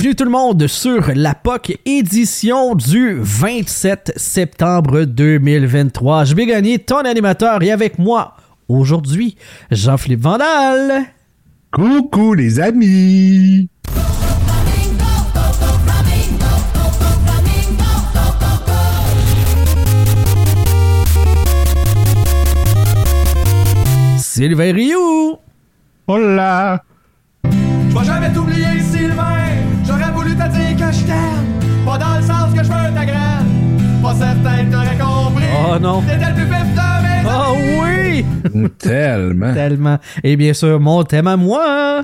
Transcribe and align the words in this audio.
Bienvenue 0.00 0.16
tout 0.16 0.24
le 0.24 0.30
monde 0.30 0.66
sur 0.66 1.12
la 1.14 1.34
POC 1.34 1.78
édition 1.84 2.74
du 2.74 3.18
27 3.20 4.14
septembre 4.16 5.04
2023. 5.04 6.24
Je 6.24 6.34
vais 6.34 6.46
gagner 6.46 6.78
ton 6.78 7.00
animateur 7.00 7.62
et 7.62 7.70
avec 7.70 7.98
moi 7.98 8.34
aujourd'hui, 8.66 9.36
Jean-Philippe 9.70 10.22
Vandal. 10.22 11.04
Coucou 11.70 12.32
les 12.32 12.60
amis. 12.60 13.68
Sylvain 24.16 24.72
Rioux. 24.72 25.36
Hola. 26.06 26.82
Je 27.44 27.98
vais 27.98 28.04
jamais 28.06 28.32
t'oublier, 28.32 28.80
Sylvain. 28.80 29.39
T'aime. 31.10 31.84
Pas 31.84 31.98
dans 31.98 32.16
le 32.16 32.22
sens 32.22 32.52
que 32.54 32.62
je 32.64 32.68
veux 32.68 32.94
ta 32.94 33.04
graine. 33.04 34.00
Pas 34.02 34.14
certain 34.14 34.64
que 34.64 34.72
t'aurais 34.72 34.98
compris. 34.98 35.44
Oh 35.68 35.78
non. 35.78 36.02
T'étais 36.02 36.28
le 36.28 36.34
plus 36.34 36.44
vif 36.44 36.74
de 36.74 37.02
mes 37.02 37.20
Oh 37.26 37.56
oui! 37.82 38.24
Tellement. 38.78 39.54
Tellement. 39.54 39.98
Et 40.24 40.36
bien 40.36 40.52
sûr, 40.52 40.80
mon 40.80 41.02
thème 41.04 41.26
à 41.26 41.36
moi. 41.36 42.02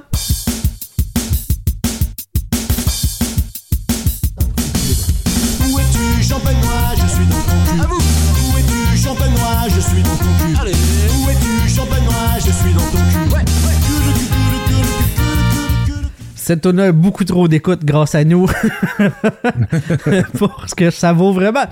Cette 16.46 16.60
tune 16.60 16.78
a 16.78 16.92
beaucoup 16.92 17.24
trop 17.24 17.48
d'écoute 17.48 17.84
grâce 17.84 18.14
à 18.14 18.22
nous. 18.22 18.46
Pour 20.38 20.62
ce 20.68 20.76
que 20.76 20.90
ça 20.90 21.12
vaut 21.12 21.32
vraiment. 21.32 21.64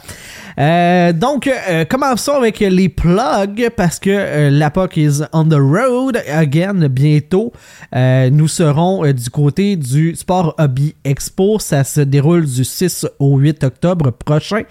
Euh, 0.58 1.12
donc, 1.12 1.48
euh, 1.48 1.84
commençons 1.84 2.34
avec 2.34 2.60
les 2.60 2.88
plugs 2.88 3.70
parce 3.76 3.98
que 3.98 4.10
euh, 4.10 4.50
la 4.50 4.70
POC 4.70 4.96
is 4.96 5.20
on 5.32 5.44
the 5.44 5.54
road 5.54 6.22
again 6.30 6.88
bientôt. 6.88 7.52
Euh, 7.94 8.30
nous 8.30 8.48
serons 8.48 9.04
euh, 9.04 9.12
du 9.12 9.30
côté 9.30 9.76
du 9.76 10.14
Sport 10.14 10.54
Hobby 10.58 10.94
Expo. 11.04 11.58
Ça 11.58 11.82
se 11.84 12.00
déroule 12.00 12.46
du 12.46 12.64
6 12.64 13.06
au 13.18 13.38
8 13.38 13.64
octobre 13.64 14.10
prochain. 14.12 14.62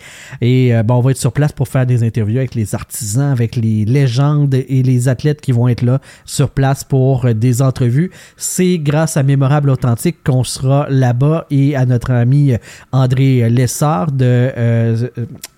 Et 0.42 0.74
bon, 0.84 0.96
on 0.96 1.02
va 1.02 1.12
être 1.12 1.18
sur 1.18 1.32
place 1.32 1.52
pour 1.52 1.68
faire 1.68 1.86
des 1.86 2.04
interviews 2.04 2.38
avec 2.38 2.56
les 2.56 2.76
artisans, 2.76 3.32
avec 3.32 3.56
les 3.56 3.86
légendes 3.86 4.54
et 4.54 4.84
les 4.84 5.08
athlètes 5.08 5.42
qui 5.42 5.52
vont 5.52 5.68
être 5.68 5.82
là 5.82 6.00
sur 6.26 6.50
place 6.50 6.84
pour 6.84 7.34
des 7.34 7.62
entrevues. 7.62 8.12
C'est 8.38 8.78
grâce 8.78 9.18
à 9.18 9.24
Mémorable 9.24 9.70
Authentique 9.70 10.18
qu'on 10.24 10.44
sera 10.44 10.88
là-bas 10.90 11.46
et 11.50 11.76
à 11.76 11.86
notre 11.86 12.12
ami 12.12 12.54
André 12.92 13.50
Lessard 13.50 14.12
de 14.12 14.52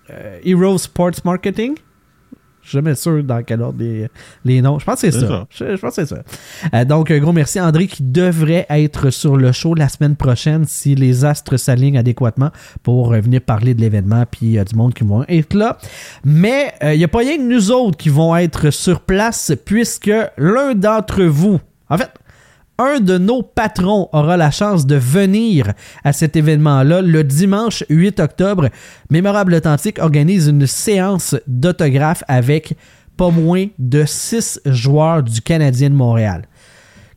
euh, 0.09 0.39
Hero 0.43 0.77
Sports 0.77 1.23
Marketing? 1.23 1.75
Je 2.65 2.69
suis 2.69 2.77
jamais 2.79 2.95
sûr 2.95 3.23
dans 3.23 3.43
quel 3.43 3.61
ordre 3.61 3.77
les, 3.77 4.07
les 4.43 4.59
noms. 4.59 4.79
Je 4.79 4.85
pense 4.85 4.99
que 4.99 5.11
c'est 5.11 5.19
ça. 5.19 5.27
ça. 5.27 5.47
Je, 5.51 5.75
je 5.75 5.79
pense 5.79 5.95
que 5.97 6.03
c'est 6.03 6.15
ça. 6.15 6.23
Euh, 6.73 6.83
donc, 6.83 7.11
un 7.11 7.19
gros 7.19 7.31
merci 7.31 7.59
à 7.59 7.67
André 7.67 7.85
qui 7.85 8.01
devrait 8.01 8.65
être 8.71 9.11
sur 9.11 9.37
le 9.37 9.51
show 9.51 9.75
la 9.75 9.87
semaine 9.87 10.15
prochaine 10.15 10.65
si 10.65 10.95
les 10.95 11.25
astres 11.25 11.57
s'alignent 11.57 11.99
adéquatement 11.99 12.49
pour 12.81 13.13
euh, 13.13 13.19
venir 13.19 13.41
parler 13.41 13.75
de 13.75 13.81
l'événement 13.81 14.25
puis 14.29 14.57
euh, 14.57 14.63
du 14.63 14.75
monde 14.75 14.95
qui 14.95 15.03
vont 15.03 15.23
être 15.27 15.53
là. 15.53 15.77
Mais 16.23 16.73
il 16.81 16.97
n'y 16.97 17.03
a 17.03 17.07
pas 17.07 17.19
rien 17.19 17.37
que 17.37 17.43
nous 17.43 17.69
autres 17.69 17.97
qui 17.97 18.09
vont 18.09 18.35
être 18.35 18.71
sur 18.71 19.01
place 19.01 19.53
puisque 19.63 20.11
l'un 20.35 20.73
d'entre 20.73 21.23
vous, 21.23 21.59
en 21.89 21.99
fait, 21.99 22.09
un 22.77 22.99
de 22.99 23.17
nos 23.17 23.41
patrons 23.41 24.09
aura 24.11 24.37
la 24.37 24.51
chance 24.51 24.85
de 24.85 24.95
venir 24.95 25.73
à 26.03 26.13
cet 26.13 26.35
événement-là 26.35 27.01
le 27.01 27.23
dimanche 27.23 27.83
8 27.89 28.19
octobre. 28.19 28.69
Mémorable 29.09 29.53
Authentique 29.53 29.99
organise 29.99 30.47
une 30.47 30.67
séance 30.67 31.35
d'autographes 31.47 32.23
avec 32.27 32.75
pas 33.17 33.29
moins 33.29 33.67
de 33.79 34.03
6 34.05 34.61
joueurs 34.65 35.23
du 35.23 35.41
Canadien 35.41 35.89
de 35.89 35.95
Montréal. 35.95 36.47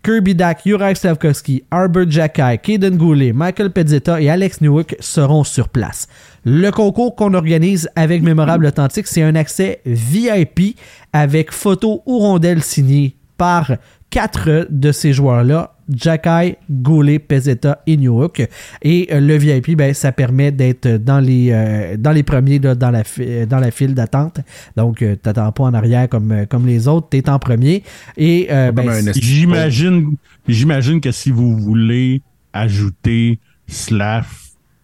Kirby 0.05 0.35
Dak, 0.35 0.61
Juraj 0.65 0.97
Slavkovski, 0.97 1.65
Arbor 1.73 2.09
Jackay, 2.09 2.59
Kaden 2.59 2.97
Goulet, 2.97 3.33
Michael 3.33 3.71
Pezzetta 3.71 4.21
et 4.21 4.31
Alex 4.31 4.61
Newhook 4.61 4.97
seront 5.01 5.43
sur 5.43 5.69
place. 5.69 6.07
Le 6.45 6.71
concours 6.71 7.17
qu'on 7.17 7.35
organise 7.35 7.91
avec 7.97 8.23
Mémorable 8.23 8.67
Authentique, 8.67 9.09
c'est 9.09 9.23
un 9.23 9.35
accès 9.35 9.81
VIP 9.85 10.79
avec 11.13 11.51
photos 11.51 11.99
ou 12.07 12.21
rondelles 12.21 12.63
signées 12.63 13.17
par 13.37 13.73
quatre 14.11 14.67
de 14.71 14.93
ces 14.93 15.13
joueurs-là. 15.13 15.75
Jackay, 15.91 16.59
Goulet, 16.71 17.19
Pezzetta 17.19 17.81
et 17.87 17.97
Newhook. 17.97 18.47
Et 18.83 19.09
euh, 19.11 19.21
le 19.21 19.37
VIP, 19.37 19.75
ben, 19.77 19.95
ça 19.95 20.13
permet 20.13 20.53
d'être 20.53 20.87
dans 20.99 21.19
les, 21.19 21.49
euh, 21.51 21.97
dans 21.97 22.13
les 22.13 22.23
premiers 22.23 22.59
là, 22.59 22.75
dans, 22.75 22.91
la 22.91 23.05
fi- 23.05 23.47
dans 23.47 23.59
la 23.59 23.71
file 23.71 23.95
d'attente. 23.95 24.41
Donc, 24.77 24.99
tu 24.99 25.17
t'attends 25.17 25.51
pas 25.53 25.65
en 25.65 25.73
arrière 25.75 26.07
comme, 26.09 26.31
euh, 26.33 26.45
comme 26.47 26.67
les 26.67 26.89
autres, 26.89 27.09
tu 27.11 27.17
es 27.17 27.31
en 27.31 27.39
premier. 27.39 27.83
Et 28.19 28.49
euh, 28.51 28.71
ben, 28.71 29.13
J'imagine, 29.15 30.17
j'imagine 30.47 31.01
que 31.01 31.11
si 31.11 31.31
vous 31.31 31.57
voulez 31.57 32.21
ajouter 32.53 33.39
Slav 33.67 34.27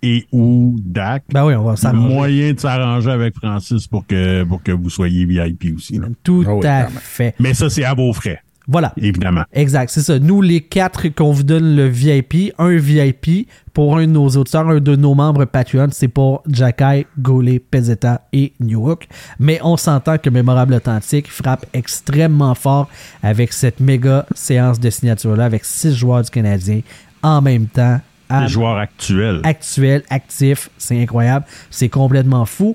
et 0.02 0.26
ou 0.32 0.76
DAC, 0.84 1.24
ben 1.32 1.46
oui, 1.46 1.54
on 1.54 1.64
va 1.64 1.76
s'arranger. 1.76 2.14
moyen 2.14 2.52
de 2.52 2.60
s'arranger 2.60 3.10
avec 3.10 3.34
Francis 3.36 3.86
pour 3.86 4.06
que, 4.06 4.44
pour 4.44 4.62
que 4.62 4.72
vous 4.72 4.90
soyez 4.90 5.24
VIP 5.24 5.74
aussi. 5.76 5.98
là. 5.98 6.06
Tout 6.22 6.44
Ah 6.46 6.54
oui, 6.54 6.66
à 6.66 6.86
fait. 6.88 7.34
Mais 7.40 7.52
ça, 7.54 7.68
c'est 7.70 7.84
à 7.84 7.94
vos 7.94 8.12
frais, 8.12 8.40
Voilà. 8.66 8.92
évidemment. 8.96 9.42
Exact, 9.52 9.90
c'est 9.90 10.00
ça. 10.00 10.18
Nous, 10.18 10.40
les 10.40 10.60
quatre 10.62 11.08
qu'on 11.08 11.32
vous 11.32 11.42
donne 11.42 11.76
le 11.76 11.86
VIP, 11.86 12.52
un 12.58 12.74
VIP 12.76 13.46
pour 13.74 13.96
un 13.98 14.02
de 14.02 14.06
nos 14.12 14.28
auditeurs, 14.30 14.68
un 14.68 14.80
de 14.80 14.96
nos 14.96 15.14
membres 15.14 15.44
Patreon, 15.44 15.88
c'est 15.92 16.08
pour 16.08 16.42
Jackay, 16.48 17.06
Goulet, 17.18 17.58
Pezzetta 17.58 18.22
et 18.32 18.52
Newhook. 18.60 19.06
Mais 19.38 19.60
on 19.62 19.76
s'entend 19.76 20.16
que 20.16 20.30
Mémorable 20.30 20.74
Authentique 20.74 21.30
frappe 21.30 21.66
extrêmement 21.74 22.54
fort 22.54 22.88
avec 23.22 23.52
cette 23.52 23.80
méga 23.80 24.24
séance 24.34 24.80
de 24.80 24.88
signature-là, 24.88 25.44
avec 25.44 25.64
six 25.64 25.94
joueurs 25.94 26.22
du 26.22 26.30
Canadien 26.30 26.80
en 27.22 27.42
même 27.42 27.66
temps. 27.66 28.00
à- 28.30 28.40
Les 28.44 28.48
joueurs 28.48 28.78
actuels. 28.78 29.40
actuel, 29.44 30.02
actif. 30.08 30.70
C'est 30.78 30.98
incroyable. 31.00 31.44
C'est 31.70 31.90
complètement 31.90 32.46
fou. 32.46 32.74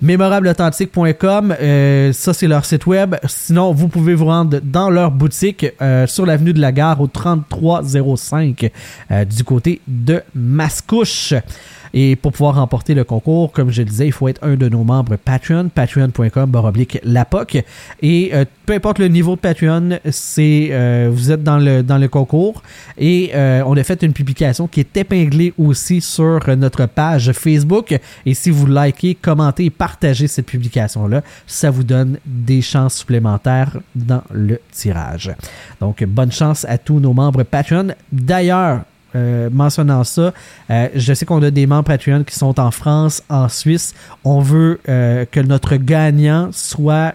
Mémorableauthentique.com, 0.00 1.56
euh, 1.60 2.12
ça 2.12 2.32
c'est 2.32 2.46
leur 2.46 2.64
site 2.64 2.86
web. 2.86 3.16
Sinon, 3.26 3.72
vous 3.72 3.88
pouvez 3.88 4.14
vous 4.14 4.26
rendre 4.26 4.60
dans 4.62 4.90
leur 4.90 5.10
boutique 5.10 5.66
euh, 5.82 6.06
sur 6.06 6.24
l'avenue 6.24 6.52
de 6.52 6.60
la 6.60 6.70
Gare 6.70 7.00
au 7.00 7.08
3305 7.08 8.70
euh, 9.10 9.24
du 9.24 9.42
côté 9.42 9.80
de 9.88 10.22
Mascouche. 10.36 11.34
Et 11.94 12.16
pour 12.16 12.32
pouvoir 12.32 12.56
remporter 12.56 12.94
le 12.94 13.04
concours, 13.04 13.52
comme 13.52 13.70
je 13.70 13.82
le 13.82 13.88
disais, 13.88 14.06
il 14.06 14.12
faut 14.12 14.28
être 14.28 14.42
un 14.44 14.56
de 14.56 14.68
nos 14.68 14.84
membres 14.84 15.16
Patreon, 15.16 15.68
patreon.com 15.68 16.50
baroblique 16.50 16.98
lapoc. 17.02 17.62
Et 18.02 18.30
euh, 18.32 18.44
peu 18.66 18.74
importe 18.74 18.98
le 18.98 19.08
niveau 19.08 19.36
de 19.36 19.40
Patreon, 19.40 19.98
c'est 20.10 20.68
euh, 20.70 21.08
vous 21.12 21.30
êtes 21.30 21.42
dans 21.42 21.58
le, 21.58 21.82
dans 21.82 21.98
le 21.98 22.08
concours. 22.08 22.62
Et 22.96 23.30
euh, 23.34 23.62
on 23.66 23.76
a 23.76 23.82
fait 23.82 24.02
une 24.02 24.12
publication 24.12 24.66
qui 24.66 24.80
est 24.80 24.96
épinglée 24.96 25.54
aussi 25.58 26.00
sur 26.00 26.40
notre 26.56 26.86
page 26.86 27.32
Facebook. 27.32 27.98
Et 28.26 28.34
si 28.34 28.50
vous 28.50 28.66
likez, 28.66 29.14
commentez 29.14 29.66
et 29.66 29.70
partagez 29.70 30.28
cette 30.28 30.46
publication-là, 30.46 31.22
ça 31.46 31.70
vous 31.70 31.84
donne 31.84 32.18
des 32.26 32.62
chances 32.62 32.96
supplémentaires 32.96 33.78
dans 33.94 34.22
le 34.30 34.60
tirage. 34.72 35.32
Donc, 35.80 36.04
bonne 36.04 36.32
chance 36.32 36.64
à 36.68 36.78
tous 36.78 37.00
nos 37.00 37.12
membres 37.12 37.42
Patreon. 37.42 37.88
D'ailleurs, 38.12 38.82
euh, 39.16 39.48
mentionnant 39.50 40.04
ça, 40.04 40.34
euh, 40.70 40.88
je 40.94 41.14
sais 41.14 41.24
qu'on 41.24 41.42
a 41.42 41.50
des 41.50 41.66
membres 41.66 41.84
Patreon 41.84 42.24
qui 42.24 42.34
sont 42.34 42.60
en 42.60 42.70
France, 42.70 43.22
en 43.30 43.48
Suisse. 43.48 43.94
On 44.22 44.40
veut 44.40 44.80
euh, 44.88 45.24
que 45.30 45.40
notre 45.40 45.76
gagnant 45.76 46.50
soit 46.52 47.14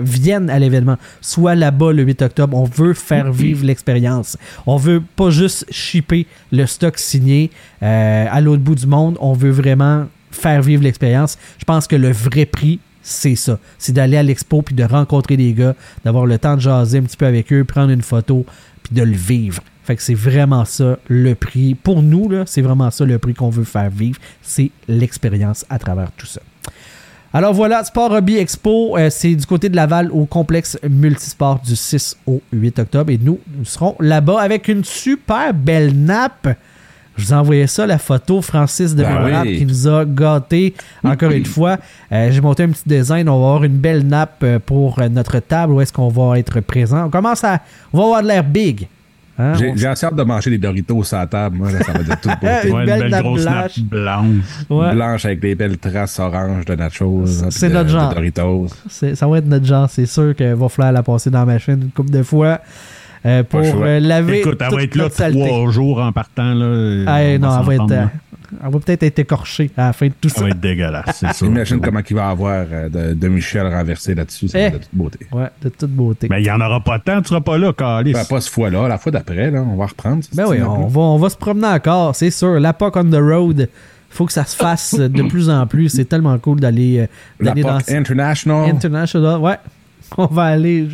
vienne 0.00 0.50
à 0.50 0.58
l'événement, 0.58 0.96
soit 1.20 1.54
là-bas 1.54 1.92
le 1.92 2.04
8 2.04 2.22
octobre. 2.22 2.56
On 2.56 2.64
veut 2.64 2.94
faire 2.94 3.32
vivre 3.32 3.64
l'expérience. 3.64 4.36
On 4.66 4.76
veut 4.76 5.02
pas 5.16 5.30
juste 5.30 5.66
shipper 5.70 6.26
le 6.52 6.66
stock 6.66 6.98
signé 6.98 7.50
à 7.80 8.40
l'autre 8.40 8.62
bout 8.62 8.74
du 8.74 8.86
monde. 8.86 9.16
On 9.20 9.32
veut 9.32 9.50
vraiment 9.50 10.06
faire 10.30 10.62
vivre 10.62 10.82
l'expérience. 10.82 11.38
Je 11.58 11.64
pense 11.64 11.86
que 11.86 11.96
le 11.96 12.10
vrai 12.10 12.46
prix, 12.46 12.80
c'est 13.02 13.36
ça. 13.36 13.58
C'est 13.78 13.92
d'aller 13.92 14.16
à 14.16 14.22
l'expo 14.22 14.62
puis 14.62 14.74
de 14.74 14.84
rencontrer 14.84 15.36
des 15.36 15.52
gars, 15.52 15.74
d'avoir 16.04 16.26
le 16.26 16.38
temps 16.38 16.56
de 16.56 16.60
jaser 16.60 16.98
un 16.98 17.02
petit 17.02 17.16
peu 17.16 17.26
avec 17.26 17.52
eux, 17.52 17.64
prendre 17.64 17.90
une 17.90 18.02
photo 18.02 18.46
puis 18.82 18.94
de 18.94 19.02
le 19.02 19.16
vivre 19.16 19.62
Fait 19.84 19.96
que 19.96 20.02
c'est 20.02 20.14
vraiment 20.14 20.64
ça 20.64 20.98
le 21.08 21.34
prix. 21.34 21.74
Pour 21.74 22.02
nous, 22.02 22.28
là, 22.28 22.44
c'est 22.46 22.62
vraiment 22.62 22.90
ça 22.90 23.04
le 23.04 23.18
prix 23.18 23.34
qu'on 23.34 23.50
veut 23.50 23.64
faire 23.64 23.90
vivre. 23.90 24.18
C'est 24.40 24.70
l'expérience 24.88 25.64
à 25.68 25.78
travers 25.78 26.12
tout 26.12 26.26
ça. 26.26 26.40
Alors 27.34 27.54
voilà, 27.54 27.82
Sport 27.82 28.12
Hobby 28.12 28.36
Expo, 28.36 28.98
euh, 28.98 29.08
c'est 29.08 29.34
du 29.34 29.46
côté 29.46 29.70
de 29.70 29.76
Laval 29.76 30.10
au 30.12 30.26
complexe 30.26 30.78
multisport 30.88 31.60
du 31.60 31.74
6 31.74 32.18
au 32.26 32.42
8 32.52 32.78
octobre. 32.80 33.10
Et 33.10 33.18
nous, 33.18 33.40
nous 33.56 33.64
serons 33.64 33.96
là-bas 34.00 34.38
avec 34.40 34.68
une 34.68 34.84
super 34.84 35.54
belle 35.54 35.94
nappe. 35.96 36.48
Je 37.16 37.24
vous 37.26 37.32
ai 37.32 37.36
envoyé 37.36 37.66
ça, 37.66 37.86
la 37.86 37.98
photo, 37.98 38.42
Francis 38.42 38.94
de 38.94 39.02
Ben 39.02 39.42
oui. 39.42 39.58
qui 39.58 39.66
nous 39.66 39.88
a 39.88 40.04
gâtés 40.04 40.74
encore 41.02 41.30
une 41.30 41.44
fois. 41.46 41.78
Euh, 42.10 42.30
J'ai 42.30 42.40
monté 42.40 42.62
un 42.64 42.68
petit 42.68 42.86
design. 42.86 43.28
On 43.28 43.40
va 43.40 43.46
avoir 43.48 43.64
une 43.64 43.78
belle 43.78 44.06
nappe 44.06 44.40
euh, 44.42 44.58
pour 44.58 45.00
notre 45.10 45.38
table 45.40 45.72
où 45.72 45.80
est-ce 45.80 45.92
qu'on 45.92 46.08
va 46.08 46.38
être 46.38 46.60
présent. 46.60 47.06
On 47.06 47.10
commence 47.10 47.44
à. 47.44 47.60
On 47.94 47.98
va 47.98 48.04
avoir 48.04 48.22
de 48.22 48.28
l'air 48.28 48.44
big. 48.44 48.88
Hein? 49.38 49.54
J'ai 49.76 49.86
assez 49.86 50.04
hâte 50.06 50.14
de 50.14 50.22
manger 50.22 50.50
des 50.50 50.58
Doritos 50.58 51.04
sur 51.04 51.16
la 51.16 51.26
table, 51.26 51.56
moi, 51.56 51.70
là, 51.72 51.82
ça 51.82 51.92
va 51.92 52.00
être 52.00 52.20
toute 52.20 52.32
beauté. 52.40 52.68
Une 52.68 52.74
Ouais, 52.74 52.84
belle 52.86 53.08
nappe 53.10 53.22
grosse 53.22 53.42
blanche. 53.44 53.54
nappe 53.78 53.86
blanche. 53.88 54.26
Ouais. 54.68 54.94
Blanche 54.94 55.24
avec 55.24 55.40
des 55.40 55.54
belles 55.54 55.78
traces 55.78 56.18
oranges 56.18 56.64
de 56.66 56.74
nachos. 56.74 57.24
C'est 57.50 57.68
notre 57.70 57.84
de 57.84 57.88
genre. 57.88 58.14
Doritos. 58.14 58.66
Ça 58.88 59.26
va 59.26 59.38
être 59.38 59.46
notre 59.46 59.64
genre. 59.66 59.88
C'est 59.88 60.06
sûr 60.06 60.34
qu'il 60.36 60.54
va 60.54 60.68
falloir 60.68 60.92
la 60.92 61.02
passer 61.02 61.30
dans 61.30 61.40
la 61.40 61.46
machine 61.46 61.80
une 61.82 61.90
couple 61.90 62.10
de 62.10 62.22
fois 62.22 62.60
euh, 63.24 63.42
pour 63.42 63.60
euh, 63.62 64.00
laver. 64.00 64.40
Écoute, 64.40 64.58
elle 64.60 64.68
toute 64.68 64.76
va 64.76 64.82
être 64.82 64.94
là 64.96 65.08
trois 65.10 65.70
jours 65.70 66.00
en 66.02 66.12
partant. 66.12 66.52
Là, 66.54 66.64
On 66.66 67.38
non, 67.38 67.60
elle 67.60 67.66
va, 67.66 67.74
être, 67.74 67.90
euh. 67.92 68.04
Elle 68.64 68.70
va 68.70 68.78
peut-être 68.78 69.02
être 69.02 69.18
écorchée 69.18 69.70
à 69.76 69.86
la 69.86 69.92
fin 69.92 70.06
de 70.08 70.12
tout 70.20 70.28
Ça 70.28 70.36
ça. 70.36 70.40
va 70.42 70.48
être 70.50 70.60
dégueulasse, 70.60 71.16
c'est 71.20 71.32
ça. 71.32 71.46
Imagine 71.46 71.80
comment 71.80 72.00
il 72.08 72.16
va 72.16 72.28
avoir 72.28 72.64
euh, 72.70 72.88
de, 72.88 73.14
de 73.14 73.28
Michel 73.28 73.66
renversé 73.66 74.14
là-dessus. 74.14 74.48
Ça 74.48 74.58
va 74.58 74.64
Eh. 74.64 74.66
être 74.68 74.72
de 74.74 74.78
toute 74.78 74.94
beauté. 74.94 75.18
Ouais, 75.32 75.48
de 75.62 75.68
toute 75.68 75.90
beauté. 75.90 76.26
Mais 76.30 76.40
il 76.40 76.44
n'y 76.44 76.50
en 76.50 76.60
aura 76.60 76.80
pas 76.80 76.98
tant, 76.98 77.20
tu 77.22 77.28
seras 77.28 77.40
pas 77.40 77.58
là, 77.58 77.72
Calis. 77.72 78.12
Ben, 78.12 78.24
pas 78.24 78.40
cette 78.40 78.52
fois-là, 78.52 78.88
la 78.88 78.98
fois 78.98 79.12
d'après, 79.12 79.50
là, 79.50 79.62
on 79.62 79.76
va 79.76 79.86
reprendre. 79.86 80.22
Ben 80.34 80.44
oui, 80.48 80.62
on 80.62 80.86
va, 80.86 81.00
on 81.00 81.18
va 81.18 81.28
se 81.30 81.36
promener 81.36 81.66
encore, 81.68 82.14
c'est 82.16 82.30
sûr. 82.30 82.58
La 82.60 82.72
POC 82.72 82.96
on 82.96 83.04
the 83.10 83.14
road, 83.16 83.68
faut 84.10 84.26
que 84.26 84.32
ça 84.32 84.44
se 84.44 84.54
fasse 84.56 84.94
de 84.94 85.22
plus 85.28 85.48
en 85.48 85.66
plus. 85.66 85.88
C'est 85.88 86.04
tellement 86.04 86.36
cool 86.38 86.60
d'aller 86.60 87.08
euh, 87.40 87.44
dans 87.54 87.78
International. 87.88 88.68
International. 88.70 89.38
Ouais, 89.40 89.56
on 90.18 90.26
va 90.26 90.42
aller. 90.44 90.88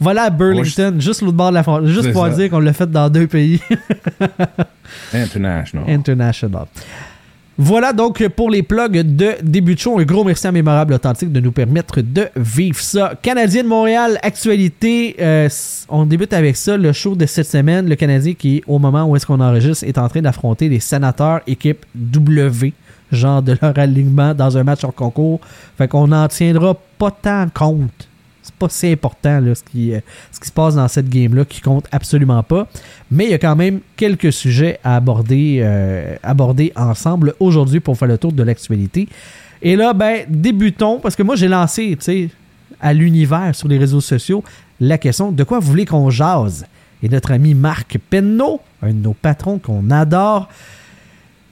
On 0.00 0.04
va 0.04 0.10
aller 0.10 0.20
à 0.20 0.30
Burlington, 0.30 0.94
juste 0.98 1.22
l'autre 1.22 1.36
bord 1.36 1.50
de 1.50 1.54
la 1.54 1.62
frontière, 1.62 1.90
juste 1.92 2.12
pour 2.12 2.28
dire 2.28 2.50
qu'on 2.50 2.60
l'a 2.60 2.72
fait 2.72 2.90
dans 2.90 3.08
deux 3.08 3.26
pays. 3.26 3.60
International. 5.12 5.84
International. 5.88 6.66
Voilà 7.56 7.92
donc 7.92 8.26
pour 8.30 8.50
les 8.50 8.64
plugs 8.64 9.00
de 9.02 9.34
début 9.40 9.76
de 9.76 9.80
show. 9.80 10.00
Un 10.00 10.02
gros 10.02 10.24
merci 10.24 10.44
à 10.44 10.50
Mémorable 10.50 10.94
Authentique 10.94 11.30
de 11.30 11.38
nous 11.38 11.52
permettre 11.52 12.00
de 12.00 12.26
vivre 12.34 12.80
ça. 12.80 13.12
Canadien 13.22 13.62
de 13.62 13.68
Montréal, 13.68 14.18
actualité. 14.22 15.14
euh, 15.20 15.48
on 15.88 16.04
débute 16.04 16.32
avec 16.32 16.56
ça, 16.56 16.76
le 16.76 16.92
show 16.92 17.14
de 17.14 17.26
cette 17.26 17.46
semaine. 17.46 17.88
Le 17.88 17.94
Canadien 17.94 18.34
qui, 18.34 18.64
au 18.66 18.80
moment 18.80 19.04
où 19.04 19.14
est-ce 19.14 19.24
qu'on 19.24 19.38
enregistre, 19.40 19.84
est 19.84 19.98
en 19.98 20.08
train 20.08 20.20
d'affronter 20.20 20.68
les 20.68 20.80
sénateurs 20.80 21.42
équipe 21.46 21.86
W, 21.94 22.72
genre 23.12 23.40
de 23.40 23.56
leur 23.62 23.78
alignement 23.78 24.34
dans 24.34 24.58
un 24.58 24.64
match 24.64 24.82
hors 24.82 24.94
concours. 24.94 25.38
Fait 25.78 25.86
qu'on 25.86 26.08
n'en 26.08 26.26
tiendra 26.26 26.76
pas 26.98 27.12
tant 27.12 27.46
compte. 27.54 28.08
Pas 28.68 28.88
important 28.90 29.40
ce, 29.54 29.62
qui, 29.62 29.94
euh, 29.94 30.00
ce 30.32 30.40
qui 30.40 30.48
se 30.48 30.52
passe 30.52 30.74
dans 30.74 30.88
cette 30.88 31.08
game-là 31.08 31.44
qui 31.44 31.60
compte 31.60 31.86
absolument 31.92 32.42
pas. 32.42 32.66
Mais 33.10 33.24
il 33.24 33.30
y 33.30 33.34
a 33.34 33.38
quand 33.38 33.56
même 33.56 33.80
quelques 33.96 34.32
sujets 34.32 34.78
à 34.84 34.96
aborder, 34.96 35.60
euh, 35.62 36.16
aborder 36.22 36.72
ensemble 36.76 37.34
aujourd'hui 37.40 37.80
pour 37.80 37.96
faire 37.96 38.08
le 38.08 38.18
tour 38.18 38.32
de 38.32 38.42
l'actualité. 38.42 39.08
Et 39.62 39.76
là, 39.76 39.92
ben, 39.92 40.24
débutons, 40.28 41.00
parce 41.00 41.16
que 41.16 41.22
moi 41.22 41.36
j'ai 41.36 41.48
lancé, 41.48 41.96
tu 41.98 42.04
sais, 42.04 42.30
à 42.80 42.92
l'univers 42.92 43.54
sur 43.54 43.68
les 43.68 43.78
réseaux 43.78 44.00
sociaux, 44.00 44.44
la 44.80 44.98
question 44.98 45.32
de 45.32 45.44
quoi 45.44 45.58
vous 45.58 45.68
voulez 45.68 45.86
qu'on 45.86 46.10
jase? 46.10 46.66
Et 47.02 47.08
notre 47.08 47.32
ami 47.32 47.54
Marc 47.54 47.98
Penneau, 48.10 48.60
un 48.82 48.88
de 48.88 48.98
nos 48.98 49.14
patrons 49.14 49.58
qu'on 49.58 49.90
adore, 49.90 50.48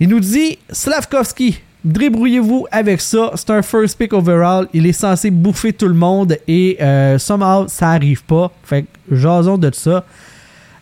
il 0.00 0.08
nous 0.08 0.20
dit 0.20 0.58
Slavkovski, 0.70 1.60
débrouillez-vous 1.84 2.66
avec 2.70 3.00
ça. 3.00 3.32
C'est 3.34 3.50
un 3.50 3.62
first 3.62 3.98
pick 3.98 4.12
overall. 4.12 4.68
Il 4.72 4.86
est 4.86 4.92
censé 4.92 5.30
bouffer 5.30 5.72
tout 5.72 5.88
le 5.88 5.94
monde 5.94 6.36
et 6.46 6.76
euh, 6.80 7.18
somehow 7.18 7.66
ça 7.68 7.90
arrive 7.90 8.24
pas. 8.24 8.50
Fait 8.64 8.82
que 8.82 9.16
jasons 9.16 9.58
de 9.58 9.70
ça. 9.74 10.04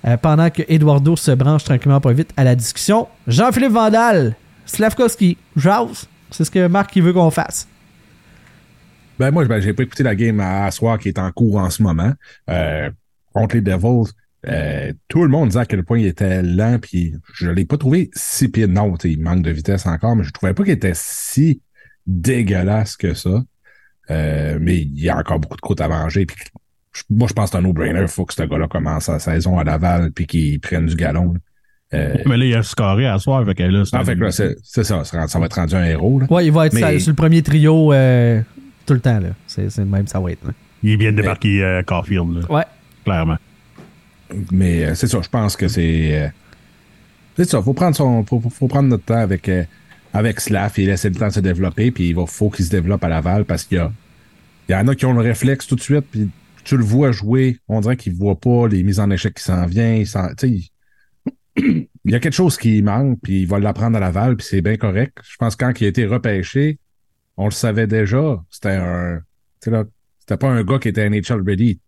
Euh, 0.06 0.16
pendant 0.16 0.48
que 0.48 0.62
Eduardo 0.66 1.14
se 1.14 1.30
branche 1.32 1.64
tranquillement 1.64 2.00
pas 2.00 2.12
vite 2.12 2.30
à 2.36 2.44
la 2.44 2.54
discussion. 2.54 3.06
Jean-Philippe 3.26 3.72
Vandal, 3.72 4.34
Slavkovski, 4.64 5.36
jase. 5.56 6.08
C'est 6.30 6.44
ce 6.44 6.50
que 6.50 6.68
Marc 6.68 6.94
il 6.96 7.02
veut 7.02 7.12
qu'on 7.12 7.30
fasse. 7.30 7.68
Ben 9.18 9.30
moi, 9.30 9.44
ben, 9.44 9.60
j'ai 9.60 9.74
pas 9.74 9.82
écouté 9.82 10.02
la 10.02 10.14
game 10.14 10.40
à, 10.40 10.64
à 10.64 10.70
soir 10.70 10.98
qui 10.98 11.08
est 11.08 11.18
en 11.18 11.30
cours 11.32 11.56
en 11.56 11.68
ce 11.68 11.82
moment. 11.82 12.12
Euh, 12.48 12.88
contre 13.34 13.56
les 13.56 13.60
Devils, 13.60 14.10
euh, 14.48 14.92
tout 15.08 15.22
le 15.22 15.28
monde 15.28 15.48
disait 15.48 15.60
à 15.60 15.66
quel 15.66 15.84
point 15.84 15.98
il 15.98 16.06
était 16.06 16.42
lent, 16.42 16.78
puis 16.80 17.14
je 17.34 17.50
l'ai 17.50 17.64
pas 17.66 17.76
trouvé 17.76 18.10
si 18.14 18.48
pire. 18.48 18.68
Non, 18.68 18.94
il 19.04 19.20
manque 19.20 19.42
de 19.42 19.50
vitesse 19.50 19.86
encore, 19.86 20.16
mais 20.16 20.24
je 20.24 20.30
trouvais 20.32 20.54
pas 20.54 20.62
qu'il 20.64 20.72
était 20.72 20.92
si 20.94 21.60
dégueulasse 22.06 22.96
que 22.96 23.14
ça. 23.14 23.42
Euh, 24.10 24.58
mais 24.60 24.78
il 24.78 24.98
y 25.00 25.08
a 25.08 25.16
encore 25.16 25.38
beaucoup 25.38 25.56
de 25.56 25.60
croûte 25.60 25.80
à 25.80 25.88
manger. 25.88 26.26
Puis, 26.26 26.36
je- 26.92 27.02
moi, 27.10 27.28
je 27.28 27.34
pense 27.34 27.50
que 27.50 27.52
c'est 27.52 27.58
un 27.58 27.62
no-brainer. 27.62 28.00
Il 28.02 28.08
faut 28.08 28.24
que 28.24 28.34
ce 28.34 28.42
gars-là 28.42 28.66
commence 28.66 29.04
sa 29.04 29.18
saison 29.18 29.58
à 29.58 29.64
Laval 29.64 30.10
puis 30.12 30.26
qu'il 30.26 30.58
prenne 30.60 30.86
du 30.86 30.96
galon. 30.96 31.32
là. 31.34 31.38
Euh, 31.92 32.14
Mais 32.26 32.36
là, 32.36 32.44
il 32.44 32.54
a 32.54 32.62
scoré 32.62 33.06
à 33.06 33.18
soir, 33.18 33.44
fait 33.44 33.54
que 33.54 33.62
là, 33.64 33.84
c'est 33.84 33.96
en 33.96 34.04
fait, 34.04 34.14
là, 34.14 34.30
c'est 34.30 34.56
c'est 34.62 34.84
ça. 34.84 35.02
Ça 35.04 35.26
ça 35.26 35.38
va 35.40 35.46
être 35.46 35.54
rendu 35.54 35.74
un 35.74 35.84
héros. 35.84 36.20
Là. 36.20 36.26
Ouais, 36.30 36.46
il 36.46 36.52
va 36.52 36.66
être 36.66 36.72
Mais- 36.74 36.98
sur 37.00 37.10
le 37.10 37.16
premier 37.16 37.42
trio 37.42 37.92
euh, 37.92 38.40
tout 38.86 38.94
le 38.94 39.00
temps. 39.00 39.18
là. 39.18 39.30
C'est 39.48 39.70
c'est 39.70 39.80
le 39.82 39.88
même, 39.88 40.06
ça 40.06 40.20
va 40.20 40.30
être. 40.32 40.44
là. 40.46 40.52
il 40.84 40.96
vient 40.98 41.10
de 41.12 41.16
débarquer 41.16 41.62
euh, 41.64 41.82
Caulfield, 41.82 42.32
là, 42.32 42.52
Ouais. 42.52 42.62
clairement. 43.04 43.36
Mais 44.52 44.84
euh, 44.84 44.94
c'est 44.94 45.06
ça, 45.08 45.20
je 45.22 45.28
pense 45.28 45.56
que 45.56 45.68
c'est. 45.68 46.22
euh, 46.22 46.28
c'est 47.36 47.48
ça, 47.48 47.62
faut 47.62 47.74
prendre 47.74 47.96
son. 47.96 48.24
Faut, 48.24 48.40
faut- 48.40 48.68
prendre 48.68 48.88
notre 48.88 49.04
temps 49.04 49.14
avec, 49.16 49.48
euh, 49.48 49.64
avec 50.12 50.40
Slav 50.40 50.72
et 50.78 50.86
laisser 50.86 51.08
le 51.08 51.14
temps 51.16 51.28
de 51.28 51.32
se 51.32 51.40
développer, 51.40 51.90
puis 51.90 52.08
il 52.10 52.14
va, 52.14 52.26
faut 52.26 52.50
qu'il 52.50 52.64
se 52.64 52.70
développe 52.70 53.02
à 53.04 53.08
Laval 53.08 53.44
parce 53.44 53.64
qu'il 53.64 53.78
y 53.78 53.80
a. 53.80 53.92
Il 54.68 54.72
y 54.72 54.74
en 54.76 54.86
a 54.88 54.94
qui 54.94 55.04
ont 55.06 55.12
le 55.12 55.20
réflexe 55.22 55.66
tout 55.66 55.74
de 55.74 55.80
suite, 55.80 56.04
puis 56.10 56.28
tu 56.64 56.76
le 56.76 56.84
vois 56.84 57.10
jouer, 57.10 57.58
on 57.66 57.80
dirait 57.80 57.96
qu'il 57.96 58.14
voit 58.14 58.38
pas 58.38 58.68
les 58.68 58.82
mises 58.84 59.00
en 59.00 59.10
échec 59.10 59.34
qui 59.34 59.42
s'en 59.42 59.66
viennent. 59.66 60.04
il 60.42 60.68
il- 61.56 61.88
y 62.04 62.14
a 62.14 62.20
quelque 62.20 62.34
chose 62.34 62.56
qui 62.56 62.80
manque, 62.82 63.18
puis 63.22 63.42
il 63.42 63.46
va 63.48 63.58
l'apprendre 63.58 63.96
à 63.96 64.00
Laval, 64.00 64.36
puis 64.36 64.46
c'est 64.48 64.62
bien 64.62 64.76
correct. 64.76 65.18
Je 65.28 65.36
pense 65.38 65.56
que 65.56 65.64
quand 65.64 65.80
il 65.80 65.84
a 65.84 65.88
été 65.88 66.06
repêché, 66.06 66.78
on 67.36 67.46
le 67.46 67.50
savait 67.50 67.86
déjà. 67.86 68.42
C'était 68.50 68.76
un. 68.76 69.20
C'était 69.60 70.36
pas 70.38 70.48
un 70.50 70.62
gars 70.64 70.78
qui 70.78 70.88
était 70.88 71.08
NHL 71.10 71.42
ready. 71.44 71.80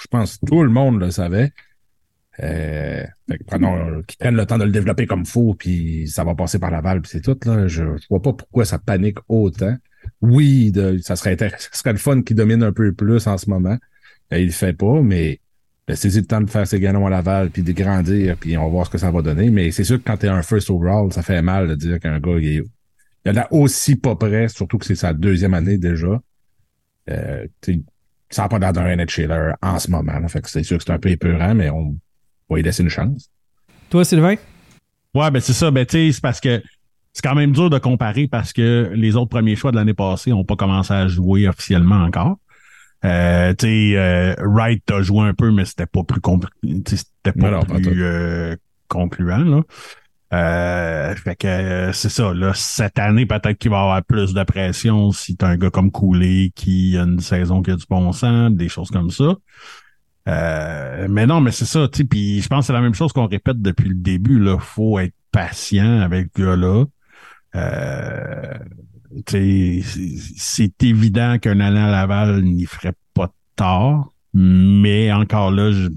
Je 0.00 0.06
pense 0.06 0.36
que 0.38 0.46
tout 0.46 0.62
le 0.62 0.70
monde 0.70 1.00
le 1.00 1.10
savait. 1.10 1.52
Euh, 2.42 3.04
prenons, 3.46 4.02
qu'ils 4.02 4.18
prennent 4.18 4.36
le 4.36 4.46
temps 4.46 4.58
de 4.58 4.64
le 4.64 4.70
développer 4.70 5.06
comme 5.06 5.26
faut, 5.26 5.54
puis 5.54 6.06
ça 6.08 6.24
va 6.24 6.34
passer 6.34 6.58
par 6.58 6.70
Laval, 6.70 7.00
puis 7.02 7.10
c'est 7.10 7.20
tout. 7.20 7.36
Là. 7.44 7.66
Je, 7.66 7.84
je 7.96 8.06
vois 8.08 8.22
pas 8.22 8.32
pourquoi 8.32 8.64
ça 8.64 8.78
panique 8.78 9.18
autant. 9.28 9.76
Oui, 10.20 10.70
de, 10.70 10.98
ça 10.98 11.16
serait 11.16 11.36
ce 11.58 11.68
serait 11.72 11.92
le 11.92 11.98
fun 11.98 12.22
qui 12.22 12.34
domine 12.34 12.62
un 12.62 12.72
peu 12.72 12.92
plus 12.92 13.26
en 13.26 13.38
ce 13.38 13.50
moment. 13.50 13.76
Euh, 14.32 14.38
il 14.38 14.46
le 14.46 14.52
fait 14.52 14.72
pas, 14.72 15.02
mais 15.02 15.40
laissez-y 15.88 16.20
le 16.20 16.26
temps 16.26 16.40
de 16.40 16.50
faire 16.50 16.66
ses 16.66 16.80
galons 16.80 17.06
à 17.06 17.10
Laval, 17.10 17.50
puis 17.50 17.62
de 17.62 17.72
grandir, 17.72 18.36
puis 18.36 18.56
on 18.56 18.64
va 18.64 18.68
voir 18.68 18.86
ce 18.86 18.90
que 18.90 18.98
ça 18.98 19.10
va 19.10 19.22
donner. 19.22 19.50
Mais 19.50 19.70
c'est 19.70 19.84
sûr 19.84 19.98
que 19.98 20.04
quand 20.04 20.18
t'es 20.18 20.28
un 20.28 20.42
first 20.42 20.70
overall, 20.70 21.12
ça 21.12 21.22
fait 21.22 21.42
mal 21.42 21.68
de 21.68 21.74
dire 21.74 21.98
qu'un 21.98 22.20
gars, 22.20 22.38
il, 22.38 22.58
est, 22.58 22.64
il 23.24 23.30
en 23.32 23.42
a 23.42 23.48
aussi 23.50 23.96
pas 23.96 24.16
près, 24.16 24.48
surtout 24.48 24.78
que 24.78 24.86
c'est 24.86 24.94
sa 24.94 25.12
deuxième 25.12 25.54
année 25.54 25.78
déjà. 25.78 26.20
Euh, 27.10 27.46
ça 28.30 28.42
n'a 28.42 28.48
pas 28.48 28.58
l'air 28.58 28.72
d'un 28.72 28.96
NHL 28.96 29.56
en 29.62 29.78
ce 29.78 29.90
moment. 29.90 30.18
Là. 30.18 30.28
Fait 30.28 30.42
que 30.42 30.50
c'est 30.50 30.62
sûr 30.62 30.78
que 30.78 30.84
c'est 30.84 30.92
un 30.92 30.98
peu 30.98 31.08
épeurant, 31.08 31.54
mais 31.54 31.70
on 31.70 31.96
va 32.48 32.56
lui 32.56 32.62
laisser 32.62 32.82
une 32.82 32.88
chance. 32.88 33.30
Toi, 33.90 34.04
Sylvain? 34.04 34.36
Ouais, 35.14 35.30
ben 35.30 35.40
c'est 35.40 35.52
ça. 35.52 35.70
Ben, 35.70 35.86
tu 35.86 35.96
sais, 35.96 36.12
c'est 36.12 36.20
parce 36.20 36.40
que 36.40 36.62
c'est 37.12 37.22
quand 37.22 37.34
même 37.34 37.52
dur 37.52 37.70
de 37.70 37.78
comparer 37.78 38.28
parce 38.28 38.52
que 38.52 38.92
les 38.94 39.16
autres 39.16 39.30
premiers 39.30 39.56
choix 39.56 39.70
de 39.70 39.76
l'année 39.76 39.94
passée 39.94 40.30
n'ont 40.30 40.44
pas 40.44 40.56
commencé 40.56 40.92
à 40.92 41.08
jouer 41.08 41.48
officiellement 41.48 42.02
encore. 42.02 42.36
Euh, 43.04 43.54
tu 43.54 43.66
sais, 43.66 43.92
euh, 43.96 44.34
Wright 44.38 44.88
a 44.90 45.02
joué 45.02 45.26
un 45.26 45.34
peu, 45.34 45.50
mais 45.50 45.64
c'était 45.64 45.86
pas 45.86 46.02
plus 46.04 46.20
compl- 46.20 46.48
tu 46.62 46.82
sais, 46.86 46.96
c'était 46.96 47.38
pas 47.38 47.60
plus 47.64 48.04
euh, 48.04 48.56
concluant, 48.88 49.38
là. 49.38 49.62
Euh, 50.34 51.14
fait 51.14 51.36
que 51.36 51.46
euh, 51.46 51.92
c'est 51.92 52.10
ça, 52.10 52.34
là, 52.34 52.52
cette 52.54 52.98
année, 52.98 53.24
peut-être 53.24 53.56
qu'il 53.56 53.70
va 53.70 53.78
y 53.78 53.80
avoir 53.80 54.04
plus 54.04 54.34
de 54.34 54.42
pression 54.42 55.10
si 55.10 55.36
t'as 55.36 55.48
un 55.48 55.56
gars 55.56 55.70
comme 55.70 55.90
Cooley 55.90 56.52
qui 56.54 56.98
a 56.98 57.04
une 57.04 57.20
saison 57.20 57.62
qui 57.62 57.70
a 57.70 57.76
du 57.76 57.86
bon 57.88 58.12
sens, 58.12 58.52
des 58.52 58.68
choses 58.68 58.90
comme 58.90 59.10
ça. 59.10 59.36
Euh, 60.28 61.06
mais 61.08 61.26
non, 61.26 61.40
mais 61.40 61.52
c'est 61.52 61.64
ça, 61.64 61.88
tu 61.88 61.98
sais, 61.98 62.04
puis 62.04 62.40
je 62.42 62.48
pense 62.48 62.60
que 62.60 62.66
c'est 62.66 62.72
la 62.74 62.80
même 62.82 62.94
chose 62.94 63.12
qu'on 63.12 63.26
répète 63.26 63.62
depuis 63.62 63.88
le 63.88 63.94
début, 63.94 64.38
là. 64.38 64.58
Faut 64.58 64.98
être 64.98 65.14
patient 65.32 66.00
avec 66.00 66.28
ce 66.36 66.42
gars-là. 66.42 66.84
Euh, 67.54 68.58
c'est- 69.26 70.82
évident 70.82 71.38
qu'un 71.38 71.60
année 71.60 71.80
à 71.80 71.90
Laval 71.90 72.42
n'y 72.42 72.66
ferait 72.66 72.92
pas 73.14 73.26
de 73.26 73.32
tort, 73.56 74.12
mais 74.34 75.10
encore 75.12 75.50
là, 75.50 75.72
je 75.72 75.88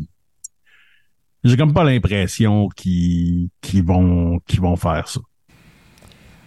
j'ai 1.44 1.58
comme 1.58 1.74
pas 1.74 1.84
l'impression 1.84 2.70
qu'ils 2.70 3.50
vont 3.84 4.40
vont 4.60 4.76
faire 4.76 5.08
ça. 5.08 5.20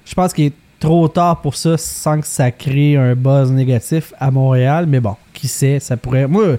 Je 0.06 0.14
pense 0.14 0.32
qu'il 0.32 0.46
est 0.46 0.54
trop 0.78 1.08
tard 1.08 1.40
pour 1.40 1.56
ça 1.56 1.76
sans 1.76 2.20
que 2.20 2.26
ça 2.26 2.50
crée 2.50 2.96
un 2.96 3.14
buzz 3.16 3.50
négatif 3.50 4.14
à 4.18 4.30
Montréal. 4.30 4.86
Mais 4.86 5.00
bon, 5.00 5.16
qui 5.32 5.48
sait, 5.48 5.80
ça 5.80 5.96
pourrait. 5.96 6.28
Moi, 6.28 6.58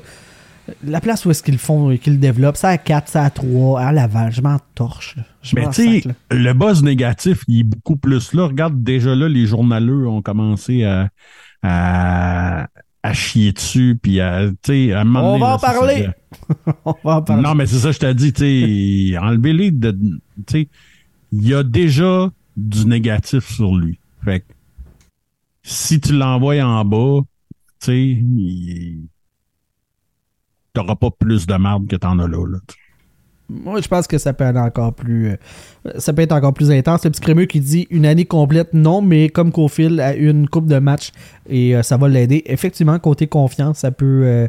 La 0.84 1.00
place 1.01 1.25
où 1.25 1.31
est-ce 1.31 1.43
qu'ils 1.43 1.53
le 1.55 1.60
font, 1.60 1.95
qu'ils 1.98 2.13
le 2.13 2.19
développent, 2.19 2.57
c'est 2.57 2.67
à 2.67 2.77
4, 2.77 3.07
c'est 3.10 3.19
à 3.19 3.29
3, 3.29 3.81
à 3.81 3.91
Laval. 3.91 4.31
Je 4.31 4.41
m'en 4.41 4.57
torche. 4.74 5.15
Je 5.43 5.55
Mais 5.55 5.69
tu 5.69 6.01
sais, 6.01 6.03
le 6.31 6.53
buzz 6.53 6.81
négatif, 6.84 7.43
il 7.48 7.60
est 7.60 7.63
beaucoup 7.63 7.98
plus 7.98 8.34
là. 8.34 8.48
Regarde, 8.48 8.81
déjà 8.81 9.13
là, 9.15 9.29
les 9.29 9.45
journaleux 9.45 10.07
ont 10.07 10.22
commencé 10.24 10.84
à, 10.84 11.10
à, 11.62 12.67
à 13.03 13.13
chier 13.13 13.51
dessus, 13.51 14.00
puis 14.01 14.19
à, 14.19 14.48
tu 14.50 14.55
sais, 14.89 14.93
à 14.93 15.03
On 15.05 15.38
va 15.38 15.38
là, 15.38 15.55
en 15.55 15.60
ça, 15.60 15.72
parler. 15.72 16.07
On 16.86 16.95
va 17.03 17.17
en 17.17 17.22
parler. 17.22 17.43
Non, 17.43 17.53
mais 17.53 17.67
c'est 17.67 17.77
ça, 17.79 17.91
je 17.91 18.00
t'ai 18.00 18.13
dit, 18.15 18.34
tu 18.34 19.12
sais, 19.12 19.17
enlevez-les 19.19 19.69
de, 19.72 19.91
tu 19.91 20.10
sais, 20.50 20.69
il 21.31 21.48
y 21.48 21.53
a 21.53 21.62
déjà 21.63 22.31
du 22.57 22.86
négatif 22.88 23.48
sur 23.53 23.75
lui. 23.75 24.00
Fait 24.24 24.39
que, 24.39 24.45
si 25.62 26.00
tu 26.00 26.13
l'envoies 26.13 26.63
en 26.63 26.84
bas, 26.86 27.19
tu 27.81 27.86
sais, 27.86 28.01
il- 28.01 29.07
t'auras 30.75 30.96
pas 30.96 31.10
plus 31.12 31.48
de 31.48 31.55
marde 31.55 31.88
que 31.88 31.96
t'en 31.96 32.20
as 32.20 32.27
là, 32.27 32.46
là. 32.48 32.58
Moi, 33.48 33.79
je 33.79 33.88
pense 33.88 34.08
que 34.08 34.17
ça 34.17 34.34
peut 34.34 34.44
être 34.44 34.58
encore 34.58 34.94
plus. 34.96 35.27
euh, 35.29 35.36
ça 36.00 36.13
peut 36.13 36.24
être 36.24 36.32
encore 36.32 36.53
plus 36.55 36.72
intense. 36.72 37.05
Le 37.05 37.12
petit 37.12 37.22
crémeux 37.22 37.46
qui 37.46 37.60
dit 37.60 37.86
une 37.91 38.08
année 38.08 38.25
complète, 38.25 38.74
non, 38.74 39.03
mais 39.03 39.29
comme 39.29 39.51
Cofield 39.51 40.00
a 40.00 40.15
une 40.15 40.50
coupe 40.50 40.65
de 40.65 40.79
match 40.79 41.12
et 41.48 41.75
euh, 41.75 41.84
ça 41.84 41.96
va 41.98 42.08
l'aider. 42.10 42.41
Effectivement, 42.48 42.98
côté 42.98 43.27
confiance, 43.27 43.79
ça 43.79 43.91
peut. 43.91 44.22
euh, 44.25 44.48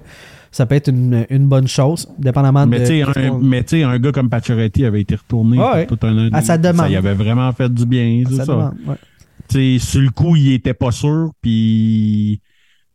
ça 0.50 0.64
peut 0.64 0.76
être 0.76 0.88
une, 0.88 1.26
une 1.28 1.46
bonne 1.46 1.68
chose, 1.68 2.08
dépendamment 2.18 2.66
Mais 2.66 2.78
de. 2.80 2.86
tu 2.86 2.88
sais, 2.88 3.04
qu'est-ce 3.04 3.18
un, 3.18 3.38
mais 3.42 3.62
tu 3.64 3.76
sais, 3.76 3.82
un 3.82 3.98
gars 3.98 4.12
comme 4.12 4.30
Pacioretty 4.30 4.86
avait 4.86 5.02
été 5.02 5.14
retourné 5.16 5.58
Ouais, 5.58 5.84
tout 5.86 5.98
un 6.00 6.28
an. 6.28 6.30
À 6.32 6.40
sa 6.40 6.56
demande. 6.56 6.86
Ça 6.86 6.88
y 6.88 6.96
avait 6.96 7.12
vraiment 7.12 7.52
fait 7.52 7.68
du 7.68 7.84
bien, 7.84 8.24
c'est 8.26 8.36
ça 8.36 8.46
demande, 8.46 8.74
ouais. 8.86 9.78
Sur 9.78 10.00
le 10.00 10.08
coup, 10.10 10.34
il 10.36 10.54
était 10.54 10.72
pas 10.72 10.90
sûr, 10.90 11.32
puis 11.42 12.40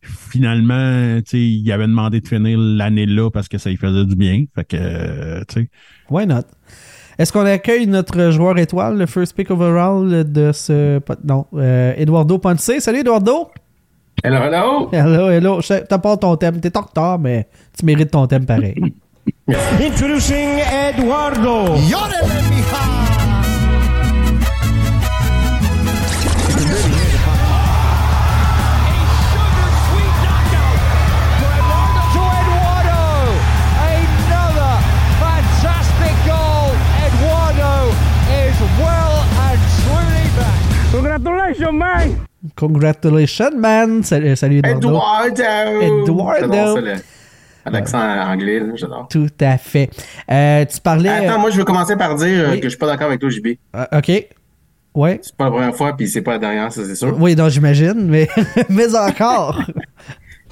finalement, 0.03 1.17
tu 1.22 1.29
sais, 1.31 1.39
il 1.39 1.72
avait 1.72 1.88
demandé 1.88 2.22
de 2.22 2.27
finir 2.27 2.58
l'année 2.60 3.05
là 3.05 3.29
parce 3.29 3.48
que 3.48 3.58
ça 3.58 3.70
lui 3.70 3.77
faisait 3.77 4.05
du 4.05 4.15
bien. 4.15 4.46
Fait 4.55 4.65
que, 4.65 4.77
euh, 4.79 5.41
tu 5.48 5.62
sais, 5.62 5.70
Why 6.10 6.25
not? 6.25 6.43
Est-ce 7.17 7.31
qu'on 7.31 7.46
accueille 7.46 7.88
notre 7.88 8.31
joueur 8.31 8.58
étoile, 8.58 8.98
le 8.98 9.05
first 9.05 9.36
pick 9.36 9.51
overall 9.51 10.24
de 10.31 10.51
ce. 10.51 11.00
Non, 11.24 11.46
euh, 11.53 11.93
Eduardo 11.98 12.39
Ponce. 12.39 12.72
Salut 12.79 13.00
Eduardo! 13.00 13.51
Hello, 14.24 14.38
hello! 14.38 14.89
Hello, 14.91 15.29
hello. 15.29 15.62
T'as 15.62 15.98
pas 15.98 16.17
ton 16.17 16.36
thème. 16.36 16.60
T'es 16.60 16.75
en 16.77 16.81
retard, 16.81 17.20
mais 17.20 17.48
tu 17.77 17.86
mérites 17.86 18.12
ton 18.12 18.27
thème 18.27 18.46
pareil. 18.46 18.75
Introducing 19.79 20.60
Eduardo. 20.89 21.75
to 21.75 23.11
Congratulations, 40.91 41.71
man! 41.74 42.10
Congratulations, 42.55 43.51
man! 43.57 44.03
Salut, 44.03 44.36
salut 44.36 44.60
Eduardo. 44.63 45.00
Eduardo! 45.27 46.03
Eduardo. 46.03 46.39
J'adore 46.41 46.74
ça, 46.75 46.81
le- 46.81 47.71
L'accent 47.71 48.00
anglais, 48.31 48.62
j'adore. 48.75 49.07
Tout 49.10 49.27
à 49.39 49.57
fait. 49.57 49.89
Euh, 50.29 50.65
tu 50.65 50.81
parlais. 50.81 51.10
Attends, 51.10 51.39
moi, 51.39 51.50
je 51.51 51.57
veux 51.57 51.63
commencer 51.63 51.95
par 51.95 52.15
dire 52.15 52.27
euh, 52.27 52.51
Oui. 52.51 52.57
que 52.60 52.63
je 52.65 52.69
suis 52.69 52.77
pas 52.77 52.88
d'accord 52.88 53.07
avec 53.07 53.19
toi, 53.19 53.29
JB. 53.29 53.48
Euh, 53.75 53.86
ok. 53.93 54.12
Ouais. 54.95 55.19
C'est 55.21 55.36
pas 55.38 55.45
la 55.45 55.51
première 55.51 55.75
fois, 55.75 55.95
puis 55.95 56.07
c'est 56.07 56.21
pas 56.24 56.31
la 56.33 56.39
dernière, 56.39 56.71
ça, 56.74 56.83
c'est 56.83 56.95
sûr. 56.95 57.15
Oui, 57.19 57.36
donc 57.36 57.50
j'imagine, 57.51 58.07
mais, 58.07 58.27
mais 58.69 58.93
encore. 58.95 59.62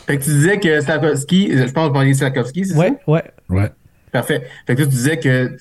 Fait 0.08 0.18
que 0.18 0.24
tu 0.24 0.30
disais 0.30 0.60
que 0.60 0.80
Slavkovski, 0.82 1.50
je 1.58 1.64
pense 1.64 1.84
que 1.84 1.88
vous 1.88 1.94
parliez 1.94 2.12
de 2.14 2.18
Slavkovski, 2.18 2.66
c'est 2.66 2.76
Ouais, 2.78 2.90
ça? 2.90 3.12
ouais. 3.12 3.24
Ouais. 3.50 3.72
Parfait. 4.12 4.44
Fait 4.66 4.76
que 4.76 4.82
tu 4.84 4.88
disais 4.90 5.18
que 5.20 5.56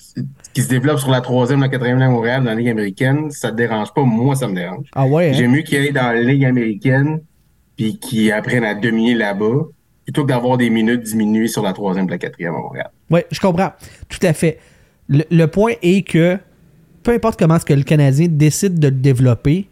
qui 0.53 0.63
se 0.63 0.69
développe 0.69 0.99
sur 0.99 1.11
la 1.11 1.21
troisième, 1.21 1.61
la 1.61 1.69
quatrième 1.69 1.99
ligne 1.99 2.09
Montréal 2.09 2.43
dans 2.43 2.49
la 2.49 2.55
Ligue 2.55 2.69
américaine, 2.69 3.29
ça 3.31 3.51
te 3.51 3.55
dérange 3.55 3.93
pas. 3.93 4.03
Moi, 4.03 4.35
ça 4.35 4.47
me 4.47 4.55
dérange. 4.55 4.87
Ah 4.95 5.05
ouais. 5.05 5.29
hein? 5.29 5.33
J'aime 5.33 5.51
mieux 5.51 5.61
qu'il 5.61 5.77
aille 5.77 5.93
dans 5.93 6.11
la 6.13 6.21
Ligue 6.21 6.45
américaine 6.45 7.19
puis 7.77 7.97
qu'il 7.99 8.31
apprenne 8.31 8.63
à 8.63 8.73
dominer 8.75 9.13
là-bas 9.15 9.67
plutôt 10.05 10.23
que 10.23 10.29
d'avoir 10.29 10.57
des 10.57 10.69
minutes 10.69 11.03
diminuées 11.03 11.47
sur 11.47 11.61
la 11.61 11.73
troisième 11.73 12.07
et 12.07 12.11
la 12.11 12.17
quatrième 12.17 12.55
à 12.55 12.59
Montréal. 12.59 12.89
Oui, 13.11 13.21
je 13.31 13.39
comprends. 13.39 13.71
Tout 14.09 14.25
à 14.25 14.33
fait. 14.33 14.57
Le, 15.07 15.23
le 15.29 15.45
point 15.47 15.73
est 15.81 16.01
que 16.07 16.37
peu 17.03 17.11
importe 17.11 17.39
comment 17.39 17.59
ce 17.59 17.65
que 17.65 17.73
le 17.73 17.83
Canadien 17.83 18.27
décide 18.29 18.79
de 18.79 18.87
le 18.87 18.95
développer, 18.95 19.67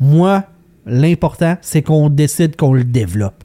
moi, 0.00 0.44
l'important, 0.86 1.56
c'est 1.60 1.82
qu'on 1.82 2.08
décide 2.08 2.56
qu'on 2.56 2.72
le 2.72 2.84
développe. 2.84 3.41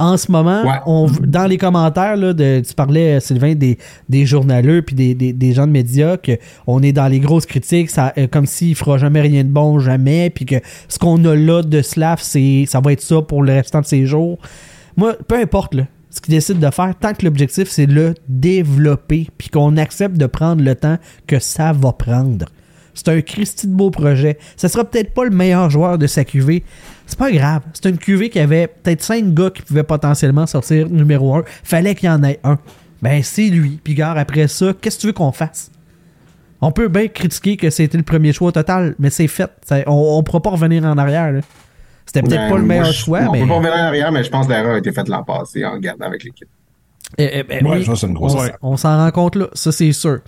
En 0.00 0.16
ce 0.16 0.30
moment, 0.32 0.62
Ouais. 0.64 0.80
on, 0.86 1.06
dans 1.24 1.46
les 1.46 1.56
commentaires, 1.56 2.16
là, 2.16 2.32
de, 2.32 2.60
tu 2.66 2.74
parlais, 2.74 3.20
Sylvain, 3.20 3.54
des, 3.54 3.78
des 4.08 4.26
journaleux 4.26 4.82
puis 4.82 4.96
des, 4.96 5.14
des- 5.14 5.32
des 5.32 5.52
gens 5.52 5.66
de 5.68 5.72
médias, 5.72 6.16
qu'on 6.16 6.82
est 6.82 6.92
dans 6.92 7.06
les 7.06 7.20
grosses 7.20 7.46
critiques, 7.46 7.90
ça, 7.90 8.12
euh, 8.18 8.26
comme 8.26 8.46
s'il 8.46 8.74
fera 8.74 8.98
jamais 8.98 9.20
rien 9.20 9.44
de 9.44 9.48
bon, 9.50 9.78
jamais, 9.78 10.30
puis 10.30 10.46
que 10.46 10.56
ce 10.88 10.98
qu'on 10.98 11.24
a 11.24 11.36
là 11.36 11.62
de 11.62 11.80
Slav, 11.80 12.18
c'est, 12.20 12.64
ça 12.66 12.80
va 12.80 12.92
être 12.92 13.02
ça 13.02 13.22
pour 13.22 13.42
le 13.44 13.52
restant 13.52 13.80
de 13.82 13.86
ses 13.86 14.04
jours. 14.04 14.38
Moi, 14.96 15.14
peu 15.28 15.36
importe, 15.36 15.74
là, 15.74 15.84
ce 16.10 16.20
qu'ils 16.20 16.34
décident 16.34 16.58
de 16.68 16.72
faire, 16.74 16.92
tant 16.98 17.12
que 17.12 17.24
l'objectif, 17.24 17.68
c'est 17.68 17.86
de 17.86 17.94
le 17.94 18.14
développer, 18.28 19.28
puis 19.38 19.48
qu'on 19.48 19.76
accepte 19.76 20.16
de 20.16 20.26
prendre 20.26 20.62
le 20.62 20.74
temps 20.74 20.98
que 21.26 21.38
ça 21.38 21.72
va 21.72 21.92
prendre. 21.92 22.46
C'est 22.94 23.08
un 23.08 23.20
Christy 23.20 23.66
de 23.66 23.72
beau 23.74 23.90
projet. 23.90 24.38
Ça 24.56 24.68
sera 24.68 24.84
peut-être 24.84 25.12
pas 25.14 25.24
le 25.24 25.30
meilleur 25.30 25.68
joueur 25.70 25.98
de 25.98 26.06
sa 26.06 26.24
QV. 26.24 26.62
C'est 27.06 27.18
pas 27.18 27.30
grave. 27.30 27.62
C'est 27.74 27.88
une 27.90 27.98
QV 27.98 28.30
qui 28.30 28.40
avait 28.40 28.66
peut-être 28.66 29.02
cinq 29.02 29.32
gars 29.34 29.50
qui 29.50 29.62
pouvaient 29.62 29.82
potentiellement 29.82 30.46
sortir 30.46 30.88
numéro 30.88 31.34
un. 31.36 31.44
Fallait 31.62 31.94
qu'il 31.94 32.08
y 32.08 32.12
en 32.12 32.22
ait 32.24 32.40
un. 32.44 32.58
Ben, 33.02 33.22
c'est 33.22 33.48
lui. 33.48 33.78
Puis, 33.84 33.94
gars, 33.94 34.12
après 34.12 34.48
ça, 34.48 34.72
qu'est-ce 34.80 34.96
que 34.96 35.00
tu 35.02 35.06
veux 35.08 35.12
qu'on 35.12 35.32
fasse? 35.32 35.70
On 36.62 36.72
peut 36.72 36.88
bien 36.88 37.08
critiquer 37.08 37.56
que 37.58 37.68
c'était 37.68 37.98
le 37.98 38.04
premier 38.04 38.32
choix 38.32 38.48
au 38.48 38.52
total, 38.52 38.94
mais 38.98 39.10
c'est 39.10 39.26
fait. 39.28 39.50
On, 39.86 40.16
on 40.18 40.22
pourra 40.22 40.40
pas 40.40 40.50
revenir 40.50 40.82
en 40.84 40.96
arrière. 40.96 41.30
là. 41.32 41.40
C'était 42.06 42.22
peut-être 42.22 42.40
Ben, 42.40 42.50
pas 42.50 42.56
le 42.56 42.62
moi, 42.62 42.68
meilleur 42.68 42.86
je- 42.86 42.92
choix, 42.92 43.20
On 43.28 43.32
mais. 43.32 43.40
peut 43.42 43.48
pas 43.48 43.54
revenir 43.54 43.74
en 43.74 43.78
arrière, 43.78 44.12
mais 44.12 44.24
je 44.24 44.30
pense 44.30 44.46
que 44.46 44.52
l'erreur 44.52 44.74
a 44.74 44.78
été 44.78 44.92
faite 44.92 45.08
l'an 45.08 45.22
passé 45.24 45.64
en 45.64 45.76
gardant 45.78 46.06
avec 46.06 46.24
l'équipe. 46.24 46.48
Eh, 47.18 47.28
eh, 47.40 47.42
ben 47.42 47.66
Ouais, 47.66 47.78
oui, 47.78 47.84
ça, 47.84 47.94
c'est 47.96 48.06
une 48.06 48.14
grosse 48.14 48.34
on, 48.62 48.72
on 48.72 48.76
s'en 48.78 48.96
rend 48.96 49.10
compte 49.10 49.36
là, 49.36 49.46
ça 49.52 49.70
c'est 49.72 49.92
sûr. 49.92 50.20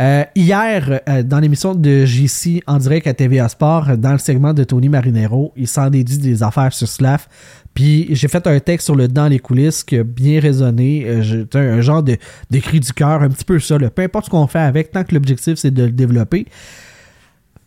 Euh, 0.00 0.24
hier, 0.34 1.00
euh, 1.08 1.22
dans 1.22 1.38
l'émission 1.38 1.74
de 1.74 2.04
JC 2.04 2.62
en 2.66 2.78
direct 2.78 3.06
à 3.06 3.14
TVA 3.14 3.48
Sport, 3.48 3.90
euh, 3.90 3.96
dans 3.96 4.12
le 4.12 4.18
segment 4.18 4.52
de 4.52 4.64
Tony 4.64 4.88
Marinero, 4.88 5.52
il 5.56 5.68
s'en 5.68 5.88
dédie 5.88 6.18
des 6.18 6.42
affaires 6.42 6.72
sur 6.72 6.88
Slav. 6.88 7.28
Puis 7.74 8.08
j'ai 8.10 8.28
fait 8.28 8.44
un 8.46 8.58
texte 8.58 8.86
sur 8.86 8.96
le 8.96 9.06
dans 9.06 9.28
les 9.28 9.38
coulisses 9.38 9.84
qui 9.84 9.98
a 9.98 10.04
bien 10.04 10.40
résonné. 10.40 11.04
Euh, 11.06 11.44
un, 11.54 11.80
genre 11.80 12.02
de, 12.02 12.16
cri 12.60 12.80
du 12.80 12.92
cœur, 12.92 13.22
un 13.22 13.28
petit 13.28 13.44
peu 13.44 13.58
ça. 13.60 13.78
Peu 13.78 14.02
importe 14.02 14.26
ce 14.26 14.30
qu'on 14.30 14.46
fait 14.46 14.58
avec, 14.58 14.90
tant 14.90 15.04
que 15.04 15.14
l'objectif 15.14 15.58
c'est 15.58 15.70
de 15.70 15.84
le 15.84 15.92
développer, 15.92 16.46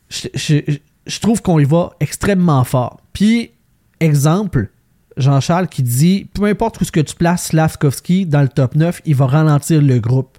je 0.09 1.19
trouve 1.21 1.41
qu'on 1.41 1.59
y 1.59 1.65
va 1.65 1.91
extrêmement 1.99 2.63
fort. 2.63 3.01
Puis, 3.13 3.51
exemple, 3.99 4.69
Jean-Charles 5.17 5.67
qui 5.67 5.83
dit 5.83 6.27
peu 6.33 6.45
importe 6.45 6.79
où 6.81 6.85
ce 6.85 6.91
que 6.91 6.99
tu 6.99 7.15
places 7.15 7.47
Slavkovski 7.47 8.25
dans 8.25 8.41
le 8.41 8.49
top 8.49 8.75
9, 8.75 9.01
il 9.05 9.15
va 9.15 9.27
ralentir 9.27 9.81
le 9.81 9.99
groupe. 9.99 10.37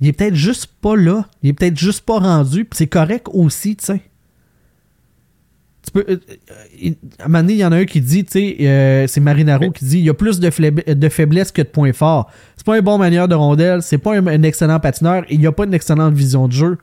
Il 0.00 0.08
est 0.08 0.12
peut-être 0.12 0.34
juste 0.34 0.66
pas 0.80 0.96
là. 0.96 1.26
Il 1.42 1.50
est 1.50 1.52
peut-être 1.52 1.78
juste 1.78 2.02
pas 2.02 2.18
rendu. 2.18 2.64
Puis 2.64 2.78
c'est 2.78 2.86
correct 2.86 3.28
aussi, 3.32 3.76
tu 3.76 3.86
sais. 3.86 4.02
Tu 5.82 5.92
peux, 5.92 6.04
euh, 6.08 6.18
euh, 6.84 6.90
à 7.20 7.24
un 7.24 7.28
moment 7.28 7.42
donné, 7.42 7.52
il 7.54 7.58
y 7.60 7.64
en 7.64 7.70
a 7.70 7.76
un 7.76 7.84
qui 7.84 8.00
dit, 8.00 8.24
tu 8.24 8.32
sais, 8.32 8.56
euh, 8.60 9.06
c'est 9.06 9.20
Marinaro 9.20 9.70
qui 9.70 9.84
dit 9.84 9.98
il 9.98 10.04
y 10.04 10.10
a 10.10 10.14
plus 10.14 10.40
de, 10.40 10.92
de 10.92 11.08
faiblesse 11.08 11.52
que 11.52 11.62
de 11.62 11.68
points 11.68 11.92
forts. 11.92 12.28
C'est 12.56 12.66
pas 12.66 12.76
un 12.76 12.82
bon 12.82 12.98
manière 12.98 13.28
de 13.28 13.36
rondelle, 13.36 13.82
c'est 13.82 13.98
pas 13.98 14.16
un, 14.16 14.26
un 14.26 14.42
excellent 14.42 14.80
patineur, 14.80 15.24
il 15.30 15.38
n'y 15.38 15.46
a 15.46 15.52
pas 15.52 15.64
une 15.64 15.74
excellente 15.74 16.12
vision 16.12 16.48
de 16.48 16.52
jeu. 16.52 16.78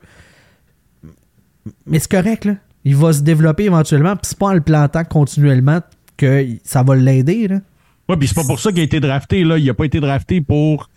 Mais 1.84 1.98
c'est 1.98 2.10
correct, 2.10 2.46
là. 2.46 2.54
Il 2.86 2.96
va 2.96 3.12
se 3.12 3.20
développer 3.20 3.64
éventuellement, 3.64 4.16
puis 4.16 4.24
c'est 4.24 4.38
pas 4.38 4.48
en 4.48 4.54
le 4.54 4.62
plantant 4.62 5.04
continuellement 5.04 5.80
que 6.16 6.46
ça 6.64 6.82
va 6.82 6.96
l'aider, 6.96 7.48
là. 7.48 7.60
Ouais, 8.08 8.16
puis 8.16 8.28
c'est 8.28 8.34
pas 8.34 8.44
pour 8.44 8.60
ça 8.60 8.70
qu'il 8.70 8.80
a 8.80 8.84
été 8.84 9.00
drafté, 9.00 9.44
là. 9.44 9.58
Il 9.58 9.68
a 9.68 9.74
pas 9.74 9.84
été 9.84 10.00
drafté 10.00 10.40
pour, 10.40 10.88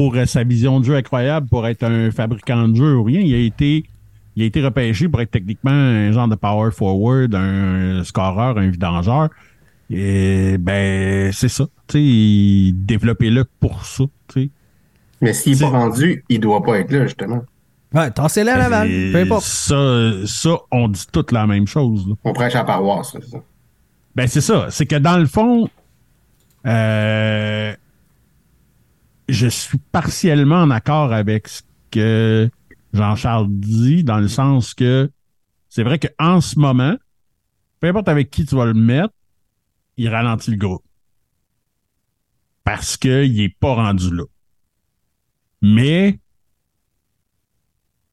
pour 0.00 0.14
euh, 0.14 0.24
sa 0.24 0.44
vision 0.44 0.80
de 0.80 0.86
jeu 0.86 0.96
incroyable, 0.96 1.46
pour 1.46 1.66
être 1.66 1.82
un 1.82 2.10
fabricant 2.10 2.66
de 2.68 2.74
jeu 2.74 2.96
ou 2.96 3.02
rien. 3.02 3.20
Il 3.20 3.34
a 3.34 3.36
été, 3.36 3.84
il 4.34 4.42
a 4.42 4.46
été 4.46 4.62
repêché 4.62 5.10
pour 5.10 5.20
être 5.20 5.30
techniquement 5.30 5.72
un 5.72 6.10
genre 6.10 6.26
de 6.26 6.36
power 6.36 6.70
forward, 6.70 7.34
un 7.34 8.02
scoreur, 8.02 8.56
un 8.56 8.70
vidangeur. 8.70 9.28
Et 9.90 10.56
ben, 10.56 11.30
c'est 11.34 11.50
ça. 11.50 11.66
Tu 11.86 11.98
sais, 11.98 12.72
développez-le 12.74 13.44
pour 13.44 13.84
ça, 13.84 14.04
tu 14.28 14.44
sais. 14.44 14.50
Mais 15.20 15.34
s'il 15.34 15.52
n'est 15.52 15.58
pas 15.58 15.68
rendu, 15.68 16.24
il 16.30 16.40
doit 16.40 16.62
pas 16.62 16.78
être 16.78 16.92
là, 16.92 17.02
justement. 17.02 17.42
Ouais, 17.92 18.10
tassez-le 18.10 18.52
à 18.52 18.56
Laval, 18.56 18.90
Et 18.90 19.12
peu 19.12 19.18
importe. 19.18 19.44
Ça, 19.44 20.12
ça, 20.24 20.56
on 20.70 20.88
dit 20.88 21.04
toute 21.12 21.30
la 21.30 21.46
même 21.46 21.66
chose, 21.66 22.08
là. 22.08 22.14
On 22.24 22.32
prêche 22.32 22.54
à 22.54 22.60
la 22.60 22.64
paroisse, 22.64 23.10
c'est 23.12 23.24
ça. 23.28 23.38
Ben, 24.14 24.26
c'est 24.26 24.40
ça. 24.40 24.68
C'est 24.70 24.86
que 24.86 24.96
dans 24.96 25.18
le 25.18 25.26
fond, 25.26 25.68
euh, 26.66 27.74
je 29.30 29.46
suis 29.46 29.78
partiellement 29.92 30.62
en 30.62 30.70
accord 30.70 31.12
avec 31.12 31.48
ce 31.48 31.62
que 31.90 32.50
Jean-Charles 32.92 33.48
dit, 33.50 34.04
dans 34.04 34.18
le 34.18 34.28
sens 34.28 34.74
que 34.74 35.10
c'est 35.68 35.82
vrai 35.82 35.98
qu'en 35.98 36.40
ce 36.40 36.58
moment, 36.58 36.96
peu 37.80 37.88
importe 37.88 38.08
avec 38.08 38.30
qui 38.30 38.44
tu 38.44 38.56
vas 38.56 38.66
le 38.66 38.74
mettre, 38.74 39.14
il 39.96 40.08
ralentit 40.08 40.50
le 40.50 40.56
groupe. 40.56 40.84
parce 42.64 42.96
qu'il 42.96 43.40
est 43.40 43.56
pas 43.58 43.74
rendu 43.74 44.14
là. 44.14 44.24
Mais 45.62 46.20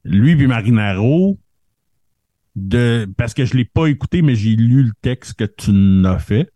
lui 0.04 0.36
puis 0.36 0.48
Marinaro, 0.48 1.38
de 2.56 3.08
parce 3.18 3.34
que 3.34 3.46
je 3.46 3.56
l'ai 3.56 3.66
pas 3.66 3.88
écouté, 3.88 4.22
mais 4.22 4.36
j'ai 4.36 4.56
lu 4.56 4.84
le 4.84 4.92
texte 5.02 5.34
que 5.36 5.44
tu 5.44 5.72
n'as 5.72 6.18
fait. 6.18 6.52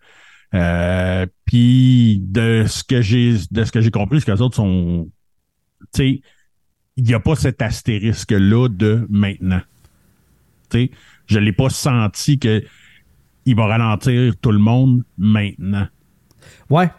Euh, 0.54 1.26
puis 1.46 2.22
de 2.28 2.66
ce 2.68 2.84
que 2.84 3.02
j'ai 3.02 3.36
de 3.52 3.64
ce 3.64 3.72
que 3.72 3.82
j'ai 3.82 3.92
compris, 3.92 4.20
c'est 4.20 4.28
que 4.28 4.32
les 4.32 4.42
autres 4.42 4.56
sont 4.56 5.10
tu 5.94 6.04
sais, 6.04 6.22
il 6.98 7.04
n'y 7.04 7.14
a 7.14 7.20
pas 7.20 7.36
cet 7.36 7.62
astérisque-là 7.62 8.68
de 8.70 9.08
maintenant. 9.10 9.62
Tu 10.70 10.78
sais, 10.78 10.92
je 11.26 11.40
l'ai 11.40 11.54
pas 11.54 11.70
senti 11.70 12.38
que 12.38 12.64
il 13.46 13.56
va 13.56 13.66
ralentir 13.66 14.34
tout 14.42 14.52
le 14.52 14.60
monde 14.60 15.04
maintenant. 15.18 15.88
Ouais. 16.70 16.90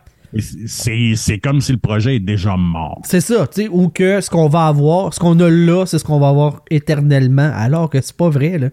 C'est 0.66 1.38
comme 1.38 1.60
si 1.60 1.72
le 1.72 1.78
projet 1.78 2.16
est 2.16 2.20
déjà 2.20 2.56
mort. 2.56 3.00
C'est 3.04 3.20
ça, 3.20 3.46
tu 3.46 3.62
sais, 3.62 3.68
ou 3.68 3.90
que 3.90 4.20
ce 4.20 4.30
qu'on 4.30 4.48
va 4.48 4.66
avoir, 4.66 5.12
ce 5.12 5.20
qu'on 5.20 5.38
a 5.40 5.50
là, 5.50 5.84
c'est 5.84 5.98
ce 5.98 6.04
qu'on 6.04 6.18
va 6.18 6.28
avoir 6.28 6.62
éternellement, 6.70 7.50
alors 7.54 7.90
que 7.90 8.00
c'est 8.00 8.16
pas 8.16 8.30
vrai, 8.30 8.58
là. 8.58 8.70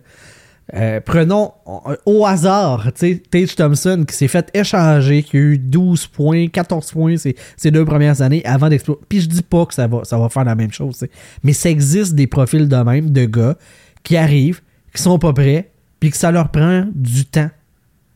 Euh, 0.76 1.00
prenons 1.04 1.54
euh, 1.68 1.96
au 2.06 2.26
hasard, 2.26 2.92
Tage 2.94 3.56
Thompson 3.56 4.04
qui 4.08 4.16
s'est 4.16 4.28
fait 4.28 4.50
échanger, 4.54 5.24
qui 5.24 5.38
a 5.38 5.40
eu 5.40 5.58
12 5.58 6.08
points, 6.08 6.48
14 6.48 6.92
points 6.92 7.18
ces, 7.18 7.36
ces 7.58 7.72
deux 7.72 7.86
premières 7.86 8.22
années 8.22 8.44
avant 8.46 8.70
d'exploser. 8.70 9.00
Puis 9.10 9.22
je 9.22 9.30
dis 9.30 9.42
pas 9.42 9.66
que 9.66 9.74
ça 9.74 9.88
va, 9.88 10.04
ça 10.04 10.18
va 10.20 10.30
faire 10.30 10.44
la 10.44 10.56
même 10.56 10.72
chose, 10.72 11.04
mais 11.44 11.54
ça 11.54 11.70
existe 11.70 12.14
des 12.14 12.28
profils 12.28 12.68
de 12.68 12.76
même, 12.76 13.10
de 13.10 13.26
gars 13.26 13.56
qui 14.04 14.16
arrivent, 14.16 14.62
qui 14.94 15.02
sont 15.02 15.18
pas 15.18 15.34
prêts, 15.34 15.72
puis 16.00 16.12
que 16.12 16.18
ça 16.18 16.32
leur 16.32 16.50
prend 16.52 16.86
du 16.94 17.26
temps. 17.26 17.50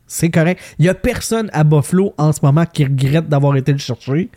C'est 0.06 0.30
correct. 0.30 0.62
Il 0.78 0.86
y 0.86 0.90
a 0.90 0.94
personne 0.94 1.50
à 1.54 1.64
Buffalo 1.64 2.14
en 2.20 2.32
ce 2.34 2.40
moment 2.44 2.66
qui 2.72 2.84
regrette 2.84 3.30
d'avoir 3.30 3.56
été 3.56 3.72
le 3.72 3.80
chercher, 3.80 4.30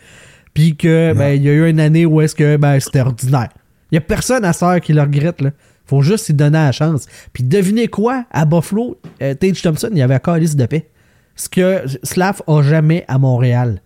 puis 0.55 0.75
que 0.75 1.13
ben, 1.13 1.35
il 1.35 1.43
y 1.43 1.49
a 1.49 1.53
eu 1.53 1.69
une 1.69 1.79
année 1.79 2.07
où 2.07 2.19
est-ce 2.19 2.33
que 2.33 2.57
ben, 2.57 2.79
c'était 2.79 3.01
ordinaire. 3.01 3.49
Il 3.91 3.95
y 3.95 3.97
a 3.99 4.01
personne 4.01 4.43
à 4.43 4.53
ça 4.53 4.79
qui 4.79 4.93
le 4.93 5.01
regrette 5.01 5.39
là. 5.41 5.51
Faut 5.87 6.01
juste 6.01 6.27
lui 6.27 6.33
donner 6.33 6.57
la 6.57 6.71
chance. 6.71 7.05
Puis 7.33 7.43
devinez 7.43 7.87
quoi? 7.87 8.25
À 8.31 8.45
Buffalo, 8.45 8.99
euh, 9.21 9.33
Tage 9.33 9.61
Thompson, 9.61 9.89
il 9.91 9.97
y 9.97 10.01
avait 10.01 10.15
un 10.15 10.19
calice 10.19 10.55
de 10.55 10.65
paix. 10.65 10.89
Ce 11.35 11.47
que 11.49 11.83
Slav 12.03 12.41
a 12.47 12.61
jamais 12.61 13.05
à 13.07 13.17
Montréal. 13.17 13.81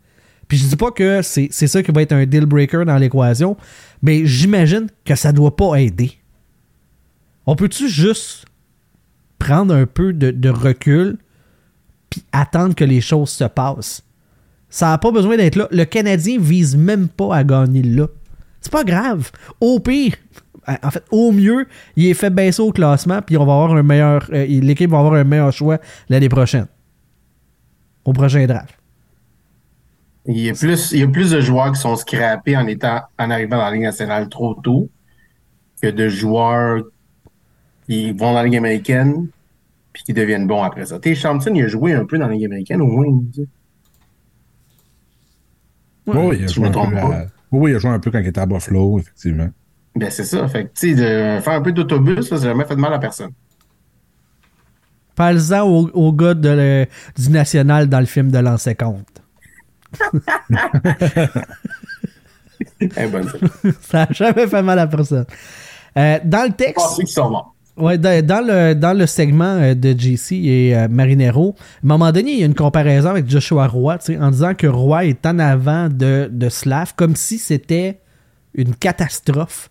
Puis 0.48 0.58
je 0.58 0.68
dis 0.68 0.76
pas 0.76 0.92
que 0.92 1.22
c'est 1.22 1.48
c'est 1.52 1.68
ça 1.68 1.82
qui 1.82 1.92
va 1.92 2.02
être 2.02 2.12
un 2.12 2.26
deal 2.26 2.46
breaker 2.46 2.84
dans 2.86 2.98
l'équation, 2.98 3.56
mais 4.02 4.26
j'imagine 4.26 4.88
que 5.06 5.16
ça 5.16 5.32
doit 5.32 5.56
pas 5.56 5.76
aider. 5.76 6.12
On 7.46 7.56
peut-tu 7.56 7.88
juste 7.88 8.46
prendre 9.40 9.74
un 9.74 9.86
peu 9.86 10.12
de, 10.12 10.32
de 10.32 10.50
recul 10.50 11.18
puis 12.10 12.24
attendre 12.32 12.76
que 12.76 12.84
les 12.84 13.02
choses 13.02 13.30
se 13.30 13.46
passent? 13.46 14.04
Ça 14.70 14.88
n'a 14.88 14.98
pas 14.98 15.12
besoin 15.12 15.38
d'être 15.38 15.56
là. 15.56 15.68
Le 15.72 15.86
Canadien 15.86 16.38
vise 16.40 16.76
même 16.76 17.08
pas 17.08 17.36
à 17.36 17.44
gagner 17.44 17.84
là. 17.84 18.08
C'est 18.62 18.72
pas 18.72 18.84
grave. 18.84 19.32
Au 19.60 19.80
pire, 19.80 20.16
en 20.68 20.92
fait, 20.92 21.04
au 21.12 21.32
mieux, 21.32 21.68
il 21.96 22.08
est 22.08 22.14
fait 22.14 22.30
baisser 22.30 22.62
au 22.62 22.72
classement, 22.72 23.22
puis 23.22 23.38
on 23.38 23.46
va 23.46 23.54
avoir 23.54 23.74
un 23.76 23.84
meilleur. 23.84 24.30
euh, 24.34 24.46
L'équipe 24.46 24.90
va 24.90 25.00
avoir 25.00 25.14
un 25.16 25.24
meilleur 25.24 25.52
choix 25.52 25.80
l'année 26.10 26.30
prochaine. 26.30 26.68
Au 28.06 28.14
prochain 28.14 28.46
draft. 28.46 28.76
Il 30.28 30.38
y, 30.38 30.50
a 30.50 30.54
plus, 30.54 30.92
il 30.92 31.00
y 31.00 31.04
a 31.04 31.08
plus 31.08 31.32
de 31.32 31.42
joueurs 31.42 31.72
qui 31.72 31.80
sont 31.80 31.96
scrappés 31.96 32.56
en 32.56 32.68
étant 32.68 33.02
en 33.18 33.32
arrivant 33.32 33.58
dans 33.58 33.64
la 33.64 33.72
Ligue 33.72 33.82
nationale 33.84 34.30
trop 34.30 34.54
tôt 34.54 34.88
que 35.82 35.88
de 35.88 36.08
joueurs 36.10 36.84
qui 37.88 38.12
vont 38.12 38.28
dans 38.32 38.34
la 38.34 38.44
Ligue 38.44 38.58
américaine 38.58 39.28
puis 39.94 40.04
qui 40.04 40.14
deviennent 40.14 40.48
bons 40.48 40.62
après 40.64 40.86
ça. 40.86 41.00
T. 41.00 41.16
Thompson, 41.16 41.52
il 41.56 41.64
a 41.64 41.68
joué 41.68 41.94
un 41.94 42.06
peu 42.06 42.18
dans 42.20 42.28
la 42.28 42.34
Ligue 42.34 42.46
américaine, 42.46 42.82
au 42.82 42.88
moins. 42.88 43.22
Oui, 46.06 46.38
il 46.40 46.48
a 46.48 46.48
je 46.48 46.54
joué 46.54 46.66
me 46.66 46.70
un 46.70 46.72
trompe 46.72 46.92
peu 46.94 47.00
pas. 47.00 47.16
à- 47.22 47.26
oui, 47.52 47.72
il 47.72 47.76
a 47.76 47.80
joué 47.80 47.92
un 47.92 48.00
peu 48.00 48.12
quand 48.12 48.20
il 48.20 48.28
était 48.28 48.40
à 48.40 48.46
Buffalo, 48.46 49.00
effectivement. 49.00 49.50
Ben, 49.96 50.10
c'est 50.10 50.24
ça. 50.24 50.48
Fait 50.48 50.66
que, 50.66 50.70
tu 50.74 50.96
sais, 50.96 50.96
de 50.96 51.42
faire 51.42 51.54
un 51.54 51.62
peu 51.62 51.72
d'autobus, 51.72 52.28
ça, 52.28 52.36
n'a 52.36 52.42
jamais 52.42 52.66
fait 52.66 52.76
de 52.76 52.82
mal 52.82 52.94
à 52.94 53.00
personne. 53.00 53.32
Parle-en 55.16 55.62
au, 55.68 55.90
au 55.94 56.14
gars 56.14 56.34
de 56.34 56.50
le- 56.50 56.86
du 57.18 57.30
national 57.30 57.88
dans 57.88 58.00
le 58.00 58.06
film 58.06 58.32
de 58.32 58.38
l'an 58.40 58.58
50. 58.58 59.06
Eh, 62.80 63.08
bonne 63.08 63.28
ça. 63.82 64.06
N'a 64.06 64.08
jamais 64.12 64.48
fait 64.48 64.62
mal 64.62 64.78
à 64.80 64.88
personne. 64.88 65.26
Euh, 65.98 66.20
dans 66.24 66.44
le 66.44 66.50
Je 66.52 66.54
texte. 66.56 66.96
qu'ils 66.96 67.08
sont 67.08 67.30
morts. 67.30 67.56
Ouais, 67.78 67.98
dans, 67.98 68.46
le, 68.46 68.74
dans 68.76 68.94
le 68.96 69.08
segment 69.08 69.46
euh, 69.56 69.74
de 69.74 69.98
JC 69.98 70.34
et 70.34 70.76
euh, 70.78 70.88
Marinero, 70.88 71.56
à 71.58 71.62
un 71.84 71.88
moment 71.88 72.12
donné, 72.12 72.34
il 72.34 72.40
y 72.40 72.44
a 72.44 72.46
une 72.46 72.54
comparaison 72.54 73.10
avec 73.10 73.28
Joshua 73.30 73.66
Roy, 73.68 73.98
en 74.20 74.30
disant 74.30 74.54
que 74.54 74.68
Roy 74.68 75.06
est 75.06 75.26
en 75.26 75.40
avant 75.40 75.90
de, 75.90 76.30
de 76.32 76.50
Slav, 76.50 76.94
comme 76.96 77.16
si 77.16 77.38
c'était 77.40 78.00
une 78.54 78.76
catastrophe. 78.76 79.70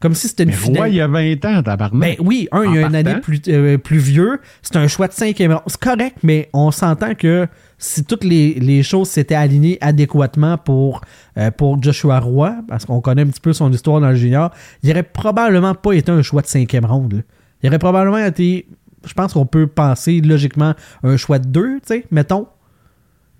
Comme 0.00 0.14
si 0.14 0.28
c'était 0.28 0.44
une 0.44 0.50
Mais 0.72 0.90
il 0.90 0.94
y 0.94 1.00
a 1.00 1.08
20 1.08 1.44
ans, 1.44 1.62
tabarnak. 1.62 2.18
Ben 2.18 2.24
oui, 2.24 2.48
un, 2.52 2.64
il 2.64 2.74
y 2.74 2.78
a 2.78 2.86
une 2.86 2.94
année 2.94 3.16
plus, 3.20 3.40
euh, 3.48 3.78
plus 3.78 3.98
vieux. 3.98 4.40
C'est 4.62 4.76
un 4.76 4.86
choix 4.86 5.08
de 5.08 5.12
cinquième 5.12 5.52
rang. 5.52 5.62
C'est 5.66 5.80
correct, 5.80 6.18
mais 6.22 6.48
on 6.52 6.70
s'entend 6.70 7.14
que 7.16 7.48
si 7.78 8.04
toutes 8.04 8.22
les, 8.22 8.54
les 8.54 8.84
choses 8.84 9.08
s'étaient 9.08 9.34
alignées 9.34 9.76
adéquatement 9.80 10.56
pour, 10.56 11.00
euh, 11.36 11.50
pour 11.50 11.82
Joshua 11.82 12.20
Roy, 12.20 12.54
parce 12.68 12.84
qu'on 12.84 13.00
connaît 13.00 13.22
un 13.22 13.26
petit 13.26 13.40
peu 13.40 13.52
son 13.52 13.72
histoire 13.72 14.00
dans 14.00 14.10
le 14.10 14.14
junior, 14.14 14.52
il 14.84 14.90
aurait 14.92 15.02
probablement 15.02 15.74
pas 15.74 15.92
été 15.92 16.12
un 16.12 16.22
choix 16.22 16.42
de 16.42 16.46
cinquième 16.46 16.84
ronde. 16.84 17.14
là. 17.14 17.20
Il 17.64 17.68
aurait 17.68 17.80
probablement 17.80 18.18
été, 18.18 18.68
je 19.04 19.14
pense 19.14 19.32
qu'on 19.32 19.46
peut 19.46 19.66
penser 19.66 20.20
logiquement 20.20 20.74
un 21.02 21.16
choix 21.16 21.40
de 21.40 21.48
deux, 21.48 21.80
tu 21.80 21.86
sais, 21.86 22.06
mettons. 22.12 22.46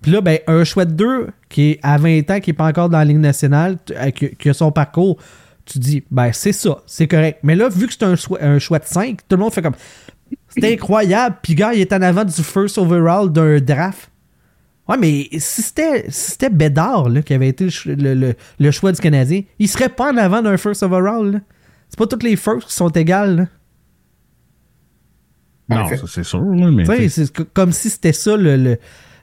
Puis 0.01 0.11
là, 0.11 0.19
ben, 0.19 0.39
un 0.47 0.63
choix 0.65 0.85
de 0.85 0.91
deux 0.91 1.27
qui 1.49 1.71
est 1.71 1.79
à 1.83 1.97
20 1.97 2.29
ans, 2.31 2.39
qui 2.39 2.49
n'est 2.49 2.55
pas 2.55 2.67
encore 2.67 2.89
dans 2.89 2.97
la 2.97 3.05
Ligue 3.05 3.17
nationale, 3.17 3.77
euh, 3.91 4.11
qui, 4.11 4.35
qui 4.35 4.49
a 4.49 4.53
son 4.53 4.71
parcours, 4.71 5.17
tu 5.69 5.79
dis, 5.79 6.03
ben, 6.11 6.31
c'est 6.33 6.51
ça, 6.53 6.77
c'est 6.85 7.07
correct. 7.07 7.39
Mais 7.43 7.55
là, 7.55 7.69
vu 7.69 7.87
que 7.87 7.93
c'est 7.93 8.03
un 8.03 8.15
choix, 8.15 8.41
un 8.41 8.59
choix 8.59 8.79
de 8.79 8.85
5, 8.85 9.19
tout 9.27 9.35
le 9.35 9.41
monde 9.41 9.53
fait 9.53 9.61
comme, 9.61 9.75
c'est 10.49 10.73
incroyable. 10.73 11.37
Puis, 11.41 11.55
gars, 11.55 11.73
il 11.73 11.81
est 11.81 11.93
en 11.93 12.01
avant 12.01 12.23
du 12.25 12.31
first 12.43 12.77
overall 12.77 13.31
d'un 13.31 13.59
draft. 13.59 14.09
Ouais, 14.87 14.97
mais 14.97 15.27
si 15.37 15.61
c'était, 15.61 16.05
si 16.09 16.31
c'était 16.31 16.49
Bédard 16.49 17.09
là, 17.09 17.21
qui 17.21 17.33
avait 17.35 17.47
été 17.49 17.67
le, 17.85 17.93
le- 17.95 18.13
le- 18.15 18.35
le 18.59 18.71
choix 18.71 18.91
du 18.91 18.99
Canadien, 18.99 19.43
il 19.59 19.67
serait 19.67 19.89
pas 19.89 20.11
en 20.11 20.17
avant 20.17 20.41
d'un 20.41 20.57
first 20.57 20.81
overall. 20.83 21.31
là. 21.33 21.39
C'est 21.89 21.97
pas 21.99 22.07
toutes 22.07 22.23
les 22.23 22.35
firsts 22.35 22.67
qui 22.67 22.73
sont 22.73 22.89
égales. 22.89 23.35
là. 23.35 23.45
non, 25.69 25.87
ça, 25.97 26.03
c'est 26.07 26.23
sûr, 26.23 26.41
là, 26.43 26.71
mais. 26.71 26.83
Tu 26.83 26.91
sais, 26.91 27.07
t'sais, 27.07 27.25
c'est 27.25 27.33
co- 27.35 27.45
comme 27.53 27.71
si 27.71 27.89
c'était 27.91 28.13
ça 28.13 28.35
le, 28.35 28.57
le, 28.57 28.77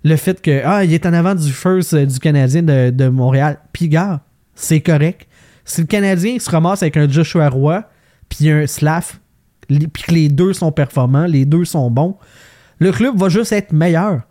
le 0.05 0.17
fait 0.17 0.41
que 0.41 0.63
ah, 0.65 0.85
il 0.85 0.95
est 0.95 1.05
en 1.07 1.13
avant 1.13 1.35
du 1.35 1.51
first 1.53 1.95
euh, 1.95 2.07
du 2.07 2.19
Canadien 2.21 2.63
de, 2.63 2.91
de 2.91 3.09
Montréal. 3.09 3.59
Puis 3.73 3.89
gars, 3.89 4.21
c'est 4.55 4.81
correct. 4.81 5.27
Si 5.67 5.83
le 5.83 5.87
Canadien 5.87 6.39
se 6.39 6.49
ramasse 6.51 6.83
avec 6.83 6.97
un 6.97 7.07
Joshua 7.09 7.49
Roy 7.51 7.85
puis 8.31 8.49
un 8.51 8.67
Slav, 8.67 9.19
puis 9.69 10.03
que 10.07 10.13
les 10.13 10.29
deux 10.31 10.53
sont 10.55 10.73
performants, 10.73 11.27
les 11.27 11.45
deux 11.45 11.65
sont 11.67 11.91
bons, 11.91 12.17
le 12.79 12.93
club 12.93 13.17
va 13.19 13.29
juste 13.29 13.53
être 13.53 13.73
meilleur. 13.73 14.23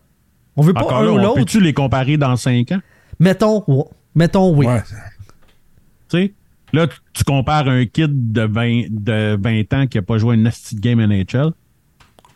On 0.56 0.62
veut 0.64 0.74
pas 0.74 0.82
Encore 0.84 1.00
un 1.02 1.06
là, 1.06 1.12
ou 1.12 1.18
l'autre. 1.18 1.36
peut-tu 1.36 1.60
les 1.62 1.74
comparer 1.74 2.18
dans 2.18 2.36
5 2.36 2.72
ans? 2.72 2.80
Mettons, 3.20 3.64
mettons 4.16 4.56
oui. 4.56 4.66
Ouais. 4.66 4.82
Tu 6.10 6.18
sais, 6.18 6.34
là, 6.74 6.88
tu- 7.14 7.24
compares 7.26 7.68
un 7.68 7.86
kid 7.86 8.32
de 8.32 8.42
20, 8.44 8.84
de 8.90 9.38
20 9.42 9.74
ans 9.74 9.88
qui 9.88 9.98
a 9.98 10.02
pas 10.02 10.18
joué 10.18 10.36
une 10.36 10.44
nasty 10.44 10.76
game 10.76 11.00
NHL 11.02 11.52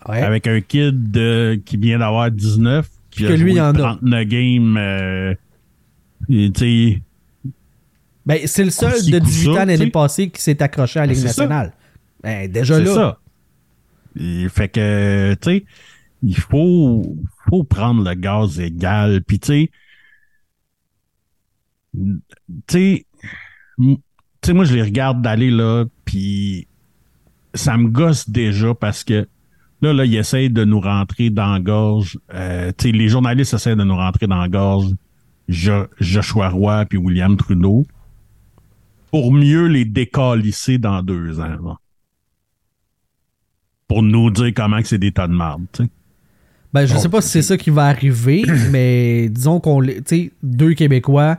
Ouais. 0.07 0.21
avec 0.21 0.47
un 0.47 0.59
kid 0.61 1.11
de- 1.11 1.61
qui 1.65 1.77
vient 1.77 1.99
d'avoir 1.99 2.31
19 2.31 2.89
qui 3.11 3.23
Puis 3.23 3.25
a 3.25 3.29
que 3.29 3.33
lui, 3.41 3.51
joué 3.53 3.61
en 3.61 3.69
a. 3.69 3.73
39 3.73 4.25
games. 4.25 4.77
euh, 4.77 5.33
tu 6.27 6.51
sais, 6.55 7.01
Ben, 8.25 8.39
c'est 8.45 8.63
le 8.63 8.69
seul 8.69 8.93
Aussi 8.93 9.11
de 9.11 9.19
coup 9.19 9.25
18 9.25 9.43
ça, 9.45 9.51
ans 9.61 9.65
l'année 9.65 9.89
passée 9.89 10.29
qui 10.29 10.41
s'est 10.41 10.61
accroché 10.61 10.99
à 10.99 11.03
la 11.03 11.07
Ben, 11.07 11.13
Ligue 11.15 11.23
nationale. 11.25 11.73
Ben, 12.21 12.51
déjà 12.51 12.75
c'est 12.77 12.83
là. 12.83 12.93
ça. 12.93 13.19
Et 14.19 14.49
fait 14.49 14.69
que, 14.69 15.33
tu 15.35 15.49
sais, 15.49 15.65
il 16.23 16.35
faut, 16.37 17.15
faut 17.49 17.63
prendre 17.63 18.03
le 18.07 18.13
gaz 18.15 18.59
égal. 18.59 19.21
Puis, 19.25 19.39
tu 19.39 19.71
sais, 22.67 23.05
tu 23.77 23.97
sais, 24.43 24.53
moi, 24.53 24.65
je 24.65 24.75
les 24.75 24.81
regarde 24.81 25.21
d'aller 25.21 25.49
là, 25.51 25.85
puis 26.05 26.67
ça 27.53 27.77
me 27.77 27.87
gosse 27.89 28.29
déjà 28.29 28.73
parce 28.73 29.03
que 29.03 29.27
là, 29.81 29.93
là, 29.93 30.05
ils 30.05 30.15
essayent 30.15 30.49
de 30.49 30.63
nous 30.65 30.79
rentrer 30.81 31.29
dans 31.29 31.53
la 31.53 31.59
gorge. 31.59 32.19
Euh, 32.33 32.71
tu 32.77 32.87
sais, 32.89 32.91
les 32.95 33.07
journalistes 33.07 33.53
essayent 33.53 33.75
de 33.75 33.83
nous 33.83 33.95
rentrer 33.95 34.27
dans 34.27 34.41
la 34.41 34.49
gorge 34.49 34.87
Jo- 35.47 35.87
Joshua 35.99 36.49
Roy 36.49 36.85
puis 36.85 36.97
William 36.97 37.35
Trudeau 37.37 37.85
pour 39.11 39.31
mieux 39.33 39.65
les 39.67 39.85
décalisser 39.85 40.77
dans 40.77 41.01
deux 41.01 41.39
ans. 41.39 41.57
là. 41.63 41.75
Pour 43.87 44.03
nous 44.03 44.29
dire 44.29 44.51
comment 44.55 44.81
que 44.81 44.87
c'est 44.87 44.99
des 44.99 45.11
tas 45.11 45.27
de 45.27 45.33
marde, 45.33 45.63
tu 45.73 45.83
sais. 45.83 45.89
Ben, 46.71 46.85
je 46.85 46.93
Oh, 46.95 46.99
sais 46.99 47.09
pas 47.09 47.21
si 47.21 47.29
c'est 47.29 47.41
ça 47.41 47.57
qui 47.57 47.71
va 47.71 47.85
arriver, 47.85 48.43
mais 48.71 49.27
disons 49.29 49.59
qu'on 49.59 49.79
les- 49.79 49.95
tu 50.03 50.03
sais, 50.05 50.31
deux 50.43 50.75
Québécois, 50.75 51.37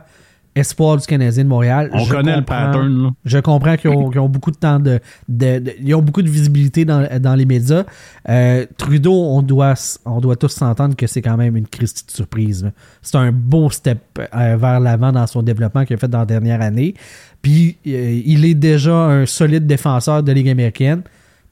espoir 0.53 0.97
du 0.97 1.05
Canadien 1.07 1.45
de 1.45 1.47
Montréal. 1.47 1.89
On 1.93 1.99
Je 1.99 2.11
connaît 2.13 2.35
le 2.35 2.43
pattern, 2.43 3.03
là. 3.03 3.09
Je 3.23 3.37
comprends 3.37 3.77
qu'ils 3.77 3.89
ont, 3.91 4.27
beaucoup 4.27 4.51
de 4.51 4.57
temps 4.57 4.81
de, 4.81 4.99
de- 5.29 5.59
de- 5.59 5.71
Ils 5.81 5.95
ont 5.95 6.01
beaucoup 6.01 6.21
de 6.21 6.29
visibilité 6.29 6.83
dans, 6.83 7.07
dans 7.21 7.35
les 7.35 7.45
médias. 7.45 7.85
Euh, 8.27 8.65
Trudeau, 8.77 9.13
on 9.13 9.41
doit, 9.41 9.75
on 10.03 10.19
doit 10.19 10.35
tous 10.35 10.49
s'entendre 10.49 10.97
que 10.97 11.07
c'est 11.07 11.21
quand 11.21 11.37
même 11.37 11.55
une 11.55 11.67
Christie 11.67 12.05
de 12.05 12.11
surprise. 12.11 12.69
C'est 13.01 13.15
un 13.15 13.31
beau 13.31 13.69
step 13.69 13.99
euh, 14.19 14.57
vers 14.57 14.81
l'avant 14.81 15.13
dans 15.13 15.25
son 15.27 15.41
développement 15.41 15.85
qu'il 15.85 15.93
a 15.93 15.97
fait 15.97 16.09
dans 16.09 16.19
la 16.19 16.25
dernière 16.25 16.61
année. 16.61 16.95
Puis, 17.41 17.77
euh, 17.87 18.21
il 18.25 18.45
est 18.45 18.53
déjà 18.53 18.95
un 18.95 19.25
solide 19.25 19.65
défenseur 19.65 20.23
de 20.23 20.27
la 20.27 20.33
Ligue 20.33 20.49
américaine. 20.49 21.01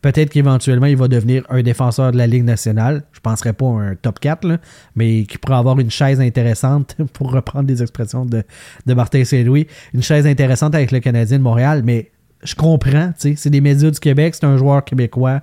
Peut-être 0.01 0.29
qu'éventuellement, 0.29 0.85
il 0.85 0.95
va 0.95 1.09
devenir 1.09 1.43
un 1.49 1.61
défenseur 1.61 2.11
de 2.11 2.17
la 2.17 2.27
Ligue 2.27 2.45
nationale. 2.45 3.03
Je 3.11 3.19
ne 3.19 3.21
penserais 3.21 3.53
pas 3.53 3.65
un 3.65 3.95
top 3.95 4.19
4, 4.19 4.47
là, 4.47 4.57
mais 4.95 5.23
qui 5.23 5.37
pourrait 5.37 5.57
avoir 5.57 5.77
une 5.79 5.91
chaise 5.91 6.21
intéressante, 6.21 6.95
pour 7.13 7.31
reprendre 7.31 7.65
des 7.65 7.81
expressions 7.81 8.25
de, 8.25 8.43
de 8.85 8.93
Martin 8.93 9.23
Saint-Louis, 9.25 9.67
une 9.93 10.03
chaise 10.03 10.25
intéressante 10.25 10.73
avec 10.73 10.91
le 10.91 10.99
Canadien 10.99 11.37
de 11.37 11.43
Montréal. 11.43 11.81
Mais 11.83 12.11
je 12.43 12.55
comprends, 12.55 13.09
tu 13.09 13.13
sais, 13.17 13.33
c'est 13.35 13.49
des 13.49 13.61
médias 13.61 13.91
du 13.91 13.99
Québec, 13.99 14.35
c'est 14.35 14.45
un 14.45 14.57
joueur 14.57 14.85
québécois. 14.85 15.41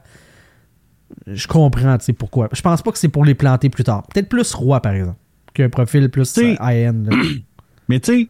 Je 1.27 1.47
comprends, 1.47 1.99
tu 1.99 2.07
sais, 2.07 2.13
pourquoi. 2.13 2.49
Je 2.53 2.63
pense 2.63 2.83
pas 2.83 2.93
que 2.93 2.99
c'est 2.99 3.09
pour 3.09 3.25
les 3.25 3.35
planter 3.35 3.69
plus 3.69 3.85
tard. 3.85 4.07
Peut-être 4.07 4.29
plus 4.29 4.55
roi, 4.55 4.81
par 4.81 4.95
exemple, 4.95 5.19
qu'un 5.53 5.69
profil 5.69 6.09
plus 6.09 6.39
euh, 6.39 6.55
high-end. 6.61 7.05
Mais 7.89 8.01
tu 8.01 8.13
sais, 8.13 8.29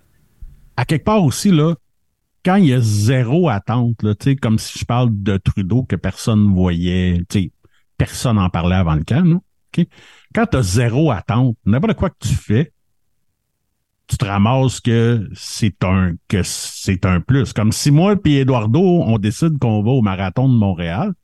à 0.76 0.85
quelque 0.85 1.05
part 1.05 1.22
aussi, 1.22 1.50
là, 1.50 1.74
quand 2.47 2.55
il 2.55 2.67
y 2.67 2.73
a 2.73 2.81
zéro 2.81 3.49
attente, 3.49 4.05
là, 4.05 4.15
comme 4.41 4.61
si 4.61 4.79
je 4.79 4.85
parle 4.85 5.09
de 5.11 5.37
Trudeau 5.37 5.83
que 5.83 5.97
personne 5.97 6.55
voyait, 6.55 7.19
tu 7.29 7.41
sais, 7.41 7.53
personne 7.99 8.39
en 8.39 8.49
parlait 8.49 8.77
avant 8.77 8.95
le 8.95 9.03
camp, 9.03 9.25
non? 9.25 9.43
OK? 9.77 9.85
Quand 10.33 10.47
tu 10.47 10.57
as 10.57 10.63
zéro 10.63 11.11
attente, 11.11 11.57
n'importe 11.67 11.95
quoi 11.95 12.11
que 12.11 12.21
tu 12.21 12.35
fais, 12.35 12.73
tu 14.07 14.17
te 14.17 14.25
ramasses 14.25 14.81
que 14.81 15.29
c'est 15.35 15.83
un 15.83 16.13
que 16.29 16.45
c'est 16.45 17.05
un 17.05 17.21
plus. 17.21 17.53
Comme 17.53 17.73
si 17.73 17.91
moi 17.91 18.15
et 18.25 18.41
Eduardo, 18.43 18.81
on 18.81 19.19
décide 19.19 19.59
qu'on 19.59 19.83
va 19.83 19.91
au 19.91 20.03
marathon 20.03 20.49
de 20.49 20.55
Montréal. 20.55 21.15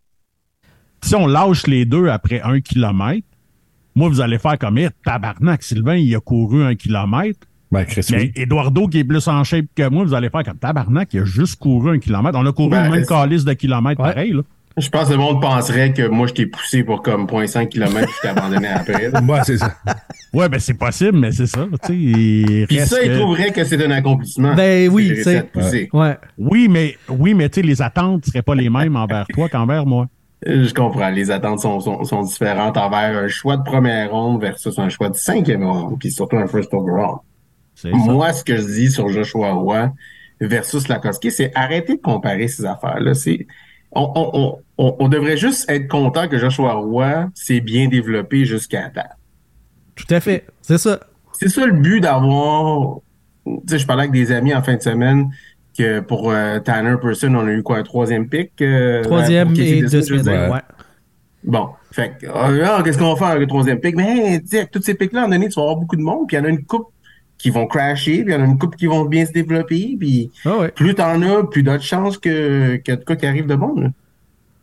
Si 1.03 1.15
on 1.15 1.29
lâche 1.29 1.69
les 1.69 1.85
deux 1.85 2.09
après 2.09 2.41
un 2.41 2.61
kilomètre, 2.61 3.29
moi, 3.95 4.09
vous 4.09 4.21
allez 4.21 4.39
faire 4.39 4.59
comme, 4.59 4.79
eh, 4.79 4.89
tabarnak, 5.05 5.63
Sylvain, 5.63 5.97
il 5.97 6.17
a 6.17 6.21
couru 6.21 6.65
un 6.65 6.75
kilomètre. 6.75 7.47
Ben, 7.73 7.85
Chris, 7.87 8.07
Mais 8.11 8.19
oui. 8.19 8.33
Eduardo, 8.37 8.87
qui 8.87 8.99
est 8.99 9.05
plus 9.05 9.27
en 9.29 9.43
shape 9.45 9.65
que 9.75 9.89
moi, 9.89 10.05
vous 10.05 10.15
allez 10.15 10.29
faire 10.31 10.45
comme 10.45 10.59
tabarnak, 10.59 11.09
il 11.15 11.21
a 11.21 11.25
juste 11.25 11.59
couru 11.59 11.97
un 11.97 11.99
kilomètre. 11.99 12.39
On 12.39 12.47
a 12.47 12.53
couru 12.53 12.69
Ben, 12.71 12.85
le 12.85 12.91
même 12.91 13.07
calice 13.07 13.45
de 13.45 13.53
kilomètres 13.55 14.01
Ouais. 14.01 14.11
pareil, 14.13 14.33
là. 14.33 14.43
Je 14.79 14.89
pense 14.89 15.09
que 15.09 15.13
le 15.13 15.19
monde 15.19 15.41
penserait 15.43 15.93
que 15.93 16.09
moi, 16.09 16.27
je 16.27 16.33
t'ai 16.33 16.47
poussé 16.47 16.83
pour 16.83 17.03
comme 17.03 17.27
0.5 17.27 17.69
km 17.69 18.09
je 18.17 18.21
t'ai 18.23 18.29
abandonné 18.29 18.69
après. 18.69 19.11
Ouais, 19.29 19.41
c'est 19.45 19.59
ça. 19.59 19.75
Ouais, 20.33 20.49
ben 20.49 20.59
c'est 20.59 20.73
possible, 20.75 21.19
mais 21.19 21.31
c'est 21.31 21.47
ça. 21.47 21.67
tu 21.83 21.89
sais, 21.89 21.95
il 21.95 22.67
Puis 22.67 22.79
ça, 22.79 23.03
il 23.03 23.11
que- 23.11 23.19
trouverait 23.19 23.53
que 23.53 23.65
c'est 23.65 23.85
un 23.85 23.91
accomplissement. 23.91 24.55
Ben 24.55 24.89
oui, 24.91 25.13
c'est-. 25.23 25.91
Ouais. 25.93 26.17
Oui, 26.39 26.69
mais 26.71 26.97
oui, 27.11 27.35
mais 27.35 27.51
tu 27.51 27.61
sais, 27.61 27.67
les 27.67 27.83
attentes 27.83 28.25
seraient 28.25 28.41
pas 28.41 28.55
les 28.55 28.71
mêmes 28.71 28.97
envers 28.97 29.27
toi 29.35 29.49
qu'envers 29.51 29.85
moi. 29.85 30.07
Euh, 30.49 30.65
Je 30.67 30.73
comprends. 30.75 31.11
Les 31.11 31.31
attentes 31.31 31.61
sont, 31.61 31.79
sont, 31.81 32.03
sont 32.05 32.23
différentes 32.23 32.77
envers 32.79 33.17
un 33.25 33.29
choix 33.29 33.59
de 33.59 33.63
première 33.63 34.11
ronde 34.11 34.41
versus 34.41 34.79
un 34.79 34.89
choix 34.89 35.11
de 35.11 35.17
cinquième 35.17 35.65
ronde, 35.65 35.99
puis 36.01 36.11
surtout 36.11 36.37
un 36.37 36.47
first 36.47 36.73
overall. 36.73 37.17
Moi, 37.85 38.33
ce 38.33 38.45
que 38.45 38.57
je 38.57 38.63
dis 38.63 38.91
sur 38.91 39.09
Joshua 39.09 39.53
Roy 39.53 39.93
versus 40.41 40.89
Lakoski, 40.89 41.31
c'est 41.31 41.53
arrêter 41.55 41.97
de 41.97 42.01
comparer 42.01 42.49
ces 42.49 42.65
affaires-là. 42.65 43.15
C'est 43.15 43.47
on, 43.93 44.11
on, 44.15 44.31
on, 44.33 44.59
on, 44.79 44.97
on 44.99 45.09
devrait 45.09 45.37
juste 45.37 45.69
être 45.71 45.89
content 45.89 46.29
que 46.29 46.39
Joshua 46.39 46.75
Roy 46.75 47.29
s'est 47.35 47.61
bien 47.61 47.89
développé 47.89 48.45
jusqu'à 48.45 48.89
temps. 48.91 49.03
Tout 49.95 50.07
à 50.11 50.21
fait. 50.21 50.47
C'est 50.63 50.79
ça. 50.79 51.01
C'est 51.33 51.49
ça 51.49 51.67
le 51.67 51.73
but 51.73 52.01
d'avoir. 52.01 52.99
Tu 53.45 53.53
sais, 53.67 53.79
je 53.79 53.87
parlais 53.87 54.05
avec 54.05 54.13
des 54.13 54.33
amis 54.33 54.55
en 54.55 54.63
fin 54.63 54.77
de 54.77 54.83
semaine 54.83 55.31
que 55.77 56.01
pour 56.01 56.31
euh, 56.31 56.61
Tanner 56.61 56.97
Person, 57.01 57.35
on 57.35 57.47
a 57.47 57.51
eu 57.51 57.63
quoi, 57.63 57.79
un 57.79 57.83
troisième 57.83 58.29
pick? 58.29 58.53
euh, 58.61 59.03
Troisième 59.03 59.55
et 59.57 59.83
deux 59.83 60.03
semaines. 60.03 60.51
Ouais. 60.51 60.61
Bon, 61.45 61.71
fait 61.91 62.19
que, 62.21 62.27
ah, 62.33 62.83
qu'est-ce 62.85 62.99
qu'on 62.99 63.15
va 63.15 63.17
faire 63.17 63.29
avec 63.29 63.41
le 63.41 63.47
troisième 63.49 63.81
pick? 63.81 63.97
Mais, 63.97 64.41
tu 64.41 64.47
sais, 64.47 64.59
avec 64.59 64.71
tous 64.71 64.83
ces 64.83 64.95
picks-là, 64.95 65.23
à 65.23 65.25
un 65.25 65.27
moment 65.27 65.39
donné, 65.39 65.49
tu 65.49 65.57
vas 65.57 65.63
avoir 65.63 65.77
beaucoup 65.77 65.97
de 65.97 66.03
monde, 66.03 66.29
puis 66.29 66.37
il 66.37 66.41
y 66.41 66.43
en 66.43 66.45
a 66.45 66.49
une 66.51 66.65
coupe 66.65 66.89
qui 67.42 67.50
vont 67.50 67.66
crasher, 67.66 68.22
puis 68.22 68.33
il 68.33 68.37
y 68.37 68.40
en 68.40 68.42
a 68.42 68.46
une 68.46 68.57
coupe 68.59 68.76
qui 68.76 68.87
vont 68.87 69.05
bien 69.05 69.26
se 69.26 69.33
développer, 69.33 69.96
puis 69.98 70.31
Ah 70.44 70.59
ouais. 70.59 70.68
plus 70.68 70.94
t'en 70.94 71.20
as, 71.22 71.44
plus 71.44 71.64
d'autres 71.64 71.83
chances 71.83 72.16
que, 72.16 72.76
que 72.76 72.92
de 72.92 73.05
quoi 73.05 73.16
qui 73.16 73.26
arrive 73.26 73.46
de 73.46 73.57
bon, 73.57 73.74
là. 73.81 73.90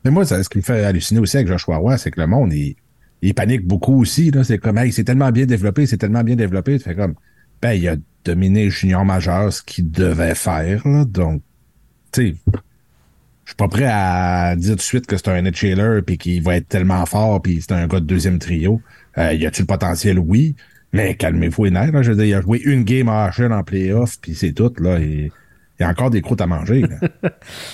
Mais 0.05 0.11
moi, 0.11 0.23
ça, 0.23 0.41
ce 0.41 0.47
qui 0.47 0.59
me 0.59 0.63
fait 0.63 0.85
halluciner 0.85 1.19
aussi 1.19 1.35
avec 1.35 1.49
Joshua 1.49 1.75
Roy, 1.75 1.97
c'est 1.97 2.09
que 2.09 2.21
le 2.21 2.27
monde, 2.27 2.53
il, 2.53 2.77
il 3.21 3.33
panique 3.33 3.67
beaucoup 3.67 3.99
aussi. 3.99 4.31
Là. 4.31 4.45
C'est 4.45 4.57
comme, 4.57 4.77
hey, 4.77 4.93
c'est 4.93 5.03
tellement 5.03 5.29
bien 5.29 5.45
développé, 5.45 5.85
c'est 5.87 5.97
tellement 5.97 6.23
bien 6.23 6.37
développé. 6.37 6.77
Tu 6.77 6.85
fais 6.85 6.95
comme, 6.95 7.15
ben, 7.61 7.73
il 7.73 7.85
a 7.89 7.97
dominé 8.23 8.69
junior 8.69 9.03
majeur 9.03 9.51
ce 9.51 9.61
qu'il 9.61 9.91
devait 9.91 10.35
faire. 10.35 10.87
Là. 10.87 11.03
Donc, 11.03 11.41
tu 12.13 12.29
sais, 12.29 12.35
je 13.43 13.49
suis 13.51 13.57
pas 13.57 13.67
prêt 13.67 13.89
à 13.89 14.55
dire 14.55 14.71
tout 14.71 14.77
de 14.77 14.81
suite 14.81 15.05
que 15.05 15.17
c'est 15.17 15.27
un 15.27 15.51
Chiller 15.51 15.99
puis 16.05 16.17
qu'il 16.17 16.41
va 16.41 16.55
être 16.55 16.69
tellement 16.69 17.05
fort 17.05 17.41
puis 17.41 17.59
c'est 17.61 17.73
un 17.73 17.87
gars 17.87 17.99
de 17.99 18.05
deuxième 18.05 18.39
trio. 18.39 18.81
Euh, 19.17 19.33
y 19.33 19.45
a-tu 19.45 19.63
le 19.63 19.67
potentiel? 19.67 20.17
Oui. 20.17 20.55
Mais 20.91 21.15
calmez-vous 21.15 21.65
les 21.65 21.71
nerfs, 21.71 21.91
là. 21.91 22.02
Je 22.02 22.12
veux 22.12 22.15
dire, 22.17 22.25
il 22.25 22.34
a 22.34 22.41
joué 22.41 22.60
une 22.65 22.84
game 22.84 23.10
à 23.10 23.30
HL 23.30 23.52
en 23.54 23.63
playoff 23.63 24.19
puis 24.21 24.34
c'est 24.36 24.54
tout, 24.54 24.71
là. 24.80 24.99
Et, 24.99 25.32
il 25.80 25.84
y 25.84 25.86
a 25.86 25.89
encore 25.89 26.10
des 26.10 26.21
croûtes 26.21 26.41
à 26.41 26.47
manger, 26.47 26.82
là. 26.82 26.97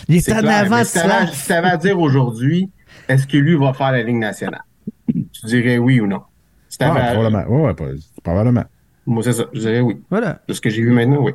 Il 0.08 0.18
est 0.18 0.20
C'est 0.20 0.34
en 0.36 0.40
clair, 0.42 0.66
avant 0.66 0.80
de 0.82 0.84
ça. 0.84 1.26
si 1.26 1.48
t'avais 1.48 1.70
à 1.70 1.78
dire 1.78 2.00
aujourd'hui, 2.00 2.70
est-ce 3.10 3.26
que 3.26 3.36
lui 3.38 3.56
va 3.56 3.74
faire 3.74 3.92
la 3.94 4.04
Ligue 4.04 4.18
nationale? 4.18 4.62
Tu 5.08 5.46
dirais 5.48 5.80
oui 5.80 6.00
ou 6.00 6.06
non? 6.06 6.22
Si 6.70 6.78
Ah, 6.82 6.94
à- 6.94 7.14
probablement. 7.14 7.46
Ouais, 7.48 7.62
ouais, 7.68 7.74
pas- 7.74 7.86
probablement. 8.24 8.64
Moi, 9.08 9.24
c'est 9.24 9.34
ça. 9.34 9.46
Je 9.54 9.60
dirais 9.60 9.80
oui. 9.80 9.98
Voilà. 10.12 10.40
De 10.48 10.54
ce 10.54 10.62
que 10.62 10.70
j'ai 10.70 10.84
vu 10.84 10.92
maintenant, 10.92 11.24
oui. 11.24 11.32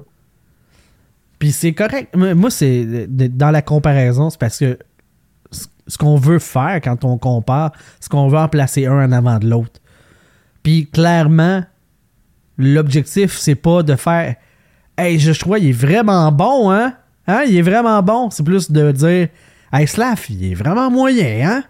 Puis 1.40 1.50
c'est 1.52 1.72
correct. 1.72 2.14
Moi, 2.16 2.50
c'est 2.50 3.06
dans 3.08 3.50
la 3.50 3.62
comparaison, 3.62 4.30
c'est 4.30 4.38
parce 4.38 4.58
que 4.58 4.78
ce 5.50 5.66
ce 5.88 5.98
qu'on 5.98 6.14
veut 6.16 6.38
faire 6.38 6.80
quand 6.84 7.04
on 7.04 7.18
compare, 7.18 7.72
c'est 7.98 8.08
qu'on 8.10 8.28
veut 8.28 8.38
en 8.38 8.48
placer 8.48 8.86
un 8.86 9.04
en 9.08 9.10
avant 9.10 9.38
de 9.40 9.48
l'autre. 9.48 9.80
Puis 10.62 10.86
clairement, 10.88 11.64
l'objectif, 12.58 13.36
c'est 13.38 13.54
pas 13.54 13.82
de 13.82 13.94
faire 13.96 14.36
Hey, 14.98 15.18
je 15.18 15.32
crois 15.38 15.58
il 15.58 15.68
est 15.70 15.72
vraiment 15.72 16.30
bon, 16.30 16.70
hein? 16.70 16.94
Hein? 17.26 17.44
Il 17.48 17.56
est 17.56 17.62
vraiment 17.62 18.02
bon. 18.02 18.28
C'est 18.30 18.42
plus 18.44 18.70
de 18.70 18.92
dire 18.92 19.28
Hey, 19.72 19.86
Slav, 19.86 20.20
il 20.28 20.52
est 20.52 20.54
vraiment 20.54 20.90
moyen, 20.90 21.48
hein? 21.48 21.64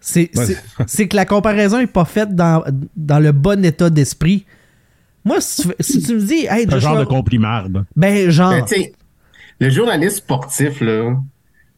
C'est 0.00 0.30
Ouais. 0.36 0.44
c'est- 0.46 0.58
c'est 0.86 1.08
que 1.08 1.16
la 1.16 1.24
comparaison 1.26 1.78
est 1.80 1.86
pas 1.86 2.04
faite 2.04 2.34
dans, 2.34 2.62
dans 2.96 3.18
le 3.18 3.32
bon 3.32 3.64
état 3.64 3.90
d'esprit. 3.90 4.46
Moi, 5.24 5.40
si 5.40 5.62
tu, 5.62 5.68
si 5.80 6.02
tu 6.02 6.14
me 6.14 6.20
dis, 6.20 6.46
hey, 6.48 6.66
Un 6.66 6.70
Joshua- 6.70 6.78
genre 6.80 6.98
de 6.98 7.04
complimarde. 7.04 7.84
ben, 7.96 8.28
genre, 8.30 8.50
Ben, 8.50 8.64
tu 8.66 8.74
sais, 8.74 8.92
le 9.58 9.70
journaliste 9.70 10.18
sportif, 10.18 10.80
là, 10.82 11.16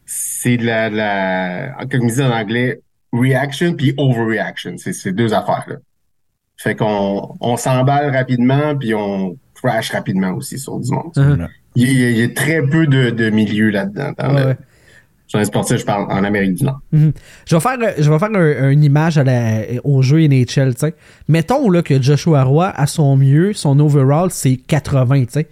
c'est 0.05 0.57
de 0.57 0.65
la, 0.65 1.73
comme 1.89 2.01
ils 2.03 2.07
disent 2.09 2.21
en 2.21 2.31
anglais, 2.31 2.81
reaction 3.13 3.73
puis 3.73 3.93
overreaction. 3.97 4.75
C'est 4.77 4.91
ces 4.93 5.13
deux 5.13 5.33
affaires, 5.33 5.63
là. 5.67 5.75
Fait 6.57 6.75
qu'on 6.75 7.35
on 7.39 7.55
s'emballe 7.57 8.15
rapidement 8.15 8.75
puis 8.75 8.93
on 8.95 9.37
crash 9.53 9.91
rapidement 9.91 10.31
aussi 10.33 10.57
sur 10.59 10.79
du 10.79 10.91
monde. 10.91 11.11
Uh-huh. 11.15 11.47
Il, 11.75 11.91
y 11.91 12.05
a, 12.05 12.09
il 12.09 12.17
y 12.17 12.23
a 12.23 12.29
très 12.29 12.61
peu 12.63 12.87
de, 12.87 13.11
de 13.11 13.29
milieux 13.29 13.69
là-dedans. 13.69 14.11
Dans 14.17 14.33
Ouais, 14.35 14.55
le 15.33 15.39
ouais. 15.39 15.45
sportif, 15.45 15.77
je 15.77 15.85
parle 15.85 16.11
en 16.11 16.23
Amérique 16.23 16.55
du 16.55 16.63
Nord. 16.63 16.79
Mhm. 16.91 17.11
Je 17.45 17.55
vais 17.55 17.61
faire, 17.61 17.77
je 17.99 18.11
vais 18.11 18.19
faire 18.19 18.29
un- 18.33 18.69
une 18.71 18.83
image 18.83 19.17
à 19.19 19.23
la- 19.23 19.61
au 19.83 20.01
jeu 20.01 20.21
NHL, 20.23 20.73
tu 20.73 20.79
sais. 20.79 20.95
Mettons 21.27 21.69
là, 21.69 21.81
que 21.83 22.01
Joshua 22.01 22.43
Roy, 22.43 22.69
à 22.75 22.87
son 22.87 23.15
mieux, 23.17 23.53
son 23.53 23.79
overall, 23.79 24.29
c'est 24.31 24.57
80, 24.57 25.25
tu 25.25 25.33
sais. 25.33 25.47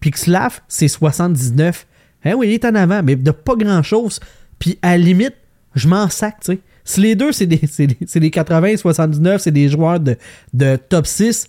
Puis 0.00 0.10
que 0.10 0.18
Slav, 0.18 0.60
c'est 0.68 0.88
79. 0.88 1.86
Hein, 2.24 2.34
oui, 2.36 2.48
il 2.48 2.54
est 2.54 2.64
en 2.64 2.74
avant, 2.74 3.02
mais 3.02 3.16
de 3.16 3.30
pas 3.30 3.54
grand-chose. 3.56 4.20
Puis 4.58 4.78
à 4.82 4.90
la 4.96 4.98
limite, 4.98 5.34
je 5.74 5.88
m'en 5.88 6.08
sac, 6.08 6.36
tu 6.40 6.52
sais. 6.52 6.58
Si 6.86 7.00
les 7.00 7.16
deux, 7.16 7.32
c'est 7.32 7.46
des, 7.46 7.60
des, 7.78 8.20
des 8.20 8.30
80, 8.30 8.78
79, 8.78 9.42
c'est 9.42 9.50
des 9.50 9.68
joueurs 9.68 10.00
de, 10.00 10.16
de 10.54 10.76
top 10.76 11.06
6, 11.06 11.48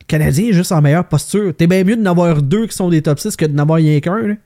le 0.00 0.04
Canadien 0.06 0.48
est 0.48 0.52
juste 0.52 0.72
en 0.72 0.82
meilleure 0.82 1.06
posture. 1.06 1.54
T'es 1.54 1.66
bien 1.66 1.84
mieux 1.84 1.96
de 1.96 2.02
n'avoir 2.02 2.42
deux 2.42 2.66
qui 2.66 2.74
sont 2.74 2.88
des 2.88 3.02
top 3.02 3.20
6 3.20 3.36
que 3.36 3.44
de 3.44 3.52
n'avoir 3.52 3.76
rien 3.76 4.00
qu'un, 4.00 4.36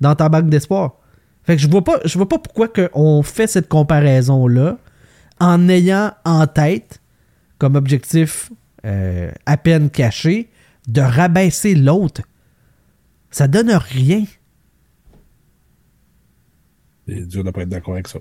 dans 0.00 0.14
ta 0.14 0.28
banque 0.28 0.48
d'espoir. 0.48 0.96
Fait 1.42 1.56
que 1.56 1.62
je 1.62 1.68
vois 1.68 1.82
pas, 1.82 2.00
je 2.04 2.16
vois 2.16 2.28
pas 2.28 2.38
pourquoi 2.38 2.68
on 2.92 3.22
fait 3.22 3.46
cette 3.46 3.68
comparaison-là 3.68 4.78
en 5.40 5.68
ayant 5.68 6.12
en 6.24 6.46
tête 6.46 7.00
comme 7.58 7.74
objectif 7.74 8.52
euh, 8.84 9.30
à 9.46 9.56
peine 9.56 9.90
caché 9.90 10.50
de 10.86 11.00
rabaisser 11.00 11.74
l'autre. 11.74 12.22
Ça 13.30 13.48
donne 13.48 13.70
rien. 13.70 14.24
C'est 17.08 17.26
dur 17.26 17.42
de 17.42 17.50
pas 17.50 17.62
être 17.62 17.68
d'accord 17.70 17.94
avec 17.94 18.08
ça. 18.08 18.18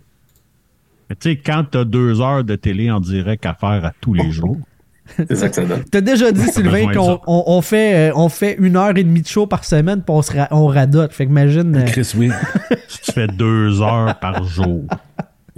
Mais 1.11 1.15
Tu 1.15 1.29
sais, 1.31 1.35
quand 1.35 1.65
t'as 1.69 1.83
deux 1.83 2.21
heures 2.21 2.43
de 2.45 2.55
télé 2.55 2.89
en 2.89 2.99
direct 3.01 3.45
à 3.45 3.53
faire 3.53 3.83
à 3.85 3.91
tous 3.99 4.13
les 4.13 4.31
jours, 4.31 4.57
C'est 5.17 5.35
ça 5.35 5.49
que 5.49 5.55
ça 5.55 5.65
donne. 5.65 5.83
T'as 5.91 5.99
déjà 5.99 6.31
dit, 6.31 6.47
Sylvain, 6.47 6.93
qu'on 6.93 7.05
ça. 7.05 7.19
on, 7.27 7.43
on 7.47 7.61
fait, 7.61 8.11
euh, 8.11 8.13
on 8.15 8.29
fait 8.29 8.55
une 8.59 8.77
heure 8.77 8.95
et 8.95 9.03
demie 9.03 9.21
de 9.21 9.27
show 9.27 9.45
par 9.45 9.65
semaine 9.65 9.97
puis 9.97 10.15
on, 10.15 10.21
se 10.21 10.31
ra- 10.37 10.47
on 10.51 10.67
radote. 10.67 11.11
Fait 11.11 11.25
que 11.25 11.31
imagine. 11.31 11.75
euh, 11.75 11.83
Chris, 11.85 12.13
oui. 12.17 12.31
si 12.87 13.01
tu 13.01 13.11
fais 13.11 13.27
deux 13.27 13.81
heures 13.81 14.17
par 14.19 14.45
jour. 14.45 14.83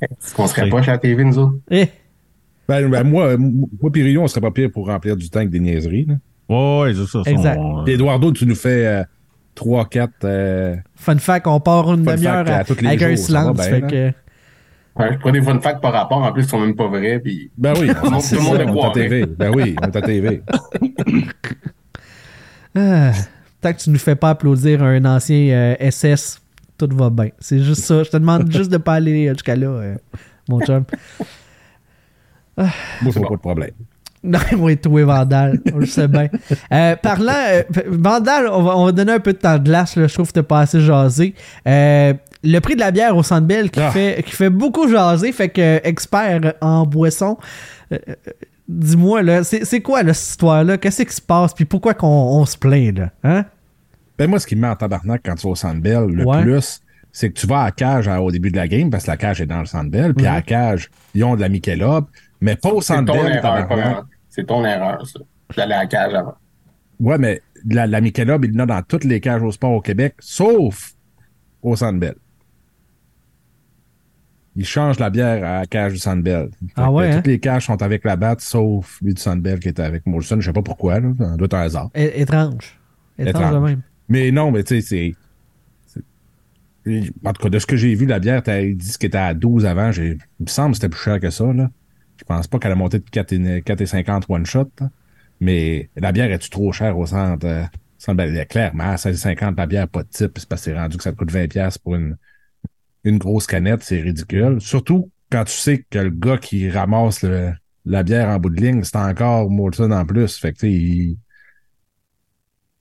Est-ce 0.01 0.33
qu'on 0.33 0.47
serait 0.47 0.69
pas 0.69 0.81
chez 0.81 0.89
la 0.91 0.97
TV, 0.97 1.23
nous 1.23 1.37
autres? 1.37 1.53
eh, 1.69 1.85
Ben, 2.67 2.89
ben, 2.89 3.03
moi, 3.03 3.37
moi 3.37 3.91
pis 3.93 4.01
Rio, 4.01 4.23
on 4.23 4.27
serait 4.27 4.41
pas 4.41 4.49
pire 4.49 4.71
pour 4.73 4.87
remplir 4.87 5.15
du 5.15 5.29
temps 5.29 5.39
avec 5.39 5.51
des 5.51 5.59
niaiseries. 5.59 6.05
là. 6.07 6.15
Ouais, 6.49 6.81
ouais, 6.81 6.93
c'est 6.95 7.05
ça. 7.07 7.21
Exact. 7.29 7.55
son- 7.57 7.85
Eduardo, 7.85 8.31
tu 8.31 8.47
nous 8.47 8.55
fais 8.55 9.03
3-4. 9.55 10.07
euh, 10.23 10.75
Fun 10.95 11.17
fact, 11.19 11.45
on 11.45 11.59
part 11.59 11.93
une 11.93 12.03
demi-heure 12.03 12.45
fact 12.47 12.49
à 12.49 12.57
à- 12.57 12.63
tous 12.63 12.81
les 12.81 12.87
avec 12.87 13.01
un 13.03 13.09
jours, 13.15 13.17
silence. 13.25 13.55
bien, 13.57 13.63
fait 13.65 13.81
que- 13.81 14.11
je 14.99 15.17
prends 15.17 15.31
des 15.31 15.41
fun 15.41 15.59
facts 15.59 15.81
par 15.81 15.93
rapport, 15.93 16.19
en 16.19 16.31
plus, 16.31 16.43
ils 16.43 16.49
sont 16.49 16.59
même 16.59 16.75
pas 16.75 16.87
vrais. 16.87 17.19
Puis... 17.19 17.49
Ben 17.57 17.73
oui, 17.79 17.87
Tout 17.95 18.03
le 18.05 18.09
monde- 18.11 18.21
c'est 18.21 18.35
tout 18.35 18.41
le 18.43 18.47
monde 18.47 18.57
ça, 18.57 18.63
le 18.63 18.69
on 18.69 18.73
est 18.75 18.77
à 18.77 18.81
croirait. 18.89 18.93
TV. 19.09 19.25
Ben 19.25 19.51
oui, 19.55 19.75
on 19.81 19.85
est 19.87 19.95
à 19.95 20.01
TV. 20.01 20.41
Ah, 22.75 23.11
tant 23.61 23.73
que 23.73 23.77
tu 23.79 23.89
nous 23.89 23.99
fais 23.99 24.15
pas 24.15 24.31
applaudir 24.31 24.83
un 24.83 25.03
ancien 25.05 25.75
euh, 25.81 25.91
SS, 25.91 26.41
tout 26.77 26.89
va 26.93 27.09
bien. 27.09 27.29
C'est 27.39 27.59
juste 27.59 27.83
ça. 27.83 28.03
Je 28.03 28.09
te 28.09 28.17
demande 28.17 28.51
juste 28.51 28.71
de 28.71 28.77
pas 28.77 28.93
aller 28.95 29.29
jusqu'à 29.29 29.55
là, 29.55 29.67
euh, 29.67 29.95
mon 30.49 30.59
chum. 30.61 30.83
Moi, 32.57 32.67
je 33.05 33.09
vois 33.19 33.29
pas 33.29 33.35
de 33.35 33.39
problème. 33.39 33.71
Non, 34.25 34.39
oui, 34.57 34.77
toi, 34.77 35.03
Vandal. 35.03 35.59
On 35.73 35.79
le 35.79 35.85
sait 35.85 36.07
bien. 36.07 36.29
Euh, 36.71 36.95
parlant, 36.95 37.33
euh, 37.35 37.63
Vandal, 37.87 38.47
on 38.47 38.63
va, 38.63 38.77
on 38.77 38.85
va 38.85 38.91
donner 38.93 39.11
un 39.11 39.19
peu 39.19 39.33
de 39.33 39.37
temps 39.37 39.57
de 39.57 39.65
glace. 39.65 39.97
Là, 39.97 40.07
je 40.07 40.13
trouve 40.13 40.27
que 40.29 40.31
t'as 40.31 40.43
pas 40.43 40.61
assez 40.61 40.79
jasé. 40.79 41.35
Euh, 41.67 42.13
le 42.43 42.59
prix 42.59 42.75
de 42.75 42.79
la 42.81 42.91
bière 42.91 43.15
au 43.15 43.23
Centre 43.23 43.47
Bell 43.47 43.69
qui, 43.71 43.79
Ah. 43.79 43.91
fait, 43.91 44.21
qui 44.25 44.31
fait 44.31 44.49
beaucoup 44.49 44.87
jaser, 44.89 45.31
fait 45.31 45.49
que 45.49 45.61
euh, 45.61 45.79
expert 45.83 46.53
en 46.61 46.85
boisson. 46.85 47.37
euh, 47.91 47.97
euh, 48.09 48.15
Dis-moi, 48.67 49.21
là, 49.23 49.43
c'est 49.43 49.65
c'est 49.65 49.81
quoi 49.81 50.03
là, 50.03 50.13
cette 50.13 50.29
histoire-là? 50.31 50.77
Qu'est-ce 50.77 51.03
qui 51.03 51.13
se 51.13 51.21
passe? 51.21 51.53
Puis 51.53 51.65
pourquoi 51.65 51.93
qu'on 51.93 52.07
on 52.07 52.45
se 52.45 52.57
plaint, 52.57 52.97
là? 52.97 53.09
Hein? 53.23 53.45
Ben 54.17 54.29
moi, 54.29 54.39
ce 54.39 54.47
qui 54.47 54.55
me 54.55 54.61
met 54.61 54.67
en 54.69 54.75
tabarnak 54.77 55.21
quand 55.25 55.35
tu 55.35 55.45
vas 55.45 55.51
au 55.51 55.55
Centre 55.55 55.81
Bell, 55.81 56.05
le 56.05 56.25
Ouais. 56.25 56.41
plus, 56.43 56.79
c'est 57.11 57.29
que 57.29 57.33
tu 57.39 57.45
vas 57.45 57.61
à 57.61 57.65
la 57.65 57.71
cage 57.71 58.07
à- 58.07 58.21
au 58.21 58.31
début 58.31 58.51
de 58.51 58.55
la 58.55 58.67
game, 58.69 58.89
parce 58.89 59.03
que 59.03 59.11
la 59.11 59.17
cage 59.17 59.41
est 59.41 59.45
dans 59.45 59.59
le 59.59 59.65
Centre 59.65 59.91
Bell, 59.91 60.13
puis 60.13 60.25
à 60.25 60.35
la 60.35 60.41
cage, 60.41 60.89
ils 61.13 61.23
ont 61.25 61.35
de 61.35 61.41
la 61.41 61.49
Michelob, 61.49 62.05
mais 62.39 62.55
pas 62.55 62.69
au 62.69 62.79
Centre 62.81 63.11
Bell. 63.11 63.41
C'est 64.29 64.45
ton 64.47 64.63
erreur, 64.65 65.05
ça. 65.05 65.19
D'aller 65.57 65.73
à 65.73 65.79
la 65.79 65.85
cage 65.85 66.13
avant. 66.13 66.35
Ouais, 67.01 67.17
mais 67.17 67.41
la, 67.69 67.85
la 67.85 67.99
Michelob, 68.01 68.45
il 68.45 68.53
y 68.53 68.55
en 68.55 68.59
a 68.63 68.65
dans 68.65 68.81
toutes 68.81 69.03
les 69.03 69.19
cages 69.19 69.41
au 69.43 69.51
sport 69.51 69.71
au 69.71 69.81
Québec, 69.81 70.15
sauf 70.19 70.93
au 71.61 71.75
Centre 71.75 71.99
Bell. 71.99 72.15
Ils 74.55 74.65
changent 74.65 74.99
la 74.99 75.09
bière 75.09 75.43
à 75.43 75.59
la 75.61 75.65
cage 75.65 75.93
du 75.93 75.97
Centre 75.99 76.21
Bell. 76.21 76.49
Fait 76.51 76.73
Ah 76.75 76.91
ouais, 76.91 77.09
hein? 77.11 77.15
Toutes 77.17 77.27
les 77.27 77.39
cages 77.39 77.65
sont 77.65 77.81
avec 77.81 78.03
la 78.05 78.15
batte, 78.15 78.41
sauf 78.41 78.99
lui 79.01 79.13
du 79.13 79.21
Centre 79.21 79.41
Bell 79.41 79.59
qui 79.59 79.69
était 79.69 79.81
avec 79.81 80.05
Molson. 80.05 80.39
Je 80.39 80.45
sais 80.45 80.53
pas 80.53 80.61
pourquoi, 80.61 80.99
là. 80.99 81.11
Ça 81.17 81.35
doit 81.37 81.45
être 81.45 81.53
un 81.55 81.61
hasard. 81.61 81.89
É- 81.95 82.21
étrange. 82.21 82.79
Étrange, 83.17 83.43
Étrange. 83.43 83.53
de 83.53 83.59
même. 83.67 83.81
Mais 84.09 84.31
non, 84.31 84.51
mais 84.51 84.63
tu 84.63 84.81
sais, 84.81 85.15
c'est. 86.85 87.03
En 87.25 87.31
tout 87.33 87.41
cas, 87.43 87.49
de 87.49 87.59
ce 87.59 87.65
que 87.65 87.77
j'ai 87.77 87.95
vu, 87.95 88.05
la 88.05 88.19
bière, 88.19 88.43
t'as 88.43 88.61
dit 88.61 88.75
qu'elle 88.99 89.07
était 89.07 89.17
à 89.17 89.33
12 89.33 89.65
avant. 89.65 89.91
Il 89.91 90.17
me 90.39 90.47
semble 90.47 90.71
que 90.71 90.75
c'était 90.75 90.89
plus 90.89 90.99
cher 91.01 91.19
que 91.19 91.29
ça. 91.29 91.45
Là. 91.53 91.69
Je 92.17 92.23
pense 92.25 92.47
pas 92.47 92.59
qu'elle 92.59 92.73
a 92.73 92.75
monté 92.75 92.99
de 92.99 93.05
4,50 93.05 93.63
4,50 93.63 94.23
one 94.27 94.45
shot. 94.45 94.69
là. 94.81 94.89
Mais 95.39 95.89
la 95.95 96.11
bière, 96.11 96.31
est-tu 96.31 96.49
trop 96.49 96.71
chère 96.73 96.97
au 96.97 97.05
centre? 97.05 97.45
euh, 97.47 97.63
clairement, 98.49 98.83
à 98.83 98.95
16,50 98.95 99.55
la 99.57 99.65
bière, 99.65 99.87
pas 99.87 100.03
de 100.03 100.09
type. 100.09 100.31
C'est 100.37 100.47
parce 100.47 100.61
que 100.61 100.71
c'est 100.71 100.77
rendu 100.77 100.97
que 100.97 101.03
ça 101.03 101.11
te 101.13 101.17
coûte 101.17 101.31
20$ 101.31 101.47
piastres 101.47 101.81
pour 101.81 101.95
une, 101.95 102.17
une 103.03 103.17
grosse 103.17 103.47
canette. 103.47 103.83
C'est 103.83 104.01
ridicule. 104.01 104.57
Surtout 104.59 105.09
quand 105.31 105.43
tu 105.45 105.53
sais 105.53 105.85
que 105.89 105.99
le 105.99 106.09
gars 106.11 106.37
qui 106.37 106.69
ramasse 106.69 107.23
le- 107.23 107.51
la 107.85 108.03
bière 108.03 108.29
en 108.29 108.39
bout 108.39 108.49
de 108.49 108.61
ligne, 108.61 108.83
c'est 108.83 108.95
encore 108.97 109.49
Molson 109.49 109.91
en 109.91 110.05
plus. 110.05 110.37
Fait 110.37 110.53
que 110.53 110.59
tu 110.59 110.67
sais, 110.67 110.71
il, 110.71 111.17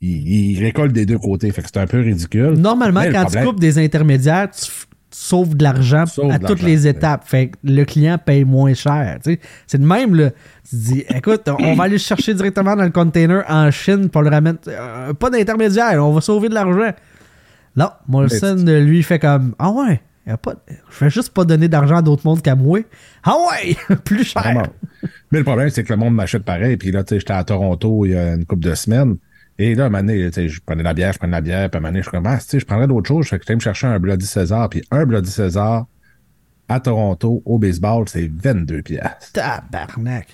il, 0.00 0.52
il 0.56 0.62
récolte 0.64 0.92
des 0.92 1.06
deux 1.06 1.18
côtés. 1.18 1.50
Fait 1.50 1.62
que 1.62 1.68
c'est 1.72 1.80
un 1.80 1.86
peu 1.86 2.00
ridicule. 2.00 2.52
Normalement, 2.54 3.00
Mais 3.00 3.10
quand 3.12 3.22
problème- 3.22 3.44
tu 3.44 3.48
coupes 3.50 3.60
des 3.60 3.78
intermédiaires, 3.78 4.50
tu, 4.50 4.70
sauves 5.14 5.54
de 5.58 5.62
l'argent 5.62 6.04
à 6.30 6.38
de 6.38 6.46
toutes 6.46 6.62
les 6.62 6.86
étapes. 6.88 7.24
Fait 7.28 7.48
que 7.48 7.58
le 7.64 7.84
client 7.84 8.16
paye 8.16 8.44
moins 8.46 8.72
cher. 8.72 9.18
tu 9.22 9.32
sais. 9.34 9.40
C'est 9.66 9.76
de 9.78 9.84
même, 9.84 10.14
là. 10.14 10.30
Tu 10.64 10.70
te 10.70 10.76
dis, 10.76 11.04
écoute, 11.10 11.42
on 11.60 11.74
va 11.74 11.84
aller 11.84 11.92
le 11.92 11.98
chercher 11.98 12.32
directement 12.32 12.74
dans 12.74 12.84
le 12.84 12.90
container 12.90 13.44
en 13.46 13.70
Chine 13.70 14.08
pour 14.08 14.22
le 14.22 14.30
ramener. 14.30 14.56
Euh, 14.68 15.12
pas 15.12 15.28
d'intermédiaire, 15.28 16.02
on 16.02 16.12
va 16.12 16.22
sauver 16.22 16.48
de 16.48 16.54
l'argent. 16.54 16.92
Non, 17.76 17.90
Molson, 18.08 18.64
lui, 18.66 19.02
fait 19.02 19.18
comme, 19.18 19.54
ah 19.58 19.70
ouais, 19.70 20.00
y 20.26 20.30
a 20.30 20.36
pas, 20.36 20.54
je 20.90 21.04
vais 21.04 21.10
juste 21.10 21.32
pas 21.34 21.44
donner 21.44 21.68
d'argent 21.68 21.96
à 21.96 22.02
d'autres 22.02 22.22
mondes 22.26 22.42
qu'à 22.42 22.54
moi. 22.54 22.80
Ah 23.24 23.34
ouais, 23.50 23.76
plus 24.04 24.24
cher. 24.24 24.42
Vraiment. 24.42 24.66
Mais 25.32 25.38
le 25.38 25.44
problème, 25.44 25.68
c'est 25.70 25.82
que 25.84 25.92
le 25.92 25.98
monde 25.98 26.14
m'achète 26.14 26.44
pareil. 26.44 26.76
Puis 26.76 26.90
là, 26.92 27.02
tu 27.04 27.14
sais, 27.14 27.20
j'étais 27.20 27.32
à 27.32 27.42
Toronto 27.44 28.04
il 28.06 28.12
y 28.12 28.16
a 28.16 28.34
une 28.34 28.44
couple 28.44 28.64
de 28.64 28.74
semaines. 28.74 29.16
Et 29.58 29.74
là, 29.74 29.84
à 29.84 29.86
un 29.86 29.90
moment 29.90 30.02
donné, 30.04 30.26
tu 30.30 30.32
sais, 30.34 30.48
je 30.48 30.60
prenais 30.64 30.82
la 30.82 30.94
bière, 30.94 31.12
je 31.12 31.18
prenais 31.18 31.32
la 31.32 31.40
bière. 31.40 31.68
Puis 31.70 31.76
à 31.76 31.78
un 31.78 31.80
moment 31.80 31.90
donné, 31.90 32.00
je 32.02 32.08
suis 32.08 32.10
comme, 32.10 32.26
ah, 32.26 32.38
tu 32.38 32.44
sais, 32.46 32.60
je 32.60 32.64
prendrais 32.66 32.86
d'autres 32.86 33.08
choses. 33.08 33.26
Fait 33.28 33.38
que 33.38 33.42
j'étais 33.44 33.54
me 33.54 33.60
chercher 33.60 33.86
un 33.86 33.98
Bloody 33.98 34.26
César. 34.26 34.68
Puis 34.68 34.82
un 34.90 35.04
Bloody 35.04 35.30
César 35.30 35.86
à 36.68 36.80
Toronto, 36.80 37.42
au 37.44 37.58
baseball, 37.58 38.08
c'est 38.08 38.30
22 38.32 38.82
piastres. 38.82 39.32
Tabarnak. 39.32 40.28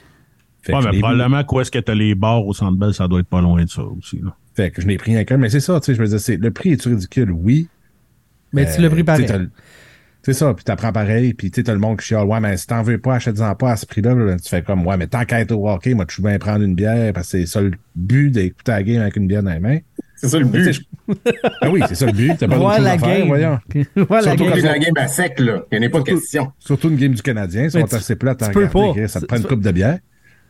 Fait, 0.62 0.72
Ouais, 0.74 0.79
que 0.81 0.85
je 0.87 0.90
mais 0.92 0.98
probablement, 1.01 1.44
quoi 1.44 1.62
est-ce 1.62 1.70
que 1.70 1.79
t'as 1.79 1.94
les 1.94 2.14
bars 2.14 2.44
au 2.46 2.53
Centre 2.53 2.77
Bell, 2.79 2.92
ça 2.92 3.09
doit 3.09 3.20
être 3.20 3.29
pas 3.29 3.40
loin 3.40 3.64
de 3.64 3.68
ça 3.70 3.83
aussi. 3.83 4.20
Là. 4.22 4.35
Fait 4.55 4.70
que 4.70 4.83
je 4.83 4.87
n'ai 4.87 4.96
pris 4.98 5.16
un 5.16 5.24
cœur. 5.24 5.38
Mais 5.38 5.48
c'est 5.51 5.61
ça, 5.61 5.81
tu 5.81 5.87
sais, 5.87 5.94
je 5.94 6.01
me 6.01 6.07
disais, 6.07 6.18
c'est- 6.18 6.37
le 6.37 6.51
prix 6.51 6.72
est-tu 6.72 6.88
ridicule? 6.90 7.31
Oui. 7.33 7.68
Mais 8.53 8.67
tu 8.73 8.81
l'as 8.81 8.91
pris 8.91 9.01
Euh, 9.01 9.05
pareil. 9.05 9.27
C'est 10.23 10.33
ça, 10.35 10.53
puis 10.53 10.65
t'apprends 10.65 10.93
pareil, 10.93 11.33
puis 11.33 11.51
tu 11.51 11.61
sais, 11.61 11.63
t'as 11.65 11.73
le 11.73 11.79
monde 11.79 11.99
qui 12.01 12.07
chiale, 12.09 12.25
ouais, 12.27 12.41
mais 12.41 12.57
si 12.57 12.67
t'en 12.67 12.83
veux 12.83 12.99
pas, 12.99 13.15
achète-en 13.15 13.55
pas 13.55 13.71
à 13.73 13.77
ce 13.77 13.87
prix-là, 13.87 14.15
là. 14.15 14.37
tu 14.37 14.49
fais 14.49 14.63
comme, 14.63 14.85
ouais, 14.87 14.97
mais 14.97 15.07
tant 15.07 15.25
qu'à 15.25 15.41
être 15.41 15.53
au 15.53 15.69
hockey, 15.71 15.95
moi, 15.95 16.05
tu 16.07 16.21
bien 16.21 16.39
prendre 16.39 16.65
une 16.65 16.75
bière, 16.75 17.13
parce 17.15 17.31
que 17.33 17.39
c'est 17.39 17.47
ça 17.47 17.61
le 17.63 17.71
but 17.95 18.31
d'écouter 18.31 18.73
la 18.73 18.83
game 18.83 19.01
avec 19.01 19.17
une 19.17 19.27
bière 19.27 19.43
dans 19.43 19.53
les 19.53 19.61
mains. 19.61 19.79
C'est 20.17 20.29
ça 20.29 20.39
le 20.39 20.45
but. 20.45 20.73
je- 20.73 21.15
Ah 21.63 21.71
oui, 21.71 21.81
c'est 21.89 21.95
ça 21.95 22.07
le 22.07 22.13
but, 22.13 22.33
t'as 22.37 22.49
pas 22.49 22.57
d'autre 22.59 22.81
la 22.83 22.91
à 22.93 22.99
faire, 22.99 23.19
game. 23.19 23.29
voyons. 23.29 23.59
Voir 23.97 24.21
la 24.21 24.23
Surtout 24.23 24.45
game. 24.45 24.53
C'est 24.57 24.63
quand 24.63 24.69
la 24.73 24.79
game 24.81 24.95
à 24.97 25.09
sec, 25.09 25.39
là. 25.41 25.63
Il 25.71 25.79
n'y 25.79 25.87
en 25.87 25.89
a 25.89 25.91
pas 25.93 25.99
Surtout- 25.99 26.15
question. 26.17 26.53
Surtout 26.59 26.89
une 26.91 26.97
game 26.97 27.13
du 27.15 27.23
Canadien, 27.23 27.71
ça 27.71 27.79
Mais 27.79 27.85
va 27.85 27.97
assez 27.97 28.17
pas. 28.69 28.93
Chris, 28.93 29.09
ça 29.09 29.21
te 29.21 29.27
prend 29.27 29.37
une 29.37 29.45
coupe 29.45 29.63
de 29.63 29.71
bière. 29.71 29.99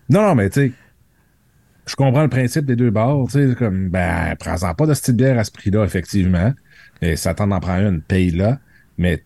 Non, 0.08 0.22
non, 0.22 0.34
mais 0.34 0.48
tu 0.48 0.60
sais, 0.60 0.72
je 1.86 1.94
comprends 1.94 2.22
le 2.22 2.28
principe 2.28 2.64
des 2.64 2.74
deux 2.76 2.90
bars, 2.90 3.18
tu 3.30 3.32
sais, 3.50 3.54
comme, 3.54 3.90
ben, 3.90 4.34
prends-en 4.40 4.74
pas 4.74 4.86
de 4.86 4.94
cette 4.94 5.14
bière 5.16 5.38
à 5.38 5.44
ce 5.44 5.50
prix-là, 5.52 5.84
effectivement. 5.84 6.52
Et 7.02 7.16
ça 7.16 7.34
tente 7.34 7.50
d'en 7.50 7.60
prendre 7.60 7.88
une, 7.88 8.00
paye-là. 8.00 8.58
Mais, 8.96 9.22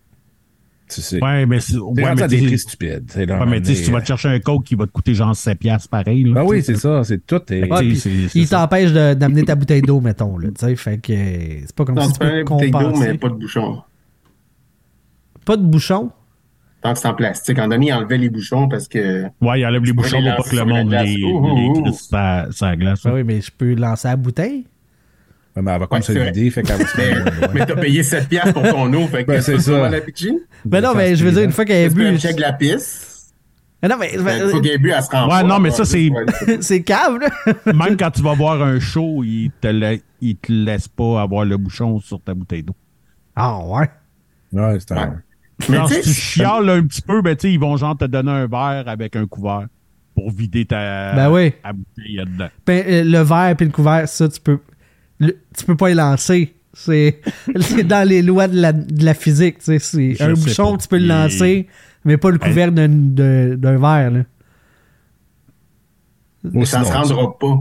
tu 0.89 1.01
sais, 1.01 1.23
Ouais, 1.23 1.47
mais 1.47 1.61
c'est. 1.61 1.73
c'est 1.73 1.79
Ouais, 1.79 2.03
rendu 2.05 2.17
mais 2.17 2.23
à 2.23 2.29
des 2.29 2.37
tu 2.39 2.43
prix 2.47 2.59
sais- 2.59 2.69
stupides. 2.69 3.11
là, 3.29 3.41
ouais, 3.41 3.47
mais 3.47 3.61
tu 3.63 3.69
sais, 3.69 3.75
si 3.77 3.85
tu 3.85 3.91
vas 3.91 4.01
te 4.03 4.07
chercher 4.07 4.29
un 4.29 4.41
coke 4.41 4.65
qui 4.65 4.75
va 4.75 4.87
te 4.87 4.93
coûter 4.93 5.15
genre 5.15 5.35
7 5.35 5.59
piastres 5.59 5.89
pareil. 5.89 6.25
Là, 6.25 6.35
Ben 6.35 6.45
oui, 6.45 6.63
c'est 6.63 6.77
ça, 6.77 7.03
c'est 7.05 7.25
tout. 7.27 7.41
puis 7.47 7.97
c'est 7.97 8.11
il 8.35 8.47
ça. 8.47 8.59
t'empêche 8.61 8.93
de- 8.93 9.15
d'amener 9.15 9.45
ta 9.45 9.55
bouteille 9.55 9.81
d'eau, 9.83 10.01
mettons. 10.01 10.37
Là, 10.37 10.49
tu 10.49 10.55
sais, 10.67 10.77
fait 10.77 10.99
que 10.99 11.13
c'est 11.13 11.75
pas 11.75 11.85
comme 11.87 11.95
Non, 11.95 12.03
si 12.03 12.13
tu 12.13 12.19
peux 12.19 12.27
peux 12.29 12.39
une 12.41 12.45
bouteille 12.45 12.71
d'eau, 12.71 12.79
compenser. 12.79 13.09
mais 13.09 13.19
pas 13.19 13.29
de 13.31 13.35
bouchon. 13.35 13.83
Pas 15.47 15.57
de 15.57 15.63
bouchon? 15.63 16.11
Tant 16.83 16.93
que 16.95 16.99
c'est 16.99 17.09
en 17.09 17.15
plastique. 17.15 17.59
En 17.59 17.69
donné, 17.69 17.87
il 17.87 17.93
enlevait 17.93 18.19
les 18.19 18.29
bouchons 18.29 18.69
parce 18.69 18.89
que. 18.89 19.25
Ouais, 19.41 19.61
il 19.61 19.67
enlève 19.67 19.85
les 19.85 19.93
bouchons 19.93 20.21
pour 20.37 20.45
pas 20.45 20.51
que 20.51 20.57
le 20.57 20.65
monde 20.65 20.91
les, 20.91 21.17
glace. 22.77 23.05
Oui, 23.07 23.23
mais 23.25 23.41
je 23.41 23.51
peux 23.57 23.75
lancer 23.75 24.09
la 24.09 24.17
bouteille? 24.17 24.67
Mais 25.55 25.71
elle 25.73 25.81
va 25.81 25.87
comme 25.87 25.99
Ouais, 25.99 26.03
se 26.03 26.12
vider, 26.12 26.51
fait 26.51 26.62
qu'elle 26.62 26.79
va 26.79 26.87
se 26.87 26.97
Mais, 26.97 27.12
faire 27.15 27.51
mais 27.53 27.67
t'as 27.67 27.77
payé 27.77 28.03
7 28.03 28.29
piastres 28.29 28.55
pour 28.55 28.62
ton 28.62 28.93
eau, 28.95 29.07
fait 29.07 29.23
que 29.25 29.33
Ben, 29.33 29.43
c'est 29.43 29.59
ça. 29.61 29.88
la 29.91 30.01
pitcher. 30.01 30.33
Ben 30.65 30.81
non, 30.83 30.95
mais 30.95 31.15
je 31.15 31.25
veux 31.25 31.33
dire, 31.33 31.43
une 31.43 31.53
fois 31.53 31.65
qu'elle 31.67 31.77
est 31.77 31.85
Est-ce 31.87 31.95
bu. 31.95 32.05
que 32.12 32.17
check 32.19 32.38
la 32.41 32.53
piste? 32.55 33.35
Ben 33.83 33.88
non, 33.88 33.97
mais 33.99 34.17
Ben, 34.17 34.49
faut 34.49 34.61
qu'elle 34.61 34.73
ait 34.73 34.79
bu, 34.79 34.91
elle 34.97 35.03
se 35.03 35.11
rend 35.11 35.25
Ouais, 35.25 35.43
pas. 35.43 35.43
non, 35.43 35.59
mais 35.59 35.71
ça, 35.71 35.85
c'est- 35.85 36.09
c'est 36.61 36.83
cave, 36.83 37.19
là. 37.21 37.53
Même 37.75 37.97
quand 37.99 38.11
tu 38.12 38.23
vas 38.23 38.33
voir 38.35 38.62
un 38.62 38.79
show, 38.81 39.23
il 39.25 39.51
te, 39.61 39.67
la- 39.69 39.97
il 40.23 40.37
te 40.37 40.51
laisse 40.53 40.88
pas 40.88 41.21
avoir 41.21 41.45
le 41.45 41.57
bouchon 41.59 41.99
sur 42.01 42.21
ta 42.23 42.33
bouteille 42.33 42.62
d'eau. 42.62 42.77
Ah, 43.37 43.59
ouais. 43.59 43.91
Ouais, 44.53 44.77
c'est 44.79 44.93
un. 44.93 44.97
Ouais. 45.09 45.17
Mais 45.69 45.79
si 45.88 46.01
tu 46.01 46.09
chiales 46.15 46.69
un 46.71 46.83
petit 46.87 47.03
peu, 47.03 47.21
ben, 47.23 47.37
tu 47.37 47.43
sais, 47.49 47.53
ils 47.53 47.61
vont 47.61 47.77
genre 47.77 47.97
te 47.97 48.05
donner 48.07 48.31
un 48.31 48.47
verre 48.47 48.85
avec 48.87 49.17
un 49.17 49.27
couvert 49.27 49.67
pour 50.15 50.31
vider 50.31 50.65
ta, 50.65 51.15
Ben 51.15 51.31
oui. 51.31 51.53
ta 51.62 51.73
bouteille 51.73 52.17
là-dedans. 52.17 52.49
Ben, 52.67 52.85
euh, 52.87 53.05
le 53.05 53.19
verre 53.21 53.55
puis 53.57 53.67
le 53.67 53.73
couvert, 53.73 54.09
ça, 54.09 54.29
tu 54.29 54.41
peux. 54.41 54.59
Le- 55.27 55.39
tu 55.57 55.65
peux 55.65 55.77
pas 55.77 55.91
y 55.91 55.95
lancer. 55.95 56.55
C'est 56.75 57.21
c'est 57.61 57.85
dans 57.85 58.07
les 58.09 58.23
lois 58.23 58.49
de 58.49 58.59
la, 58.61 58.73
de 58.73 59.05
la 59.05 59.15
physique. 59.15 59.59
tu 59.59 59.79
sais, 59.79 60.15
c'est 60.17 60.23
Un 60.23 60.33
bouchon, 60.35 60.73
pas. 60.73 60.79
tu 60.79 60.89
peux 60.89 60.99
le 60.99 61.07
lancer, 61.07 61.67
mais 62.05 62.17
pas 62.17 62.31
le 62.31 62.39
couvert 62.39 62.73
d'un- 62.73 62.89
verre. 63.57 64.11
Là. 64.11 64.21
Ou 66.53 66.65
ça 66.65 66.85
se 66.85 66.93
rendra 66.93 67.39
pas. 67.39 67.59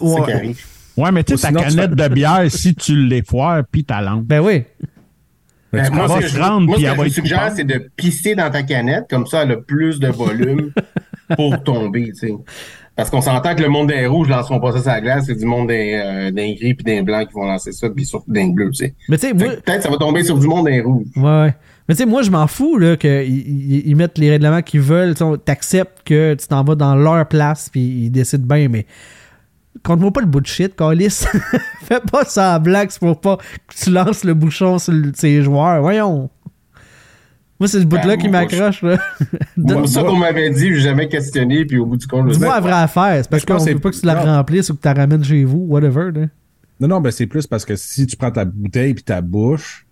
Ouais. 0.00 0.32
arrive. 0.32 0.64
Ouais, 0.96 1.12
mais 1.12 1.24
tu 1.24 1.36
sais, 1.36 1.42
ta 1.42 1.48
sinon, 1.48 1.60
tu 1.60 1.76
canette 1.76 1.90
de 1.94 2.08
bière, 2.14 2.44
si 2.50 2.74
tu 2.74 2.96
l'effoires, 3.06 3.62
puis 3.70 3.84
ta 3.84 4.00
lampe. 4.00 4.24
Ben 4.24 4.40
oui. 4.40 4.64
Ben, 5.72 5.82
Ben, 5.82 5.90
tu 5.90 5.92
moi, 5.96 6.08
ce 6.08 6.20
que 6.26 6.28
je- 6.28 6.40
rendre, 6.40 6.66
moi, 6.68 6.76
ce 6.78 6.82
que 6.96 7.04
je 7.04 7.08
suggère, 7.10 7.52
c'est 7.54 7.64
de 7.64 7.90
pisser 7.96 8.34
dans 8.36 8.48
ta 8.50 8.62
canette, 8.62 9.04
comme 9.10 9.26
ça, 9.26 9.42
elle 9.42 9.52
a 9.52 9.56
plus 9.56 9.98
de 9.98 10.06
volume 10.08 10.72
pour 11.36 11.60
tomber, 11.64 12.06
tu 12.12 12.28
sais. 12.28 12.32
Parce 12.96 13.10
qu'on 13.10 13.20
s'entend 13.20 13.54
que 13.56 13.62
le 13.62 13.68
monde 13.68 13.88
des 13.88 14.06
rouges 14.06 14.28
ne 14.28 14.34
lanceront 14.34 14.60
pas 14.60 14.70
ça 14.72 14.78
sur 14.80 14.90
la 14.90 15.00
glace, 15.00 15.24
c'est 15.26 15.34
du 15.34 15.44
monde 15.46 15.66
des, 15.68 16.00
euh, 16.00 16.30
des 16.30 16.54
gris 16.54 16.74
puis 16.74 16.84
des 16.84 17.02
blancs 17.02 17.26
qui 17.26 17.34
vont 17.34 17.44
lancer 17.44 17.72
ça, 17.72 17.90
puis 17.90 18.04
surtout 18.06 18.30
des 18.30 18.46
bleus, 18.48 18.70
tu 18.70 18.84
sais. 18.84 18.94
Mais 19.08 19.18
tu 19.18 19.26
sais, 19.26 19.34
moi. 19.34 19.48
Peut-être 19.48 19.78
que 19.78 19.82
ça 19.82 19.90
va 19.90 19.96
tomber 19.96 20.22
sur 20.22 20.38
du 20.38 20.46
monde 20.46 20.66
des 20.66 20.80
rouges. 20.80 21.06
Ouais, 21.16 21.22
ouais. 21.22 21.54
Mais 21.88 21.94
tu 21.96 21.98
sais, 22.02 22.06
moi, 22.06 22.22
je 22.22 22.30
m'en 22.30 22.46
fous 22.46 22.78
là, 22.78 22.96
qu'ils 22.96 23.10
ils- 23.28 23.82
ils 23.88 23.96
mettent 23.96 24.16
les 24.16 24.30
règlements 24.30 24.62
qu'ils 24.62 24.80
veulent. 24.80 25.14
T'acceptes 25.44 26.02
que 26.04 26.34
tu 26.34 26.46
t'en 26.46 26.62
vas 26.62 26.76
dans 26.76 26.94
leur 26.94 27.26
place 27.26 27.68
puis 27.68 27.80
ils 27.80 28.10
décident 28.10 28.46
bien, 28.46 28.68
mais 28.68 28.86
compte-moi 29.82 30.12
pas 30.12 30.20
le 30.20 30.26
bullshit, 30.26 30.76
Calis. 30.76 31.24
Fais 31.82 32.00
pas 32.10 32.24
ça 32.24 32.54
à 32.54 32.58
blague, 32.60 32.90
c'est 32.90 33.00
pour 33.00 33.20
pas 33.20 33.36
que 33.36 33.74
tu 33.84 33.90
lances 33.90 34.24
le 34.24 34.34
bouchon 34.34 34.78
sur 34.78 34.94
ses 35.14 35.42
joueurs. 35.42 35.82
Voyons. 35.82 36.30
Moi, 37.60 37.68
c'est 37.68 37.80
ce 37.80 37.84
bout-là 37.84 38.02
Ben, 38.16 38.18
qui 38.18 38.28
moi, 38.28 38.40
m'accroche. 38.40 38.82
là. 38.82 38.98
C'est 39.20 39.38
Donne- 39.56 39.86
ça 39.86 40.02
qu'on 40.02 40.16
m'avait 40.16 40.50
dit, 40.50 40.74
j'ai 40.74 40.80
jamais 40.80 41.08
questionné, 41.08 41.64
puis 41.64 41.78
au 41.78 41.86
bout 41.86 41.96
du 41.96 42.06
compte, 42.06 42.28
je 42.28 42.34
Dis-moi 42.34 42.54
la 42.54 42.60
vraie 42.60 42.72
affaire. 42.72 43.20
C'est 43.22 43.30
parce 43.30 43.44
qu'on 43.44 43.54
que 43.54 43.60
veut 43.60 43.64
c'est- 43.66 43.74
pas 43.78 43.90
que 43.90 43.96
tu 44.00 44.06
la 44.06 44.14
non. 44.16 44.22
remplisses 44.36 44.70
ou 44.70 44.74
que 44.74 44.80
tu 44.82 44.88
la 44.88 44.94
ramènes 44.94 45.22
chez 45.22 45.44
vous, 45.44 45.64
whatever. 45.68 46.10
Là. 46.12 46.26
Non, 46.80 46.88
non, 46.88 47.00
ben 47.00 47.12
c'est 47.12 47.26
plus 47.28 47.46
parce 47.46 47.64
que 47.64 47.76
si 47.76 48.06
tu 48.06 48.16
prends 48.16 48.32
ta 48.32 48.44
bouteille 48.44 48.94
puis 48.94 49.04
ta 49.04 49.20
bouche, 49.20 49.83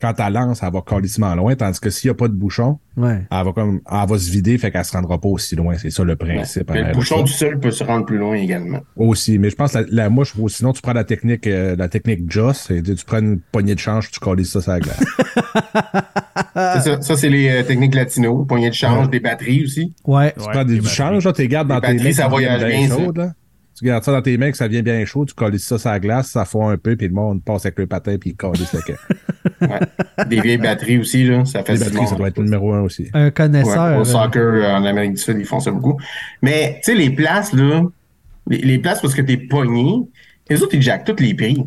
quand 0.00 0.12
tu 0.12 0.32
lances, 0.32 0.62
elle 0.62 0.72
va 0.72 0.82
calissement 0.82 1.34
loin, 1.34 1.54
tandis 1.56 1.80
que 1.80 1.90
s'il 1.90 2.08
n'y 2.08 2.12
a 2.12 2.14
pas 2.14 2.28
de 2.28 2.34
bouchon, 2.34 2.78
Ouais. 2.96 3.22
elle 3.30 3.44
va 3.44 3.52
comme 3.52 3.80
elle 3.90 4.08
va 4.08 4.18
se 4.18 4.30
vider, 4.30 4.56
fait 4.58 4.70
qu'elle 4.70 4.84
se 4.84 4.92
rendra 4.92 5.20
pas 5.20 5.28
aussi 5.28 5.54
loin. 5.56 5.76
C'est 5.76 5.90
ça 5.90 6.02
le 6.04 6.16
principe. 6.16 6.70
Le 6.72 6.92
bouchon 6.94 7.20
tout 7.22 7.26
seul 7.26 7.58
peut 7.60 7.70
se 7.70 7.84
rendre 7.84 8.06
plus 8.06 8.16
loin 8.18 8.34
également. 8.34 8.80
Aussi. 8.96 9.38
Mais 9.38 9.50
je 9.50 9.56
pense 9.56 9.72
que 9.72 9.78
la, 9.78 9.84
la 9.90 10.08
mouche, 10.10 10.34
ou 10.38 10.48
sinon 10.48 10.72
tu 10.72 10.80
prends 10.82 10.92
la 10.94 11.04
technique 11.04 11.46
euh, 11.46 11.76
la 11.76 11.88
technique 11.88 12.30
Joss, 12.30 12.70
et 12.70 12.82
tu 12.82 12.94
prends 13.06 13.18
une 13.18 13.40
poignée 13.40 13.74
de 13.74 13.80
change, 13.80 14.10
tu 14.10 14.18
calisses 14.20 14.52
ça 14.52 14.60
sur 14.62 14.72
la 14.72 14.80
glace. 14.80 15.04
Ça, 16.54 17.00
ça 17.02 17.16
c'est 17.16 17.28
les 17.28 17.48
euh, 17.50 17.62
techniques 17.62 17.94
latino, 17.94 18.44
poignée 18.44 18.68
de 18.70 18.74
change, 18.74 19.10
des 19.10 19.20
batteries 19.20 19.64
aussi. 19.64 19.94
Ouais. 20.06 20.32
tu 20.32 20.48
prends 20.48 20.64
des, 20.64 20.78
du 20.78 20.88
change, 20.88 21.24
là, 21.24 21.32
tu 21.32 21.42
les 21.42 21.48
gardes 21.48 21.68
dans 21.68 21.76
Les 21.76 21.80
tes 21.82 21.86
batteries, 21.94 22.14
ça 22.14 22.28
voyage 22.28 22.64
bien, 22.64 22.88
ça. 22.88 22.96
chaud, 22.96 23.12
là. 23.14 23.32
Tu 23.78 23.84
gardes 23.84 24.02
ça 24.04 24.12
dans 24.12 24.22
tes 24.22 24.38
mains, 24.38 24.50
que 24.50 24.56
ça 24.56 24.68
devient 24.68 24.82
bien 24.82 25.04
chaud, 25.04 25.26
tu 25.26 25.34
calisses 25.34 25.66
ça 25.66 25.76
sur 25.78 25.90
la 25.90 26.00
glace, 26.00 26.28
ça 26.28 26.44
fond 26.46 26.68
un 26.68 26.78
peu, 26.78 26.96
puis 26.96 27.08
le 27.08 27.12
monde 27.14 27.42
passe 27.44 27.66
avec 27.66 27.78
le 27.78 27.86
patin, 27.86 28.16
puis 28.18 28.30
il 28.30 28.36
calisse 28.36 28.72
le 28.72 28.80
camp. 28.80 28.94
Ouais. 29.58 30.24
Des 30.28 30.40
vieilles 30.40 30.58
batteries 30.58 30.98
aussi, 30.98 31.24
là, 31.24 31.44
ça 31.46 31.62
fait 31.62 31.74
Les 31.74 31.78
batteries, 31.78 32.08
ça 32.08 32.16
doit 32.16 32.28
être 32.28 32.36
le 32.38 32.44
numéro 32.44 32.74
un 32.74 32.80
aussi. 32.82 33.08
Un 33.14 33.26
Ouais, 33.26 33.30
connaisseur. 33.32 33.96
au 33.96 34.00
euh, 34.00 34.04
soccer 34.04 34.42
euh, 34.42 34.74
en 34.76 34.84
Amérique 34.84 35.12
du 35.12 35.16
Sud, 35.18 35.36
ils 35.38 35.46
font 35.46 35.60
ça 35.60 35.70
beaucoup. 35.70 35.98
Mais, 36.42 36.80
tu 36.84 36.92
sais, 36.92 36.94
les 36.98 37.08
places, 37.08 37.54
là, 37.54 37.82
les, 38.48 38.58
les 38.58 38.78
places 38.78 39.00
parce 39.00 39.14
que 39.14 39.22
t'es 39.22 39.38
pogné, 39.38 40.02
les 40.50 40.62
autres, 40.62 40.74
ils 40.74 40.82
jackent 40.82 41.06
tous 41.06 41.22
les 41.22 41.32
prix. 41.32 41.64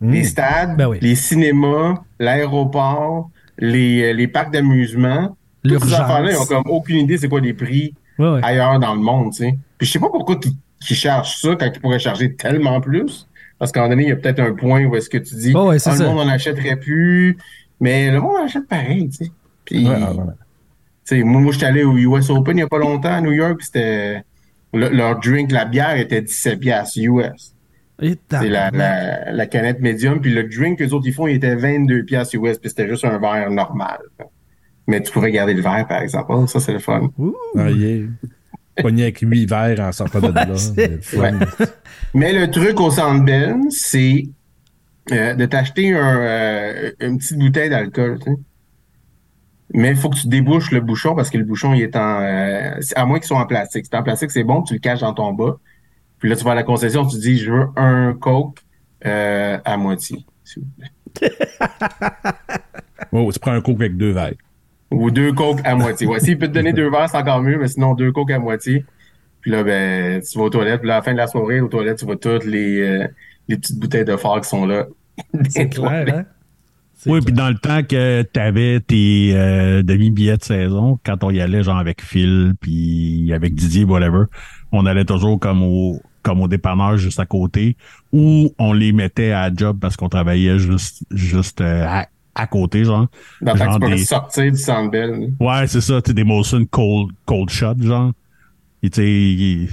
Les 0.00 0.24
stades, 0.24 0.76
Ben 0.78 0.86
oui. 0.88 0.98
les 1.02 1.16
cinémas, 1.16 1.96
l'aéroport, 2.18 3.30
les, 3.58 4.04
euh, 4.04 4.12
les 4.14 4.28
parcs 4.28 4.52
d'amusement. 4.52 5.36
Toutes 5.64 5.84
ces 5.84 5.94
affaires-là, 5.94 6.30
ils 6.32 6.36
ont 6.38 6.46
comme 6.46 6.70
aucune 6.70 6.96
idée 6.98 7.18
c'est 7.18 7.28
quoi 7.28 7.40
les 7.40 7.52
prix 7.52 7.94
Ouais, 8.18 8.28
ouais. 8.30 8.40
ailleurs 8.42 8.78
dans 8.78 8.94
le 8.94 9.00
monde, 9.00 9.32
tu 9.32 9.44
sais. 9.44 9.58
Puis 9.76 9.86
je 9.86 9.92
sais 9.92 9.98
pas 9.98 10.08
pourquoi 10.08 10.36
ils 10.44 10.52
ils 10.90 10.96
chargent 10.96 11.36
ça 11.36 11.56
quand 11.56 11.70
ils 11.74 11.80
pourraient 11.80 11.98
charger 11.98 12.34
tellement 12.34 12.80
plus? 12.80 13.26
Parce 13.58 13.72
qu'à 13.72 13.80
un 13.80 13.82
moment 13.84 13.94
donné, 13.96 14.04
il 14.04 14.08
y 14.10 14.12
a 14.12 14.16
peut-être 14.16 14.40
un 14.40 14.52
point 14.54 14.84
où 14.84 14.94
est-ce 14.96 15.08
que 15.10 15.18
tu 15.18 15.34
dis, 15.34 15.52
Ouais, 15.54 15.60
ouais, 15.62 15.76
Ah, 15.84 15.94
le 15.98 16.04
monde 16.06 16.20
en 16.20 16.28
achèterait 16.28 16.76
plus. 16.76 17.36
Mais 17.80 18.10
le 18.10 18.20
monde 18.20 18.36
en 18.36 18.44
achète 18.44 18.68
pareil, 18.68 19.08
tu 19.08 19.24
sais. 19.24 19.32
Puis, 19.64 19.86
Ouais, 19.88 19.94
ah, 20.00 20.12
ouais. 20.12 20.24
tu 21.06 21.16
sais, 21.18 21.22
moi, 21.22 21.40
moi 21.40 21.52
je 21.52 21.58
suis 21.58 21.66
allé 21.66 21.82
au 21.84 21.96
US 21.96 22.30
Open 22.30 22.56
il 22.56 22.60
y 22.60 22.62
a 22.62 22.68
pas 22.68 22.78
longtemps 22.78 23.12
à 23.12 23.20
New 23.20 23.32
York, 23.32 23.60
c'était 23.62 24.22
le- 24.72 24.88
leur 24.90 25.18
drink, 25.20 25.50
la 25.52 25.64
bière 25.64 25.96
était 25.96 26.22
17 26.22 26.60
piastres 26.60 26.98
US. 27.02 27.54
C'est 28.00 28.48
la, 28.48 28.70
la, 28.70 29.32
la 29.32 29.46
canette 29.46 29.80
médium, 29.80 30.20
puis 30.20 30.32
le 30.32 30.44
drink 30.44 30.78
que 30.78 30.84
les 30.84 30.92
autres 30.92 31.06
ils 31.08 31.12
font, 31.12 31.26
il 31.26 31.36
était 31.36 31.56
22 31.56 32.04
piastres 32.04 32.36
US, 32.36 32.58
puis 32.58 32.70
c'était 32.70 32.88
juste 32.88 33.04
un 33.04 33.18
verre 33.18 33.50
normal. 33.50 33.98
Mais 34.86 35.02
tu 35.02 35.10
pourrais 35.12 35.32
garder 35.32 35.52
le 35.54 35.60
verre, 35.62 35.86
par 35.88 36.00
exemple. 36.00 36.26
Oh, 36.30 36.46
ça, 36.46 36.60
c'est 36.60 36.72
le 36.72 36.78
fun. 36.78 37.10
Ouh. 37.18 37.34
Ah, 37.56 37.68
il 37.70 38.10
pogné 38.82 39.02
avec 39.04 39.18
huit 39.20 39.46
verres 39.46 39.80
en 39.80 39.92
sortant 39.92 40.20
de 40.20 40.32
là. 40.32 40.46
Mais 42.14 42.32
le 42.32 42.50
truc 42.50 42.80
au 42.80 42.90
Centre 42.90 43.24
Bell, 43.24 43.56
c'est 43.70 44.24
euh, 45.12 45.34
de 45.34 45.46
t'acheter 45.46 45.94
un, 45.94 46.20
euh, 46.20 46.92
une 47.00 47.18
petite 47.18 47.38
bouteille 47.38 47.70
d'alcool. 47.70 48.18
Mais 49.74 49.90
il 49.90 49.96
faut 49.96 50.08
que 50.08 50.16
tu 50.16 50.28
débouches 50.28 50.70
le 50.70 50.80
bouchon 50.80 51.14
parce 51.14 51.28
que 51.30 51.38
le 51.38 51.44
bouchon, 51.44 51.74
il 51.74 51.82
est 51.82 51.96
en... 51.96 52.20
euh, 52.22 52.80
à 52.96 53.04
moins 53.04 53.18
qu'il 53.18 53.26
soit 53.26 53.38
en 53.38 53.46
plastique. 53.46 53.84
Si 53.84 53.90
c'est 53.90 53.98
en 53.98 54.02
plastique, 54.02 54.30
c'est 54.30 54.44
bon, 54.44 54.62
tu 54.62 54.74
le 54.74 54.80
caches 54.80 55.00
dans 55.00 55.12
ton 55.12 55.32
bas. 55.32 55.58
Puis 56.18 56.28
là, 56.28 56.36
tu 56.36 56.44
vas 56.44 56.52
à 56.52 56.54
la 56.54 56.62
concession, 56.62 57.06
tu 57.06 57.18
dis, 57.18 57.38
je 57.38 57.52
veux 57.52 57.66
un 57.76 58.14
Coke 58.14 58.58
euh, 59.06 59.58
à 59.64 59.76
moitié, 59.76 60.24
s'il 60.44 60.62
vous 60.62 60.68
plaît. 60.78 61.30
Oh, 63.12 63.30
tu 63.32 63.38
prends 63.38 63.52
un 63.52 63.60
coke 63.60 63.80
avec 63.80 63.96
deux 63.96 64.10
verres. 64.10 64.34
Ou 64.90 65.10
deux 65.10 65.32
Coke 65.32 65.60
à 65.64 65.74
moitié. 65.74 66.06
Ouais, 66.06 66.20
s'il 66.20 66.38
peut 66.38 66.48
te 66.48 66.52
donner 66.52 66.72
deux 66.72 66.90
verres, 66.90 67.08
c'est 67.10 67.16
encore 67.16 67.42
mieux, 67.42 67.58
mais 67.58 67.68
sinon, 67.68 67.94
deux 67.94 68.12
Coke 68.12 68.30
à 68.30 68.38
moitié. 68.38 68.84
Puis 69.40 69.50
là, 69.50 69.62
ben, 69.62 70.22
tu 70.22 70.38
vas 70.38 70.44
aux 70.44 70.50
toilettes. 70.50 70.80
Puis 70.80 70.88
là, 70.88 70.94
à 70.94 70.98
la 70.98 71.02
fin 71.02 71.12
de 71.12 71.18
la 71.18 71.26
soirée, 71.26 71.60
aux 71.60 71.68
toilettes, 71.68 71.98
tu 71.98 72.06
vois 72.06 72.16
toutes 72.16 72.44
les, 72.44 72.80
euh, 72.80 73.06
les 73.48 73.56
petites 73.56 73.78
bouteilles 73.78 74.04
de 74.04 74.16
phare 74.16 74.40
qui 74.40 74.48
sont 74.48 74.66
là. 74.66 74.86
C'est 75.48 75.64
Des 75.64 75.68
clair, 75.68 76.06
hein? 76.08 76.24
Oui, 77.06 77.20
puis 77.20 77.32
dans 77.32 77.48
le 77.48 77.54
temps 77.54 77.82
que 77.84 78.22
t'avais 78.22 78.80
tes 78.80 79.32
euh, 79.34 79.82
demi-billets 79.82 80.36
de 80.36 80.42
saison, 80.42 80.98
quand 81.04 81.22
on 81.22 81.30
y 81.30 81.40
allait 81.40 81.62
genre 81.62 81.78
avec 81.78 82.02
Phil, 82.02 82.54
puis 82.60 83.32
avec 83.32 83.54
Didier, 83.54 83.84
whatever, 83.84 84.24
on 84.72 84.84
allait 84.84 85.04
toujours 85.04 85.38
comme 85.38 85.62
au 85.62 86.02
comme 86.22 86.42
au 86.42 86.48
dépanneur 86.48 86.96
juste 86.96 87.20
à 87.20 87.26
côté, 87.26 87.76
ou 88.12 88.52
on 88.58 88.72
les 88.72 88.92
mettait 88.92 89.30
à 89.30 89.48
job 89.54 89.78
parce 89.80 89.96
qu'on 89.96 90.08
travaillait 90.08 90.58
juste 90.58 91.04
juste 91.12 91.60
euh, 91.60 91.86
à, 91.86 92.08
à 92.38 92.46
côté, 92.46 92.84
genre. 92.84 93.08
Dans 93.42 93.52
le 93.52 93.58
temps 93.58 93.64
que 93.66 93.70
Genre 93.72 93.80
tu 93.80 93.86
peux 93.90 93.96
des- 93.96 94.04
sortir 94.04 94.50
du 94.52 94.56
Centre 94.58 94.90
Bell. 94.90 95.32
Ouais, 95.40 95.66
c'est 95.66 95.80
ça, 95.82 96.00
tu 96.00 96.14
des 96.14 96.24
Molson 96.24 96.64
cold, 96.70 97.10
cold 97.26 97.50
shot, 97.50 97.74
genre. 97.82 98.12
Et 98.82 98.90
tu 98.90 99.68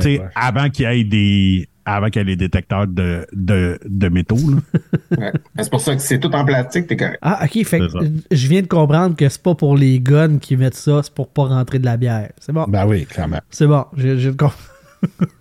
sais, 0.00 0.20
avant 0.34 0.68
qu'il 0.70 0.84
y 0.90 1.00
ait 1.00 1.04
des 1.04 1.68
avant 1.84 2.08
qu'il 2.10 2.20
y 2.20 2.22
ait 2.22 2.26
les 2.26 2.36
détecteurs 2.36 2.86
de, 2.86 3.26
de, 3.32 3.78
de 3.86 4.08
métaux, 4.10 4.36
là. 4.36 4.56
Ouais. 5.18 5.32
Mais 5.56 5.62
C'est 5.62 5.70
pour 5.70 5.80
ça 5.80 5.96
que 5.96 6.02
c'est 6.02 6.18
tout 6.20 6.30
en 6.34 6.44
plastique, 6.44 6.86
t'es 6.86 6.96
correct. 6.98 7.18
Ah, 7.22 7.40
ok. 7.44 7.64
Fait 7.64 7.78
que 7.78 7.86
je 8.30 8.46
viens 8.46 8.60
de 8.60 8.66
comprendre 8.66 9.16
que 9.16 9.26
c'est 9.26 9.42
pas 9.42 9.54
pour 9.54 9.74
les 9.74 9.98
guns 10.00 10.36
qui 10.38 10.56
mettent 10.58 10.74
ça, 10.74 11.00
c'est 11.02 11.14
pour 11.14 11.28
pas 11.28 11.44
rentrer 11.44 11.78
de 11.78 11.86
la 11.86 11.96
bière. 11.96 12.30
C'est 12.40 12.52
bon. 12.52 12.66
Ben 12.68 12.86
oui, 12.86 13.06
clairement. 13.06 13.40
C'est 13.48 13.66
bon. 13.66 13.86
J'ai 13.96 14.18
j'ai 14.18 14.36
compris. 14.36 14.58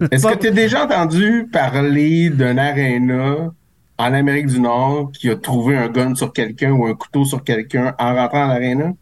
Est-ce 0.10 0.26
que 0.26 0.38
tu 0.40 0.48
as 0.48 0.52
déjà 0.52 0.86
entendu 0.86 1.50
parler 1.52 2.30
d'un 2.30 2.58
aréna 2.58 3.52
en 4.00 4.14
Amérique 4.14 4.48
du 4.48 4.60
Nord 4.60 5.12
qui 5.12 5.30
a 5.30 5.36
trouvé 5.36 5.76
un 5.78 5.88
gun 5.90 6.14
sur 6.16 6.32
quelqu'un 6.34 6.72
ou 6.72 6.86
un 6.86 6.94
couteau 6.94 7.26
sur 7.26 7.44
quelqu'un 7.44 7.96
en 7.98 8.16
rentrant 8.16 8.48
dans 8.48 8.54
l'aréna? 8.54 8.94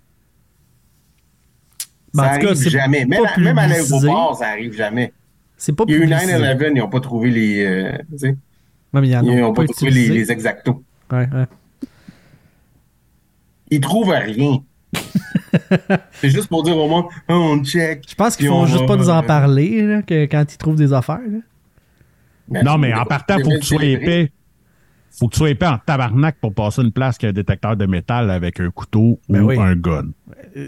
Ben, 2.13 2.23
ça 2.23 2.37
cas, 2.39 2.47
arrive 2.51 2.69
jamais. 2.69 3.05
Même, 3.05 3.23
pas 3.23 3.29
à, 3.35 3.39
même 3.39 3.57
à 3.57 3.67
l'aéroport, 3.67 4.37
ça 4.37 4.47
arrive 4.47 4.73
jamais. 4.73 5.11
C'est 5.57 5.73
pas 5.75 5.83
Il 5.87 5.91
y 5.91 5.95
a 5.95 5.97
eu 5.97 6.01
publicisé. 6.07 6.33
9-11, 6.33 6.71
ils 6.75 6.79
n'ont 6.79 6.89
pas 6.89 6.99
trouvé 7.01 7.29
les, 7.31 7.65
euh, 7.65 7.97
tu 8.11 8.17
sais, 8.19 8.27
Ouais, 8.93 9.01
mais 9.01 9.07
ils 9.09 9.17
en 9.17 9.23
ils 9.23 9.31
ont 9.31 9.35
n'ont 9.47 9.53
pas 9.53 9.65
pas 9.65 9.73
trouvé 9.73 9.91
les, 9.91 10.31
exactos. 10.31 10.75
Ouais, 11.11 11.27
ouais. 11.33 11.45
Ils 13.69 13.81
trouvent 13.81 14.09
rien. 14.11 14.59
c'est 16.13 16.29
juste 16.29 16.47
pour 16.47 16.63
dire 16.63 16.77
au 16.77 16.87
monde, 16.87 17.05
Ah, 17.27 17.33
on 17.33 17.61
check. 17.63 18.03
Je 18.07 18.15
pense 18.15 18.37
qu'ils 18.37 18.47
font 18.47 18.61
on 18.61 18.65
juste 18.65 18.81
va- 18.81 18.85
pas 18.85 18.95
nous 18.95 19.09
en 19.09 19.23
parler 19.23 19.81
là, 19.81 20.01
que 20.01 20.25
quand 20.25 20.45
ils 20.53 20.57
trouvent 20.57 20.75
des 20.77 20.93
affaires. 20.93 21.19
là. 22.49 22.63
Non, 22.63 22.77
mais 22.77 22.93
en 22.93 23.05
partant, 23.05 23.37
faut 23.39 23.49
que 23.49 23.59
tu 23.59 23.65
sois 23.65 23.83
épais. 23.83 24.31
Faut 25.17 25.27
que 25.27 25.33
tu 25.33 25.37
sois 25.39 25.49
épais 25.49 25.65
en 25.65 25.77
tabarnak 25.77 26.37
pour 26.41 26.53
passer 26.53 26.81
une 26.81 26.91
place 26.91 27.17
qui 27.17 27.25
a 27.25 27.29
un 27.29 27.33
détecteur 27.33 27.77
de 27.77 27.85
métal 27.85 28.29
avec 28.29 28.59
un 28.59 28.69
couteau 28.69 29.19
Ben 29.29 29.41
ou 29.41 29.47
oui. 29.47 29.57
un 29.57 29.75
gun. 29.75 30.07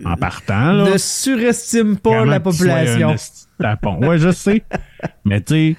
En 0.05 0.15
partant, 0.15 0.71
là. 0.71 0.91
Ne 0.91 0.97
surestime 0.97 1.97
pas 1.97 2.25
la 2.25 2.39
population. 2.39 3.15
tapon. 3.59 3.97
Ouais, 4.05 4.17
je 4.17 4.31
sais. 4.31 4.63
Mais 5.25 5.41
tu 5.41 5.53
sais, 5.53 5.75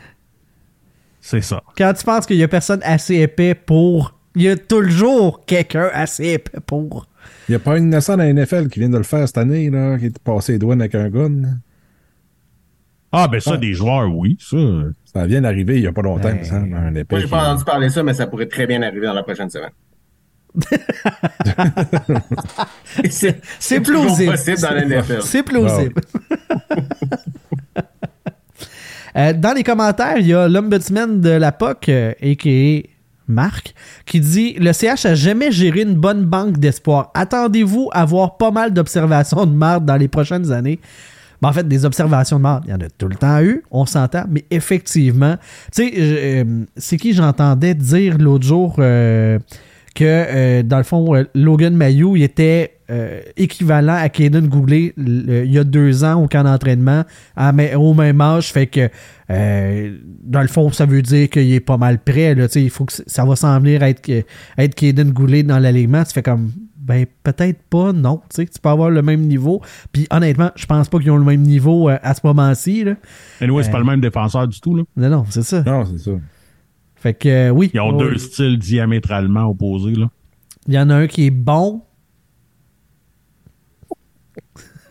c'est 1.21 1.41
ça. 1.43 1.63
Quand 1.77 1.93
tu 1.95 2.05
penses 2.05 2.27
qu'il 2.27 2.37
y 2.37 2.43
a 2.43 2.49
personne 2.49 2.81
assez 2.83 3.17
épais 3.17 3.55
pour. 3.55 4.15
Il 4.35 4.43
y 4.43 4.49
a 4.49 4.57
toujours 4.57 5.45
quelqu'un 5.47 5.91
assez 5.93 6.35
épais 6.35 6.61
pour. 6.65 7.07
Il 7.49 7.53
n'y 7.53 7.57
a 7.57 7.59
pas 7.59 7.79
une 7.79 7.85
innocent 7.85 8.17
dans 8.17 8.23
la 8.23 8.33
NFL 8.33 8.69
qui 8.69 8.81
vient 8.81 8.89
de 8.89 8.99
le 8.99 9.03
faire 9.03 9.27
cette 9.27 9.39
année, 9.39 9.71
là, 9.71 9.99
qui 9.99 10.07
est 10.07 10.19
passé 10.19 10.53
les 10.53 10.59
douanes 10.59 10.81
avec 10.81 10.95
un 10.95 11.09
gun. 11.09 11.43
Ah, 13.11 13.27
ben 13.27 13.41
ça, 13.41 13.57
des 13.57 13.73
joueurs, 13.73 14.15
oui, 14.15 14.37
ça. 14.39 14.57
Ça 15.15 15.27
vient 15.27 15.41
d'arriver 15.41 15.77
il 15.77 15.81
n'y 15.83 15.87
a 15.87 15.93
pas 15.93 16.03
longtemps, 16.03 16.29
un 16.29 16.95
épée. 16.95 17.07
Moi, 17.11 17.21
j'ai 17.21 17.25
qui- 17.25 17.31
pas 17.31 17.49
entendu 17.49 17.65
parler 17.65 17.87
de 17.89 17.93
ça, 17.93 18.03
mais 18.03 18.13
ça 18.15 18.27
pourrait 18.27 18.47
très 18.47 18.67
bien 18.67 18.83
arriver 18.83 19.07
dans 19.07 19.15
la 19.15 19.23
prochaine 19.23 19.49
semaine. 19.49 19.71
c'est 23.11 23.81
plausible. 23.81 24.37
C'est 25.21 25.43
plausible. 25.43 26.01
Euh, 29.17 29.33
dans 29.33 29.53
les 29.55 29.63
commentaires, 29.65 30.19
il 30.19 30.27
y 30.27 30.35
a 30.35 30.49
l'ombudsman 30.49 31.21
de 31.21 31.31
la 31.31 31.51
POC, 31.53 31.89
euh, 31.89 32.13
a.k.a. 32.23 32.89
Marc, 33.27 33.75
qui 34.07 34.21
dit 34.21 34.55
«Le 34.61 34.73
CH 34.73 35.07
a 35.07 35.15
jamais 35.15 35.51
géré 35.51 35.81
une 35.83 35.95
bonne 35.95 36.25
banque 36.25 36.59
d'espoir. 36.59 37.11
Attendez-vous 37.15 37.89
à 37.93 38.05
voir 38.05 38.37
pas 38.37 38.51
mal 38.51 38.73
d'observations 38.73 39.45
de 39.47 39.53
marde 39.55 39.85
dans 39.87 39.97
les 39.97 40.09
prochaines 40.09 40.53
années.» 40.53 40.79
Ben, 41.41 41.49
en 41.51 41.53
fait, 41.53 41.67
des 41.69 41.85
observations 41.85 42.37
de 42.39 42.43
marde, 42.43 42.65
il 42.67 42.71
y 42.71 42.75
en 42.75 42.81
a 42.81 42.89
tout 42.97 43.09
le 43.09 43.15
temps 43.17 43.41
eu, 43.43 43.63
on 43.71 43.87
s'entend, 43.87 44.25
mais 44.29 44.45
effectivement, 44.51 45.37
tu 45.73 45.89
sais, 45.89 45.93
euh, 45.97 46.45
c'est 46.77 46.97
qui 46.97 47.13
j'entendais 47.15 47.75
dire 47.75 48.19
l'autre 48.19 48.45
jour 48.45 48.77
euh, 48.81 49.39
que, 49.95 50.05
euh, 50.05 50.63
dans 50.63 50.79
le 50.79 50.83
fond, 50.85 51.13
Logan 51.35 51.75
Mayou, 51.75 52.17
il 52.17 52.23
était 52.25 52.75
équivalent 53.37 53.97
à 53.97 54.09
Kaden 54.09 54.49
Goulet 54.49 54.95
le- 54.97 55.45
il 55.45 55.53
y 55.53 55.59
a 55.59 55.65
deux 55.65 56.05
ans 56.05 56.23
au 56.23 56.27
camp 56.27 56.43
d'entraînement, 56.45 57.05
au 57.77 57.93
même 57.93 58.19
âge, 58.23 58.51
fait 58.51 58.67
que, 58.67 58.89
dans 59.29 60.41
le 60.41 60.49
fond, 60.49 60.73
ça 60.73 60.87
veut 60.87 61.03
dire 61.03 61.29
qu'il 61.29 61.53
est 61.53 61.61
pas 61.61 61.77
mal 61.77 61.99
prêt, 61.99 62.35
là, 62.35 62.47
il 62.55 62.71
faut 62.71 62.87
que 62.87 62.95
ça 63.07 63.25
va 63.27 63.37
sembler 63.37 63.75
être, 63.75 64.11
être 64.57 64.75
Kaden 64.75 65.11
Goulet 65.13 65.43
dans 65.43 65.59
l'alignement, 65.59 66.03
tu 66.05 66.13
fais 66.15 66.23
comme, 66.23 66.51
ben, 66.89 67.05
peut-être 67.23 67.63
pas, 67.65 67.93
non, 67.93 68.23
tu 68.31 68.37
sais, 68.37 68.47
tu 68.47 68.59
peux 68.59 68.71
avoir 68.71 68.89
le 68.89 69.03
même 69.03 69.21
niveau, 69.21 69.61
puis 69.93 70.07
honnêtement, 70.11 70.51
je 70.57 70.65
pense 70.65 70.89
pas 70.89 70.99
qu'ils 70.99 71.11
ont 71.11 71.19
le 71.19 71.25
même 71.25 71.43
niveau 71.43 71.91
euh, 71.91 71.99
à 72.03 72.15
ce 72.15 72.21
moment-ci, 72.25 72.83
là. 72.83 72.95
Anyway, 73.43 73.63
c'est 73.63 73.71
pas 73.71 73.79
le 73.79 73.85
même 73.85 74.01
défenseur 74.01 74.49
du 74.49 74.59
tout, 74.61 74.75
là. 74.75 74.85
Non, 74.97 75.11
non, 75.11 75.25
c'est 75.29 75.43
ça. 75.43 75.63
Non, 75.63 75.85
c'est 75.85 75.99
ça. 75.99 76.13
Fait 76.97 77.13
que, 77.15 77.29
euh, 77.29 77.51
oui. 77.51 77.71
Ils 77.75 77.81
ont 77.81 77.91
Oh, 77.95 77.99
deux 77.99 78.17
styles 78.17 78.59
diamétralement 78.59 79.45
opposés, 79.45 79.95
là. 79.95 80.09
Il 80.67 80.75
y 80.75 80.79
en 80.79 80.89
a 80.91 80.95
un 80.97 81.07
qui 81.07 81.27
est 81.27 81.31
bon, 81.31 81.83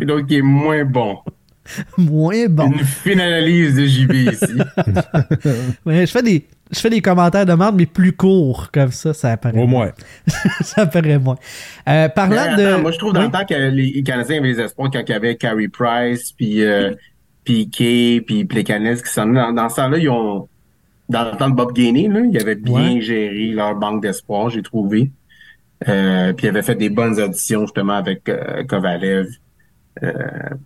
et 0.00 0.04
l'autre 0.04 0.26
qui 0.26 0.36
est 0.36 0.42
moins 0.42 0.84
bon. 0.84 1.18
Moins 1.96 2.46
bon. 2.48 2.72
Une 2.72 2.84
fine 2.84 3.20
analyse 3.20 3.74
de 3.76 3.86
JB 3.86 4.12
ici. 4.12 4.44
Ouais, 5.86 6.04
je 6.06 6.10
fais 6.12 6.22
des. 6.22 6.46
Je 6.74 6.80
fais 6.80 6.90
des 6.90 7.00
commentaires 7.00 7.46
de 7.46 7.52
merde, 7.54 7.76
mais 7.76 7.86
plus 7.86 8.12
courts, 8.12 8.70
comme 8.72 8.90
ça, 8.90 9.14
ça 9.14 9.32
apparaît. 9.32 9.62
Au 9.62 9.66
moins. 9.66 9.92
ça 10.60 10.82
apparaît 10.82 11.18
moins. 11.18 11.36
Euh, 11.88 12.08
parlant 12.08 12.36
attends, 12.36 12.56
de. 12.56 12.82
moi, 12.82 12.90
je 12.90 12.98
trouve 12.98 13.12
dans 13.12 13.20
Oui? 13.20 13.26
le 13.26 13.32
temps 13.32 13.44
que 13.46 13.54
les 13.70 14.02
Canadiens 14.02 14.38
avaient 14.38 14.48
les 14.48 14.60
espoirs 14.60 14.90
quand 14.92 15.00
il 15.06 15.10
y 15.10 15.14
avait 15.14 15.36
Carey 15.36 15.68
Price, 15.68 16.32
puis 16.32 16.62
euh, 16.62 16.92
Piquet, 17.44 18.22
puis 18.26 18.44
Plekanec 18.44 19.02
qui 19.02 19.12
s'en 19.12 19.26
dans, 19.26 19.52
dans 19.52 19.68
ce 19.68 19.76
temps-là, 19.76 19.98
ils 19.98 20.08
ont. 20.10 20.48
Dans 21.10 21.30
le 21.30 21.36
temps 21.36 21.50
de 21.50 21.54
Bob 21.54 21.74
Gainey, 21.74 22.08
là, 22.08 22.20
ils 22.30 22.40
avaient 22.40 22.54
bien 22.54 22.94
Ouais. 22.94 23.00
géré 23.02 23.48
leur 23.48 23.74
banque 23.74 24.02
d'espoir, 24.02 24.48
j'ai 24.48 24.62
trouvé. 24.62 25.10
Euh, 25.86 26.32
puis 26.32 26.46
ils 26.46 26.48
avaient 26.48 26.62
fait 26.62 26.76
des 26.76 26.88
bonnes 26.88 27.20
additions 27.20 27.60
justement 27.62 27.92
avec 27.92 28.26
euh, 28.30 28.64
Kovalev 28.64 29.26
euh, 30.02 30.12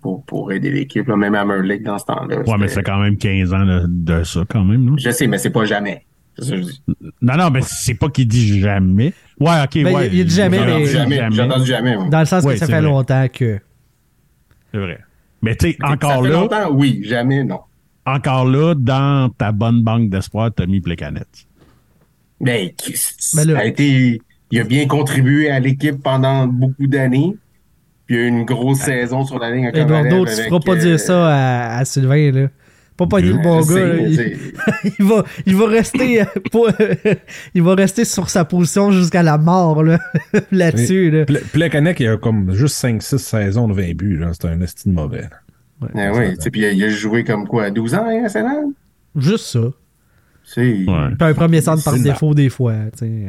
pour, 0.00 0.24
pour 0.24 0.52
aider 0.52 0.70
l'équipe, 0.70 1.06
là, 1.06 1.16
même 1.16 1.34
à 1.34 1.44
Merlick 1.44 1.82
dans 1.82 1.98
ce 1.98 2.04
temps-là. 2.06 2.38
Ouais, 2.40 2.56
mais 2.58 2.68
c'est 2.68 2.82
quand 2.82 2.98
même 2.98 3.16
15 3.16 3.52
ans 3.52 3.64
de, 3.66 3.84
de 3.86 4.24
ça, 4.24 4.40
quand 4.48 4.64
même. 4.64 4.84
non? 4.84 4.96
Je 4.96 5.10
sais, 5.10 5.26
mais 5.26 5.38
c'est 5.38 5.50
pas 5.50 5.64
jamais. 5.66 6.04
C'est 6.38 6.44
ça 6.46 6.50
que 6.52 6.56
je 6.58 6.62
dis. 6.66 6.82
Non, 7.20 7.36
non, 7.36 7.50
mais 7.50 7.60
c'est 7.62 7.94
pas 7.94 8.08
qu'il 8.08 8.26
dit 8.28 8.60
jamais. 8.60 9.12
Ouais, 9.40 9.62
ok, 9.64 9.82
Ben, 9.82 9.94
ouais. 9.94 10.06
il- 10.08 10.14
il 10.20 10.24
dit 10.24 10.34
jamais, 10.34 10.58
J'ai 10.58 10.64
mais- 10.64 10.72
entendu 10.72 10.86
Jamais. 10.90 11.20
J'ai 11.32 11.42
entendu 11.42 11.66
jamais. 11.66 11.96
moi. 11.96 12.08
Dans 12.08 12.20
le 12.20 12.24
sens 12.26 12.44
Ouais, 12.44 12.54
que 12.54 12.58
ça 12.60 12.66
c'est 12.66 12.72
fait 12.72 12.80
vrai. 12.80 12.88
longtemps 12.90 13.26
que. 13.32 13.58
C'est 14.72 14.78
vrai. 14.78 14.98
Mais 15.42 15.54
tu 15.56 15.70
sais, 15.70 15.76
Ça 15.80 15.88
encore 15.90 16.22
fait 16.24 16.28
là, 16.30 16.40
longtemps, 16.40 16.70
oui, 16.72 17.02
jamais, 17.04 17.44
non. 17.44 17.60
encore 18.06 18.46
là, 18.46 18.74
dans 18.74 19.28
ta 19.30 19.52
bonne 19.52 19.82
banque 19.82 20.08
d'espoir, 20.10 20.50
t'as 20.54 20.66
mis 20.66 20.80
Plecanet. 20.80 21.22
Mais 22.40 22.74
Ben 23.34 23.44
là- 23.46 23.54
ça 23.54 23.60
a 23.60 23.64
été, 23.64 24.20
il 24.50 24.60
a 24.60 24.64
bien 24.64 24.86
contribué 24.86 25.50
à 25.50 25.58
l'équipe 25.60 26.02
pendant 26.02 26.46
beaucoup 26.46 26.86
d'années. 26.86 27.34
Puis 28.08 28.16
il 28.16 28.18
y 28.18 28.22
a 28.22 28.24
eu 28.24 28.28
une 28.28 28.44
grosse 28.44 28.78
saison 28.80 29.24
sur 29.24 29.38
la 29.38 29.50
ligne 29.52 29.66
à 29.66 29.70
Eduardo, 29.70 30.24
tu 30.26 30.32
avec, 30.32 30.46
feras 30.48 30.60
pas 30.60 30.72
euh, 30.72 30.76
dire 30.76 30.98
ça 30.98 31.28
à, 31.28 31.78
à 31.78 31.84
Sylvain, 31.84 32.32
là. 32.32 32.48
Pas 32.96 33.06
pogner 33.06 33.28
le 33.28 33.34
bon 33.40 33.60
gars, 33.60 33.94
Il, 33.94 34.16
c'est- 34.16 34.36
il 34.98 35.04
va, 35.06 35.24
il 35.46 35.54
va 35.54 35.66
rester, 35.68 36.22
euh, 36.22 36.24
il 37.54 37.62
va 37.62 37.74
rester 37.76 38.04
sur 38.04 38.28
sa 38.28 38.44
position 38.44 38.90
jusqu'à 38.90 39.22
la 39.22 39.38
mort, 39.38 39.84
là. 39.84 40.00
Là-dessus, 40.50 41.10
là. 41.12 41.24
Ple- 41.24 41.44
Plekanec, 41.52 42.00
il 42.00 42.08
a 42.08 42.16
comme 42.16 42.52
juste 42.54 42.82
5-6 42.84 43.18
saisons 43.18 43.68
de 43.68 43.74
20 43.74 43.94
buts. 43.94 44.16
là. 44.16 44.30
C'est 44.32 44.48
un 44.48 44.60
estime 44.62 44.94
mauvais. 44.94 45.28
Ah 45.94 46.10
oui, 46.12 46.34
tu 46.34 46.40
sais, 46.42 46.50
puis 46.50 46.62
il 46.62 46.64
a, 46.64 46.72
il 46.72 46.82
a 46.82 46.88
joué 46.88 47.22
comme 47.22 47.46
quoi, 47.46 47.64
à 47.66 47.70
12 47.70 47.94
ans, 47.94 48.04
hein, 48.08 48.22
national? 48.22 48.64
Juste 49.14 49.44
ça. 49.46 49.60
C'est, 50.42 50.62
Ouais. 50.62 51.08
Puis 51.16 51.28
un 51.28 51.34
premier 51.34 51.60
centre 51.60 51.84
par 51.84 51.94
C'est 51.94 52.02
défaut, 52.02 52.34
des 52.34 52.48
fois, 52.48 52.74
tu 52.96 53.06
sais. 53.06 53.22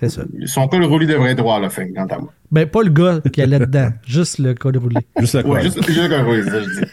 C'est 0.00 0.08
ça. 0.10 0.22
Son 0.46 0.68
col 0.68 0.84
roulé 0.84 1.06
devrait 1.06 1.32
être 1.32 1.38
droit 1.38 1.56
à 1.56 1.60
la 1.60 1.70
fin, 1.70 1.86
quant 1.92 2.06
à 2.06 2.18
moi. 2.18 2.32
Ben, 2.52 2.66
pas 2.66 2.82
le 2.82 2.90
gars 2.90 3.20
qui 3.32 3.42
allait 3.42 3.58
dedans. 3.58 3.90
juste 4.06 4.38
le 4.38 4.54
code 4.54 4.76
roulé. 4.76 4.96
Juste 5.18 5.34
le 5.34 5.40
Ouais, 5.40 5.44
quoi. 5.44 5.60
juste, 5.60 5.84
juste 5.86 6.00
le 6.00 6.08
col 6.08 6.24
roulé, 6.24 6.42
ça 6.44 6.62
je 6.62 6.70
dis. 6.70 6.86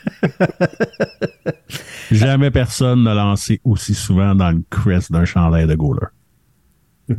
Jamais 2.19 2.51
personne 2.51 3.03
n'a 3.03 3.13
lancé 3.13 3.61
aussi 3.63 3.93
souvent 3.93 4.33
dans 4.35 4.51
le 4.51 4.63
crest 4.69 5.11
d'un 5.11 5.25
chandail 5.25 5.67
de 5.67 5.75
goaler. 5.75 6.07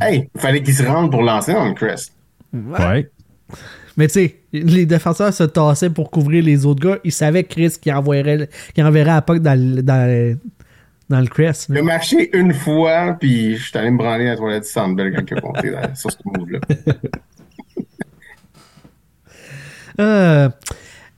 Hey, 0.01 0.29
il 0.35 0.41
fallait 0.41 0.61
qu'il 0.61 0.73
se 0.73 0.83
rende 0.83 1.11
pour 1.11 1.23
lancer 1.23 1.53
dans 1.53 1.67
le 1.67 1.73
crest. 1.73 2.13
Ouais. 2.53 3.09
Mais 3.95 4.07
tu 4.07 4.13
sais, 4.13 4.41
les 4.53 4.85
défenseurs 4.85 5.33
se 5.33 5.43
tassaient 5.43 5.89
pour 5.89 6.11
couvrir 6.11 6.43
les 6.43 6.65
autres 6.65 6.81
gars. 6.81 6.99
Ils 7.03 7.11
savaient 7.11 7.43
Chris 7.43 7.73
qui 7.81 7.91
enverrait, 7.91 8.49
qui 8.73 8.83
enverrait 8.83 9.11
à 9.11 9.21
Puck 9.21 9.39
dans 9.39 9.57
dans, 9.83 10.37
dans 11.09 11.19
le 11.19 11.27
crest. 11.27 11.69
A 11.69 11.81
marché 11.81 12.29
une 12.37 12.53
fois, 12.53 13.15
puis 13.19 13.55
je 13.55 13.69
suis 13.69 13.77
allé 13.77 13.91
me 13.91 13.97
branler 13.97 14.27
à 14.27 14.31
la 14.31 14.37
toilette 14.37 14.63
du 14.63 14.69
Sandbell 14.69 15.13
quand 15.15 15.23
il 15.29 15.37
a 15.37 15.41
compté 15.41 15.71
sur 15.95 16.11
ce 16.11 16.17
move-là. 16.25 16.59
Euh, 19.99 20.47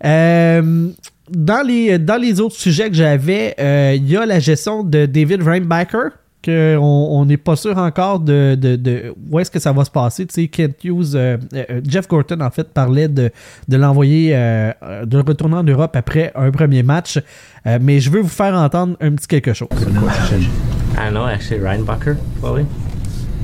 euh, 0.06 0.90
dans, 1.30 1.68
les, 1.68 2.00
dans 2.00 2.16
les 2.16 2.40
autres 2.40 2.56
sujets 2.56 2.90
que 2.90 2.96
j'avais, 2.96 3.54
euh, 3.60 3.94
il 3.96 4.10
y 4.10 4.16
a 4.16 4.26
la 4.26 4.40
gestion 4.40 4.84
de 4.84 5.06
David 5.06 5.44
Reinbacher, 5.44 6.10
qu'on 6.44 6.78
on 6.82 7.26
n'est 7.26 7.38
pas 7.38 7.56
sûr 7.56 7.78
encore 7.78 8.20
de, 8.20 8.56
de, 8.56 8.76
de 8.76 9.14
où 9.30 9.40
est-ce 9.40 9.52
que 9.52 9.60
ça 9.60 9.72
va 9.74 9.84
se 9.86 9.92
passer. 9.92 10.26
Tu 10.26 10.34
sais, 10.34 10.48
Kent 10.48 10.84
Hughes, 10.84 11.16
euh, 11.16 11.38
euh, 11.54 11.82
Jeff 11.88 12.08
Gorton, 12.08 12.40
en 12.42 12.50
fait, 12.50 12.70
parlait 12.70 13.08
de, 13.08 13.30
de 13.68 13.78
l'envoyer, 13.78 14.32
euh, 14.36 14.72
euh, 14.84 15.06
de 15.06 15.18
retourner 15.18 15.56
en 15.58 15.64
Europe 15.64 15.96
après 15.96 16.32
un 16.36 16.50
premier 16.52 16.84
match. 16.84 17.20
Euh, 17.68 17.78
mais 17.82 18.00
je 18.00 18.10
veux 18.10 18.22
vous 18.22 18.28
faire 18.30 18.54
entendre 18.56 18.96
un 19.02 19.12
petit 19.12 19.28
quelque 19.28 19.54
chose. 19.54 19.68
I 19.72 21.04
don't 21.06 21.12
know, 21.14 21.26
actually, 21.26 21.60
Reinbacher, 21.62 22.16
probably. 22.40 22.66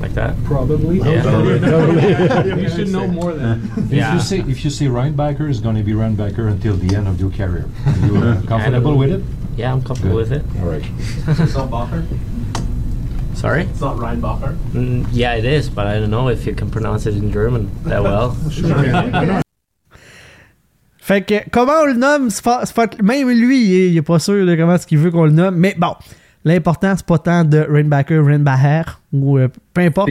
Like 0.00 0.14
that. 0.14 0.34
Probably. 0.44 0.98
Yeah. 0.98 2.44
you 2.56 2.68
should 2.68 2.88
know 2.90 3.06
more 3.06 3.32
than. 3.32 3.62
If 3.78 3.92
Yeah. 3.92 4.12
you 4.14 4.20
say 4.20 4.44
if 4.46 4.62
you 4.62 4.68
say 4.70 4.88
Reinbacher 4.88 5.48
is 5.48 5.58
going 5.60 5.76
to 5.76 5.82
be 5.82 5.92
Reinbacher 5.94 6.48
until 6.50 6.76
the 6.76 6.94
end 6.94 7.08
of 7.08 7.18
your 7.18 7.30
career, 7.30 7.64
are 7.86 8.06
you 8.06 8.16
uh, 8.22 8.42
comfortable 8.46 8.94
with 8.98 9.10
it? 9.10 9.22
Yeah, 9.56 9.72
I'm 9.72 9.82
comfortable 9.82 10.16
with 10.16 10.32
it. 10.32 10.42
All 10.60 10.68
right. 10.68 10.84
It's 11.40 11.54
not 11.54 11.70
Bacher? 11.70 12.04
Sorry? 13.36 13.62
It's 13.64 13.80
not 13.80 13.96
Reinbacher. 13.98 14.56
Mm, 14.72 15.04
yeah, 15.12 15.34
it 15.36 15.44
is, 15.44 15.68
but 15.68 15.86
I 15.86 15.98
don't 16.00 16.10
know 16.10 16.28
if 16.28 16.46
you 16.46 16.54
can 16.54 16.70
pronounce 16.70 17.06
it 17.06 17.14
in 17.16 17.30
German 17.30 17.68
that 17.84 18.02
well. 18.02 18.34
Fait 20.98 21.22
que 21.22 21.34
comment 21.52 21.82
on 21.82 21.86
le 21.86 21.94
nomme, 21.94 22.30
même 23.02 23.28
lui, 23.30 23.64
il 23.64 23.72
est, 23.74 23.90
il 23.90 23.96
est 23.96 24.02
pas 24.02 24.18
sûr 24.18 24.44
de 24.44 24.56
comment 24.56 24.74
est-ce 24.74 24.86
qu'il 24.88 24.98
veut 24.98 25.10
qu'on 25.12 25.26
le 25.26 25.30
nomme. 25.30 25.54
Mais 25.56 25.74
bon, 25.78 25.92
l'important, 26.44 26.94
c'est 26.96 27.06
pas 27.06 27.18
tant 27.18 27.44
de 27.44 27.58
Rainbacker, 27.58 28.18
Rainbacher, 28.24 28.82
ou 29.12 29.38
euh, 29.38 29.48
peu 29.72 29.82
importe. 29.82 30.10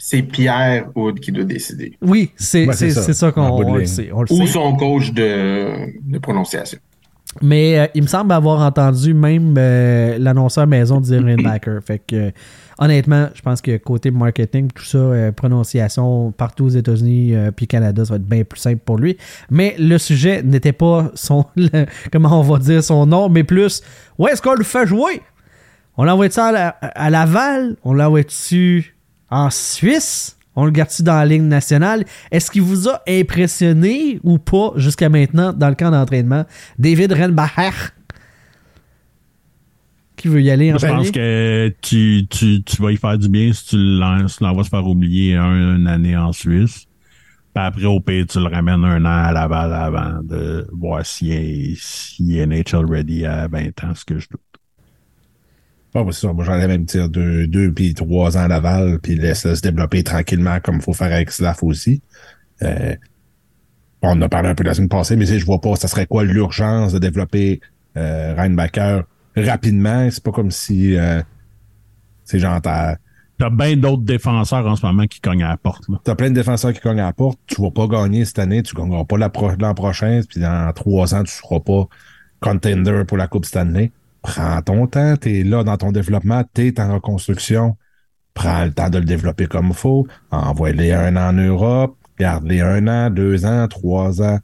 C'est- 0.00 0.22
Pierre 0.22 0.86
Houd 0.94 1.18
qui 1.20 1.30
doit 1.32 1.44
décider. 1.44 1.96
Oui, 2.02 2.30
c'est 2.36 2.66
Ouais, 2.66 2.72
ça. 2.72 3.12
ça 3.12 3.30
qu'on 3.32 3.74
le 3.74 3.84
sait. 3.84 4.10
On 4.12 4.22
le 4.22 4.32
Ou 4.32 4.46
sait. 4.46 4.52
son 4.52 4.76
coach 4.76 5.12
de, 5.12 5.70
de 6.04 6.18
prononciation. 6.18 6.78
Mais 7.42 7.78
euh, 7.78 7.86
il 7.94 8.02
me 8.02 8.06
semble 8.08 8.32
avoir 8.32 8.60
entendu 8.62 9.12
même 9.14 9.54
euh, 9.58 10.16
l'annonceur 10.18 10.66
maison 10.66 11.00
dire 11.00 11.22
Rainbacker. 11.24 11.78
fait 11.84 11.98
que 12.00 12.16
euh, 12.16 12.30
honnêtement, 12.78 13.28
je 13.34 13.42
pense 13.42 13.60
que 13.60 13.76
côté 13.76 14.10
marketing, 14.10 14.70
tout 14.74 14.84
ça, 14.84 15.32
prononciation 15.36 16.32
partout 16.32 16.64
aux 16.64 16.68
États-Unis 16.70 17.34
puis 17.54 17.66
Canada, 17.66 18.04
ça 18.04 18.14
va 18.14 18.16
être 18.16 18.24
bien 18.26 18.44
plus 18.44 18.58
simple 18.60 18.80
pour 18.84 18.96
lui. 18.98 19.16
Mais 19.50 19.76
le 19.78 19.98
sujet 19.98 20.42
n'était 20.42 20.72
pas 20.72 21.10
son 21.14 21.44
le- 21.56 21.86
comment 22.12 22.40
on 22.40 22.42
va 22.42 22.58
dire 22.58 22.82
son 22.82 23.04
nom, 23.06 23.28
mais 23.28 23.44
plus 23.44 23.82
où 24.18 24.26
est-ce 24.26 24.40
qu'on 24.40 24.54
le 24.54 24.64
fait 24.64 24.86
jouer? 24.86 25.20
On 25.96 26.04
l'envoie 26.04 26.30
ça 26.30 26.46
à, 26.46 26.52
la- 26.52 26.68
à 26.68 27.10
Laval? 27.10 27.76
On 27.84 27.92
l'envoie-tu 27.92 28.96
en 29.30 29.50
Suisse? 29.50 30.37
On 30.60 30.64
le 30.64 30.72
garde-tu 30.72 31.04
dans 31.04 31.14
la 31.14 31.24
ligne 31.24 31.44
nationale? 31.46 32.04
Est-ce 32.32 32.50
qu'il 32.50 32.62
vous 32.62 32.88
a 32.88 33.00
impressionné 33.08 34.18
ou 34.24 34.38
pas 34.38 34.72
jusqu'à 34.74 35.08
maintenant 35.08 35.52
dans 35.52 35.68
le 35.68 35.76
camp 35.76 35.92
d'entraînement? 35.92 36.44
David 36.80 37.12
Renbacher? 37.12 37.70
Qui 40.16 40.26
veut 40.26 40.42
y 40.42 40.50
aller 40.50 40.72
en 40.72 40.78
Je 40.78 40.86
pense 40.86 41.10
que 41.12 41.72
tu, 41.80 42.26
tu, 42.28 42.62
tu 42.64 42.82
vas 42.82 42.90
y 42.90 42.96
faire 42.96 43.16
du 43.16 43.28
bien 43.28 43.52
si 43.52 43.66
tu 43.66 43.76
le 43.76 44.00
lances, 44.00 44.38
tu 44.38 44.42
l'envoies 44.44 44.64
se 44.64 44.68
faire 44.68 44.84
oublier 44.84 45.36
un- 45.36 45.76
une 45.76 45.86
année 45.86 46.16
en 46.16 46.32
Suisse. 46.32 46.86
Puis 47.54 47.64
après, 47.64 47.84
au 47.84 48.00
pays, 48.00 48.26
tu 48.26 48.38
le 48.40 48.46
ramènes 48.46 48.84
un 48.84 49.04
an 49.04 49.24
à 49.28 49.32
Laval 49.32 49.72
avant 49.72 50.20
de 50.24 50.66
voir 50.72 51.06
s'il 51.06 51.32
est, 51.32 51.74
s'il 51.76 52.36
est 52.36 52.46
NHL 52.46 52.84
ready 52.84 53.24
à 53.26 53.46
20 53.46 53.84
ans, 53.84 53.94
ce 53.94 54.04
que 54.04 54.18
je 54.18 54.26
doute. 54.28 54.40
Bah, 56.04 56.10
c'est 56.12 56.26
ça. 56.26 56.32
Moi, 56.32 56.44
j'allais 56.44 56.66
même 56.66 56.84
dire 56.84 57.08
deux, 57.08 57.46
deux 57.46 57.72
puis 57.72 57.94
trois 57.94 58.36
ans 58.36 58.42
à 58.42 58.48
Laval, 58.48 58.98
puis 59.00 59.16
laisse-le 59.16 59.54
se 59.54 59.60
développer 59.62 60.02
tranquillement 60.02 60.58
comme 60.60 60.76
il 60.76 60.82
faut 60.82 60.92
faire 60.92 61.12
avec 61.12 61.30
Slav 61.30 61.58
aussi. 61.62 62.02
Euh, 62.62 62.94
on 64.02 64.10
en 64.10 64.22
a 64.22 64.28
parlé 64.28 64.48
un 64.48 64.54
peu 64.54 64.64
la 64.64 64.74
semaine 64.74 64.88
passée, 64.88 65.16
mais 65.16 65.26
je 65.26 65.44
vois 65.44 65.60
pas 65.60 65.74
ça 65.76 65.88
serait 65.88 66.06
quoi 66.06 66.24
l'urgence 66.24 66.92
de 66.92 66.98
développer 66.98 67.60
euh, 67.96 68.34
Reinbacher 68.36 69.00
rapidement? 69.36 70.08
C'est 70.10 70.22
pas 70.22 70.32
comme 70.32 70.50
si 70.50 70.96
euh, 70.96 71.20
c'est 72.24 72.38
genre 72.38 72.60
t'as 72.60 72.96
T'as 73.40 73.50
bien 73.50 73.76
d'autres 73.76 74.02
défenseurs 74.02 74.66
en 74.66 74.74
ce 74.74 74.84
moment 74.84 75.06
qui 75.06 75.20
cognent 75.20 75.44
à 75.44 75.50
la 75.50 75.56
porte. 75.56 75.88
Là. 75.88 76.00
as 76.04 76.14
plein 76.16 76.28
de 76.30 76.34
défenseurs 76.34 76.72
qui 76.72 76.80
cognent 76.80 76.98
à 76.98 77.04
la 77.06 77.12
porte, 77.12 77.38
tu 77.46 77.62
vas 77.62 77.70
pas 77.70 77.86
gagner 77.86 78.24
cette 78.24 78.40
année, 78.40 78.64
tu 78.64 78.74
gagneras 78.74 79.04
pas 79.04 79.28
pro- 79.28 79.52
l'an 79.60 79.74
prochain, 79.74 80.22
puis 80.28 80.40
dans 80.40 80.72
trois 80.74 81.14
ans, 81.14 81.22
tu 81.22 81.32
seras 81.32 81.60
pas 81.60 81.86
contender 82.40 83.04
pour 83.06 83.16
la 83.16 83.28
Coupe 83.28 83.44
Stanley. 83.44 83.92
Prends 84.22 84.60
ton 84.62 84.86
temps, 84.86 85.16
t'es 85.16 85.42
là 85.42 85.64
dans 85.64 85.76
ton 85.76 85.92
développement, 85.92 86.42
t'es 86.52 86.80
en 86.80 86.94
reconstruction. 86.94 87.76
Prends 88.34 88.64
le 88.64 88.72
temps 88.72 88.90
de 88.90 88.98
le 88.98 89.04
développer 89.04 89.46
comme 89.46 89.68
il 89.68 89.74
faut. 89.74 90.06
Envoie-les 90.30 90.92
un 90.92 91.16
an 91.16 91.30
en 91.30 91.32
Europe, 91.32 91.96
garde-les 92.18 92.60
un 92.60 92.86
an, 92.86 93.10
deux 93.10 93.46
ans, 93.46 93.66
trois 93.68 94.22
ans 94.22 94.38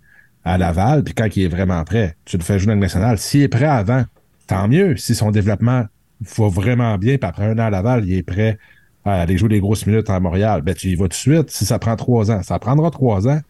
à 0.45 0.59
Laval, 0.59 1.05
puis 1.05 1.14
quand 1.14 1.29
il 1.37 1.45
est 1.45 1.49
vraiment 1.49 1.83
prêt, 1.85 2.16
tu 2.25 2.37
le 2.37 2.43
fais 2.43 2.59
jouer 2.59 2.68
dans 2.68 2.75
le 2.75 2.81
national. 2.81 3.18
S'il 3.18 3.43
est 3.43 3.49
prêt 3.49 3.64
avant, 3.64 4.05
tant 4.47 4.68
mieux. 4.68 4.97
Si 4.97 5.14
son 5.14 5.31
développement 5.31 5.85
va 6.20 6.49
vraiment 6.49 6.99
bien, 6.99 7.16
puis 7.16 7.29
après 7.29 7.47
un 7.47 7.59
an 7.59 7.66
à 7.66 7.70
Laval, 7.70 8.05
il 8.05 8.14
est 8.14 8.22
prêt 8.22 8.59
à 9.05 9.20
aller 9.20 9.37
jouer 9.37 9.49
des 9.49 9.61
grosses 9.61 9.87
minutes 9.87 10.11
à 10.11 10.20
Montréal, 10.20 10.62
ben 10.62 10.75
tu 10.75 10.89
y 10.89 10.95
vas 10.95 11.05
tout 11.05 11.09
de 11.09 11.14
suite. 11.14 11.51
Si 11.51 11.64
ça 11.64 11.79
prend 11.79 11.97
trois 11.97 12.31
ans, 12.31 12.43
ça 12.43 12.59
prendra 12.59 12.91
trois 12.91 13.29
ans. 13.29 13.41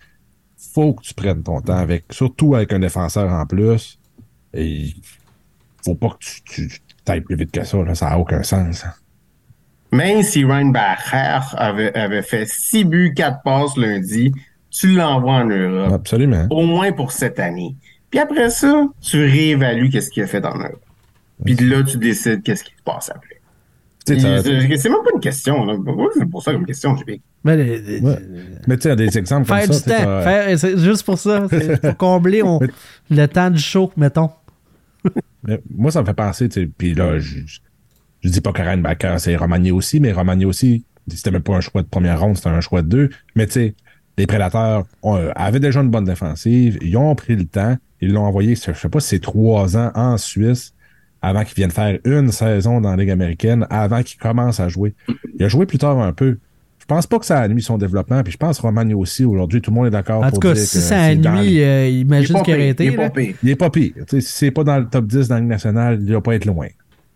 Faut 0.56 0.94
que 0.94 1.02
tu 1.02 1.14
prennes 1.14 1.42
ton 1.42 1.60
temps 1.60 1.76
avec, 1.76 2.04
surtout 2.10 2.54
avec 2.54 2.72
un 2.72 2.78
défenseur 2.78 3.30
en 3.30 3.44
plus. 3.46 3.98
Et 4.52 4.94
faut 5.84 5.94
pas 5.94 6.08
que 6.10 6.18
tu, 6.24 6.42
tu, 6.44 6.68
tu 6.68 6.78
t'ailles 7.04 7.20
plus 7.20 7.36
vite 7.36 7.50
que 7.52 7.64
ça, 7.64 7.76
là. 7.82 7.94
ça 7.94 8.10
n'a 8.10 8.18
aucun 8.18 8.42
sens. 8.42 8.84
Même 9.92 10.22
si 10.22 10.44
Reinbacher 10.44 11.40
avait, 11.56 11.94
avait 11.96 12.22
fait 12.22 12.46
6 12.46 12.84
buts, 12.84 13.12
4 13.14 13.42
passes 13.44 13.76
lundi, 13.76 14.32
tu 14.70 14.88
l'envoies 14.88 15.34
en 15.34 15.44
Europe, 15.46 15.92
Absolument. 15.92 16.46
au 16.50 16.62
moins 16.66 16.90
pour 16.92 17.12
cette 17.12 17.38
année. 17.38 17.76
Puis 18.10 18.18
après 18.18 18.50
ça, 18.50 18.86
tu 19.00 19.20
réévalues 19.24 19.90
qu'est-ce 19.90 20.10
qu'il 20.10 20.22
a 20.22 20.26
fait 20.26 20.44
en 20.44 20.56
Europe. 20.58 20.82
Puis 21.44 21.54
de 21.54 21.68
là, 21.68 21.82
tu 21.82 21.98
décides 21.98 22.42
qu'est-ce 22.42 22.64
qui 22.64 22.72
se 22.76 22.82
passe 22.84 23.10
après. 23.10 23.40
Ça- 24.06 24.14
C'est 24.42 24.88
même 24.88 24.98
pas 25.04 25.10
une 25.14 25.20
question. 25.20 25.66
C'est 26.18 26.26
pour 26.28 26.42
ça 26.42 26.52
comme 26.52 26.66
question, 26.66 26.96
le- 27.06 27.18
Ouais. 27.44 28.18
Mais 28.66 28.76
tu 28.76 28.82
sais, 28.88 28.96
des 28.96 29.16
exemples 29.18 29.46
Faire 29.46 29.60
comme 29.60 29.70
du 29.70 29.74
ça. 29.76 29.90
sais, 29.98 30.04
temps. 30.04 30.22
Faire- 30.22 30.78
juste 30.78 31.04
pour 31.04 31.18
ça. 31.18 31.46
Pour 31.82 31.96
combler 31.96 32.42
on- 32.44 32.58
le 33.10 33.26
temps 33.26 33.50
du 33.50 33.60
show, 33.60 33.92
mettons. 33.96 34.30
Moi, 35.70 35.90
ça 35.90 36.00
me 36.00 36.06
fait 36.06 36.14
penser, 36.14 36.48
tu 36.48 36.62
sais, 36.62 36.66
puis 36.66 36.94
là, 36.94 37.18
je, 37.18 37.38
je, 38.22 38.28
dis 38.28 38.40
pas 38.40 38.52
que 38.52 38.76
Backer, 38.76 39.20
c'est 39.20 39.36
Romagné 39.36 39.70
aussi, 39.70 40.00
mais 40.00 40.12
Romagné 40.12 40.44
aussi, 40.44 40.84
c'était 41.08 41.30
même 41.30 41.42
pas 41.42 41.54
un 41.54 41.60
choix 41.60 41.82
de 41.82 41.88
première 41.88 42.20
ronde, 42.20 42.36
c'était 42.36 42.48
un 42.48 42.60
choix 42.60 42.82
de 42.82 42.88
deux. 42.88 43.10
Mais 43.36 43.46
tu 43.46 43.52
sais, 43.52 43.74
les 44.16 44.26
prédateurs 44.26 44.84
ont- 45.02 45.16
euh, 45.16 45.30
avaient 45.34 45.60
déjà 45.60 45.80
une 45.80 45.90
bonne 45.90 46.04
défensive, 46.04 46.78
ils 46.80 46.96
ont 46.96 47.14
pris 47.14 47.36
le 47.36 47.44
temps, 47.44 47.76
ils 48.00 48.12
l'ont 48.12 48.24
envoyé, 48.24 48.54
je 48.54 48.72
sais 48.72 48.88
pas 48.88 49.00
si 49.00 49.08
c'est 49.08 49.20
trois 49.20 49.76
ans 49.76 49.90
en 49.94 50.16
Suisse, 50.16 50.72
avant 51.20 51.44
qu'il 51.44 51.54
vienne 51.54 51.70
faire 51.70 51.98
une 52.04 52.30
saison 52.32 52.80
dans 52.80 52.90
la 52.90 52.96
Ligue 52.96 53.10
américaine, 53.10 53.66
avant 53.70 54.02
qu'il 54.02 54.18
commence 54.18 54.60
à 54.60 54.68
jouer. 54.68 54.94
Il 55.38 55.44
a 55.44 55.48
joué 55.48 55.66
plus 55.66 55.78
tard 55.78 55.98
un 55.98 56.12
peu. 56.12 56.38
Je 56.84 56.86
pense 56.94 57.06
pas 57.06 57.18
que 57.18 57.24
ça 57.24 57.38
a 57.40 57.48
nuit 57.48 57.62
son 57.62 57.78
développement, 57.78 58.22
puis 58.22 58.30
je 58.34 58.36
pense 58.36 58.58
Romagné 58.58 58.92
aussi, 58.92 59.24
aujourd'hui, 59.24 59.62
tout 59.62 59.70
le 59.70 59.74
monde 59.76 59.86
est 59.86 59.90
d'accord 59.90 60.22
En 60.22 60.28
pour 60.28 60.34
tout 60.38 60.48
cas, 60.48 60.52
dire 60.52 60.62
si 60.62 60.76
que 60.76 60.82
ça 60.82 61.00
a 61.00 61.08
c'est 61.10 61.16
dans 61.16 61.40
nuit, 61.42 61.62
euh, 61.62 61.88
imagine 61.88 62.20
Il 62.20 62.24
est 62.24 62.26
ce 62.26 62.32
pas 62.34 62.40
qu'il 62.42 62.54
aurait 62.54 62.62
pire, 62.62 62.70
été. 62.72 62.84
il 62.84 62.92
est 62.92 62.96
pas 62.96 63.10
pire. 63.10 63.34
Il 63.42 63.48
est 63.48 63.56
pas 63.56 63.70
pire. 63.70 63.92
Si 64.08 64.20
c'est 64.20 64.50
pas 64.50 64.64
dans 64.64 64.78
le 64.78 64.86
top 64.86 65.06
10 65.06 65.28
dans 65.28 65.34
la 65.36 65.40
Ligue 65.40 65.48
nationale, 65.48 65.98
il 66.06 66.12
va 66.12 66.20
pas 66.20 66.34
être 66.34 66.44
loin. 66.44 66.66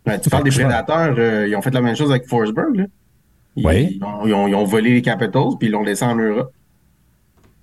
Ben, 0.07 0.19
tu 0.19 0.31
parles 0.31 0.45
des 0.45 0.51
prédateurs, 0.51 1.15
euh, 1.19 1.47
ils 1.47 1.55
ont 1.55 1.61
fait 1.61 1.75
la 1.75 1.83
même 1.83 1.95
chose 1.97 2.11
avec 2.11 2.27
Forsberg. 2.27 2.77
Là. 2.77 2.85
Ils, 3.57 3.67
Oui. 3.67 3.99
ils 4.01 4.05
ont, 4.05 4.27
ils 4.27 4.33
ont- 4.33 4.49
ils 4.49 4.55
ont 4.55 4.65
volé 4.65 4.95
les 4.95 5.03
Capitals, 5.03 5.43
puis 5.61 5.69
ils 5.69 5.71
l'ont 5.73 5.83
laissé 5.85 6.05
en 6.07 6.17
Europe. 6.17 6.51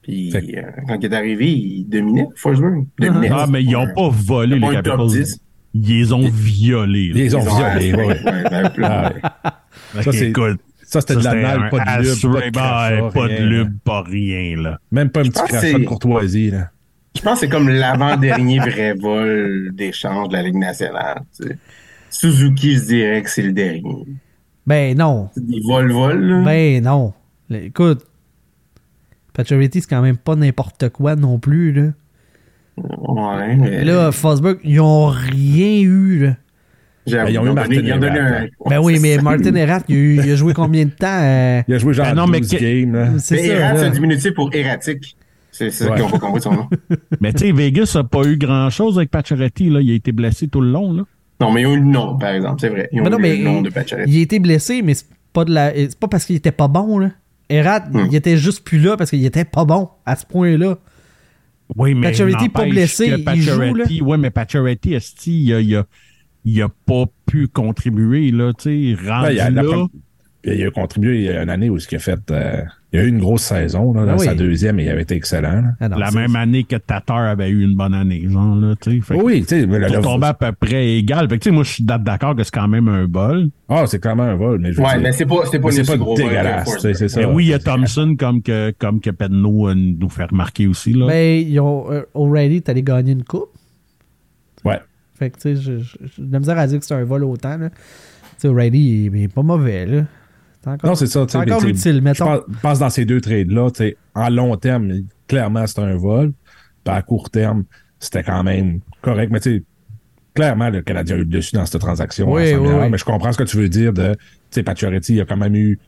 Puis 0.03 0.31
euh, 0.35 0.61
quand 0.87 0.97
il 1.01 1.05
est 1.05 1.15
arrivé, 1.15 1.49
il 1.51 1.85
dominait 1.89 2.27
Forsberg. 2.35 2.85
Il 2.99 3.07
dominait. 3.07 3.29
Ah, 3.33 3.47
mais 3.49 3.63
ils 3.63 3.71
n'ont 3.71 3.87
pas 3.95 4.09
volé 4.11 4.59
les 4.59 4.69
Capitals. 4.69 5.07
10. 5.07 5.39
Ils 5.73 5.81
les 5.87 6.13
ont 6.13 6.29
violés. 6.31 7.07
là. 7.07 7.13
Ils 7.15 7.23
les 7.23 7.35
ont 7.35 7.41
Ils 7.41 7.49
ont- 7.49 7.55
violés. 7.57 7.93
ouais, 7.95 8.05
ouais. 8.05 8.23
Ouais, 8.23 8.43
ben, 8.51 8.71
Ah. 8.83 9.13
Ça, 10.01 10.11
c'est- 10.11 10.29
Écoute, 10.29 10.59
Ça, 10.95 11.01
c'était 11.01 11.15
de 11.19 11.23
la 11.25 11.31
dalle, 11.33 11.69
pas 11.69 11.79
de 11.79 12.01
lube, 12.03 12.33
pas 12.33 12.41
de 12.41 12.51
crachat, 12.51 13.09
pas 13.13 13.27
de 13.27 13.33
rien, 13.33 13.45
lube, 13.45 13.73
pas 13.83 14.01
rien, 14.03 14.61
là. 14.61 14.79
Même 14.91 15.09
pas 15.09 15.19
un 15.21 15.23
petit 15.23 15.31
crachat 15.33 15.59
c'est- 15.61 15.73
de 15.73 15.83
courtoisie, 15.85 16.51
là. 16.51 16.69
Je 17.15 17.21
pense 17.21 17.33
que 17.33 17.39
c'est 17.45 17.49
comme 17.49 17.69
l'avant-dernier 17.69 18.59
vrai 18.59 18.93
vol 18.93 19.71
d'échange 19.73 20.29
de 20.29 20.33
la 20.33 20.43
Ligue 20.43 20.55
nationale. 20.57 21.21
tu 21.37 21.47
sais. 21.47 21.57
Suzuki, 22.09 22.75
je 22.75 22.83
dirais 22.85 23.21
que 23.23 23.29
c'est 23.29 23.41
le 23.41 23.51
dernier. 23.53 24.05
Ben 24.67 24.97
non. 24.97 25.29
Des 25.37 25.59
vol-vol, 25.61 26.21
là. 26.21 26.41
Ben 26.43 26.83
non. 26.83 27.13
Écoute, 27.49 28.05
Pacioretty, 29.33 29.81
c'est 29.81 29.89
quand 29.89 30.01
même 30.01 30.17
pas 30.17 30.35
n'importe 30.35 30.89
quoi 30.89 31.15
non 31.15 31.39
plus. 31.39 31.71
Là, 31.73 31.91
Ouais, 32.77 33.55
mais 33.55 33.85
là 33.85 34.11
Fosberg, 34.11 34.59
ils 34.63 34.81
ont 34.81 35.07
rien 35.07 35.79
eu. 35.81 36.19
Là. 36.25 36.35
Ben, 37.07 37.27
ils 37.29 37.37
ont 37.39 37.45
eu 37.45 37.53
Martin 37.53 37.71
Erat, 37.85 37.97
un... 38.07 38.47
Ben 38.69 38.79
oui, 38.79 38.97
mais 39.01 39.17
Martin 39.21 39.53
Erat, 39.55 39.81
il, 39.89 39.95
a 39.95 39.97
eu- 39.97 40.15
il 40.25 40.31
a 40.31 40.35
joué 40.35 40.53
combien 40.53 40.85
de 40.85 40.89
temps? 40.91 41.05
euh, 41.21 41.61
Il 41.67 41.73
a 41.75 41.77
joué 41.77 41.93
genre 41.93 42.05
Ben 42.07 42.15
non, 42.15 42.27
mais 42.27 42.39
12 42.39 42.49
que- 42.51 42.57
games, 42.57 43.15
c'est. 43.19 43.45
Erat, 43.45 43.77
c'est 43.77 43.85
un 43.85 43.89
diminutif 43.91 44.33
pour 44.33 44.53
erratique. 44.53 45.15
C'est 45.51 45.69
c'est 45.71 45.85
ça 45.85 45.91
Ouais. 45.91 45.99
n'ont 45.99 46.09
pas 46.09 46.19
compris 46.19 46.41
son 46.41 46.51
nom. 46.53 46.67
Mais 47.21 47.31
tu 47.31 47.45
sais, 47.45 47.51
Vegas 47.53 47.91
n'a 47.95 48.03
pas 48.03 48.23
eu 48.25 48.35
grand-chose 48.37 48.97
avec 48.97 49.09
Pacioretty, 49.09 49.69
là. 49.69 49.79
Il 49.81 49.89
a 49.91 49.93
été 49.93 50.11
blessé 50.11 50.47
tout 50.49 50.59
le 50.59 50.69
long, 50.69 50.91
là. 50.91 51.03
Non, 51.39 51.51
mais 51.51 51.61
ils 51.61 51.65
ont 51.67 51.73
eu 51.75 51.79
le 51.79 51.85
nom, 51.85 52.17
par 52.17 52.31
exemple, 52.31 52.59
c'est 52.59 52.67
vrai. 52.69 52.89
Ils 52.91 52.99
ont 52.99 53.03
Ben 53.05 53.11
non, 53.11 53.19
eu 53.19 53.21
mais 53.21 53.37
le 53.37 53.43
nom 53.43 53.61
de 53.61 53.69
Pacioretty. 53.69 54.11
il 54.11 54.19
a 54.19 54.21
été 54.21 54.39
blessé, 54.39 54.81
mais 54.81 54.93
c'est 54.95 55.05
pas 55.31 55.45
de 55.45 55.53
la. 55.53 55.73
C'est 55.73 55.97
pas 55.99 56.07
parce 56.09 56.25
qu'il 56.25 56.35
était 56.35 56.51
pas 56.51 56.67
bon, 56.67 56.97
là. 56.99 57.11
Erat, 57.49 57.81
Hmm. 57.91 58.07
il 58.09 58.15
était 58.15 58.35
juste 58.37 58.63
plus 58.65 58.79
là 58.79 58.97
parce 58.97 59.09
qu'il 59.11 59.23
était 59.23 59.45
pas 59.45 59.63
bon 59.63 59.87
à 60.05 60.15
ce 60.17 60.25
point-là. 60.25 60.77
Oui, 61.75 61.95
mais 61.95 62.09
Pacioretty 62.09 62.49
pas 62.49 62.65
blessé, 62.65 63.13
il 63.35 63.41
joue, 63.41 64.05
Ouais, 64.05 64.17
mais 64.17 64.29
Pacioretty, 64.29 64.91
il 65.25 65.53
a, 65.53 65.61
il 65.61 65.75
a, 65.75 65.85
il 66.45 66.61
a 66.61 66.69
pas 66.69 67.05
pu 67.25 67.47
contribuer, 67.47 68.31
là, 68.31 68.53
tu 68.53 68.95
sais, 68.95 69.03
Ben, 69.03 69.11
rendu 69.11 69.33
il, 69.33 69.39
a, 69.41 69.49
la 69.49 69.63
là. 69.63 69.69
prom- 69.69 69.89
il 70.47 70.63
a 70.63 70.69
contribué 70.69 71.15
il 71.17 71.23
y 71.23 71.29
a 71.29 71.41
une 71.41 71.49
année 71.49 71.69
où 71.71 71.77
il 71.77 71.95
a 71.95 71.99
fait. 71.99 72.19
euh, 72.31 72.61
il 72.93 72.99
a 72.99 73.03
eu 73.03 73.07
une 73.09 73.17
grosse 73.19 73.41
saison, 73.41 73.91
là, 73.93 74.05
dans 74.05 74.11
Ah 74.11 74.17
oui. 74.19 74.25
sa 74.25 74.35
deuxième, 74.35 74.79
et 74.79 74.83
il 74.85 74.89
avait 74.89 75.01
été 75.01 75.15
excellent. 75.15 75.63
Ah 75.81 75.89
non, 75.89 75.97
la 75.97 76.11
même 76.11 76.35
année 76.37 76.63
que 76.63 76.75
Tatar 76.77 77.17
avait 77.17 77.49
eu 77.49 77.63
une 77.63 77.75
bonne 77.75 77.93
année, 77.95 78.23
genre, 78.29 78.55
là, 78.55 78.75
tu 78.79 79.01
sais. 79.01 79.15
Oui, 79.15 79.41
tu 79.41 79.47
sais, 79.47 79.65
mais 79.65 79.79
le- 79.79 79.99
tomber 80.01 80.27
à 80.27 80.33
peu 80.35 80.51
près 80.53 80.93
égal. 80.93 81.27
Fait 81.27 81.39
que, 81.39 81.43
tu 81.43 81.49
sais, 81.49 81.53
moi, 81.53 81.63
je 81.63 81.71
suis 81.71 81.83
d'accord 81.83 82.35
que 82.35 82.43
c'est 82.43 82.53
quand 82.53 82.67
même 82.69 82.87
un 82.87 83.05
bol. 83.05 83.49
Ah, 83.67 83.85
c'est 83.87 83.99
clairement 83.99 84.23
un 84.23 84.35
vol, 84.35 84.59
mais 84.59 84.71
je 84.71 84.79
Ouais, 84.81 84.93
dire, 84.93 85.01
mais 85.01 85.11
c'est 85.13 85.25
pas, 85.25 85.35
c'est 85.51 85.59
pas 85.59 85.67
mais 85.69 85.73
c'est 85.73 85.85
pas 85.91 85.97
gros 85.97 86.15
dégueulasse, 86.15 86.77
c'est 86.79 86.93
ça. 87.09 87.19
Mais 87.21 87.25
oui, 87.25 87.45
il 87.45 87.49
y 87.49 87.53
a 87.53 87.59
Thompson 87.59 88.15
comme 88.17 88.41
que, 88.43 88.71
comme 88.77 89.01
que 89.01 89.09
Pedno 89.09 89.67
euh, 89.67 89.73
nous 89.75 90.09
fait 90.09 90.25
remarquer 90.25 90.67
aussi, 90.67 90.93
là. 90.93 91.07
Ben, 91.07 91.43
ils 91.45 91.59
ont. 91.59 91.91
euh, 91.91 92.03
O'Reilly, 92.13 92.61
t'allais 92.61 92.83
gagner 92.83 93.11
une 93.13 93.23
coupe? 93.23 93.49
Ouais. 94.63 94.79
Fait 95.17 95.29
que, 95.29 95.39
tu 95.39 95.55
sais, 95.55 95.79
j'ai 96.17 96.23
de 96.23 96.31
la 96.31 96.39
misère 96.39 96.57
à 96.57 96.67
dire 96.67 96.79
que 96.79 96.85
c'est 96.85 96.93
un 96.93 97.03
vol 97.03 97.23
autant. 97.23 97.57
Tu 97.57 97.69
sais, 98.37 98.47
O'Reilly, 98.47 99.05
il, 99.05 99.23
est 99.23 99.33
pas 99.33 99.43
mauvais, 99.43 99.85
là. 99.85 100.03
C'est 100.61 100.69
encore, 100.69 100.89
Non, 100.89 100.95
c'est 100.95 101.07
ça. 101.07 101.25
c'est 101.27 101.37
encore 101.37 101.63
utile, 101.63 102.01
mettons. 102.01 102.41
je 102.47 102.59
pense 102.61 102.79
dans 102.79 102.89
ces 102.89 103.05
deux 103.05 103.21
trades-là, 103.21 103.69
tu 103.71 103.77
sais, 103.77 103.97
en 104.13 104.29
long 104.29 104.55
terme, 104.57 104.91
clairement, 105.27 105.65
c'était 105.67 105.81
un 105.81 105.95
vol. 105.95 106.33
Puis 106.83 106.93
à 106.93 107.01
court 107.01 107.29
terme, 107.29 107.63
c'était 107.99 108.23
quand 108.23 108.43
même 108.43 108.79
correct. 109.01 109.31
Mais 109.31 109.39
tu 109.39 109.57
sais, 109.57 109.63
clairement, 110.33 110.69
le 110.69 110.81
Canadien 110.81 111.15
a 111.15 111.19
eu 111.19 111.21
le 111.21 111.25
dessus 111.25 111.55
dans 111.55 111.65
cette 111.65 111.79
transaction. 111.79 112.31
Oui, 112.31 112.53
oui. 112.53 112.89
Mais 112.89 112.97
je 112.97 113.05
comprends 113.05 113.31
ce 113.31 113.37
que 113.37 113.43
tu 113.43 113.57
veux 113.57 113.69
dire 113.69 113.93
de, 113.93 114.13
tu 114.13 114.19
sais, 114.51 114.63
Pacioretty, 114.63 115.15
il 115.15 115.21
a 115.21 115.25
quand 115.25 115.37
même 115.37 115.55
eu 115.55 115.79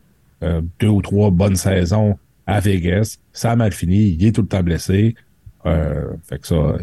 euh, 0.42 0.62
deux 0.80 0.88
ou 0.88 1.02
trois 1.02 1.30
bonnes 1.30 1.56
saisons 1.56 2.18
à 2.46 2.60
Vegas. 2.60 3.18
Ça 3.32 3.52
a 3.52 3.56
mal 3.56 3.72
fini. 3.72 4.16
Il 4.18 4.24
est 4.24 4.32
tout 4.32 4.42
le 4.42 4.48
temps 4.48 4.62
blessé. 4.62 5.14
Euh, 5.66 6.06
fait 6.22 6.38
que 6.38 6.46
ça, 6.46 6.76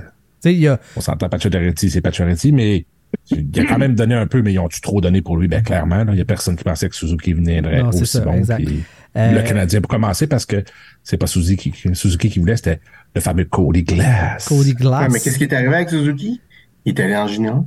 y 0.54 0.68
a. 0.68 0.80
on 0.96 1.02
s'entend 1.02 1.30
Pacioretty, 1.30 1.90
c'est 1.90 2.02
Pacioretty, 2.02 2.52
mais 2.52 2.86
il 3.32 3.60
a 3.60 3.66
quand 3.66 3.78
même 3.78 3.96
donné 3.96 4.16
un 4.16 4.28
peu, 4.28 4.42
mais 4.42 4.54
ils 4.54 4.60
ont-tu 4.60 4.82
trop 4.82 5.02
donné 5.02 5.22
pour 5.22 5.38
lui? 5.38 5.48
Ben, 5.48 5.64
clairement, 5.64 6.06
il 6.12 6.18
y 6.18 6.22
a 6.22 6.26
personne 6.26 6.56
qui 6.56 6.64
pensait 6.64 6.90
que 6.90 6.96
Suzuki 6.96 7.34
viendrait 7.34 7.82
Non, 7.84 7.92
c'est 7.92 8.02
aussi 8.02 8.12
ça, 8.18 8.22
bon. 8.22 8.42
puis 8.58 8.84
Euh, 9.18 9.32
Le 9.32 9.42
Canadien, 9.44 9.80
pour 9.80 9.88
commencer, 9.90 10.28
parce 10.28 10.46
que 10.46 10.64
c'est 11.02 11.16
pas 11.18 11.28
Suzuki, 11.28 11.72
qui- 11.72 11.96
Suzuki 11.96 12.30
qui 12.30 12.40
voulait, 12.40 12.58
c'était 12.58 12.82
le 13.16 13.22
fameux 13.22 13.46
Cody 13.46 13.84
Glass. 13.84 14.46
Cody 14.50 14.72
Ouais, 14.72 14.76
Glass. 14.76 15.14
mais 15.14 15.20
qu'est-ce 15.22 15.38
qui 15.38 15.46
est 15.46 15.54
arrivé 15.54 15.74
avec 15.74 15.90
Suzuki? 15.90 16.42
Il 16.84 16.90
est 16.94 17.00
allé 17.02 17.16
en 17.16 17.26
junior. 17.28 17.66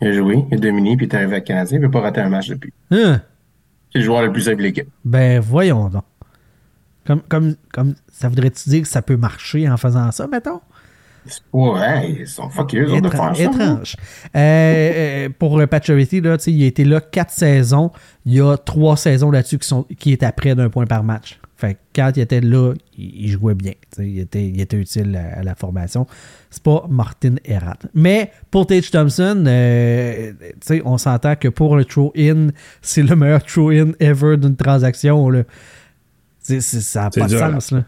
Il 0.00 0.08
a 0.08 0.12
joué, 0.14 0.38
il 0.50 0.54
a 0.54 0.58
dominé, 0.58 0.96
puis 0.96 1.04
il 1.06 1.12
est 1.12 1.14
arrivé 1.14 1.32
avec 1.32 1.44
le 1.44 1.48
Canadien. 1.48 1.76
Il 1.78 1.80
ne 1.82 1.86
peut 1.86 1.90
pas 1.92 2.00
rater 2.00 2.22
un 2.22 2.30
match 2.30 2.48
depuis. 2.48 2.72
Hein? 2.90 3.20
C'est 3.92 3.98
le 3.98 4.04
joueur 4.06 4.22
le 4.22 4.32
plus 4.32 4.42
simple 4.42 4.56
de 4.58 4.62
l'équipe. 4.62 4.88
Ben, 5.04 5.40
voyons 5.40 5.88
donc. 5.90 6.04
Comme, 7.06 7.20
comme, 7.28 7.54
comme 7.72 7.94
ça 8.10 8.28
voudrait-tu 8.28 8.68
dire 8.70 8.82
que 8.82 8.88
ça 8.88 9.00
peut 9.02 9.16
marcher 9.16 9.68
en 9.68 9.76
faisant 9.76 10.10
ça, 10.10 10.26
mettons? 10.26 10.60
Ouais, 11.52 12.16
ils 12.20 12.26
sont 12.26 12.48
fuckés, 12.48 12.80
eux 12.80 12.92
autres, 12.92 13.02
de 13.02 13.08
faire 13.08 13.32
Étrange. 13.32 13.36
ça. 13.38 13.44
hein. 13.44 13.50
étrange. 13.72 13.96
Euh, 14.34 14.38
euh, 14.38 15.28
pour 15.38 15.58
euh, 15.60 15.66
Pacioretty, 15.66 16.20
là, 16.20 16.36
tu 16.38 16.44
sais, 16.44 16.52
il 16.52 16.62
a 16.62 16.66
été 16.66 16.84
là 16.84 17.00
quatre 17.00 17.30
saisons. 17.32 17.90
Il 18.24 18.34
y 18.34 18.40
a 18.40 18.56
trois 18.56 18.96
saisons 18.96 19.30
là-dessus 19.30 19.58
qui, 19.58 19.68
sont, 19.68 19.84
qui 19.98 20.12
est 20.12 20.22
à 20.22 20.32
près 20.32 20.54
d'un 20.54 20.68
point 20.70 20.86
par 20.86 21.02
match. 21.04 21.38
Fait 21.58 21.72
que 21.74 21.78
quand 21.94 22.12
il 22.16 22.20
était 22.20 22.42
là, 22.42 22.74
il, 22.98 23.24
il 23.24 23.28
jouait 23.30 23.54
bien. 23.54 23.72
Tu 23.72 24.02
sais, 24.02 24.08
Il 24.10 24.18
était, 24.18 24.46
il 24.46 24.60
était 24.60 24.76
utile 24.76 25.16
à, 25.16 25.38
à 25.38 25.42
la 25.42 25.54
formation. 25.54 26.06
C'est 26.50 26.62
pas 26.62 26.84
Martin 26.90 27.36
Erat. 27.46 27.78
Mais 27.94 28.30
pour 28.50 28.66
Tage 28.66 28.90
Thompson, 28.90 29.42
euh, 29.46 30.32
tu 30.38 30.46
sais, 30.60 30.82
on 30.84 30.98
s'entend 30.98 31.34
que 31.34 31.48
pour 31.48 31.76
le 31.76 31.86
throw-in, 31.86 32.48
c'est 32.82 33.02
le 33.02 33.16
meilleur 33.16 33.42
throw-in 33.42 33.92
ever 34.00 34.36
d'une 34.36 34.54
transaction. 34.56 35.30
Là. 35.30 35.44
C'est- 36.40 36.60
c'est- 36.60 36.80
ça 36.82 37.04
n'a 37.04 37.10
C'est 37.12 37.20
pas 37.20 37.26
de 37.28 37.38
sens. 37.38 37.70
Là. 37.72 37.84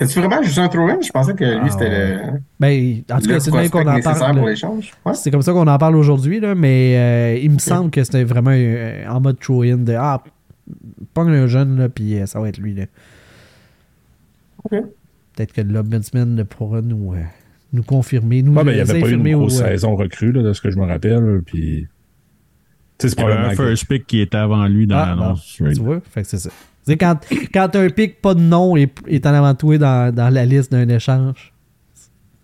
C'est-tu 0.00 0.18
vraiment 0.18 0.42
juste 0.42 0.58
un 0.58 0.68
throw-in? 0.68 1.00
Je 1.00 1.10
pensais 1.10 1.34
que 1.34 1.44
lui, 1.44 1.60
Ah, 1.62 1.70
c'était 1.70 1.88
ouais. 1.88 2.16
le, 2.16 2.40
Ben, 2.58 3.02
en 3.12 3.20
tout 3.20 3.28
cas, 3.28 3.40
c'est 3.40 3.52
même 3.52 3.70
qu'on 3.70 3.86
en 3.86 3.94
nécessaire 3.94 4.18
parle. 4.18 4.36
pour 4.36 4.44
là. 4.46 4.50
l'échange. 4.50 4.92
Ouais. 5.06 5.14
C'est 5.14 5.30
comme 5.30 5.42
ça 5.42 5.52
qu'on 5.52 5.66
en 5.68 5.78
parle 5.78 5.94
aujourd'hui, 5.96 6.40
là, 6.40 6.54
mais 6.56 6.96
euh, 6.96 7.38
il 7.40 7.50
me 7.50 7.58
semble 7.58 7.90
que 7.90 8.02
c'était 8.02 8.24
vraiment 8.24 8.50
euh, 8.52 9.06
en 9.08 9.20
mode 9.20 9.38
throw-in 9.38 9.76
de 9.78 9.94
Ah, 9.96 10.22
pogne 11.14 11.30
un 11.30 11.46
jeune, 11.46 11.78
là, 11.78 11.88
puis 11.88 12.18
euh, 12.18 12.26
ça 12.26 12.40
va 12.40 12.48
être 12.48 12.58
lui. 12.58 12.74
Là. 12.74 12.84
Ok. 14.64 14.80
Peut-être 15.36 15.52
que 15.52 15.60
le 15.60 15.82
Benjamin 15.82 16.44
pourra 16.44 16.80
nous, 16.80 17.12
euh, 17.14 17.18
nous 17.72 17.82
confirmer. 17.82 18.42
Nous 18.42 18.52
Ouais, 18.54 18.64
ben, 18.64 18.72
il 18.72 18.74
n'y 18.76 18.80
avait 18.80 19.00
pas 19.00 19.08
eu 19.08 19.14
une 19.14 19.36
grosse 19.36 19.58
saison 19.58 19.94
recrue, 19.96 20.32
là, 20.32 20.42
de 20.42 20.52
ce 20.52 20.60
que 20.60 20.70
je 20.70 20.78
me 20.78 20.86
rappelle. 20.86 21.40
Puis, 21.46 21.86
tu 22.98 23.08
sais, 23.08 23.14
c'est 23.14 23.16
Il 23.16 23.20
y 23.20 23.24
avait 23.24 23.32
probablement. 23.34 23.62
un 23.64 23.68
first 23.68 23.86
pick 23.88 24.06
qui 24.06 24.20
était 24.20 24.36
avant 24.38 24.66
lui 24.66 24.86
dans 24.86 24.96
Ah, 24.96 25.06
l'annonce. 25.16 25.54
Tu 25.56 25.64
vois, 25.74 26.00
fait 26.10 26.22
que 26.22 26.28
c'est 26.28 26.38
ça. 26.38 26.50
Sais, 26.84 26.96
quand, 26.98 27.18
quand 27.52 27.74
un 27.76 27.88
pic, 27.88 28.20
pas 28.20 28.34
de 28.34 28.40
nom 28.40 28.76
et 28.76 28.92
est 29.06 29.26
en 29.26 29.34
avant 29.34 29.54
toi 29.54 29.78
dans, 29.78 30.14
dans 30.14 30.28
la 30.28 30.44
liste 30.44 30.70
d'un 30.70 30.88
échange, 30.88 31.52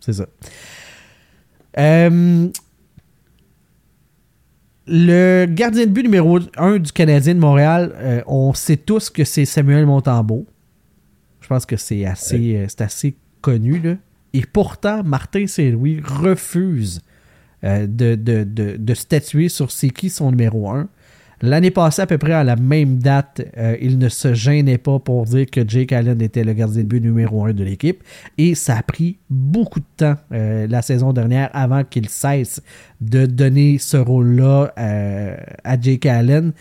c'est 0.00 0.14
ça. 0.14 0.26
Euh, 1.78 2.48
le 4.86 5.46
gardien 5.46 5.86
de 5.86 5.90
but 5.90 6.02
numéro 6.02 6.38
1 6.56 6.78
du 6.78 6.90
Canadien 6.90 7.34
de 7.34 7.40
Montréal, 7.40 7.92
euh, 7.96 8.22
on 8.26 8.54
sait 8.54 8.78
tous 8.78 9.10
que 9.10 9.24
c'est 9.24 9.44
Samuel 9.44 9.86
Montembeau. 9.86 10.46
Je 11.40 11.46
pense 11.46 11.66
que 11.66 11.76
c'est 11.76 12.06
assez, 12.06 12.56
euh, 12.56 12.64
c'est 12.68 12.80
assez 12.80 13.16
connu. 13.42 13.78
Là. 13.78 13.96
Et 14.32 14.42
pourtant, 14.46 15.04
Martin 15.04 15.46
Saint-Louis 15.46 16.00
refuse 16.02 17.02
de, 17.62 17.86
de, 18.14 18.42
de, 18.44 18.76
de 18.78 18.94
statuer 18.94 19.50
sur 19.50 19.70
c'est 19.70 19.90
qui 19.90 20.08
son 20.08 20.30
numéro 20.30 20.70
1. 20.70 20.88
L'année 21.42 21.70
passée, 21.70 22.02
à 22.02 22.06
peu 22.06 22.18
près 22.18 22.34
à 22.34 22.44
la 22.44 22.56
même 22.56 22.98
date, 22.98 23.40
euh, 23.56 23.74
il 23.80 23.98
ne 23.98 24.10
se 24.10 24.34
gênait 24.34 24.76
pas 24.76 24.98
pour 24.98 25.24
dire 25.24 25.46
que 25.50 25.66
Jake 25.66 25.90
Allen 25.92 26.20
était 26.20 26.44
le 26.44 26.52
gardien 26.52 26.82
de 26.82 26.86
but 26.88 27.00
numéro 27.00 27.46
un 27.46 27.54
de 27.54 27.64
l'équipe. 27.64 28.02
Et 28.36 28.54
ça 28.54 28.76
a 28.76 28.82
pris 28.82 29.18
beaucoup 29.30 29.80
de 29.80 29.86
temps 29.96 30.16
euh, 30.32 30.66
la 30.66 30.82
saison 30.82 31.14
dernière 31.14 31.48
avant 31.54 31.82
qu'il 31.82 32.10
cesse 32.10 32.62
de 33.00 33.24
donner 33.24 33.78
ce 33.78 33.96
rôle-là 33.96 34.72
euh, 34.78 35.36
à 35.64 35.80
Jake 35.80 36.04
Allen. 36.04 36.52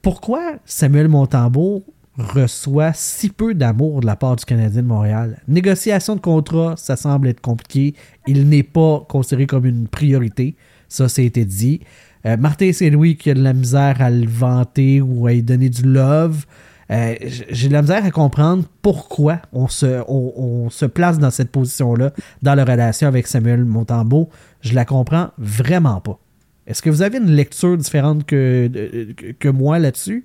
Pourquoi 0.00 0.54
Samuel 0.64 1.08
Montembeau 1.08 1.84
reçoit 2.16 2.92
si 2.94 3.28
peu 3.28 3.52
d'amour 3.52 4.00
de 4.00 4.06
la 4.06 4.16
part 4.16 4.36
du 4.36 4.46
Canadien 4.46 4.80
de 4.80 4.86
Montréal? 4.86 5.42
Négociation 5.46 6.16
de 6.16 6.20
contrat, 6.20 6.74
ça 6.78 6.96
semble 6.96 7.28
être 7.28 7.42
compliqué. 7.42 7.94
Il 8.26 8.48
n'est 8.48 8.62
pas 8.62 9.04
considéré 9.10 9.46
comme 9.46 9.66
une 9.66 9.88
priorité. 9.88 10.56
Ça, 10.88 11.08
c'est 11.08 11.24
été 11.24 11.44
dit. 11.44 11.80
Euh, 12.26 12.36
Martin 12.36 12.72
Saint-Louis 12.72 13.16
qui 13.16 13.30
a 13.30 13.34
de 13.34 13.42
la 13.42 13.52
misère 13.52 13.96
à 14.00 14.10
le 14.10 14.26
vanter 14.28 15.00
ou 15.00 15.26
à 15.26 15.32
lui 15.32 15.42
donner 15.42 15.68
du 15.68 15.82
love. 15.82 16.44
Euh, 16.90 17.14
J'ai 17.50 17.68
de 17.68 17.72
la 17.72 17.82
misère 17.82 18.04
à 18.04 18.10
comprendre 18.10 18.64
pourquoi 18.82 19.40
on 19.52 19.68
se, 19.68 20.02
on, 20.08 20.32
on 20.36 20.70
se 20.70 20.84
place 20.86 21.18
dans 21.18 21.30
cette 21.30 21.50
position-là 21.50 22.12
dans 22.42 22.54
la 22.54 22.64
relation 22.64 23.08
avec 23.08 23.26
Samuel 23.26 23.64
Montembeau. 23.64 24.28
Je 24.60 24.74
la 24.74 24.84
comprends 24.84 25.30
vraiment 25.38 26.00
pas. 26.00 26.18
Est-ce 26.66 26.80
que 26.82 26.90
vous 26.90 27.02
avez 27.02 27.18
une 27.18 27.30
lecture 27.30 27.76
différente 27.76 28.24
que, 28.24 28.68
de- 28.68 29.12
que, 29.12 29.32
que 29.32 29.48
moi 29.48 29.78
là-dessus? 29.78 30.22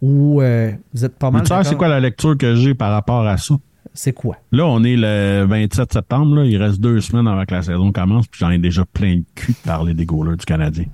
Ou 0.00 0.40
euh, 0.42 0.72
vous 0.94 1.04
êtes 1.04 1.16
pas 1.18 1.30
mal. 1.30 1.42
Tu 1.42 1.48
sais, 1.54 1.64
c'est 1.64 1.76
quoi 1.76 1.88
la 1.88 2.00
lecture 2.00 2.36
que 2.36 2.54
j'ai 2.56 2.74
par 2.74 2.90
rapport 2.92 3.26
à 3.26 3.36
ça? 3.36 3.54
C'est 3.94 4.12
quoi? 4.14 4.36
Là, 4.52 4.66
on 4.66 4.82
est 4.84 4.96
le 4.96 5.44
27 5.46 5.92
septembre. 5.92 6.36
Là. 6.36 6.44
Il 6.46 6.56
reste 6.56 6.80
deux 6.80 7.00
semaines 7.02 7.28
avant 7.28 7.44
que 7.44 7.54
la 7.54 7.62
saison 7.62 7.92
commence. 7.92 8.26
Puis 8.26 8.38
j'en 8.40 8.50
ai 8.50 8.58
déjà 8.58 8.84
plein 8.86 9.16
le 9.16 9.24
cul 9.34 9.52
de 9.52 9.56
parler 9.66 9.92
des 9.94 10.06
goalers 10.06 10.36
du 10.36 10.44
Canadien. 10.46 10.86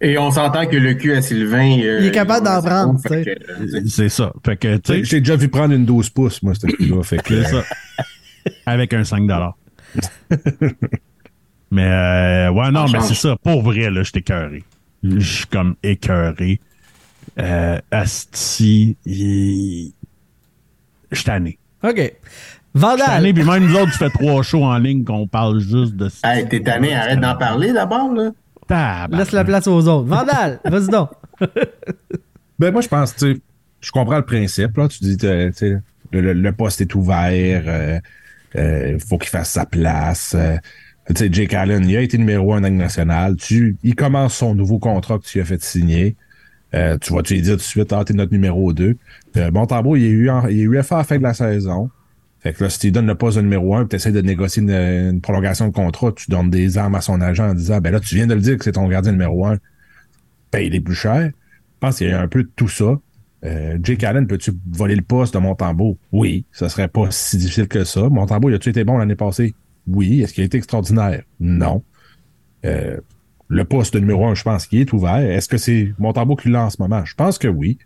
Et 0.00 0.16
on 0.18 0.30
s'entend 0.30 0.66
que 0.66 0.76
le 0.76 0.94
cul 0.94 1.14
à 1.14 1.22
Sylvain. 1.22 1.78
euh, 1.82 1.98
Il 2.00 2.06
est 2.06 2.10
capable 2.10 2.44
d'en 2.46 2.60
prendre, 2.62 3.00
tu 3.02 3.08
sais. 3.08 3.36
euh, 3.48 3.80
C'est 3.86 4.08
ça. 4.08 4.32
Fait 4.44 4.56
que, 4.56 4.76
tu 4.76 4.92
sais, 4.94 5.04
J'ai 5.04 5.20
déjà 5.20 5.36
vu 5.36 5.48
prendre 5.48 5.74
une 5.74 5.84
12 5.84 6.10
pouces, 6.10 6.42
moi, 6.42 6.54
ce 6.54 6.66
coup-là. 6.66 7.02
Fait 7.02 7.18
que, 7.22 7.42
c'est 7.42 7.50
ça. 7.50 7.64
Avec 8.66 8.92
un 8.94 9.04
5 9.04 9.22
Mais, 11.70 11.84
euh, 11.86 12.50
ouais, 12.50 12.70
non, 12.70 12.86
mais 12.92 13.00
c'est 13.00 13.14
ça. 13.14 13.36
Pour 13.42 13.62
vrai, 13.62 13.90
là, 13.90 14.02
je 14.02 14.10
suis 14.10 14.18
écœuré. 14.20 14.64
Je 15.02 15.18
suis 15.20 15.46
comme 15.46 15.76
écœuré. 15.82 16.60
Euh, 17.38 17.78
Asti, 17.90 18.96
il... 19.06 19.92
je 21.10 21.16
suis 21.16 21.24
tanné. 21.24 21.58
OK. 21.84 21.96
Je 21.96 22.02
suis 22.02 22.12
Vandal. 22.74 23.06
tanné, 23.06 23.32
puis 23.32 23.44
même 23.44 23.66
nous 23.66 23.74
autres, 23.76 23.92
tu 23.92 23.98
fais 23.98 24.10
trois 24.10 24.42
shows 24.42 24.64
en 24.64 24.78
ligne 24.78 25.04
qu'on 25.04 25.26
parle 25.26 25.60
juste 25.60 25.94
de 25.96 26.08
ça. 26.08 26.36
Hey, 26.36 26.48
t'es 26.48 26.60
tanné, 26.60 26.94
arrête 26.94 27.20
d'en 27.20 27.36
parler 27.36 27.72
d'abord, 27.72 28.12
là. 28.14 28.30
Tabarnak. 28.70 29.18
Laisse 29.18 29.32
la 29.32 29.44
place 29.44 29.66
aux 29.66 29.86
autres. 29.88 30.06
Vandal, 30.08 30.60
vas-y 30.64 30.88
donc. 30.88 31.10
Ben, 32.58 32.72
moi, 32.72 32.82
je 32.82 32.88
pense, 32.88 33.14
tu 33.16 33.34
sais, 33.34 33.40
je 33.80 33.90
comprends 33.90 34.18
le 34.18 34.24
principe, 34.24 34.76
là. 34.76 34.86
Tu 34.88 34.98
dis, 35.02 35.16
tu 35.16 35.26
sais, 35.26 35.76
le, 36.12 36.20
le- 36.20 36.32
le 36.34 36.52
poste 36.52 36.82
est 36.82 36.94
ouvert, 36.94 37.62
euh, 37.66 37.98
euh, 38.56 38.98
faut 38.98 39.16
qu'il 39.16 39.30
fasse 39.30 39.50
sa 39.52 39.64
place. 39.64 40.34
euh, 40.38 40.56
tu 41.08 41.14
sais, 41.16 41.28
Jake 41.32 41.54
Allen, 41.54 41.88
il 41.88 41.96
a 41.96 42.00
été 42.02 42.18
numéro 42.18 42.52
un 42.52 42.58
en 42.62 42.66
Ligue 42.66 42.74
nationale. 42.76 43.36
Tu, 43.36 43.76
il 43.82 43.94
commence 43.94 44.34
son 44.34 44.54
nouveau 44.54 44.78
contrat 44.78 45.18
que 45.18 45.24
tu 45.24 45.38
lui 45.38 45.42
as 45.42 45.46
fait 45.46 45.62
signer. 45.62 46.16
Euh, 46.74 46.98
tu 46.98 47.14
vas 47.14 47.22
tu 47.22 47.32
lui 47.34 47.40
dire 47.40 47.52
tout 47.54 47.58
de 47.60 47.62
suite, 47.62 47.92
ah, 47.94 48.04
t'es 48.04 48.12
notre 48.12 48.32
numéro 48.32 48.74
2. 48.74 48.96
Euh, 49.38 49.50
Montembeau, 49.50 49.96
il 49.96 50.04
est 50.04 50.08
eu, 50.08 50.28
en- 50.30 50.46
il 50.46 50.60
est 50.60 50.62
UFA 50.64 50.96
à 50.96 50.98
la 50.98 51.04
fin 51.04 51.16
de 51.16 51.22
la 51.22 51.32
saison. 51.34 51.88
Fait 52.40 52.54
que 52.54 52.64
là, 52.64 52.70
si 52.70 52.78
tu 52.78 52.90
donnes 52.90 53.06
le 53.06 53.14
poste 53.14 53.36
de 53.36 53.42
numéro 53.42 53.74
1 53.74 53.86
tu 53.86 53.96
essaies 53.96 54.12
de 54.12 54.22
négocier 54.22 54.62
une, 54.62 55.20
prolongation 55.20 55.68
de 55.68 55.72
contrat, 55.72 56.12
tu 56.12 56.30
donnes 56.30 56.48
des 56.48 56.78
armes 56.78 56.94
à 56.94 57.02
son 57.02 57.20
agent 57.20 57.50
en 57.50 57.54
disant, 57.54 57.80
ben 57.80 57.92
là, 57.92 58.00
tu 58.00 58.14
viens 58.14 58.26
de 58.26 58.34
le 58.34 58.40
dire 58.40 58.56
que 58.56 58.64
c'est 58.64 58.72
ton 58.72 58.88
gardien 58.88 59.12
numéro 59.12 59.46
1. 59.46 59.58
Paye 60.50 60.70
les 60.70 60.80
plus 60.80 60.94
cher. 60.94 61.30
Je 61.30 61.78
pense 61.86 61.98
qu'il 61.98 62.08
y 62.08 62.12
a 62.12 62.20
un 62.20 62.28
peu 62.28 62.42
de 62.42 62.50
tout 62.56 62.68
ça. 62.68 62.98
Euh, 63.44 63.78
Jake 63.82 64.04
Allen, 64.04 64.26
peux-tu 64.26 64.52
voler 64.70 64.96
le 64.96 65.02
poste 65.02 65.34
de 65.34 65.38
Montembeau? 65.38 65.98
Oui, 66.12 66.44
ça 66.52 66.68
serait 66.68 66.88
pas 66.88 67.10
si 67.10 67.36
difficile 67.36 67.68
que 67.68 67.84
ça. 67.84 68.08
Montembeau, 68.08 68.50
il 68.50 68.54
a-tu 68.54 68.70
été 68.70 68.84
bon 68.84 68.98
l'année 68.98 69.16
passée? 69.16 69.54
Oui. 69.86 70.22
Est-ce 70.22 70.34
qu'il 70.34 70.42
a 70.42 70.46
été 70.46 70.58
extraordinaire? 70.58 71.22
Non. 71.40 71.82
Euh, 72.64 72.98
le 73.48 73.64
poste 73.64 73.94
de 73.94 74.00
numéro 74.00 74.26
un, 74.26 74.34
je 74.34 74.42
pense 74.42 74.66
qu'il 74.66 74.80
est 74.80 74.92
ouvert. 74.92 75.16
Est-ce 75.16 75.48
que 75.48 75.58
c'est 75.58 75.92
Montembeau 75.98 76.36
qui 76.36 76.48
l'a 76.48 76.64
en 76.64 76.70
ce 76.70 76.80
moment? 76.80 77.04
Je 77.04 77.14
pense 77.14 77.38
que 77.38 77.48
oui. 77.48 77.78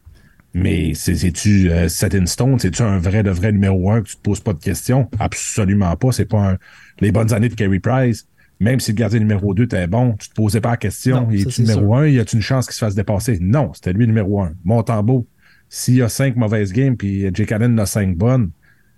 Mais 0.55 0.95
c'est- 0.95 1.17
c'est-tu 1.17 1.71
euh, 1.71 1.89
set 1.89 2.15
in 2.15 2.27
stone? 2.27 2.59
C'est-tu 2.61 2.83
un 2.83 2.99
vrai 2.99 3.23
de 3.25 3.31
vrai 3.31 3.51
numéro 3.53 3.91
un 3.91 4.03
que 4.03 4.09
tu 4.09 4.17
te 4.17 4.23
poses 4.23 4.41
pas 4.41 4.53
de 4.53 4.61
questions? 4.63 5.11
Absolument 5.19 5.95
pas. 5.97 6.13
C'est 6.13 6.27
pas 6.27 6.53
un- 6.53 6.59
les 7.01 7.11
bonnes 7.13 7.33
années 7.33 7.49
de 7.49 7.55
Carey 7.55 7.81
Price. 7.81 8.27
Même 8.61 8.79
si 8.79 8.93
le 8.93 8.97
gardien 8.97 9.19
numéro 9.19 9.53
2 9.53 9.65
était 9.65 9.89
bon, 9.89 10.13
tu 10.13 10.29
te 10.29 10.35
posais 10.35 10.61
pas 10.61 10.71
la 10.71 10.77
question. 10.77 11.27
Il 11.33 11.41
est 11.41 11.45
numéro 11.75 11.95
1, 11.97 12.07
y 12.07 12.21
a-tu 12.21 12.37
une 12.37 12.43
chance 12.43 12.67
qu'il 12.67 12.75
se 12.75 12.79
fasse 12.79 12.95
dépasser? 12.95 13.39
Non, 13.41 13.73
c'était 13.75 13.93
lui 13.93 14.07
numéro 14.07 14.41
1. 14.43 14.53
Montembeau, 14.65 15.27
s'il 15.69 15.97
y 15.97 16.03
a 16.03 16.09
cinq 16.09 16.37
mauvaises 16.37 16.73
games 16.73 16.97
puis 16.97 17.27
Jake 17.35 17.51
Allen 17.51 17.75
en 17.75 17.83
a 17.83 17.87
cinq 17.87 18.17
bonnes, 18.17 18.51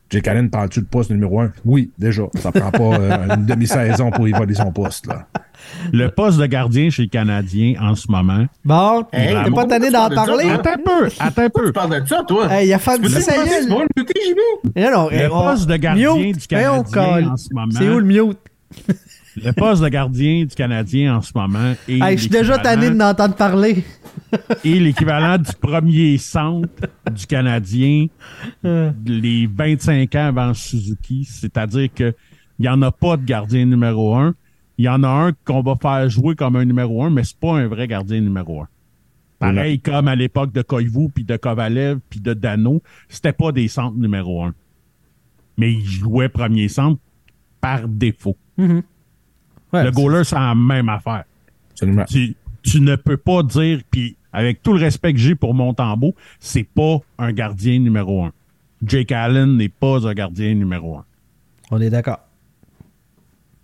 Jake 0.09 0.29
Allen 0.29 0.51
parle-tu 0.51 0.81
de 0.81 0.87
poste 0.87 1.11
numéro 1.11 1.41
1? 1.41 1.53
Oui, 1.65 1.91
déjà. 1.99 2.23
Ça 2.37 2.53
prend 2.53 2.71
pas 2.71 2.99
euh, 2.99 3.27
une 3.37 3.47
demi-saison 3.47 4.11
pour 4.11 4.29
y 4.29 4.33
voler 4.33 4.55
son 4.55 4.71
poste. 4.73 5.07
Là. 5.07 5.27
Le 5.93 6.09
poste 6.11 6.39
de 6.39 6.47
gardien 6.47 6.91
chez 6.91 7.03
le 7.03 7.09
Canadien 7.09 7.75
en 7.81 7.95
ce 7.97 8.11
moment. 8.11 8.47
Bon, 8.65 9.05
Hey, 9.13 9.37
t'es 9.45 9.51
pas 9.51 9.65
tanné 9.65 9.91
d'en 9.91 10.09
ça, 10.09 10.15
parler? 10.15 10.49
Attends 10.51 10.71
un 10.71 10.77
peu, 10.77 11.07
attends 11.19 11.43
un 11.43 11.51
peu. 11.51 11.67
Tu 11.67 11.73
parles 11.73 12.03
de 12.03 12.07
ça, 12.07 12.23
toi? 12.27 12.53
Hey, 12.53 12.69
il 12.69 12.73
a 12.73 12.79
tu 12.79 12.85
vas 12.85 13.21
sérieux. 13.21 13.67
le 13.69 13.69
eh, 15.13 15.27
on- 15.29 15.43
poste 15.43 15.67
de 15.69 15.77
gardien 15.77 16.15
mute. 16.15 16.39
du 16.39 16.47
Canadien 16.47 17.31
en 17.33 17.37
ce 17.37 17.49
moment. 17.53 17.67
C'est 17.73 17.89
où 17.89 17.99
le 17.99 18.05
mute? 18.07 18.39
Le 19.37 19.53
poste 19.53 19.83
de 19.83 19.89
gardien 19.89 20.45
du 20.45 20.55
Canadien 20.55 21.17
en 21.17 21.21
ce 21.21 21.33
moment 21.35 21.75
est 21.89 21.99
Hey, 22.01 22.17
je 22.17 22.23
suis 22.23 22.31
déjà 22.31 22.59
tanné 22.59 22.87
l'équivalent- 22.89 23.13
d'entendre 23.13 23.35
parler. 23.37 23.85
est 24.65 24.69
l'équivalent 24.69 25.39
du 25.39 25.53
premier 25.61 26.17
centre 26.19 26.69
du 27.13 27.27
Canadien 27.27 28.07
les 28.65 29.47
25 29.47 30.15
ans 30.15 30.27
avant 30.27 30.55
Suzuki. 30.55 31.25
C'est-à-dire 31.25 31.89
que 31.95 32.15
il 32.59 32.63
n'y 32.63 32.69
en 32.69 32.81
a 32.81 32.91
pas 32.91 33.19
de 33.19 33.25
gardien 33.25 33.67
numéro 33.67 34.15
un. 34.17 34.35
Il 34.79 34.87
y 34.87 34.89
en 34.89 35.03
a 35.03 35.09
un 35.09 35.33
qu'on 35.45 35.63
va 35.63 35.75
faire 35.81 36.09
jouer 36.09 36.35
comme 36.35 36.57
un 36.57 36.65
numéro 36.65 37.03
un, 37.05 37.11
mais 37.11 37.25
c'est 37.25 37.39
pas 37.39 37.53
un 37.59 37.67
vrai 37.67 37.87
gardien 37.87 38.21
numéro 38.21 38.63
un. 38.63 38.69
Pareil 39.39 39.81
comme 39.81 40.09
à 40.09 40.17
l'époque 40.17 40.53
de 40.53 40.63
Koivu, 40.63 41.11
puis 41.15 41.25
de 41.25 41.37
Kovalev, 41.37 41.99
puis 42.09 42.21
de 42.21 42.33
Dano, 42.33 42.83
c'était 43.11 43.35
pas 43.35 43.53
des 43.53 43.69
centres 43.69 43.99
numéro 43.99 44.43
un. 44.45 44.55
Mais 45.59 45.73
ils 45.73 45.85
jouaient 45.85 46.31
premier 46.31 46.69
centre 46.69 46.99
par 47.61 47.87
défaut. 47.87 48.37
Ouais, 49.77 49.85
le 49.85 49.91
goaler, 49.91 50.25
c'est 50.25 50.37
la 50.37 50.55
même 50.55 50.89
affaire. 50.89 51.25
Absolument. 51.71 52.05
Tu, 52.05 52.35
tu 52.63 52.81
ne 52.81 52.97
peux 52.97 53.17
pas 53.17 53.43
dire, 53.43 53.81
puis 53.91 54.17
avec 54.33 54.63
tout 54.63 54.73
le 54.73 54.81
respect 54.81 55.13
que 55.13 55.19
j'ai 55.19 55.35
pour 55.35 55.55
Montembeau, 55.55 56.15
c'est 56.41 56.65
pas 56.67 56.99
un 57.19 57.33
gardien 57.33 57.79
numéro 57.79 58.25
un. 58.25 58.33
Jake 58.85 59.13
Allen 59.13 59.57
n'est 59.57 59.69
pas 59.69 60.07
un 60.07 60.13
gardien 60.13 60.55
numéro 60.55 60.97
un. 60.97 61.05
On 61.71 61.81
est 61.81 61.91
d'accord. 61.91 62.21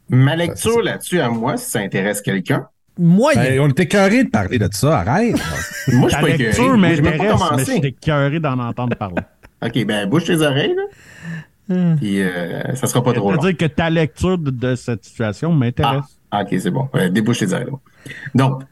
Ma 0.09 0.37
lecture 0.37 0.83
là-dessus, 0.83 1.21
à 1.21 1.29
moi, 1.29 1.57
si 1.57 1.71
ça 1.71 1.81
intéresse 1.81 2.21
quelqu'un. 2.21 2.67
Moyen. 2.99 3.43
Ben, 3.43 3.61
on 3.61 3.69
était 3.69 3.87
carré 3.87 4.25
de 4.25 4.29
parler 4.29 4.59
de 4.59 4.69
ça. 4.71 5.01
Arrête. 5.01 5.35
Moi, 5.89 6.09
je 6.11 6.15
suis 6.15 6.23
pas 6.23 6.31
écœuré. 6.31 6.45
lecture 6.45 6.65
Moi, 6.69 6.77
m'intéresse, 6.77 7.41
mais 7.57 7.65
suis 7.65 7.87
écœuré 7.87 8.39
d'en 8.39 8.59
entendre 8.59 8.95
parler. 8.97 9.23
OK, 9.63 9.85
ben, 9.87 10.09
bouge 10.09 10.25
tes 10.25 10.41
oreilles, 10.43 10.75
là. 10.75 10.83
Puis, 11.97 12.21
euh, 12.23 12.75
ça 12.75 12.87
sera 12.87 13.03
pas 13.03 13.13
trop 13.13 13.33
long. 13.33 13.41
C'est-à-dire 13.41 13.69
que 13.69 13.75
ta 13.75 13.91
lecture 13.91 14.39
de, 14.39 14.51
de 14.51 14.75
cette 14.75 15.05
situation 15.05 15.53
m'intéresse. 15.53 16.19
Ah, 16.31 16.43
OK, 16.43 16.49
c'est 16.59 16.71
bon. 16.71 16.89
Ouais, 16.95 17.11
débouche 17.11 17.39
tes 17.41 17.53
oreilles, 17.53 17.67
là. 17.67 17.79
Donc, 18.35 18.63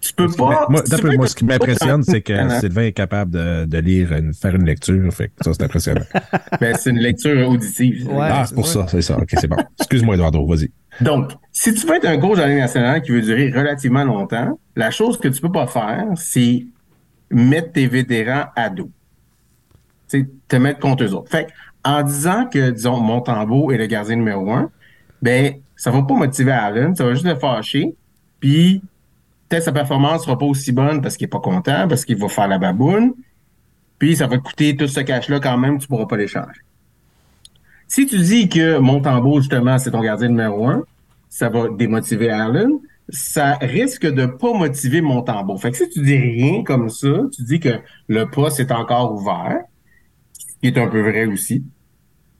tu 0.00 0.14
peux 0.14 0.28
pas. 0.30 0.66
moi, 0.70 0.82
tu 0.82 0.90
d'après 0.90 1.10
peux 1.10 1.16
moi, 1.16 1.28
ce 1.28 1.34
qui 1.34 1.44
m'impressionne, 1.44 2.02
c'est 2.02 2.22
que 2.22 2.32
Hein? 2.32 2.48
Sylvain 2.60 2.84
est 2.84 2.92
capable 2.92 3.32
de, 3.32 3.66
de 3.66 3.78
lire, 3.78 4.12
une, 4.12 4.32
faire 4.32 4.54
une 4.54 4.64
lecture. 4.64 5.12
Fait 5.12 5.28
que 5.28 5.44
ça, 5.44 5.52
c'est 5.52 5.62
impressionnant. 5.62 6.04
Ben, 6.60 6.74
c'est 6.76 6.90
une 6.90 6.98
lecture 6.98 7.48
auditive. 7.48 8.08
Ouais. 8.08 8.28
ah, 8.30 8.44
c'est 8.46 8.54
pour 8.54 8.66
ça, 8.66 8.86
c'est 8.88 9.02
ça. 9.02 9.16
OK, 9.16 9.28
c'est 9.32 9.46
bon. 9.46 9.56
Excuse-moi, 9.78 10.14
Eduardo, 10.14 10.46
vas-y. 10.46 10.70
Donc, 11.00 11.32
si 11.52 11.72
tu 11.74 11.86
veux 11.86 11.96
être 11.96 12.06
un 12.06 12.18
coach 12.18 12.38
la 12.38 12.48
Ligue 12.48 12.58
nationale 12.58 13.02
qui 13.02 13.12
veut 13.12 13.22
durer 13.22 13.50
relativement 13.50 14.04
longtemps, 14.04 14.58
la 14.76 14.90
chose 14.90 15.18
que 15.18 15.28
tu 15.28 15.40
peux 15.40 15.52
pas 15.52 15.66
faire, 15.66 16.06
c'est 16.16 16.66
mettre 17.30 17.72
tes 17.72 17.86
vétérans 17.86 18.46
à 18.56 18.68
dos. 18.68 18.90
Tu 20.08 20.20
sais, 20.20 20.28
te 20.48 20.56
mettre 20.56 20.80
contre 20.80 21.04
eux 21.04 21.14
autres. 21.14 21.30
Fait 21.30 21.46
que, 21.46 21.50
en 21.84 22.02
disant 22.02 22.46
que, 22.46 22.70
disons, 22.70 23.00
Montembeau 23.00 23.70
est 23.70 23.78
le 23.78 23.86
gardien 23.86 24.16
numéro 24.16 24.50
un, 24.52 24.70
ben, 25.22 25.54
ça 25.76 25.90
va 25.90 26.02
pas 26.02 26.14
motiver 26.14 26.52
Allen, 26.52 26.94
ça 26.94 27.04
va 27.04 27.14
juste 27.14 27.26
le 27.26 27.36
fâcher, 27.36 27.94
puis 28.38 28.82
peut-être 29.48 29.64
sa 29.64 29.72
performance 29.72 30.24
sera 30.24 30.38
pas 30.38 30.46
aussi 30.46 30.72
bonne 30.72 31.00
parce 31.00 31.16
qu'il 31.16 31.24
est 31.24 31.28
pas 31.28 31.40
content, 31.40 31.88
parce 31.88 32.04
qu'il 32.04 32.16
va 32.16 32.28
faire 32.28 32.48
la 32.48 32.58
baboune, 32.58 33.14
puis 33.98 34.16
ça 34.16 34.26
va 34.26 34.38
te 34.38 34.42
coûter 34.42 34.76
tout 34.76 34.88
ce 34.88 35.00
cash-là 35.00 35.40
quand 35.40 35.58
même, 35.58 35.78
tu 35.78 35.88
pourras 35.88 36.06
pas 36.06 36.16
l'échanger. 36.16 36.60
Si 37.88 38.06
tu 38.06 38.18
dis 38.18 38.48
que 38.48 38.78
Montembeau, 38.78 39.40
justement, 39.40 39.78
c'est 39.78 39.90
ton 39.90 40.00
gardien 40.00 40.28
numéro 40.28 40.68
un, 40.68 40.84
ça 41.28 41.48
va 41.48 41.68
démotiver 41.68 42.30
Allen, 42.30 42.72
ça 43.08 43.54
risque 43.60 44.06
de 44.06 44.26
pas 44.26 44.52
motiver 44.52 45.00
Montembeau. 45.00 45.56
Fait 45.56 45.70
que 45.70 45.76
si 45.76 45.88
tu 45.88 46.02
dis 46.02 46.16
rien 46.16 46.62
comme 46.62 46.88
ça, 46.88 47.08
tu 47.34 47.42
dis 47.42 47.58
que 47.58 47.80
le 48.08 48.26
poste 48.26 48.60
est 48.60 48.70
encore 48.70 49.14
ouvert, 49.14 49.60
qui 50.60 50.68
est 50.68 50.78
un 50.78 50.88
peu 50.88 51.00
vrai 51.00 51.26
aussi, 51.26 51.64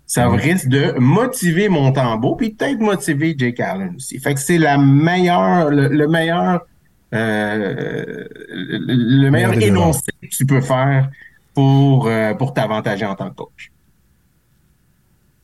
ça 0.07 0.29
risque 0.29 0.69
de 0.69 0.93
motiver 0.99 1.69
Montembeau, 1.69 2.35
puis 2.37 2.51
peut-être 2.51 2.81
motiver 2.81 3.35
Jake 3.39 3.61
Allen 3.61 3.95
aussi. 3.97 4.19
Fait 4.19 4.35
que 4.35 4.41
c'est 4.41 4.59
la 4.59 4.77
meilleure, 4.79 5.71
le, 5.71 5.89
le 5.89 6.09
meilleur 6.09 6.63
euh, 7.13 8.25
le, 8.51 9.25
le 9.25 9.31
meilleur 9.31 9.53
des 9.53 9.67
énoncé 9.67 10.13
que 10.23 10.29
tu 10.29 10.47
peux 10.47 10.61
faire 10.61 11.11
pour, 11.55 12.07
euh, 12.07 12.35
pour 12.35 12.55
t'avantager 12.55 13.05
en 13.05 13.15
tant 13.17 13.31
que 13.31 13.35
coach. 13.37 13.73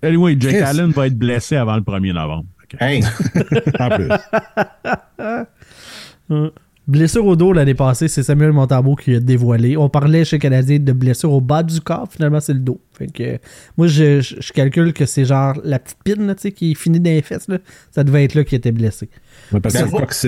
Anyway, 0.02 0.36
Jake 0.38 0.52
Chris. 0.56 0.62
Allen 0.62 0.90
va 0.90 1.06
être 1.08 1.18
blessé 1.18 1.56
avant 1.56 1.74
le 1.76 1.82
1er 1.82 2.12
novembre. 2.12 2.44
Que- 2.68 2.76
Hey, 2.80 3.02
En 3.80 3.88
plus. 3.90 4.08
Blessure 6.88 7.26
au 7.26 7.34
dos 7.34 7.52
l'année 7.52 7.74
passée, 7.74 8.06
c'est 8.06 8.22
Samuel 8.22 8.52
Montambeau 8.52 8.94
qui 8.94 9.16
a 9.16 9.18
dévoilé. 9.20 9.76
On 9.76 9.88
parlait 9.88 10.24
chez 10.24 10.38
Canadien 10.38 10.78
de 10.78 10.92
blessure 10.92 11.32
au 11.32 11.40
bas 11.40 11.64
du 11.64 11.80
corps, 11.80 12.06
finalement 12.08 12.38
c'est 12.38 12.52
le 12.52 12.60
dos. 12.60 12.80
Fait 12.96 13.08
que 13.08 13.38
moi 13.76 13.88
je, 13.88 14.20
je- 14.20 14.36
je 14.40 14.52
calcule 14.52 14.92
que 14.92 15.04
c'est 15.04 15.24
genre 15.24 15.54
la 15.64 15.80
petite 15.80 15.98
pine 16.04 16.26
là, 16.28 16.36
tu 16.36 16.42
sais, 16.42 16.52
qui 16.52 16.76
finit 16.76 17.00
dans 17.00 17.10
les 17.10 17.22
fesses. 17.22 17.48
Là. 17.48 17.58
Ça 17.90 18.04
devait 18.04 18.22
être 18.24 18.34
là 18.34 18.44
qui 18.44 18.54
était 18.54 18.70
blessé. 18.70 19.08
Ouais, 19.52 19.58
parce 19.58 19.74
que 19.74 19.80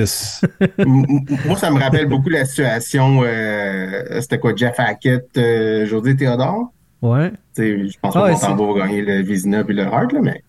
c'est 0.05 0.49
Ben, 0.79 0.87
moi, 1.47 1.57
ça 1.57 1.71
me 1.71 1.79
rappelle 1.79 2.07
beaucoup 2.09 2.29
la 2.29 2.45
situation, 2.45 3.23
euh, 3.25 4.21
c'était 4.21 4.39
quoi, 4.41 4.53
Jeff 4.57 4.75
Hackett, 4.79 5.29
euh, 5.37 5.87
José 5.87 6.17
Théodore? 6.17 6.73
Ouais. 7.03 7.31
Je 7.57 7.87
pense 8.03 8.17
Ah 8.17 8.27
que 8.27 8.33
Montembeau 8.33 8.75
va 8.75 8.87
gagner 8.87 9.03
le 9.03 9.23
Vizina 9.23 9.63
puis 9.63 9.77
le 9.77 9.85
Hart, 9.85 10.13
là, 10.13 10.19
mais 10.21 10.43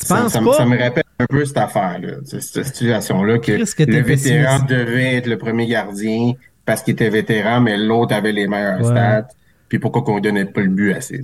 Tu 0.00 0.06
ça, 0.06 0.16
penses 0.22 0.32
ça 0.32 0.40
pas? 0.40 0.52
ça 0.54 0.64
me 0.64 0.78
rappelle 0.78 1.04
un 1.20 1.26
peu 1.26 1.44
cette 1.44 1.56
affaire-là, 1.56 2.16
cette, 2.24 2.64
situation-là, 2.64 3.38
que, 3.38 3.52
le 3.52 3.64
vétéran 3.64 4.04
pessimiste? 4.04 4.66
devait 4.68 5.14
être 5.16 5.26
le 5.26 5.38
premier 5.38 5.66
gardien 5.66 6.32
parce 6.64 6.82
qu'il 6.82 6.92
était 6.92 7.10
vétéran, 7.10 7.60
mais 7.60 7.76
l'autre 7.76 8.14
avait 8.14 8.32
les 8.32 8.46
meilleurs 8.46 8.78
Ouais. 8.80 8.84
stats. 8.86 9.28
Puis 9.68 9.78
pourquoi 9.78 10.02
qu'on 10.02 10.20
donnait 10.20 10.44
pas 10.46 10.60
le 10.62 10.68
but 10.68 10.94
tu 10.94 11.02
sais. 11.02 11.22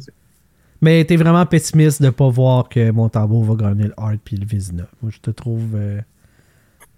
Mais 0.80 1.04
t'es 1.04 1.16
vraiment 1.16 1.46
pessimiste 1.46 2.02
de 2.02 2.10
pas 2.10 2.28
voir 2.28 2.68
que 2.68 2.90
Montembeau 2.90 3.42
va 3.42 3.54
gagner 3.54 3.84
le 3.84 3.94
Hart 3.96 4.18
puis 4.24 4.36
le 4.36 4.46
Vizina. 4.46 4.86
Moi 5.02 5.10
je 5.14 5.18
te 5.20 5.30
trouve 5.30 5.74
euh, 5.74 6.00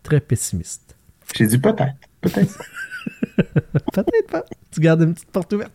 très 0.03 0.21
pessimiste. 0.21 0.97
J'ai 1.35 1.47
dit 1.47 1.59
peut-être, 1.59 1.95
peut-être. 2.21 2.59
Peut-être 3.93 4.31
pas. 4.31 4.45
Tu 4.71 4.81
gardes 4.81 5.03
une 5.03 5.15
petite 5.15 5.31
porte 5.31 5.53
ouverte. 5.53 5.73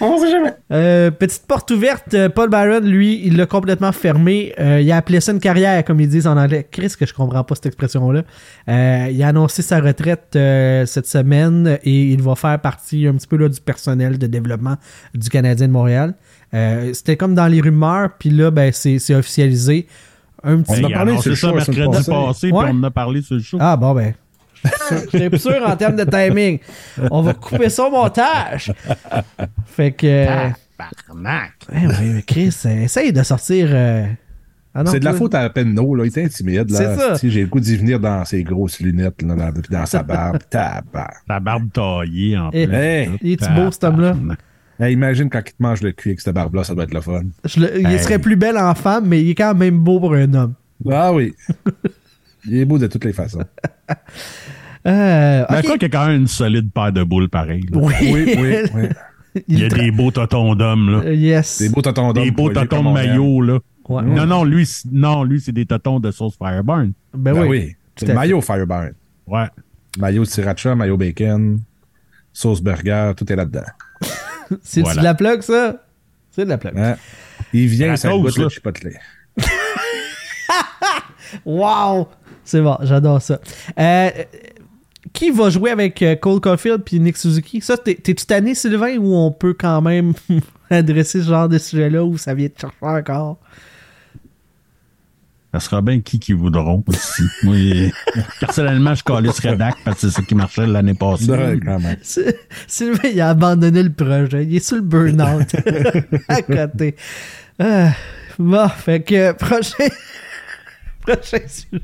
On 0.00 0.18
sait 0.18 0.30
jamais. 0.30 0.54
Euh, 0.72 1.10
petite 1.10 1.46
porte 1.46 1.70
ouverte, 1.72 2.14
euh, 2.14 2.28
Paul 2.28 2.48
Byron, 2.48 2.84
lui, 2.84 3.20
il 3.24 3.36
l'a 3.36 3.46
complètement 3.46 3.92
fermé. 3.92 4.54
Euh, 4.60 4.80
il 4.80 4.90
a 4.92 4.96
appelé 4.96 5.20
ça 5.20 5.32
une 5.32 5.40
carrière, 5.40 5.84
comme 5.84 6.00
ils 6.00 6.08
disent 6.08 6.26
en 6.26 6.36
anglais. 6.36 6.66
Chris, 6.70 6.92
que 6.98 7.06
je 7.06 7.12
comprends 7.14 7.42
pas 7.44 7.54
cette 7.56 7.66
expression-là. 7.66 8.22
Euh, 8.68 9.08
il 9.10 9.22
a 9.22 9.28
annoncé 9.28 9.62
sa 9.62 9.80
retraite 9.80 10.34
euh, 10.36 10.86
cette 10.86 11.06
semaine 11.06 11.78
et 11.82 12.02
il 12.12 12.22
va 12.22 12.34
faire 12.36 12.60
partie 12.60 13.06
un 13.06 13.14
petit 13.14 13.26
peu 13.26 13.36
là, 13.36 13.48
du 13.48 13.60
personnel 13.60 14.18
de 14.18 14.26
développement 14.26 14.76
du 15.14 15.28
Canadien 15.28 15.66
de 15.68 15.72
Montréal. 15.72 16.14
Euh, 16.54 16.92
C'était 16.94 17.16
comme 17.16 17.34
dans 17.34 17.48
les 17.48 17.60
rumeurs, 17.60 18.10
puis 18.18 18.30
là, 18.30 18.50
ben, 18.50 18.70
c'est 18.72 19.14
officialisé. 19.14 19.86
Un 20.44 20.58
petit... 20.62 20.72
On 20.84 20.88
Ben, 20.88 20.92
a 20.92 20.96
parlé 20.96 21.18
sur 21.18 21.30
le 21.30 21.36
ça 21.36 21.52
mercredi 21.52 22.04
passé, 22.06 22.52
Ouais. 22.52 22.64
puis 22.64 22.72
on 22.74 22.78
en 22.78 22.82
a 22.84 22.90
parlé 22.92 23.22
sur 23.22 23.34
le 23.34 23.42
show. 23.42 23.56
Ah 23.60 23.76
bon 23.76 23.92
ben. 23.94 24.14
J'étais 25.12 25.30
plus 25.30 25.38
sûr 25.38 25.62
en 25.66 25.76
termes 25.76 25.96
de 25.96 26.04
timing. 26.04 26.58
On 27.10 27.22
va 27.22 27.34
couper 27.34 27.68
ça 27.68 27.84
au 27.86 27.90
montage. 27.90 28.72
Fait 29.66 29.92
que. 29.92 30.26
Tabarnak. 30.78 31.52
Eh 31.72 31.86
oui, 31.86 32.10
mais 32.14 32.22
Chris, 32.22 32.54
euh, 32.66 32.82
essaye 32.84 33.12
de 33.12 33.22
sortir. 33.22 33.68
euh, 33.70 34.06
ah 34.74 34.82
C'est 34.86 35.00
de 35.00 35.04
la 35.06 35.14
faute 35.14 35.34
à 35.34 35.48
Penno, 35.48 35.94
là. 35.94 36.04
Il 36.04 36.08
était 36.08 36.24
intimide, 36.24 36.70
là. 36.70 36.76
C'est 36.78 36.96
ça. 36.96 37.14
Si, 37.16 37.30
J'ai 37.30 37.40
le 37.42 37.46
goût 37.46 37.60
d'y 37.60 37.76
venir 37.76 37.98
dans 37.98 38.24
ses 38.26 38.42
grosses 38.42 38.80
lunettes, 38.80 39.22
là, 39.22 39.34
dans, 39.34 39.52
puis 39.52 39.62
dans 39.70 39.86
sa 39.86 40.02
barbe. 40.02 40.38
Tabarnak. 40.50 41.14
La 41.28 41.40
barbe 41.40 41.70
taillée 41.72 42.36
en 42.36 42.50
Eh, 42.52 42.66
plus. 42.66 42.76
Hey! 42.76 43.10
Il 43.22 43.32
est-tu 43.32 43.50
beau, 43.54 43.70
cet 43.70 43.84
homme-là? 43.84 44.14
Hey, 44.78 44.92
imagine 44.92 45.30
quand 45.30 45.40
il 45.40 45.52
te 45.52 45.62
mange 45.62 45.80
le 45.80 45.92
cul 45.92 46.10
avec 46.10 46.20
cette 46.20 46.34
barbe-là, 46.34 46.62
ça 46.64 46.74
doit 46.74 46.84
être 46.84 46.92
le 46.92 47.00
fun. 47.00 47.22
Je 47.46 47.60
le- 47.60 47.80
il 47.80 47.86
Hey. 47.86 47.98
serait 47.98 48.18
plus 48.18 48.36
belle 48.36 48.58
en 48.58 48.74
femme, 48.74 49.06
mais 49.06 49.22
il 49.22 49.30
est 49.30 49.34
quand 49.34 49.54
même 49.54 49.78
beau 49.78 49.98
pour 49.98 50.12
un 50.12 50.34
homme. 50.34 50.52
Ah 50.90 51.10
oui. 51.14 51.34
Il 52.48 52.58
est 52.58 52.64
beau 52.64 52.78
de 52.78 52.86
toutes 52.86 53.04
les 53.04 53.12
façons. 53.12 53.42
Euh, 54.86 55.44
Ben, 55.50 55.58
ok. 55.58 55.64
quoi 55.66 55.72
qu'il 55.78 55.82
y 55.82 55.84
a 55.86 55.88
quand 55.98 56.06
même 56.06 56.20
une 56.20 56.26
solide 56.28 56.70
paire 56.72 56.92
de 56.92 57.02
boules 57.02 57.28
pareil. 57.28 57.62
là. 57.72 57.78
Oui, 57.80 57.92
Oui, 58.02 58.34
oui, 58.38 58.56
oui. 58.72 58.88
Il 59.48 59.58
y 59.58 59.64
a 59.64 59.68
des 59.68 59.90
beaux 59.90 60.12
totons 60.12 60.54
d'hommes, 60.54 60.90
là. 60.92 60.98
Euh, 61.06 61.12
Yes. 61.12 61.58
Des 61.60 61.68
beaux 61.70 61.82
totons 61.82 62.12
d'homme. 62.12 62.22
Des 62.24 62.30
beaux 62.30 62.50
totons 62.50 62.66
comme 62.76 62.86
de 62.86 62.92
maillot, 62.92 63.40
là. 63.42 63.58
Ouais. 63.88 64.02
Non, 64.04 64.26
non, 64.26 64.44
lui, 64.44 64.64
c'est- 64.64 64.86
non, 64.92 65.24
lui, 65.24 65.40
c'est 65.40 65.50
des 65.50 65.66
totons 65.66 65.98
de 65.98 66.12
sauce 66.12 66.36
Fireburn. 66.38 66.92
Ben, 67.12 67.34
Ben 67.34 67.40
oui. 67.42 67.48
oui. 67.48 67.76
C'est 67.96 68.14
maillot 68.14 68.40
Fireburn. 68.40 68.92
Ouais. 69.26 69.46
Maillot 69.98 70.24
sriracha, 70.24 70.76
maillot 70.76 70.96
bacon, 70.96 71.58
sauce 72.32 72.62
burger, 72.62 73.10
tout 73.16 73.30
est 73.32 73.36
là-dedans. 73.36 73.66
C'est 74.62 74.82
Voilà. 74.82 75.00
de 75.00 75.04
la 75.04 75.14
plug, 75.14 75.42
ça? 75.42 75.82
C'est 76.30 76.44
de 76.44 76.50
la 76.50 76.58
plug. 76.58 76.78
Hein? 76.78 76.94
Il 77.52 77.66
vient, 77.66 77.96
ça 77.96 78.10
goûte 78.10 78.38
le 78.38 78.48
chipotle. 78.50 78.92
Wow! 81.44 82.08
C'est 82.46 82.62
bon, 82.62 82.78
j'adore 82.80 83.20
ça. 83.20 83.38
Euh, 83.78 84.10
qui 85.12 85.30
va 85.30 85.50
jouer 85.50 85.70
avec 85.70 86.00
euh, 86.02 86.14
Cole 86.16 86.40
Caulfield 86.40 86.82
puis 86.84 86.98
Nick 87.00 87.16
Suzuki? 87.16 87.60
Ça, 87.60 87.76
t'es- 87.76 87.94
t'es-tu 87.96 88.24
tanné, 88.26 88.54
Sylvain, 88.54 88.96
ou 88.98 89.14
on 89.14 89.30
peut 89.32 89.52
quand 89.54 89.80
même 89.82 90.14
adresser 90.70 91.20
ce 91.22 91.28
genre 91.28 91.48
de 91.48 91.58
sujet-là 91.58 92.04
où 92.04 92.16
ça 92.16 92.32
vient 92.34 92.48
te 92.48 92.60
chercher 92.60 92.76
encore? 92.82 93.38
Ça 95.54 95.60
sera 95.60 95.80
bien 95.80 96.00
qui 96.00 96.18
qui 96.18 96.34
voudront 96.34 96.84
aussi. 96.86 97.22
Moi, 97.42 97.54
euh, 97.56 97.88
personnellement, 98.40 98.94
je 98.94 99.02
calisserais 99.02 99.56
Dak 99.56 99.76
parce 99.84 100.00
que 100.00 100.08
c'est 100.08 100.16
ça 100.16 100.22
qui 100.22 100.34
marchait 100.34 100.66
l'année 100.66 100.92
passée. 100.94 101.30
Ouais, 101.30 101.58
quand 101.64 101.78
même. 101.80 101.96
Sy- 102.02 102.20
Sylvain, 102.66 103.08
il 103.08 103.20
a 103.22 103.30
abandonné 103.30 103.82
le 103.82 103.92
projet. 103.92 104.44
Il 104.44 104.54
est 104.56 104.60
sur 104.66 104.76
le 104.76 104.82
burn-out. 104.82 105.54
à 106.28 106.42
côté. 106.42 106.94
Ah, 107.58 107.92
bon, 108.38 108.68
fait 108.68 109.00
que 109.02 109.32
prochain. 109.32 109.86
prochain 111.00 111.38
sujet. 111.48 111.82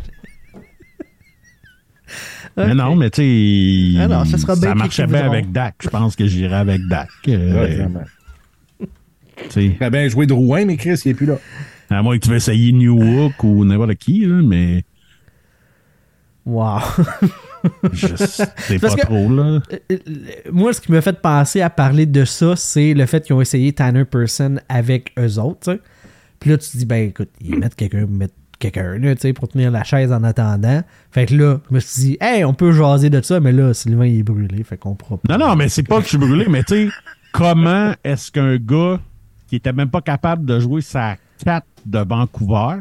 Mais 2.57 2.74
non, 2.74 2.96
mais 2.96 3.11
tu 3.11 3.22
sais, 3.96 4.00
Ah 4.11 4.24
ça 4.26 4.36
sera 4.38 4.74
marchait 4.74 5.07
bien 5.07 5.24
avec 5.26 5.53
Dak. 5.53 5.74
Je 5.82 5.88
pense 5.88 6.16
que 6.16 6.26
j'irais 6.26 6.57
avec 6.57 6.86
Dak. 6.88 7.09
Euh, 7.28 7.55
Ouais, 7.55 7.76
vraiment. 7.76 8.00
tu 8.80 8.86
sais, 9.50 9.76
Très 9.78 9.90
bien 9.90 10.09
joué 10.09 10.26
Drouin, 10.26 10.64
mais 10.66 10.76
Chris, 10.76 11.00
il 11.05 11.11
est 11.11 11.14
plus 11.14 11.26
là. 11.26 11.36
à 11.90 12.03
moins 12.03 12.16
que 12.18 12.22
tu 12.24 12.30
veux 12.30 12.36
essayer 12.36 12.72
New 12.72 13.00
Hook 13.03 13.42
ou 13.44 13.64
n'importe 13.64 13.94
qui, 13.96 14.20
là, 14.26 14.40
mais 14.42 14.84
Wow. 16.44 16.80
je 17.92 18.16
sais 18.16 18.78
pas 18.80 18.94
que- 18.96 19.00
trop, 19.03 19.28
là. 19.32 19.61
Euh, 19.72 19.78
euh, 19.92 19.96
Moi, 20.50 20.72
ce 20.72 20.80
qui 20.80 20.90
m'a 20.90 21.00
fait 21.00 21.20
penser 21.20 21.61
à 21.61 21.70
parler 21.70 22.05
de 22.05 22.24
ça, 22.24 22.57
c'est 22.57 22.94
le 22.94 23.07
fait 23.07 23.24
qu'ils 23.24 23.36
ont 23.36 23.40
essayé 23.40 23.72
Tanner 23.72 24.05
Person 24.05 24.57
avec 24.68 25.12
eux 25.18 25.38
autres. 25.38 25.78
Puis 26.40 26.50
là, 26.50 26.59
tu 26.59 26.68
te 26.70 26.76
dis, 26.76 26.84
ben 26.84 27.09
écoute, 27.11 27.28
ils 27.40 27.57
mettent 27.57 27.76
quelqu'un 27.76 28.00
ils 28.00 28.09
mettent 28.09 28.34
quelqu'un 28.62 28.98
là, 28.98 29.14
tu 29.14 29.22
sais, 29.22 29.32
pour 29.32 29.48
tenir 29.48 29.70
la 29.70 29.82
chaise 29.84 30.12
en 30.12 30.22
attendant. 30.22 30.82
Fait 31.10 31.26
que 31.26 31.34
là, 31.34 31.60
je 31.68 31.74
me 31.74 31.80
suis 31.80 32.02
dit, 32.02 32.16
hey, 32.20 32.44
on 32.44 32.54
peut 32.54 32.72
jaser 32.72 33.10
de 33.10 33.20
ça, 33.20 33.40
mais 33.40 33.52
là, 33.52 33.74
Sylvain, 33.74 34.06
il 34.06 34.20
est 34.20 34.22
brûlé. 34.22 34.62
Fait 34.62 34.76
qu'on 34.76 34.94
pourra 34.94 35.18
pas. 35.18 35.36
Non, 35.36 35.46
non, 35.46 35.56
mais 35.56 35.68
c'est 35.68 35.82
pas 35.82 35.98
que 35.98 36.04
je 36.04 36.10
suis 36.10 36.18
brûlé, 36.18 36.46
mais 36.48 36.62
tu 36.62 36.88
sais, 36.88 36.94
comment 37.32 37.94
est-ce 38.04 38.30
qu'un 38.30 38.56
gars 38.56 39.00
qui 39.48 39.56
était 39.56 39.72
même 39.72 39.90
pas 39.90 40.00
capable 40.00 40.44
de 40.44 40.60
jouer 40.60 40.80
sa 40.80 41.16
4 41.44 41.66
de 41.86 41.98
Vancouver 41.98 42.80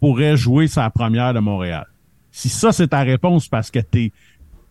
pourrait 0.00 0.36
jouer 0.36 0.66
sa 0.66 0.90
première 0.90 1.32
de 1.32 1.40
Montréal? 1.40 1.86
Si 2.32 2.48
ça, 2.48 2.72
c'est 2.72 2.88
ta 2.88 3.00
réponse 3.00 3.46
parce 3.46 3.70
que 3.70 3.78
t'es, 3.78 4.12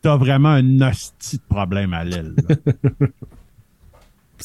t'as 0.02 0.18
vraiment 0.18 0.50
un 0.50 0.82
hostie 0.82 1.38
de 1.38 1.44
problème 1.48 1.94
à 1.94 2.04
l'aile. 2.04 2.36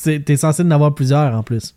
T'es 0.03 0.37
censé 0.37 0.62
en 0.62 0.70
avoir 0.70 0.95
plusieurs 0.95 1.34
en 1.34 1.43
plus. 1.43 1.74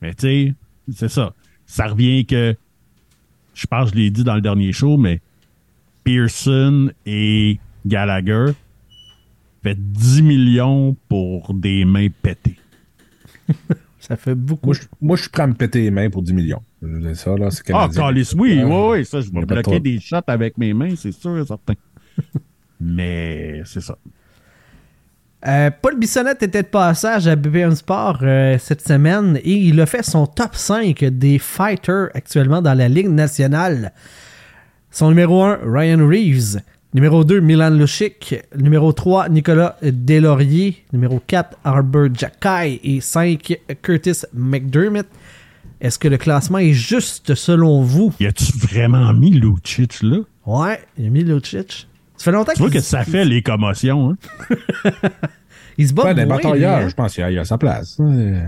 mais 0.00 0.14
tu 0.14 0.20
sais, 0.20 0.54
c'est 0.94 1.08
ça. 1.08 1.34
Ça 1.66 1.86
revient 1.88 2.24
que, 2.26 2.56
je 3.54 3.66
pense 3.66 3.90
que 3.90 3.96
je 3.96 4.02
l'ai 4.02 4.10
dit 4.10 4.24
dans 4.24 4.34
le 4.36 4.40
dernier 4.40 4.72
show, 4.72 4.96
mais 4.96 5.20
Pearson 6.04 6.90
et 7.04 7.58
Gallagher 7.84 8.52
fait 9.62 9.76
10 9.78 10.22
millions 10.22 10.96
pour 11.08 11.52
des 11.54 11.84
mains 11.84 12.08
pétées. 12.22 12.56
Ça 13.98 14.16
fait 14.16 14.36
beaucoup. 14.36 14.66
Moi, 14.66 14.74
je, 14.76 14.82
moi, 15.00 15.16
je 15.16 15.22
suis 15.22 15.30
prêt 15.30 15.42
à 15.42 15.46
me 15.48 15.54
péter 15.54 15.80
les 15.82 15.90
mains 15.90 16.08
pour 16.10 16.22
10 16.22 16.32
millions. 16.32 16.62
Ça, 17.14 17.36
là, 17.36 17.50
c'est 17.50 17.64
Ah. 17.72 17.88
Calis, 17.92 18.30
oui, 18.36 18.56
Ouais. 18.58 18.62
oui, 18.62 18.98
oui, 18.98 19.04
ça, 19.04 19.20
je 19.20 19.32
vais 19.32 19.44
bloquer 19.44 19.80
des 19.80 19.98
shots 19.98 20.18
avec 20.28 20.56
mes 20.58 20.72
mains, 20.72 20.94
c'est 20.94 21.10
sûr 21.10 21.36
et 21.38 21.44
certain. 21.44 21.74
Mais 22.80 23.62
c'est 23.64 23.80
ça. 23.80 23.98
Euh, 25.46 25.70
Paul 25.82 25.98
Bissonnette 25.98 26.42
était 26.42 26.62
de 26.62 26.68
passage 26.68 27.26
à 27.28 27.36
BPM 27.36 27.74
Sport 27.74 28.18
euh, 28.22 28.56
cette 28.58 28.86
semaine 28.86 29.38
et 29.44 29.52
il 29.52 29.80
a 29.80 29.86
fait 29.86 30.02
son 30.02 30.26
top 30.26 30.56
5 30.56 31.04
des 31.04 31.38
fighters 31.38 32.08
actuellement 32.14 32.62
dans 32.62 32.74
la 32.74 32.88
Ligue 32.88 33.10
nationale. 33.10 33.92
Son 34.90 35.10
numéro 35.10 35.42
1, 35.42 35.58
Ryan 35.64 36.08
Reeves. 36.08 36.60
Numéro 36.94 37.22
2, 37.24 37.40
Milan 37.40 37.70
Lucic. 37.70 38.34
Numéro 38.56 38.92
3, 38.92 39.28
Nicolas 39.28 39.76
Deslauriers. 39.82 40.84
Numéro 40.92 41.20
4, 41.26 41.58
Arbor 41.64 42.08
Jackay. 42.14 42.80
Et 42.82 43.02
5, 43.02 43.60
Curtis 43.82 44.22
McDermott. 44.32 45.06
Est-ce 45.82 45.98
que 45.98 46.08
le 46.08 46.16
classement 46.16 46.58
est 46.58 46.72
juste 46.72 47.34
selon 47.34 47.82
vous? 47.82 48.14
Y 48.18 48.26
a-tu 48.26 48.56
vraiment 48.56 49.12
mis 49.12 49.32
Lucic 49.32 50.02
là? 50.02 50.20
Ouais, 50.46 50.80
il 50.96 51.06
a 51.06 51.10
mis 51.10 51.22
Lucic. 51.22 51.86
Ça 52.16 52.24
fait 52.24 52.32
longtemps 52.32 52.52
Tu 52.54 52.60
vois 52.62 52.70
que 52.70 52.80
ça 52.80 53.04
fait 53.04 53.24
les 53.24 53.42
commotions, 53.42 54.10
hein? 54.10 54.16
il 55.78 55.86
se 55.88 55.92
bat 55.92 56.04
Ouais, 56.04 56.14
des 56.14 56.24
batailleurs, 56.24 56.78
hein? 56.78 56.88
je 56.88 56.94
pense 56.94 57.14
qu'il 57.14 57.20
y 57.22 57.24
a, 57.24 57.30
il 57.30 57.34
y 57.34 57.38
a 57.38 57.44
sa 57.44 57.58
place. 57.58 57.96
Ouais. 57.98 58.42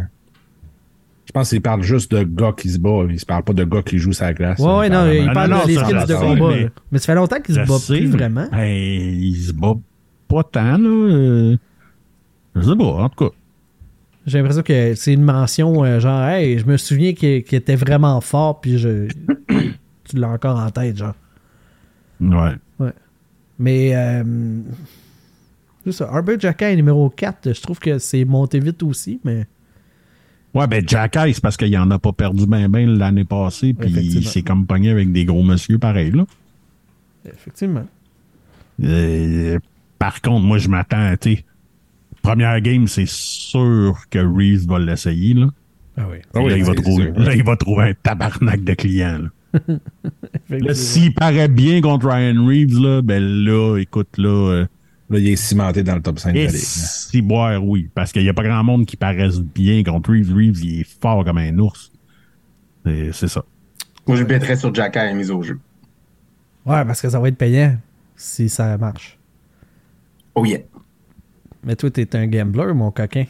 Je 1.27 1.33
pense 1.33 1.51
qu'il 1.51 1.61
parle 1.61 1.83
juste 1.83 2.11
de 2.15 2.23
gars 2.23 2.53
qui 2.57 2.71
se 2.71 2.79
battent. 2.79 3.11
Il 3.11 3.21
se 3.21 3.27
parle 3.27 3.43
pas 3.43 3.53
de 3.53 3.65
gars 3.65 3.83
qui 3.83 3.99
jouent 3.99 4.15
sur 4.15 4.25
la 4.25 4.33
glace. 4.33 4.59
Ouais, 4.59 4.79
ouais, 4.79 4.89
non, 4.89 5.01
parle 5.05 5.15
il 5.15 5.33
parle 5.35 5.51
non, 5.51 5.63
de 5.65 5.69
les 5.69 5.75
skills 5.77 6.07
de 6.07 6.15
combat. 6.15 6.55
mais- 6.91 6.99
ça 6.99 7.05
fait 7.07 7.15
longtemps 7.15 7.41
qu'il 7.41 7.55
se 7.55 7.61
bat 7.61 7.79
sais, 7.79 7.99
plus 7.99 8.07
mais- 8.09 8.17
vraiment. 8.17 8.49
Ben, 8.51 8.67
il 8.67 9.37
se 9.37 9.53
bat 9.53 9.75
pas 10.27 10.43
tant, 10.45 10.79
là. 10.79 11.57
Je 12.57 12.63
sais 12.63 12.77
pas, 12.77 12.85
en 12.85 13.09
tout 13.11 13.25
cas. 13.29 13.35
J'ai 14.27 14.39
l'impression 14.39 14.63
que 14.63 14.95
c'est 14.95 15.13
une 15.13 15.23
mention 15.23 15.85
euh, 15.85 16.01
genre, 16.01 16.23
hey, 16.29 16.59
je 16.59 16.65
me 16.67 16.77
souviens 16.79 17.13
qu'il 17.13 17.43
qu'il 17.45 17.57
était 17.59 17.77
vraiment 17.77 18.21
fort, 18.23 18.61
puis 18.61 18.79
je. 18.79 19.09
tu 19.49 20.17
l'as 20.17 20.29
encore 20.31 20.59
en 20.59 20.71
tête, 20.71 20.97
genre. 20.97 21.15
Ouais. 22.21 22.55
Mais. 23.59 23.95
Euh, 23.95 24.25
c'est 25.85 25.93
ça. 25.93 26.11
Arbor 26.13 26.39
Jacka 26.39 26.71
est 26.71 26.77
numéro 26.77 27.09
4. 27.11 27.55
Je 27.55 27.61
trouve 27.61 27.79
que 27.79 27.99
c'est 27.99 28.25
monté 28.25 28.61
vite 28.61 28.83
aussi, 28.83 29.21
mais. 29.25 29.47
Ouais, 30.55 30.67
ben, 30.67 30.83
Jacky, 30.87 31.35
c'est 31.35 31.43
parce 31.43 31.57
qu'il 31.57 31.77
en 31.79 31.91
a 31.91 31.99
pas 31.99 32.13
perdu 32.13 32.47
ben 32.47 32.69
ben 32.69 32.99
l'année 32.99 33.25
passée, 33.25 33.75
puis 33.75 33.91
il 33.91 34.27
s'est 34.27 34.43
comme 34.43 34.67
pogné 34.67 34.91
avec 34.91 35.13
des 35.13 35.25
gros 35.25 35.43
monsieur 35.43 35.79
pareil, 35.79 36.11
là. 36.11 36.25
Effectivement. 37.27 37.87
Euh, 38.83 39.59
par 39.99 40.23
contre, 40.23 40.47
moi, 40.47 40.59
je 40.59 40.69
m'attends, 40.69 41.15
tu 41.21 41.37
sais, 41.37 41.45
première 42.23 42.61
game, 42.61 42.87
c'est 42.87 43.09
sûr 43.09 43.95
que 44.11 44.19
Reeves 44.19 44.67
va 44.67 44.79
l'essayer, 44.79 45.35
là. 45.35 45.49
Ah 45.97 46.07
oui. 46.11 46.19
Ah 46.35 46.41
oui, 46.41 46.51
là, 46.51 46.57
il 46.57 46.65
va 46.65 46.73
c'est 46.75 46.83
trouver, 46.83 47.13
là, 47.15 47.35
il 47.35 47.45
va 47.45 47.57
trouver 47.57 47.85
un 47.91 47.95
tabarnak 47.95 48.65
de 48.65 48.75
clients, 48.75 49.19
là. 49.19 49.29
Là, 50.51 50.75
s'il 50.75 51.15
paraît 51.15 51.49
bien 51.49 51.81
contre 51.81 52.09
Ryan 52.09 52.45
Reeves, 52.47 52.79
là, 52.79 53.03
ben 53.03 53.23
là, 53.23 53.79
écoute, 53.79 54.19
là, 54.19 54.29
euh, 54.29 54.67
Là, 55.11 55.19
il 55.19 55.29
est 55.29 55.37
cimenté 55.37 55.83
dans 55.83 55.95
le 55.95 56.03
top 56.03 56.19
5 56.19 56.33
de 56.33 56.39
la 56.39 56.45
et 56.45 56.47
ligue. 56.49 56.57
si 56.57 57.23
boire, 57.23 57.65
oui. 57.65 57.89
Parce 57.95 58.13
qu'il 58.13 58.23
n'y 58.23 58.29
a 58.29 58.35
pas 58.35 58.43
grand 58.43 58.63
monde 58.63 58.85
qui 58.85 58.97
paraisse 58.97 59.41
bien 59.41 59.83
contre 59.83 60.11
Reeves. 60.11 60.35
Reeves, 60.35 60.63
il 60.63 60.81
est 60.81 61.01
fort 61.01 61.25
comme 61.25 61.39
un 61.39 61.59
ours. 61.59 61.91
C'est 62.85 63.29
ça. 63.29 63.45
Moi, 64.07 64.17
je 64.17 64.25
bêterais 64.25 64.57
sur 64.57 64.75
Jacka 64.75 65.11
et 65.11 65.15
mise 65.15 65.31
au 65.31 65.43
jeu. 65.43 65.59
Ouais, 66.65 66.85
parce 66.85 67.01
que 67.01 67.09
ça 67.09 67.21
va 67.21 67.29
être 67.29 67.37
payant 67.37 67.77
si 68.17 68.49
ça 68.49 68.77
marche. 68.77 69.19
Oh 70.35 70.45
yeah. 70.45 70.61
Mais 71.65 71.77
toi, 71.77 71.91
t'es 71.91 72.15
un 72.17 72.27
gambler, 72.27 72.73
mon 72.75 72.91
coquin. 72.91 73.25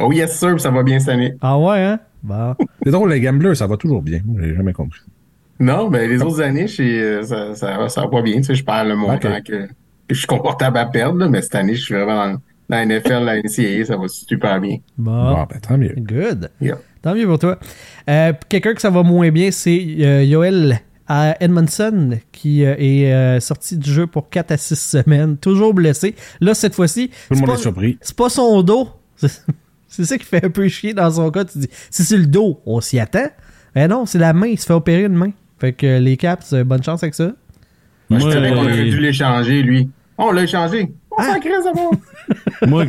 Oh 0.00 0.12
yes, 0.12 0.38
sir, 0.38 0.60
ça 0.60 0.70
va 0.70 0.82
bien 0.82 0.98
cette 0.98 1.10
année. 1.10 1.34
Ah 1.40 1.58
ouais, 1.58 1.82
hein? 1.82 2.00
Bon. 2.22 2.54
C'est 2.84 2.90
drôle, 2.90 3.10
les 3.10 3.20
gamblers, 3.20 3.56
ça 3.56 3.66
va 3.66 3.76
toujours 3.76 4.02
bien. 4.02 4.20
Moi, 4.24 4.40
j'ai 4.42 4.54
jamais 4.54 4.72
compris. 4.72 5.00
Non, 5.60 5.90
mais 5.90 6.08
les 6.08 6.22
autres 6.22 6.40
années, 6.40 6.66
euh, 6.80 7.22
ça, 7.22 7.54
ça, 7.54 7.76
va- 7.78 7.88
ça 7.88 8.00
va 8.02 8.08
pas 8.08 8.22
bien. 8.22 8.36
Tu 8.38 8.44
sais, 8.44 8.54
je 8.54 8.64
perds 8.64 8.84
le 8.84 8.96
montant 8.96 9.14
Ok. 9.36 9.42
que, 9.44 9.52
que 9.66 9.68
je 10.10 10.14
suis 10.14 10.26
confortable 10.26 10.78
à 10.78 10.86
perdre, 10.86 11.18
là, 11.18 11.28
mais 11.28 11.40
cette 11.42 11.54
année, 11.54 11.74
je 11.74 11.82
suis 11.82 11.94
vraiment 11.94 12.32
dans 12.68 12.76
la 12.76 12.86
NFL, 12.86 13.24
la 13.24 13.36
NCAA, 13.38 13.84
ça 13.84 13.96
va 13.96 14.08
super 14.08 14.60
bien. 14.60 14.78
Bon. 14.98 15.34
Bon, 15.34 15.46
ben, 15.48 15.60
tant 15.60 15.78
mieux. 15.78 15.94
Good. 15.96 16.50
Yeah. 16.60 16.78
Tant 17.02 17.14
mieux 17.14 17.26
pour 17.26 17.38
toi. 17.38 17.58
Euh, 18.08 18.32
Quelqu'un 18.48 18.74
que 18.74 18.80
ça 18.80 18.90
va 18.90 19.02
moins 19.02 19.30
bien, 19.30 19.50
c'est 19.50 19.96
euh, 20.00 20.24
Yoel 20.24 20.80
à 21.06 21.36
Edmondson 21.40 22.18
qui 22.32 22.64
euh, 22.64 22.74
est 22.78 23.12
euh, 23.12 23.38
sorti 23.40 23.76
du 23.76 23.90
jeu 23.90 24.06
pour 24.06 24.30
4 24.30 24.52
à 24.52 24.56
6 24.56 24.76
semaines, 24.76 25.36
toujours 25.36 25.74
blessé. 25.74 26.14
Là, 26.40 26.54
cette 26.54 26.74
fois-ci, 26.74 27.08
Tout 27.08 27.14
le 27.30 27.34
c'est 27.36 27.40
monde 27.40 27.50
pas- 27.50 27.54
est 27.54 27.62
surpris. 27.62 27.98
c'est 28.00 28.16
pas 28.16 28.28
son 28.28 28.62
dos. 28.62 28.88
C'est- 29.16 29.44
C'est 29.88 30.06
ça 30.06 30.16
qui 30.16 30.24
fait 30.24 30.42
un 30.42 30.48
peu 30.48 30.66
chier 30.68 30.94
dans 30.94 31.10
son 31.10 31.30
cas. 31.30 31.44
Tu 31.44 31.58
dis, 31.58 31.68
si 31.90 32.02
c'est 32.02 32.16
le 32.16 32.24
dos, 32.26 32.62
on 32.64 32.80
s'y 32.80 32.98
attend. 32.98 33.26
Mais 33.74 33.86
non, 33.88 34.06
c'est 34.06 34.16
la 34.18 34.32
main. 34.32 34.46
Il 34.46 34.58
se 34.58 34.64
fait 34.64 34.72
opérer 34.72 35.02
une 35.04 35.12
main. 35.12 35.32
Fait 35.62 35.72
que 35.72 36.00
les 36.00 36.16
Caps, 36.16 36.54
euh, 36.54 36.64
bonne 36.64 36.82
chance 36.82 37.04
avec 37.04 37.14
ça. 37.14 37.30
Moi, 38.10 38.18
je 38.18 38.30
savais 38.30 38.50
qu'on 38.50 38.62
aurait 38.62 38.80
euh, 38.80 38.90
dû 38.90 38.98
l'échanger, 38.98 39.62
lui. 39.62 39.88
Oh, 40.18 40.24
on 40.26 40.32
l'a 40.32 40.42
échangé. 40.42 40.92
On 41.16 41.22
s'en 41.22 41.38
crée, 41.38 41.50
ça 41.62 41.70
va. 41.72 42.66
Moi, 42.66 42.86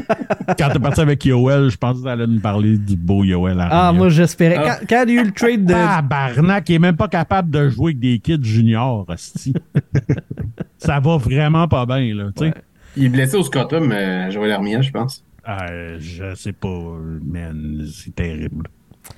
quand 0.58 0.70
t'es 0.74 0.80
parti 0.80 1.02
avec 1.02 1.24
Yoel, 1.24 1.70
je 1.70 1.78
pensais 1.78 2.00
que 2.00 2.06
t'allais 2.06 2.26
nous 2.26 2.40
parler 2.40 2.80
du 2.80 2.96
beau 2.96 3.24
Yoel. 3.24 3.60
Ah, 3.60 3.94
moi, 3.94 4.10
j'espérais. 4.10 4.56
Ah. 4.58 4.80
Quand, 4.80 4.88
quand 4.90 5.04
il 5.08 5.14
y 5.14 5.20
a 5.20 5.22
eu 5.22 5.26
le 5.26 5.32
trade 5.32 5.66
de. 5.66 5.72
Tabarnak, 5.72 6.68
il 6.68 6.74
est 6.74 6.80
même 6.80 6.98
pas 6.98 7.08
capable 7.08 7.52
de 7.52 7.70
jouer 7.70 7.92
avec 7.92 8.00
des 8.00 8.18
kids 8.18 8.44
juniors. 8.44 9.06
Ça 10.80 11.00
va 11.00 11.18
vraiment 11.18 11.68
pas 11.68 11.86
bien, 11.86 12.16
là, 12.16 12.32
tu 12.36 12.46
sais. 12.46 12.54
Il 12.98 13.06
est 13.06 13.10
blessé 13.10 13.36
au 13.36 13.44
scrotum, 13.44 13.92
euh, 13.92 14.32
Joël 14.32 14.52
Armia, 14.52 14.82
je 14.82 14.90
pense. 14.90 15.24
Euh, 15.48 15.98
je 16.00 16.34
sais 16.34 16.54
pas, 16.54 16.98
man, 17.24 17.86
c'est 17.94 18.16
terrible. 18.16 18.68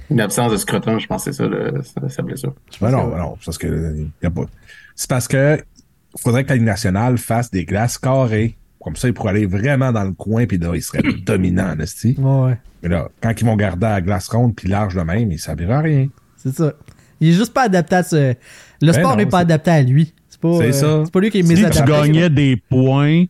Une 0.09 0.19
absence 0.19 0.51
de 0.51 0.57
scrotum, 0.57 0.99
je 0.99 1.07
pense 1.07 1.25
que 1.25 1.31
c'est 1.31 1.37
ça, 1.37 1.47
le, 1.47 1.81
sa, 2.09 2.21
blessure. 2.21 2.53
Ben 2.81 2.91
non, 2.91 3.07
ben 3.07 3.17
non, 3.17 3.35
c'est 3.39 3.45
parce 3.45 3.57
que 3.57 4.05
y 4.21 4.25
a 4.25 4.29
pas. 4.29 4.45
C'est 4.95 5.09
parce 5.09 5.27
que 5.27 5.63
faudrait 6.17 6.43
que 6.43 6.49
la 6.49 6.55
Ligue 6.55 6.65
nationale 6.65 7.17
fasse 7.17 7.51
des 7.51 7.65
glaces 7.65 7.97
carrées. 7.97 8.55
Comme 8.83 8.95
ça, 8.95 9.07
ils 9.07 9.13
pourraient 9.13 9.31
aller 9.31 9.47
vraiment 9.47 9.91
dans 9.91 10.03
le 10.03 10.11
coin, 10.11 10.45
puis 10.45 10.59
là, 10.59 10.71
ils 10.75 10.81
seraient 10.81 11.01
dominants. 11.25 11.75
Ouais, 12.19 12.57
Mais 12.83 12.89
là, 12.89 13.09
quand 13.19 13.33
ils 13.39 13.45
vont 13.45 13.55
garder 13.55 13.87
la 13.87 14.01
glace 14.01 14.27
ronde 14.27 14.55
puis 14.55 14.67
large 14.69 14.95
de 14.95 15.01
même, 15.01 15.31
ils 15.31 15.39
servira 15.39 15.77
à 15.77 15.81
rien. 15.81 16.07
c'est 16.37 16.53
ça. 16.53 16.73
Il 17.19 17.29
est 17.29 17.33
juste 17.33 17.53
pas 17.53 17.63
adapté 17.63 17.95
à 17.95 18.03
ce. 18.03 18.35
Le 18.81 18.91
sport 18.91 19.11
non, 19.11 19.15
n'est 19.17 19.25
pas 19.25 19.39
adapté 19.39 19.71
à 19.71 19.81
lui. 19.81 20.13
C'est 20.29 20.39
pas, 20.39 20.57
C'est 20.57 20.67
euh, 20.67 20.71
ça. 20.71 21.01
C'est 21.05 21.11
pas 21.11 21.19
lui 21.19 21.31
qui 21.31 21.39
est 21.39 21.43
Si 21.43 21.49
mis 21.49 21.55
tu 21.55 21.65
adapté. 21.65 21.91
gagnais 21.91 22.29
des 22.29 22.57
points 22.57 23.25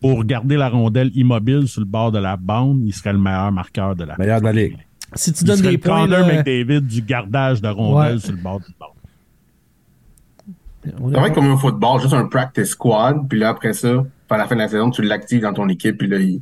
pour 0.00 0.24
garder 0.24 0.56
la 0.56 0.68
rondelle 0.68 1.10
immobile 1.14 1.68
sur 1.68 1.80
le 1.80 1.86
bord 1.86 2.10
de 2.12 2.18
la 2.18 2.36
bande, 2.36 2.80
il 2.86 2.92
serait 2.92 3.12
le 3.12 3.18
meilleur 3.18 3.52
marqueur 3.52 3.94
de 3.96 4.04
la 4.04 4.16
Meilleur 4.18 4.40
de 4.40 4.46
la 4.46 4.52
Ligue. 4.52 4.78
Si 5.14 5.32
tu 5.32 5.42
Il 5.42 5.46
donnes 5.48 5.60
des 5.60 5.72
le 5.72 5.78
points. 5.78 6.02
Connor 6.06 6.20
Là, 6.26 6.34
McDavid 6.36 6.80
du 6.82 7.02
gardage 7.02 7.60
de 7.60 7.68
rondelle 7.68 8.14
Ouais. 8.14 8.18
sur 8.20 8.32
le 8.32 8.38
bord 8.38 8.60
du 8.60 8.66
bord. 8.78 8.94
on 11.00 11.08
est- 11.10 11.14
C'est 11.14 11.20
vrai 11.20 11.32
comme 11.32 11.52
au 11.52 11.56
football, 11.58 12.00
juste 12.00 12.14
un 12.14 12.26
practice 12.26 12.68
squad, 12.70 13.28
puis 13.28 13.38
là, 13.38 13.50
après 13.50 13.72
ça, 13.72 14.04
à 14.30 14.36
la 14.36 14.46
fin 14.46 14.54
de 14.54 14.60
la 14.60 14.68
saison, 14.68 14.90
tu 14.90 15.02
l'actives 15.02 15.42
dans 15.42 15.52
ton 15.52 15.68
équipe, 15.68 15.98
puis 15.98 16.08
là, 16.08 16.18
il, 16.18 16.40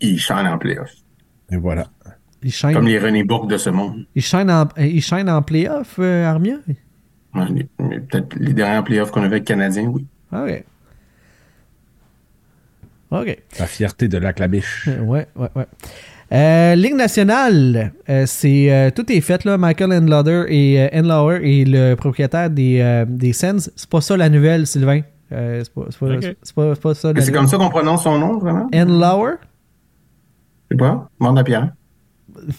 il 0.00 0.18
shine 0.18 0.46
en 0.46 0.56
playoff. 0.58 0.90
Et 1.50 1.56
voilà. 1.56 1.86
il 2.42 2.52
shine, 2.52 2.72
Comme 2.72 2.86
les 2.86 2.98
René 2.98 3.24
Bourque 3.24 3.50
de 3.50 3.56
ce 3.58 3.68
monde. 3.70 4.06
il 4.14 4.22
shine 4.22 4.50
en, 4.50 4.68
il 4.78 5.02
shine 5.02 5.28
en 5.28 5.42
playoff, 5.42 5.96
euh, 5.98 6.24
Armia? 6.24 6.56
Ouais, 7.34 7.66
Peut-être 8.08 8.36
les 8.36 8.54
derniers 8.54 8.82
playoffs 8.84 9.10
qu'on 9.10 9.20
avait 9.20 9.36
avec 9.36 9.48
le 9.48 9.54
Canadien, 9.54 9.84
oui. 9.88 10.06
Ah, 10.32 10.44
Ok. 10.44 10.64
Ok. 13.10 13.38
La 13.58 13.66
fierté 13.66 14.08
de 14.08 14.18
la 14.18 14.32
clabiche. 14.32 14.86
Euh, 14.88 15.00
Ouais, 15.00 15.26
ouais, 15.36 15.48
ouais. 15.56 15.66
Euh, 16.30 16.74
Ligue 16.74 16.94
nationale, 16.94 17.92
euh, 18.10 18.24
c'est 18.26 18.70
euh, 18.70 18.90
tout 18.90 19.10
est 19.10 19.20
fait 19.22 19.44
là. 19.44 19.56
Michael 19.56 19.92
Enlauer 19.94 20.44
et 20.50 20.78
euh, 20.92 21.00
Enlauer 21.00 21.40
est 21.42 21.64
le 21.64 21.94
propriétaire 21.94 22.50
des 22.50 22.80
euh, 22.82 23.06
des 23.08 23.32
Sens. 23.32 23.70
C'est 23.76 23.88
pas 23.88 24.02
ça 24.02 24.14
la 24.16 24.28
nouvelle, 24.28 24.66
Sylvain. 24.66 25.00
Euh, 25.32 25.62
c'est 25.64 25.72
pas, 25.72 25.86
c'est 25.88 25.98
pas, 25.98 26.06
Ok. 26.14 26.36
c'est 26.42 26.54
pas, 26.54 26.74
c'est 26.74 26.80
pas 26.82 26.94
ça. 26.94 27.12
C'est 27.18 27.32
comme 27.32 27.48
ça 27.48 27.56
qu'on 27.56 27.70
prononce 27.70 28.02
son 28.02 28.18
nom, 28.18 28.38
vraiment? 28.38 28.68
Enlauer. 28.74 29.36
Je 30.70 30.74
sais 30.76 30.78
pas. 30.78 31.08
Demande 31.18 31.38
à 31.38 31.44
Pierre. 31.44 31.72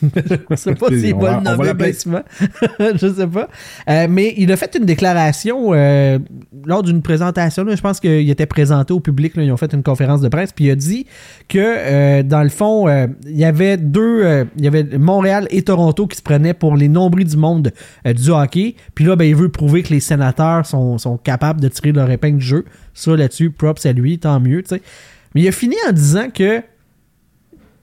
Je 0.50 0.56
sais 0.56 0.76
pas 0.76 0.88
s'il 0.90 1.14
On 1.16 1.20
va 1.20 1.40
va- 1.40 1.54
le 1.64 1.74
nommer 1.74 1.94
souvent. 1.94 2.22
je 2.80 3.14
sais 3.14 3.28
pas. 3.28 3.48
Euh, 3.90 4.08
mais 4.10 4.34
il 4.38 4.52
a 4.52 4.58
fait 4.58 4.76
une 4.78 4.86
déclaration 4.86 5.74
euh, 5.74 6.20
lors 6.66 6.84
d'une 6.84 7.02
présentation. 7.02 7.64
là, 7.64 7.76
je 7.76 7.82
pense 7.82 8.00
qu'il 8.00 8.30
était 8.30 8.46
présenté 8.46 8.94
au 8.94 9.00
public. 9.00 9.36
là, 9.36 9.44
ils 9.44 9.52
ont 9.52 9.58
fait 9.58 9.74
une 9.74 9.84
conférence 9.84 10.22
de 10.22 10.30
presse. 10.30 10.52
Puis 10.52 10.66
il 10.66 10.72
a 10.72 10.76
dit 10.76 11.06
que, 11.48 11.58
euh, 11.60 12.24
dans 12.24 12.44
le 12.44 12.50
fond, 12.50 12.88
il 13.26 13.38
y 13.38 13.46
avait 13.46 13.78
deux. 13.78 14.46
il 14.58 14.64
y 14.64 14.68
avait 14.68 14.84
Montréal 14.98 15.48
et 15.52 15.62
Toronto 15.62 16.08
qui 16.08 16.18
se 16.18 16.22
prenaient 16.24 16.54
pour 16.54 16.76
les 16.76 16.88
nombris 16.88 17.26
du 17.26 17.38
monde 17.38 17.72
du 18.06 18.30
hockey. 18.30 18.76
Puis 18.96 19.06
là, 19.06 19.16
ben, 19.16 19.26
il 19.26 19.36
veut 19.36 19.50
prouver 19.50 19.84
que 19.84 19.90
les 19.94 20.00
sénateurs 20.00 20.66
sont, 20.66 20.98
sont 20.98 21.18
capables 21.18 21.62
de 21.62 21.68
tirer 21.68 21.92
leur 21.92 22.10
épingle 22.10 22.38
du 22.40 22.46
jeu. 22.46 22.66
Ça, 22.94 23.16
là-dessus, 23.16 23.50
props 23.52 23.86
à 23.86 23.94
lui, 23.94 24.20
tant 24.20 24.40
mieux. 24.40 24.64
Mais 24.72 25.42
il 25.42 25.48
a 25.48 25.52
fini 25.52 25.76
en 25.88 25.92
disant 25.92 26.30
que 26.34 26.62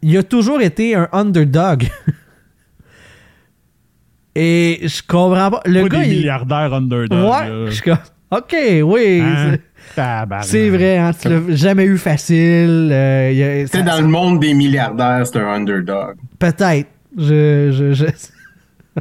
il 0.03 0.17
a 0.17 0.23
toujours 0.23 0.61
été 0.61 0.95
un 0.95 1.09
underdog. 1.13 1.89
Et 4.35 4.81
je 4.83 5.01
comprends 5.07 5.51
pas. 5.51 5.63
Le 5.65 5.83
Pas 5.83 5.89
gars, 5.89 6.01
des 6.05 6.09
il. 6.11 6.17
milliardaires 6.19 6.75
underdog. 6.75 7.19
Ouais, 7.19 7.49
là. 7.49 7.67
je 7.67 7.71
suis 7.71 7.83
comme. 7.83 7.99
Ok, 8.31 8.55
oui. 8.85 9.21
Hein? 9.23 9.57
c'est- 10.43 10.69
vrai, 10.69 10.99
hein, 10.99 11.13
tu 11.19 11.29
l'as 11.29 11.57
jamais 11.57 11.85
eu 11.85 11.97
facile. 11.97 12.91
euh, 12.93 13.65
C'est 13.71 13.79
ça- 13.79 13.83
dans 13.83 14.01
le 14.01 14.09
monde 14.09 14.41
des 14.41 14.53
milliardaires, 14.53 15.27
c'est 15.27 15.39
un 15.39 15.49
underdog. 15.55 16.17
Peut-être. 16.39 16.89
Je, 17.17 17.95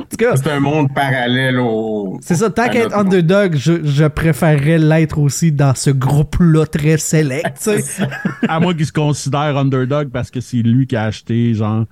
C'est 0.09 0.47
un 0.51 0.59
monde 0.59 0.93
parallèle 0.93 1.57
au. 1.59 2.19
c'est 2.21 2.35
ça. 2.35 2.49
Tant 2.49 2.67
qu'être 2.69 2.95
underdog, 2.97 3.55
je, 3.55 3.83
je 3.85 4.05
préférerais 4.05 4.77
l'être 4.77 5.17
aussi 5.19 5.51
dans 5.51 5.73
ce 5.75 5.89
groupe-là 5.89 6.65
très 6.65 6.97
select. 6.97 7.45
tu 7.63 7.79
sais. 7.81 8.07
À 8.49 8.59
moins 8.59 8.73
qu'il 8.73 8.85
se 8.85 8.91
considère 8.91 9.57
underdog 9.57 10.09
parce 10.09 10.29
que 10.31 10.41
c'est 10.41 10.57
lui 10.57 10.85
qui 10.87 10.95
a 10.95 11.03
acheté, 11.05 11.53
genre, 11.53 11.85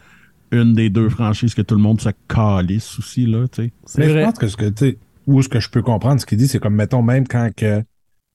une 0.52 0.74
des 0.74 0.90
deux 0.90 1.10
franchises 1.10 1.56
que 1.56 1.62
tout 1.62 1.76
le 1.76 1.82
monde 1.82 2.02
se 2.02 2.10
calisse 2.28 3.00
aussi, 3.00 3.26
là, 3.26 3.48
tu 3.52 3.64
sais. 3.64 3.72
C'est 3.86 4.00
Mais 4.00 4.08
je 4.08 4.12
vrai. 4.12 4.24
pense 4.26 4.38
que 4.40 4.48
ce 4.48 4.58
que, 4.58 4.66
tu 4.66 4.86
sais, 4.90 4.98
où 5.26 5.42
ce 5.42 5.50
que 5.50 5.60
je 5.60 5.70
peux 5.70 5.82
comprendre, 5.82 6.20
ce 6.20 6.26
qu'il 6.26 6.38
dit, 6.38 6.48
c'est 6.48 6.60
comme, 6.60 6.76
mettons, 6.76 7.02
même 7.02 7.28
quand 7.28 7.50
que, 7.56 7.80
tu 7.80 7.86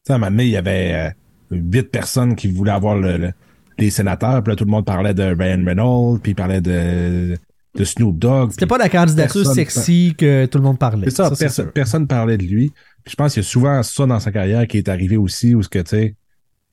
sais, 0.07 0.13
à 0.13 0.17
un 0.17 0.19
moment 0.19 0.31
donné, 0.31 0.45
il 0.45 0.51
y 0.51 0.57
avait 0.57 0.93
euh, 0.95 1.11
huit 1.57 1.91
personnes 1.91 2.35
qui 2.35 2.49
voulaient 2.49 2.73
avoir 2.73 2.97
le, 2.97 3.19
le- 3.19 3.33
les 3.79 3.91
sénateurs, 3.91 4.43
puis 4.43 4.51
là, 4.53 4.57
tout 4.57 4.65
le 4.65 4.71
monde 4.71 4.85
parlait 4.85 5.15
de 5.15 5.23
Ryan 5.23 5.63
Reynolds, 5.65 6.19
puis 6.21 6.33
il 6.33 6.35
parlait 6.35 6.61
de, 6.61 7.37
de 7.75 7.85
Snoop 7.85 8.19
Dogg. 8.19 8.53
C'était 8.53 8.67
pas 8.67 8.79
la 8.79 8.89
candidature 8.89 9.47
sexy 9.47 10.15
que 10.17 10.47
tout 10.47 10.59
le 10.59 10.65
monde 10.65 10.79
parlait. 10.79 11.11
C'est 11.11 11.17
ça, 11.17 11.31
perso- 11.31 11.67
personne 11.67 12.07
parlait 12.07 12.39
de 12.39 12.45
lui. 12.45 12.73
Puis 13.05 13.13
je 13.13 13.17
pense 13.17 13.35
qu'il 13.35 13.43
y 13.43 13.47
a 13.47 13.49
souvent 13.49 13.83
ça 13.83 14.07
dans 14.07 14.21
sa 14.21 14.33
carrière 14.33 14.67
qui 14.67 14.79
est 14.79 14.89
arrivé 14.89 15.17
aussi, 15.17 15.55
où 15.55 15.63
ce 15.63 15.69
que, 15.69 15.79
tu 15.79 15.91
sais, 15.91 16.17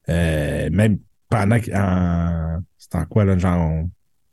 euh, 0.09 0.69
même 0.71 0.99
pendant 1.29 1.57
en, 1.73 2.59
c'était 2.77 2.97
en 2.97 3.05
quoi, 3.05 3.25
là, 3.25 3.37
genre, 3.37 3.83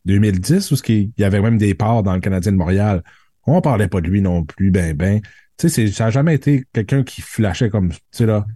2010, 0.04 0.70
où 0.70 0.76
ce 0.76 0.82
qu'il 0.82 1.10
il 1.16 1.20
y 1.20 1.24
avait 1.24 1.40
même 1.40 1.58
des 1.58 1.74
parts 1.74 2.02
dans 2.02 2.14
le 2.14 2.20
Canadien 2.20 2.52
de 2.52 2.56
Montréal, 2.56 3.02
on 3.46 3.60
parlait 3.60 3.88
pas 3.88 4.00
de 4.00 4.08
lui 4.08 4.20
non 4.22 4.44
plus, 4.44 4.70
ben, 4.70 4.94
ben. 4.96 5.20
Tu 5.58 5.68
sais, 5.68 5.86
ça 5.88 6.06
a 6.06 6.10
jamais 6.10 6.34
été 6.34 6.64
quelqu'un 6.72 7.02
qui 7.02 7.20
flashait 7.20 7.70
comme, 7.70 7.90
tu 7.90 7.98
sais, 8.10 8.26
là. 8.26 8.46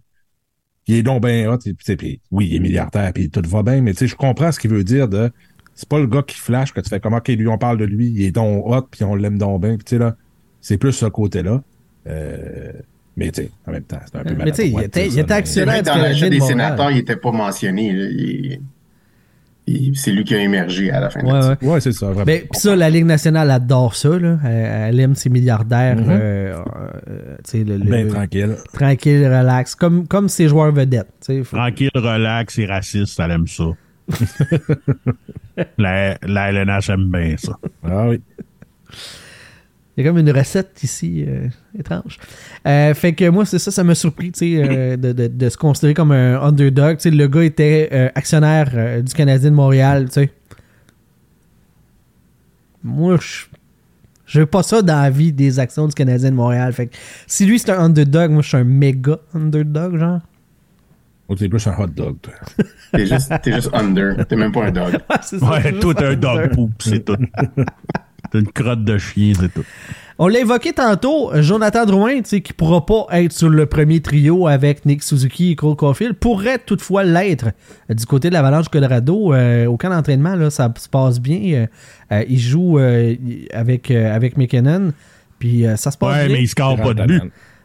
Il 0.89 0.95
est 0.95 1.03
donc 1.03 1.21
ben 1.21 1.49
hot, 1.49 1.59
puis 1.99 2.21
oui, 2.31 2.47
il 2.49 2.55
est 2.55 2.61
milliardaire, 2.61 3.13
puis 3.13 3.29
tout 3.29 3.43
va 3.49 3.65
bien, 3.65 3.81
mais 3.81 3.93
tu 3.93 3.99
sais, 3.99 4.07
je 4.07 4.15
comprends 4.15 4.53
ce 4.53 4.61
qu'il 4.61 4.71
veut 4.71 4.85
dire 4.85 5.09
de, 5.09 5.33
c'est 5.77 5.89
pas 5.89 6.01
le 6.01 6.07
gars 6.09 6.23
qui 6.27 6.37
flash 6.37 6.73
que 6.73 6.81
tu 6.81 6.89
fais 6.91 6.99
comme, 6.99 7.15
ok, 7.15 7.29
lui, 7.29 7.47
on 7.47 7.59
parle 7.59 7.79
de 7.79 7.85
lui, 7.85 8.09
il 8.09 8.23
est 8.25 8.33
donc 8.33 8.65
hot, 8.67 8.89
puis 8.91 9.05
on 9.05 9.15
l'aime 9.15 9.39
donc 9.39 9.61
bien, 9.63 9.77
puis 9.77 9.85
tu 9.85 9.91
sais, 9.91 9.99
là, 9.99 10.17
c'est 10.61 10.79
plus 10.79 10.93
ce 10.93 11.07
côté-là. 11.07 11.63
Euh, 12.09 12.73
mais 13.17 13.31
tu 13.31 13.43
sais, 13.43 13.51
en 13.67 13.73
même 13.73 13.83
temps, 13.85 13.99
c'est 14.05 14.19
un 14.19 14.25
peu 14.25 14.35
Mais 14.35 14.51
tu 14.51 14.57
sais, 14.57 14.69
il 14.69 14.75
de 14.77 14.83
était- 14.83 15.07
il 15.07 15.19
était 15.19 15.33
actionnaire 15.33 15.83
dans 15.83 15.95
de 15.95 16.01
des 16.29 16.39
Montréal. 16.39 16.43
sénateurs, 16.43 16.91
il 16.91 16.99
était 16.99 17.17
pas 17.17 17.31
mentionné. 17.33 17.93
là. 17.93 18.05
Il- 18.11 18.61
il- 19.69 19.97
c'est 19.97 20.13
lui 20.13 20.23
qui 20.23 20.35
a 20.35 20.39
émergé 20.39 20.91
à 20.93 21.01
la 21.01 21.11
fin 21.11 21.21
de 21.23 21.27
Ouais, 21.27 21.43
ça. 21.43 21.57
ouais. 21.61 21.69
Ouais, 21.69 21.81
c'est 21.81 21.93
ça, 21.93 22.07
vraiment. 22.07 22.25
Ben, 22.25 22.43
pis 22.43 22.61
ça, 22.61 22.77
la 22.77 22.89
Ligue 22.89 23.05
nationale 23.07 23.51
adore 23.51 23.97
ça. 23.97 24.17
Là. 24.19 24.39
Elle, 24.45 24.95
elle 24.95 25.01
aime 25.01 25.15
ses 25.17 25.29
milliardaires. 25.29 25.97
Mhm. 25.97 26.07
euh, 26.09 26.55
euh, 27.09 27.37
tu 27.45 27.51
sais, 27.51 27.65
le, 27.65 27.77
le- 27.79 27.85
Ben 27.91 28.07
tranquille. 28.09 28.55
tranquille, 28.73 29.25
relax. 29.27 29.75
Comme, 29.75 30.07
comme 30.07 30.29
ses 30.29 30.47
joueurs 30.49 30.71
vedettes. 30.73 31.09
Faut- 31.45 31.57
Tranquille, 31.57 31.91
relax 31.95 32.59
et 32.61 32.67
raciste, 32.67 33.19
elle 33.19 33.31
aime 33.33 33.47
ça. 33.49 33.65
la, 35.79 36.17
la 36.23 36.53
LNH 36.53 36.91
aime 36.91 37.11
bien 37.11 37.37
ça. 37.37 37.59
Ah 37.85 38.09
oui. 38.09 38.21
Il 39.97 40.05
y 40.05 40.07
a 40.07 40.11
comme 40.11 40.19
une 40.19 40.31
recette 40.31 40.83
ici 40.83 41.25
euh, 41.27 41.49
étrange. 41.79 42.19
Euh, 42.67 42.93
fait 42.93 43.15
que 43.15 43.29
moi, 43.31 43.47
c'est 43.47 43.59
ça, 43.59 43.71
ça 43.71 43.83
m'a 43.83 43.95
surpris 43.95 44.31
tu 44.31 44.41
sais, 44.41 44.63
euh, 44.63 44.97
de, 44.99 45.13
de- 45.13 45.27
de 45.29 45.49
se 45.49 45.57
considérer 45.57 45.95
comme 45.95 46.13
un 46.13 46.39
underdog. 46.43 46.99
Tu 46.99 47.05
sais, 47.05 47.11
le 47.11 47.27
gars 47.29 47.45
était 47.45 47.89
euh, 47.93 48.09
actionnaire 48.15 48.71
euh, 48.75 49.01
du 49.01 49.15
Canadien 49.15 49.51
de 49.51 49.55
Montréal. 49.57 50.07
tu 50.07 50.13
sais. 50.13 50.31
Moi, 52.85 53.17
je. 53.21 53.47
Je 54.29 54.41
veux 54.41 54.47
pas 54.47 54.65
ça 54.65 54.83
dans 54.83 55.01
la 55.03 55.09
vie 55.09 55.33
des 55.33 55.61
actions 55.61 55.87
du 55.87 55.95
Canadien 55.95 56.31
de 56.31 56.35
Montréal. 56.35 56.73
Fait 56.73 56.89
que 56.89 56.97
si 57.29 57.47
lui 57.47 57.61
c'est 57.61 57.71
un 57.71 57.79
underdog, 57.79 58.33
moi 58.33 58.43
je 58.43 58.49
suis 58.49 58.57
un 58.57 58.65
méga 58.65 59.19
underdog, 59.33 59.99
genre. 59.99 60.21
Donc, 61.29 61.39
c'est 61.39 61.49
plus 61.49 61.67
un 61.67 61.75
hot 61.79 61.87
dog, 61.89 62.17
toi. 62.23 62.35
T'es 62.93 63.07
juste, 63.07 63.33
t'es 63.43 63.53
juste 63.53 63.71
under. 63.73 64.27
T'es 64.27 64.37
même 64.37 64.53
pas 64.53 64.67
un 64.67 64.71
dog. 64.71 64.99
Ouais, 65.43 65.73
toi, 65.81 65.95
t'es 65.95 66.05
un 66.07 66.15
dog 66.15 66.55
poop, 66.55 66.71
c'est 66.81 67.05
tout. 67.05 67.17
T'es 68.31 68.39
une 68.41 68.49
crotte 68.53 68.85
de 68.85 68.99
chien, 68.99 69.33
c'est 69.39 69.53
tout. 69.53 69.65
On 70.19 70.29
l'a 70.29 70.41
évoqué 70.41 70.73
tantôt, 70.73 71.31
Jonathan 71.35 71.85
Drouin, 71.85 72.17
tu 72.23 72.23
sais, 72.25 72.41
qui 72.41 72.53
pourra 72.55 72.85
pas 72.87 73.07
être 73.13 73.33
sur 73.33 73.49
le 73.51 73.67
premier 73.67 74.01
trio 74.01 74.47
avec 74.47 74.87
Nick 74.87 75.03
Suzuki 75.03 75.53
et 75.53 75.57
Cole 75.57 75.77
Caulfield, 75.77 76.15
pourrait 76.15 76.59
toutefois 76.59 77.05
l'être 77.05 77.51
du 77.91 78.07
côté 78.07 78.29
de 78.31 78.35
l'Avalanche 78.35 78.69
Colorado. 78.69 79.35
Euh, 79.35 79.67
au 79.67 79.77
camp 79.77 79.91
d'entraînement, 79.91 80.35
là, 80.35 80.49
ça 80.51 80.73
se 80.79 80.89
passe 80.89 81.21
bien. 81.21 81.41
Euh, 81.53 81.67
euh, 82.13 82.25
il 82.29 82.39
joue 82.41 82.79
euh, 82.79 83.15
avec, 83.53 83.91
euh, 83.91 84.15
avec 84.15 84.39
McKinnon, 84.39 84.93
puis 85.39 85.67
euh, 85.67 85.77
ça 85.77 85.91
se 85.91 85.99
passe 85.99 86.15
Ouais, 86.17 86.27
bien. 86.27 86.37
mais 86.37 86.43
il 86.43 86.49
score 86.49 86.77
pas 86.77 86.95
de 86.95 87.05
but. 87.05 87.23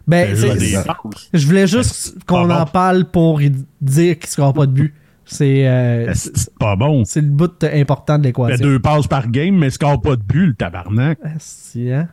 Ben, 0.07 0.29
passes. 0.35 1.29
je 1.33 1.45
voulais 1.47 1.67
juste 1.67 2.15
qu'on 2.25 2.47
Pas 2.47 2.55
bon. 2.55 2.61
en 2.61 2.65
parle 2.65 3.05
pour 3.05 3.39
dire 3.39 4.17
qu'il 4.19 4.27
ne 4.27 4.27
score 4.27 4.53
pas 4.53 4.65
de 4.65 4.71
but. 4.71 4.93
C'est 5.25 5.67
euh, 5.67 6.13
c'est- 6.13 6.35
C'est 6.35 6.53
pas 6.57 6.75
bon. 6.75 7.05
c'est 7.05 7.21
le 7.21 7.27
bout 7.29 7.63
important 7.63 8.17
de 8.19 8.27
Il 8.27 8.33
fait 8.33 8.41
l'équation. 8.41 8.65
deux 8.67 8.79
passes 8.79 9.07
par 9.07 9.29
game, 9.29 9.55
mais 9.57 9.67
il 9.67 9.71
score 9.71 10.01
pas 10.01 10.15
de 10.17 10.23
but, 10.23 10.47
le 10.47 10.53
tabarnak. 10.55 11.19
Ah, 11.23 11.29
si, 11.37 11.89
hein? 11.91 12.07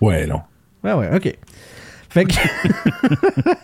Ouais, 0.00 0.26
non. 0.26 0.42
Ouais, 0.84 0.92
ouais, 0.92 1.10
ok. 1.16 1.36
Fait 2.08 2.24
que. 2.24 2.34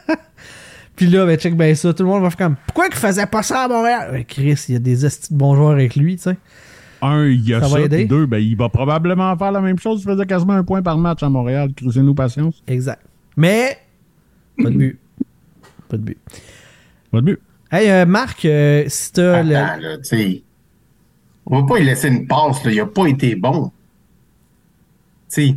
Puis 0.96 1.06
là, 1.08 1.26
ben, 1.26 1.36
check 1.38 1.56
bien 1.56 1.74
ça. 1.74 1.92
Tout 1.92 2.02
le 2.04 2.08
monde 2.08 2.22
va 2.22 2.30
faire 2.30 2.46
comme. 2.48 2.56
Pourquoi 2.66 2.86
qu'il 2.88 2.96
faisait 2.96 3.26
pas 3.26 3.42
ça 3.42 3.64
à 3.64 3.68
Montréal? 3.68 4.08
Ben, 4.12 4.24
Chris, 4.24 4.64
il 4.68 4.72
y 4.72 4.76
a 4.76 4.80
des 4.80 5.04
estis 5.04 5.32
de 5.32 5.38
bons 5.38 5.54
joueurs 5.54 5.72
avec 5.72 5.94
lui, 5.94 6.16
tu 6.16 6.22
sais. 6.22 6.36
Un, 7.02 7.26
il 7.26 7.46
y 7.46 7.52
a 7.52 7.60
Ça 7.62 7.76
puis 7.88 8.06
deux, 8.06 8.24
ben, 8.24 8.38
il 8.38 8.56
va 8.56 8.70
probablement 8.70 9.36
faire 9.36 9.52
la 9.52 9.60
même 9.60 9.78
chose. 9.78 10.00
Il 10.02 10.10
faisait 10.10 10.24
quasiment 10.24 10.54
un 10.54 10.64
point 10.64 10.80
par 10.82 10.96
match 10.96 11.22
à 11.22 11.28
Montréal. 11.28 11.70
Cruisez-nous 11.76 12.14
patience. 12.14 12.62
Exact. 12.66 13.02
Mais. 13.36 13.78
Pas 14.62 14.70
de 14.70 14.76
but. 14.76 14.98
Pas 15.88 15.96
de 15.96 16.02
but. 16.02 16.18
Pas 17.10 17.20
de 17.20 17.26
but. 17.26 17.40
Hey, 17.70 17.90
euh, 17.90 18.06
Marc, 18.06 18.44
euh, 18.44 18.84
si 18.88 19.12
t'as. 19.12 19.42
le- 19.42 19.56
Attends, 19.56 19.80
là, 19.80 19.98
tu. 19.98 20.42
On 21.48 21.60
va 21.60 21.66
pas 21.66 21.78
lui 21.78 21.86
laisser 21.86 22.08
une 22.08 22.26
passe, 22.26 22.64
là. 22.64 22.72
Il 22.72 22.80
a 22.80 22.86
pas 22.86 23.06
été 23.06 23.36
bon. 23.36 23.70
Tu 25.28 25.48
sais, 25.50 25.56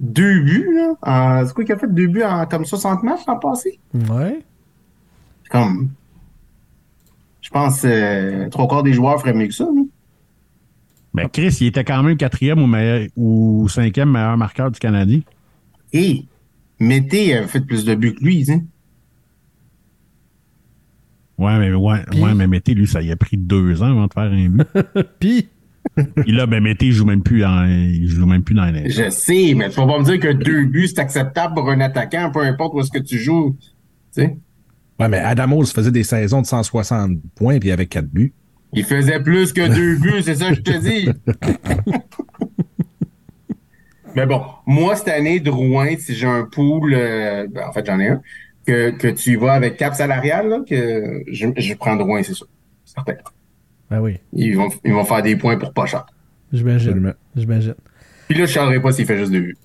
deux 0.00 0.40
buts, 0.40 0.68
là. 0.74 1.44
C'est 1.46 1.52
quoi 1.54 1.64
qu'il 1.64 1.74
a 1.74 1.78
fait 1.78 1.92
deux 1.92 2.06
buts 2.06 2.22
en 2.22 2.46
comme 2.46 2.64
60 2.64 3.02
matchs 3.02 3.20
l'an 3.26 3.38
passé? 3.38 3.78
Ouais. 4.10 4.40
Comme. 5.50 5.90
Je 7.42 7.50
pense 7.50 7.82
euh, 7.84 8.48
trois 8.48 8.66
quarts 8.66 8.82
des 8.82 8.92
joueurs 8.94 9.20
feraient 9.20 9.34
mieux 9.34 9.46
que 9.48 9.54
ça. 9.54 9.64
là. 9.64 9.82
Ben, 11.14 11.28
Chris, 11.28 11.56
il 11.60 11.66
était 11.68 11.84
quand 11.84 12.02
même 12.02 12.16
quatrième 12.16 12.60
ou, 12.62 12.66
meilleur, 12.66 13.08
ou 13.16 13.68
cinquième 13.68 14.10
meilleur 14.10 14.36
marqueur 14.36 14.70
du 14.70 14.78
Canadien. 14.78 15.20
Et 15.92 16.24
Mété 16.78 17.36
a 17.36 17.46
fait 17.46 17.60
plus 17.60 17.84
de 17.84 17.94
buts 17.94 18.14
que 18.14 18.24
lui, 18.24 18.38
tu 18.38 18.44
sais. 18.46 18.64
Ouais, 21.38 21.58
mais, 21.58 21.72
ouais, 21.72 21.98
ouais, 22.18 22.34
mais 22.34 22.46
Mété, 22.46 22.74
lui, 22.74 22.86
ça 22.86 23.02
y 23.02 23.10
a 23.10 23.16
pris 23.16 23.36
deux 23.36 23.82
ans 23.82 23.90
avant 23.90 24.06
de 24.06 24.12
faire 24.12 24.22
un 24.24 24.48
but. 24.48 24.66
Puis? 25.20 25.48
Puis 26.16 26.32
là, 26.32 26.46
ben, 26.46 26.62
Mété, 26.62 26.86
il 26.86 26.92
joue 26.92 27.04
même 27.04 27.22
plus 27.22 27.44
en, 27.44 27.64
il 27.66 28.08
joue 28.08 28.26
même 28.26 28.42
plus 28.42 28.54
dans 28.54 28.64
les 28.66 28.90
Je 28.90 29.10
sais, 29.10 29.54
mais 29.54 29.68
tu 29.68 29.76
vas 29.76 29.86
pas 29.86 29.98
me 29.98 30.04
dire 30.04 30.18
que 30.18 30.32
deux 30.32 30.66
buts, 30.66 30.88
c'est 30.88 30.98
acceptable 30.98 31.54
pour 31.54 31.70
un 31.70 31.80
attaquant, 31.80 32.30
peu 32.32 32.40
importe 32.40 32.74
où 32.74 32.80
est-ce 32.80 32.90
que 32.90 32.98
tu 32.98 33.18
joues. 33.18 33.56
Tu 34.14 34.22
sais. 34.22 34.38
Ouais, 34.98 35.08
mais 35.08 35.18
Adamos 35.18 35.66
faisait 35.66 35.90
des 35.90 36.04
saisons 36.04 36.40
de 36.40 36.46
160 36.46 37.18
points, 37.34 37.58
puis 37.58 37.68
il 37.68 37.72
avait 37.72 37.86
4 37.86 38.06
buts. 38.06 38.32
Il 38.72 38.84
faisait 38.84 39.20
plus 39.20 39.52
que 39.52 39.66
deux 39.74 39.96
buts, 39.98 40.22
c'est 40.22 40.34
ça 40.34 40.50
que 40.50 40.56
je 40.56 40.60
te 40.62 40.78
dis. 40.78 41.08
Mais 44.16 44.24
bon, 44.24 44.42
moi, 44.66 44.96
cette 44.96 45.08
année, 45.08 45.40
Drouin, 45.40 45.94
si 45.98 46.14
j'ai 46.14 46.26
un 46.26 46.44
pool, 46.44 46.94
euh, 46.94 47.46
ben, 47.48 47.68
en 47.68 47.72
fait, 47.72 47.84
j'en 47.84 48.00
ai 48.00 48.08
un, 48.08 48.22
que, 48.66 48.90
que 48.90 49.08
tu 49.08 49.32
y 49.32 49.36
vas 49.36 49.52
avec 49.52 49.76
cap 49.76 49.94
salarial, 49.94 50.48
là, 50.48 50.60
que 50.66 51.22
je, 51.30 51.48
je 51.54 51.74
prends 51.74 51.96
Drouin, 51.96 52.22
c'est 52.22 52.32
sûr. 52.32 52.48
Certain. 52.86 53.12
Ben 53.90 54.00
oui. 54.00 54.16
Ils 54.32 54.56
vont, 54.56 54.70
ils 54.84 54.92
vont 54.92 55.04
faire 55.04 55.22
des 55.22 55.36
points 55.36 55.58
pour 55.58 55.74
pas 55.74 55.84
cher. 55.84 56.06
J'imagine. 56.50 57.14
J'imagine. 57.36 57.74
Puis 58.26 58.38
là, 58.38 58.46
je 58.46 58.58
ne 58.58 58.78
pas 58.78 58.92
s'il 58.92 59.04
fait 59.04 59.18
juste 59.18 59.32
deux 59.32 59.40
buts. 59.40 59.56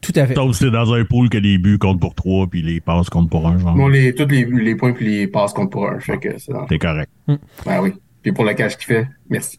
Tout 0.00 0.12
à 0.14 0.26
fait. 0.26 0.34
Sauf 0.34 0.52
si 0.52 0.64
c'est 0.64 0.70
dans 0.70 0.92
un 0.94 1.04
pool 1.04 1.28
que 1.30 1.38
les 1.38 1.58
buts 1.58 1.78
comptent 1.78 2.00
pour 2.00 2.14
trois, 2.14 2.46
puis 2.46 2.62
les 2.62 2.80
passes 2.80 3.10
comptent 3.10 3.30
pour 3.30 3.46
un, 3.46 3.58
genre. 3.58 3.74
Bon, 3.74 3.88
les, 3.88 4.14
tous 4.14 4.26
les, 4.26 4.44
les 4.44 4.74
points 4.76 4.92
puis 4.92 5.06
les 5.06 5.26
passes 5.26 5.52
comptent 5.52 5.72
pour 5.72 5.88
un. 5.88 5.98
Fait 5.98 6.18
que 6.18 6.28
c'est 6.38 6.78
correct. 6.78 7.10
Ben 7.26 7.80
oui. 7.80 7.94
Puis 8.22 8.32
pour 8.32 8.44
le 8.44 8.54
cash 8.54 8.76
qu'il 8.76 8.86
fait, 8.86 9.08
merci. 9.28 9.58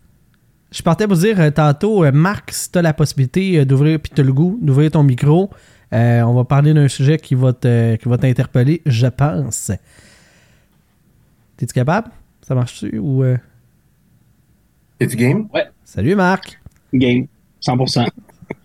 Je 0.74 0.82
partais 0.82 1.08
pour 1.08 1.18
dire 1.18 1.40
euh, 1.40 1.52
tantôt, 1.52 2.04
euh, 2.04 2.12
Marc, 2.12 2.52
si 2.52 2.72
tu 2.72 2.80
as 2.80 2.82
la 2.82 2.94
possibilité 2.94 3.60
euh, 3.60 3.66
d'ouvrir, 3.66 4.00
puis 4.00 4.12
tu 4.14 4.22
as 4.22 4.24
le 4.24 4.34
goût 4.34 4.58
d'ouvrir 4.62 4.90
ton 4.92 5.04
micro, 5.04 5.50
euh, 5.94 6.22
on 6.24 6.34
va 6.34 6.44
parler 6.46 6.74
d'un 6.74 6.88
sujet 6.88 7.18
qui 7.20 7.36
va 7.36 7.54
te- 7.54 7.96
qui 7.96 8.10
va 8.10 8.18
t'interpeller, 8.18 8.82
je 8.86 9.06
pense. 9.08 9.72
T'es-tu 11.58 11.74
capable? 11.74 12.10
Ça 12.42 12.56
marche-tu? 12.56 12.98
Ou, 12.98 13.24
euh, 13.24 13.38
Es-tu 15.00 15.16
game? 15.16 15.48
Salut 15.84 16.16
Marc! 16.16 16.60
Game. 16.94 17.28
100%. 17.62 18.08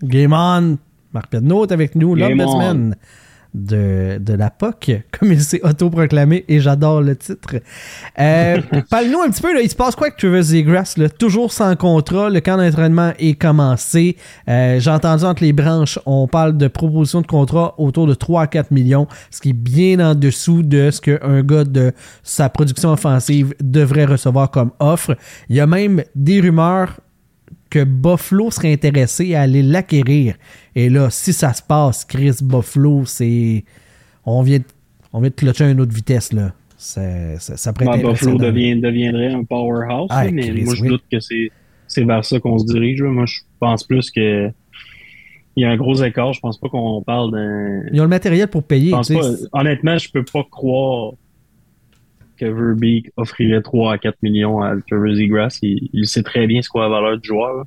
Game 0.02 0.32
on! 0.32 0.78
Marc 1.12 1.28
Pedneau 1.30 1.66
est 1.66 1.72
avec 1.72 1.94
nous, 1.94 2.14
Game 2.14 2.30
l'ombudsman 2.38 2.96
de, 3.54 4.18
de 4.20 4.32
la 4.34 4.50
POC, 4.50 5.02
comme 5.18 5.32
il 5.32 5.40
s'est 5.40 5.60
autoproclamé, 5.62 6.44
et 6.48 6.60
j'adore 6.60 7.00
le 7.00 7.16
titre. 7.16 7.56
Euh, 8.18 8.58
Parle-nous 8.90 9.20
un 9.20 9.30
petit 9.30 9.42
peu, 9.42 9.54
là, 9.54 9.60
il 9.62 9.70
se 9.70 9.76
passe 9.76 9.94
quoi 9.94 10.08
avec 10.08 10.18
Trevor 10.18 10.42
Zegras? 10.42 10.94
là? 10.96 11.08
Toujours 11.08 11.52
sans 11.52 11.74
contrat, 11.76 12.30
le 12.30 12.40
camp 12.40 12.56
d'entraînement 12.56 13.12
est 13.18 13.34
commencé. 13.40 14.16
Euh, 14.48 14.78
J'ai 14.80 14.90
entendu 14.90 15.24
entre 15.24 15.42
les 15.42 15.52
branches, 15.52 15.98
on 16.06 16.26
parle 16.26 16.56
de 16.56 16.68
proposition 16.68 17.20
de 17.20 17.26
contrat 17.26 17.74
autour 17.78 18.06
de 18.06 18.14
3 18.14 18.42
à 18.42 18.46
4 18.46 18.70
millions, 18.70 19.06
ce 19.30 19.40
qui 19.40 19.50
est 19.50 19.52
bien 19.52 20.00
en 20.00 20.14
dessous 20.14 20.62
de 20.62 20.90
ce 20.90 21.00
qu'un 21.00 21.42
gars 21.42 21.64
de 21.64 21.92
sa 22.22 22.48
production 22.48 22.92
offensive 22.92 23.54
devrait 23.62 24.04
recevoir 24.04 24.50
comme 24.50 24.70
offre. 24.78 25.16
Il 25.48 25.56
y 25.56 25.60
a 25.60 25.66
même 25.66 26.02
des 26.14 26.40
rumeurs 26.40 27.00
que 27.70 27.84
Buffalo 27.84 28.50
serait 28.50 28.72
intéressé 28.72 29.34
à 29.34 29.42
aller 29.42 29.62
l'acquérir. 29.62 30.34
Et 30.74 30.88
là, 30.88 31.10
si 31.10 31.32
ça 31.32 31.52
se 31.52 31.62
passe, 31.62 32.04
Chris 32.04 32.36
Buffalo, 32.42 33.04
c'est. 33.04 33.64
On 34.24 34.42
vient, 34.42 34.58
de- 34.58 34.64
on 35.12 35.20
vient 35.20 35.30
de 35.30 35.34
clutcher 35.34 35.64
à 35.64 35.70
une 35.70 35.80
autre 35.80 35.94
vitesse, 35.94 36.32
là. 36.32 36.52
Ça, 36.76 37.02
être 37.02 38.02
Buffalo 38.02 38.38
devient- 38.38 38.80
deviendrait 38.80 39.32
un 39.32 39.42
powerhouse, 39.44 40.06
Ah, 40.10 40.24
mais 40.30 40.48
Chris, 40.48 40.62
moi 40.64 40.74
je 40.76 40.82
oui. 40.82 40.88
doute 40.88 41.02
que 41.10 41.18
c'est 41.20 42.04
vers 42.04 42.24
ça 42.24 42.38
qu'on 42.38 42.56
se 42.58 42.66
dirige. 42.66 43.02
Moi 43.02 43.24
je 43.26 43.38
pense 43.58 43.82
plus 43.84 44.10
que 44.12 44.48
il 45.56 45.62
y 45.62 45.64
a 45.64 45.70
un 45.70 45.76
gros 45.76 46.00
écart. 46.04 46.32
Je 46.34 46.38
pense 46.40 46.56
pas 46.60 46.68
qu'on 46.68 47.02
parle 47.02 47.32
d'un. 47.32 47.82
Ils 47.92 47.98
ont 48.00 48.04
le 48.04 48.08
matériel 48.10 48.46
pour 48.46 48.62
payer. 48.62 48.90
Je 48.90 48.94
pense 48.96 49.08
pas, 49.08 49.58
honnêtement, 49.60 49.98
je 49.98 50.08
peux 50.10 50.24
pas 50.24 50.44
croire 50.48 51.14
que 52.38 52.46
Verbeek 52.46 53.10
offrirait 53.16 53.62
3 53.62 53.94
à 53.94 53.98
4 53.98 54.16
millions 54.22 54.60
à 54.60 54.74
Trevor 54.88 55.14
Zegras. 55.14 55.58
Il, 55.62 55.88
il 55.92 56.06
sait 56.06 56.22
très 56.22 56.46
bien 56.46 56.62
ce 56.62 56.68
qu'est 56.70 56.78
la 56.78 56.88
valeur 56.88 57.18
du 57.18 57.26
joueur. 57.28 57.66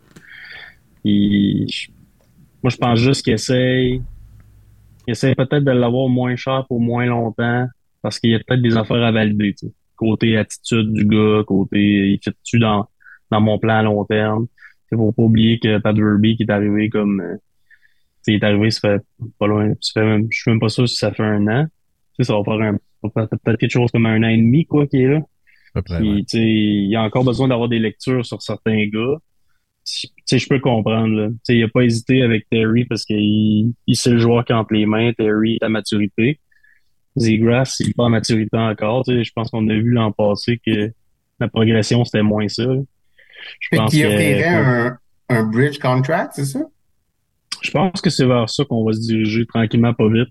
moi, 1.06 2.70
je 2.70 2.78
pense 2.78 3.00
juste 3.00 3.24
qu'il 3.24 3.34
essaye, 3.34 4.02
il 5.08 5.12
essaye 5.12 5.36
peut-être 5.36 5.64
de 5.64 5.72
l'avoir 5.72 6.10
moins 6.10 6.36
cher 6.36 6.66
pour 6.68 6.80
moins 6.80 7.06
longtemps 7.06 7.68
parce 8.02 8.20
qu'il 8.20 8.32
y 8.32 8.36
a 8.36 8.40
peut-être 8.40 8.62
des 8.62 8.78
affaires 8.78 9.04
à 9.04 9.12
valider. 9.12 9.56
Côté 9.96 10.38
attitude 10.38 10.92
du 10.94 11.06
gars, 11.06 11.44
côté 11.46 12.14
il 12.14 12.20
fait-tu 12.24 12.60
dans, 12.60 12.88
dans 13.30 13.42
mon 13.42 13.60
plan 13.60 13.76
à 13.76 13.84
long 13.84 14.04
terme. 14.06 14.48
Il 14.92 14.98
faut 14.98 15.12
pas 15.12 15.24
oublier 15.24 15.60
que 15.60 15.78
Pat 15.78 15.96
Verby 15.96 16.36
qui 16.36 16.44
est 16.44 16.52
arrivé 16.52 16.90
comme 16.90 17.22
euh, 17.22 17.38
il 18.28 18.36
est 18.36 18.44
arrivé, 18.44 18.72
ça 18.72 18.82
fait 18.82 19.04
pas 19.40 19.48
loin. 19.48 19.74
Ça 19.80 20.02
fait 20.02 20.06
même, 20.06 20.28
je 20.30 20.40
suis 20.40 20.52
même 20.52 20.60
pas 20.60 20.70
sûr 20.70 20.88
si 20.88 20.96
ça 20.96 21.12
fait 21.12 21.24
un 21.24 21.48
an. 21.48 21.68
Ça 22.24 22.34
va 22.36 22.44
faire 22.44 22.62
un 22.62 22.78
peut-être 23.02 23.58
quelque 23.58 23.72
chose 23.72 23.92
comme 23.92 24.06
un 24.06 24.24
an 24.24 24.28
et 24.28 24.38
demi, 24.38 24.66
quoi, 24.66 24.88
qui 24.88 25.02
est 25.02 25.08
là. 25.08 25.22
Près, 25.74 26.00
Puis, 26.00 26.10
ouais. 26.10 26.26
il 26.34 26.90
y 26.90 26.96
a 26.96 27.02
encore 27.02 27.24
besoin 27.24 27.48
d'avoir 27.48 27.70
des 27.70 27.80
lectures 27.80 28.26
sur 28.26 28.42
certains 28.42 28.86
gars. 28.88 29.18
Tu 29.86 30.08
sais, 30.26 30.38
je 30.38 30.48
peux 30.48 30.60
comprendre, 30.60 31.16
là. 31.16 31.28
Tu 31.30 31.36
sais, 31.44 31.56
il 31.56 31.64
a 31.64 31.68
pas 31.68 31.82
hésité 31.82 32.22
avec 32.22 32.48
Terry 32.50 32.86
parce 32.86 33.06
qu'il 33.06 33.72
il 33.88 33.96
sait 33.96 34.12
le 34.12 34.20
joueur 34.20 34.46
qui 34.46 34.54
entre 34.54 34.74
les 34.74 34.86
mains. 34.86 35.12
Terry 35.14 35.58
est 35.60 35.64
à 35.64 35.70
maturité. 35.70 36.40
Zegras, 37.16 37.78
il 37.80 37.90
est 37.90 37.96
pas 37.96 38.06
à 38.06 38.10
maturité 38.10 38.58
encore. 38.58 39.04
Tu 39.06 39.14
sais, 39.14 39.24
je 39.24 39.32
pense 39.34 39.50
qu'on 39.50 39.68
a 39.70 39.74
vu 39.74 39.90
l'an 39.90 40.12
passé 40.12 40.62
que 40.66 40.92
la 41.40 41.48
progression, 41.48 42.06
c'était 42.06 42.22
moins 42.22 42.48
ça. 42.48 42.64
Je 43.60 43.76
pense 43.76 43.92
qu'il 43.92 44.06
offrirait 44.06 44.46
un, 44.46 44.98
un 45.30 45.44
bridge 45.44 45.80
contract, 45.80 46.34
c'est 46.36 46.46
ça? 46.46 46.60
je 47.62 47.72
pense 47.72 48.02
que 48.02 48.10
c'est 48.10 48.26
vers 48.26 48.50
ça 48.50 48.66
qu'on 48.66 48.84
va 48.84 48.94
se 48.94 49.00
diriger 49.00 49.46
tranquillement, 49.46 49.94
pas 49.94 50.10
vite. 50.10 50.30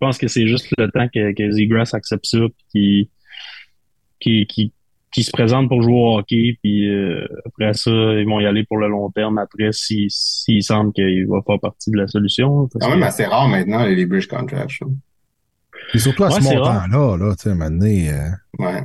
Je 0.00 0.06
pense 0.06 0.18
que 0.18 0.28
c'est 0.28 0.46
juste 0.46 0.68
le 0.76 0.90
temps 0.90 1.08
que, 1.08 1.32
que 1.32 1.50
Zegras 1.50 1.90
accepte 1.94 2.26
ça, 2.26 2.38
puis 2.72 3.08
qu'il 4.20 4.46
qui, 4.46 4.72
qui 5.12 5.22
se 5.22 5.30
présente 5.30 5.68
pour 5.68 5.82
jouer 5.82 5.94
au 5.94 6.18
hockey, 6.18 6.58
puis 6.62 6.86
euh, 6.90 7.26
après 7.46 7.72
ça, 7.72 7.90
ils 7.90 8.26
vont 8.26 8.40
y 8.40 8.46
aller 8.46 8.64
pour 8.64 8.76
le 8.76 8.88
long 8.88 9.10
terme 9.10 9.38
après 9.38 9.70
s'il 9.72 10.10
semble 10.62 10.92
qu'il 10.92 11.26
va 11.26 11.40
faire 11.46 11.58
partie 11.60 11.90
de 11.90 11.96
la 11.96 12.06
solution. 12.08 12.68
Quand 12.78 12.90
même 12.90 13.00
que- 13.00 13.04
assez 13.06 13.24
rare 13.24 13.48
maintenant, 13.48 13.86
les 13.86 14.04
bridge 14.04 14.26
contracts. 14.26 14.82
Et 15.94 15.98
surtout 15.98 16.24
à 16.24 16.28
Ouais, 16.28 16.40
ce 16.40 16.44
montant-là, 16.44 17.16
là, 17.16 17.34
tu 17.36 17.42
sais, 17.44 17.48
à 17.48 17.52
un 17.52 17.54
moment 17.54 17.70
donné, 17.70 18.10
euh, 18.10 18.28
Ouais. 18.58 18.82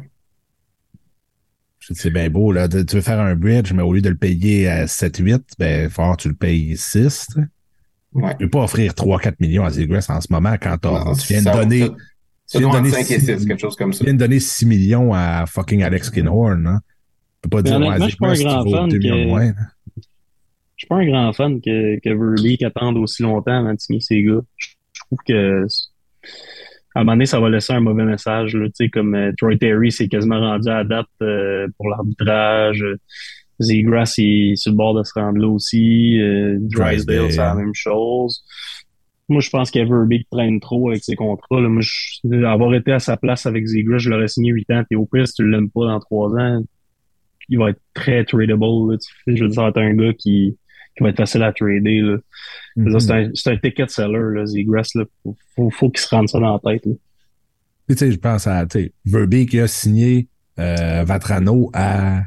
je 1.80 1.94
dis, 1.94 2.00
c'est 2.00 2.12
bien 2.12 2.30
beau, 2.30 2.52
là. 2.54 2.70
tu 2.70 2.78
veux 2.96 3.02
faire 3.02 3.20
un 3.20 3.36
bridge, 3.36 3.74
mais 3.74 3.82
au 3.82 3.92
lieu 3.94 4.02
de 4.02 4.10
le 4.10 4.16
payer 4.16 4.70
à 4.70 4.86
7-8, 4.88 5.42
ben, 5.60 5.90
fort, 5.90 6.16
tu 6.16 6.30
le 6.30 6.36
payes 6.36 6.78
6, 6.78 7.28
tu 7.34 7.42
sais. 7.42 7.48
Ouais. 8.14 8.32
Tu 8.32 8.46
peux 8.46 8.50
pas 8.50 8.64
offrir 8.64 8.94
3-4 8.94 9.36
millions 9.40 9.64
à 9.64 9.70
Zegras 9.70 10.06
en 10.10 10.20
ce 10.22 10.28
moment 10.32 10.56
quand 10.62 10.78
Non, 10.86 11.14
tu 11.16 11.28
viens 11.34 11.42
de 11.42 11.52
donner, 11.58 11.80
ça- 11.80 11.88
Ça 12.46 12.60
tu 12.60 12.60
viens 12.60 12.60
de 12.60 12.72
doit 12.72 12.78
être 12.80 12.84
donner 12.84 12.90
5 12.92 13.00
et 13.00 13.20
six- 13.20 13.26
6, 13.40 13.46
quelque 13.46 13.60
chose 13.62 13.76
comme 13.78 13.94
ça. 13.94 14.00
tu 14.00 14.04
viens 14.06 14.14
de 14.14 14.20
donner 14.20 14.40
6 14.40 14.66
millions 14.66 15.14
à 15.14 15.46
fucking 15.48 15.84
Alex 15.84 16.10
Kinhorn, 16.10 16.68
hein. 16.68 16.80
Tu 17.42 17.50
peux 17.50 17.58
pas 17.58 17.62
dire, 17.62 17.76
honnêtement, 17.78 17.96
ouais, 17.96 18.02
je 18.04 18.08
suis 18.10 18.18
pas 18.18 18.28
un 18.30 18.36
Zegras, 18.36 18.54
grand 18.54 18.64
tu 18.64 18.70
vaux 18.70 18.76
fan 18.78 18.90
2 18.90 18.98
millions 18.98 19.16
de 19.16 19.24
que- 19.24 19.28
moins, 19.28 19.46
là. 19.46 19.54
Je 19.96 20.86
suis 20.86 20.88
pas 20.88 20.96
un 20.96 21.06
grand 21.06 21.34
fan 21.34 21.62
que, 21.62 22.00
que 22.00 22.10
Verbeek 22.10 22.64
attende 22.64 22.98
aussi 22.98 23.22
longtemps 23.24 23.60
avant 23.60 23.74
de 23.74 23.80
signer 23.80 24.02
ses 24.02 24.24
gars. 24.24 24.42
Je, 24.58 24.68
je 24.94 25.00
trouve 25.06 25.20
que 25.28 25.66
à 26.94 27.00
un 27.00 27.04
moment 27.04 27.14
donné, 27.14 27.26
ça 27.28 27.40
va 27.40 27.50
laisser 27.50 27.72
un 27.72 27.80
mauvais 27.80 28.04
message. 28.04 28.56
Là, 28.56 28.66
Tu 28.68 28.72
sais, 28.86 28.90
comme 28.90 29.16
euh, 29.16 29.32
Troy 29.38 29.58
Terry 29.58 29.92
s'est 29.92 30.08
quasiment 30.10 30.40
rendu 30.40 30.68
à 30.70 30.78
la 30.78 30.84
date 30.84 31.08
euh, 31.22 31.68
pour 31.78 31.88
l'arbitrage. 31.90 32.84
Zegras 33.60 34.16
il 34.18 34.52
est 34.52 34.56
sur 34.56 34.72
le 34.72 34.78
bord 34.78 34.94
de 34.96 35.04
se 35.04 35.12
rendre 35.14 35.40
là 35.40 35.48
aussi. 35.48 36.20
Euh, 36.22 36.58
Drysdale, 36.62 37.32
c'est 37.32 37.38
la 37.38 37.56
même 37.56 37.74
chose. 37.74 38.44
Moi, 39.30 39.40
je 39.40 39.50
pense 39.50 39.72
que 39.72 39.80
Verbeek 39.80 40.28
traîne 40.30 40.60
trop 40.60 40.90
avec 40.90 41.04
ses 41.04 41.16
contrats. 41.16 41.62
Là. 41.62 41.70
Moi, 41.70 41.82
je- 41.84 42.44
avoir 42.44 42.74
été 42.74 42.92
à 42.92 43.00
sa 43.00 43.16
place 43.18 43.46
avec 43.46 43.66
Zegras, 43.66 44.00
je 44.00 44.10
l'aurais 44.10 44.28
signé 44.28 44.52
8 44.52 44.70
ans. 44.72 44.84
Puis 44.90 44.98
au 44.98 45.06
pire, 45.06 45.28
si 45.28 45.36
tu 45.36 45.48
l'aimes 45.50 45.70
pas 45.70 45.86
dans 45.86 46.00
3 46.00 46.32
ans, 46.38 46.64
il 47.48 47.58
va 47.58 47.70
être 47.70 47.80
très 47.94 48.26
tradable. 48.26 48.60
Là. 48.92 48.98
Je 49.28 49.44
veux 49.44 49.50
dire, 49.50 49.68
être 49.68 49.78
un 49.78 49.94
gars 49.94 50.14
qui, 50.14 50.58
qui 50.98 51.04
va 51.04 51.10
être 51.10 51.18
facile 51.18 51.44
à 51.44 51.54
trader. 51.54 52.02
Là. 52.02 52.18
C'est 53.00 53.12
un, 53.12 53.30
c'est 53.34 53.52
un 53.52 53.58
ticket 53.58 53.88
seller, 53.88 54.36
là, 54.38 54.46
Zegras. 54.46 54.90
Là. 54.96 55.06
Faut, 55.24 55.38
faut, 55.56 55.70
faut 55.70 55.90
qu'il 55.90 56.00
se 56.02 56.14
rende 56.14 56.28
ça 56.28 56.40
dans 56.40 56.60
la 56.64 56.74
tête. 56.74 56.86
Là. 56.86 56.94
Puis, 57.88 57.96
tu 57.96 58.06
sais, 58.06 58.12
je 58.12 58.18
pense 58.20 58.48
à, 58.48 58.66
tu 58.66 58.80
sais, 58.80 58.94
Verbeek 59.06 59.50
qui 59.52 59.60
a 59.60 59.68
signé 59.68 60.28
euh, 60.60 61.04
Vatrano 61.06 61.70
à 61.74 62.24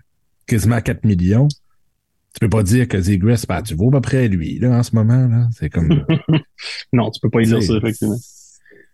quasiment 0.46 0.80
4 0.80 1.04
millions. 1.04 1.48
Tu 1.48 2.40
peux 2.40 2.48
pas 2.48 2.62
dire 2.62 2.88
que 2.88 3.00
Zegras, 3.00 3.44
ben, 3.48 3.62
tu 3.62 3.74
vaux 3.74 3.88
à 3.88 3.92
peu 3.92 4.00
près 4.00 4.28
lui, 4.28 4.58
là, 4.58 4.70
en 4.70 4.82
ce 4.82 4.94
moment, 4.94 5.28
là. 5.28 5.48
C'est 5.52 5.70
comme. 5.70 6.04
Non, 6.92 7.10
tu 7.10 7.20
peux 7.20 7.30
pas 7.30 7.42
y 7.42 7.46
dire 7.46 7.62
ça, 7.62 7.74
effectivement. 7.76 8.16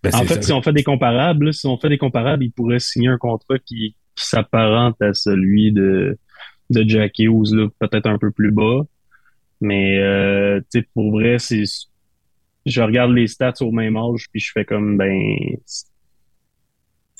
ben, 0.03 0.15
En 0.15 0.25
fait, 0.25 0.35
ça. 0.35 0.43
si 0.43 0.53
on 0.53 0.63
fait 0.63 0.73
des 0.73 0.83
comparables, 0.83 1.55
si 1.55 1.67
on 1.67 1.79
fait 1.79 1.89
des 1.89 1.99
comparables, 1.99 2.45
il 2.45 2.53
pourrait 2.53 2.81
signer 2.81 3.09
un 3.09 3.19
contrat 3.19 3.59
qui, 3.59 3.97
qui 4.15 4.25
s'apparente 4.25 5.01
à 5.01 5.15
celui 5.15 5.73
de, 5.73 6.19
de 6.69 6.85
Jack 6.87 7.19
Hughes, 7.19 7.53
là, 7.53 7.69
peut-être 7.79 8.07
un 8.07 8.19
peu 8.19 8.31
plus 8.31 8.51
bas. 8.51 8.83
Mais 9.63 9.99
euh, 9.99 10.61
tu 10.73 10.81
sais, 10.81 10.89
pour 10.95 11.11
vrai, 11.13 11.39
c'est. 11.39 11.65
Je 12.67 12.83
regarde 12.83 13.13
les 13.13 13.27
stats 13.27 13.55
au 13.61 13.73
même 13.73 13.97
âge, 13.97 14.27
puis 14.31 14.41
je 14.41 14.53
fais 14.53 14.67
comme 14.67 14.99
ben 14.99 15.35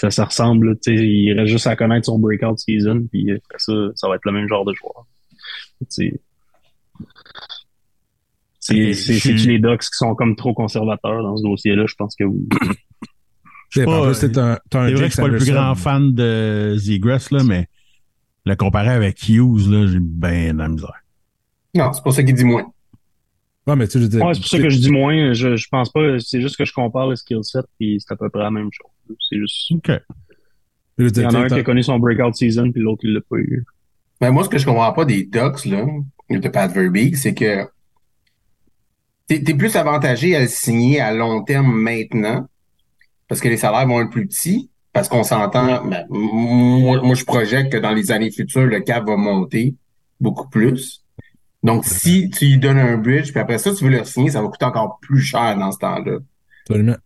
ça, 0.01 0.11
ça 0.11 0.25
ressemble. 0.25 0.71
là, 0.71 0.75
Tu 0.83 0.97
sais, 0.97 1.07
il 1.07 1.33
reste 1.39 1.53
juste 1.53 1.67
à 1.67 1.77
connaître 1.77 2.07
son 2.07 2.19
breakout 2.19 2.59
season, 2.59 3.07
puis 3.11 3.31
après 3.33 3.59
ça, 3.59 3.73
ça 3.95 4.09
va 4.09 4.15
être 4.17 4.25
le 4.25 4.33
même 4.33 4.49
genre 4.49 4.65
de 4.65 4.73
joueur. 4.73 5.07
C'est 5.89 6.21
suis- 8.93 9.47
les 9.47 9.59
Ducks 9.59 9.81
qui 9.81 9.89
sont 9.93 10.15
comme 10.15 10.37
trop 10.37 10.55
conservateurs 10.55 11.23
dans 11.23 11.37
ce 11.37 11.43
dossier-là? 11.43 11.85
Je 11.87 11.95
pense 11.95 12.15
que 12.15 12.25
oui. 12.25 12.47
C'est 13.71 13.85
vrai 13.85 14.15
que 14.15 15.05
je 15.05 15.09
suis 15.09 15.23
pas 15.23 15.29
le 15.29 15.39
plus 15.39 15.51
grand 15.53 15.75
fan 15.75 16.13
de 16.15 16.75
Zegras, 16.77 17.29
là, 17.31 17.45
mais 17.45 17.67
le 18.45 18.57
comparer 18.57 18.91
avec 18.91 19.29
Hughes, 19.29 19.69
là, 19.71 19.87
j'ai 19.87 20.01
bien 20.01 20.53
de 20.55 20.59
la 20.59 20.69
misère. 20.69 20.95
Non, 21.75 21.93
c'est 21.93 22.03
pour 22.03 22.13
ça 22.13 22.23
qu'il 22.23 22.35
dit 22.35 22.45
moins. 22.45 22.67
Ouais, 23.67 23.77
mais 23.77 23.87
tu 23.87 23.99
Ouais, 23.99 24.09
c'est 24.11 24.19
pour 24.41 24.49
ça 24.49 24.59
que 24.59 24.71
je 24.71 24.79
dis 24.79 24.91
moins. 24.91 25.33
Je, 25.33 25.57
je 25.57 25.69
pense 25.71 25.91
pas. 25.91 26.19
C'est 26.19 26.41
juste 26.41 26.57
que 26.57 26.65
je 26.65 26.73
compare 26.73 27.09
le 27.09 27.17
skill 27.17 27.45
set, 27.45 27.65
puis 27.79 27.99
c'est 28.01 28.13
à 28.13 28.17
peu 28.17 28.29
près 28.29 28.43
la 28.43 28.51
même 28.51 28.71
chose. 28.73 28.91
C'est 29.29 29.39
juste. 29.39 29.73
OK. 29.73 29.91
Il 30.99 31.17
y 31.17 31.27
en 31.27 31.35
a 31.35 31.39
un 31.39 31.49
qui 31.49 31.55
a 31.55 31.63
connu 31.63 31.83
son 31.83 31.99
breakout 31.99 32.35
season, 32.35 32.71
puis 32.73 32.83
l'autre, 32.83 33.01
il 33.05 33.15
l'a 33.15 33.21
pas 33.21 33.37
eu. 33.37 33.65
Mais 34.21 34.31
moi, 34.31 34.45
ce 34.45 34.51
que 34.51 34.59
je 34.59 34.67
comprends 34.67 34.93
pas 34.93 35.07
des 35.07 35.25
Ducks, 35.25 35.65
là, 35.65 35.87
de 36.29 36.49
Pat 36.49 36.71
Verbeek, 36.71 37.17
c'est 37.17 37.33
que 37.33 37.65
t'es 39.27 39.43
es 39.47 39.55
plus 39.55 39.75
avantagé 39.77 40.37
à 40.37 40.41
le 40.41 40.49
signer 40.49 41.01
à 41.01 41.15
long 41.15 41.43
terme 41.43 41.73
maintenant, 41.73 42.47
parce 43.29 43.41
que 43.41 43.49
les 43.49 43.57
salaires 43.57 43.87
vont 43.87 44.03
être 44.03 44.11
plus 44.11 44.27
petits, 44.27 44.71
parce 44.93 45.09
qu'on 45.09 45.23
s'entend, 45.23 45.87
ben, 45.87 46.05
moi, 46.11 47.01
moi, 47.03 47.15
je 47.15 47.25
projette 47.25 47.73
que 47.73 47.79
dans 47.79 47.93
les 47.93 48.11
années 48.11 48.31
futures, 48.31 48.67
le 48.67 48.81
cap 48.81 49.07
va 49.07 49.17
monter 49.17 49.75
beaucoup 50.21 50.49
plus. 50.49 51.03
Donc, 51.63 51.87
si 51.87 52.29
tu 52.31 52.47
lui 52.47 52.59
donnes 52.59 52.79
un 52.79 52.99
bridge, 52.99 53.31
puis 53.31 53.41
après 53.41 53.59
ça, 53.59 53.75
tu 53.75 53.85
veux 53.85 53.91
le 53.91 54.05
signer, 54.05 54.31
ça 54.31 54.43
va 54.43 54.49
coûter 54.49 54.67
encore 54.67 54.99
plus 55.01 55.23
cher 55.23 55.57
dans 55.57 55.73
ce 55.73 55.79
temps-là 55.79 56.19
absolument. 56.71 56.97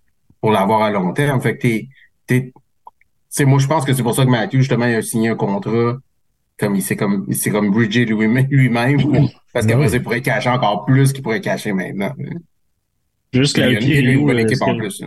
Pour 0.45 0.53
l'avoir 0.53 0.83
à 0.83 0.91
long 0.91 1.11
terme. 1.15 1.41
Fait 1.41 1.57
que 1.57 1.63
t'es, 1.63 1.89
t'es, 2.27 2.53
c'est 3.31 3.47
moi, 3.47 3.59
je 3.59 3.67
pense 3.67 3.87
que 3.87 3.95
c'est 3.95 4.03
pour 4.03 4.15
ça 4.15 4.27
que 4.27 4.31
Matthew, 4.31 4.57
justement, 4.59 4.85
il 4.85 4.97
a 4.97 5.01
signé 5.01 5.31
un 5.31 5.37
contrat 5.37 5.97
comme 6.59 6.75
il 6.77 6.83
s'est 6.83 6.97
comme, 6.97 7.25
il 7.29 7.35
s'est 7.35 7.49
comme 7.51 7.71
bridgé 7.71 8.05
lui-même, 8.05 8.99
parce 9.55 9.67
qu'après, 9.67 9.89
ça, 9.89 9.97
il 9.97 10.03
pourrait 10.03 10.21
cacher 10.21 10.51
encore 10.51 10.85
plus 10.85 11.15
qu'il 11.15 11.23
pourrait 11.23 11.41
cacher 11.41 11.73
maintenant. 11.73 12.13
Juste 13.33 13.57
Il 13.57 13.61
y 13.61 13.63
a 13.65 13.67
la 13.71 13.81
une, 13.81 13.89
il 13.89 14.05
y 14.05 14.09
a 14.09 14.13
une 14.13 14.27
bonne 14.27 14.37
euh, 14.37 14.41
équipe 14.41 14.59
ce 14.59 14.65
en 14.65 14.75
que- 14.75 14.79
plus. 14.81 15.03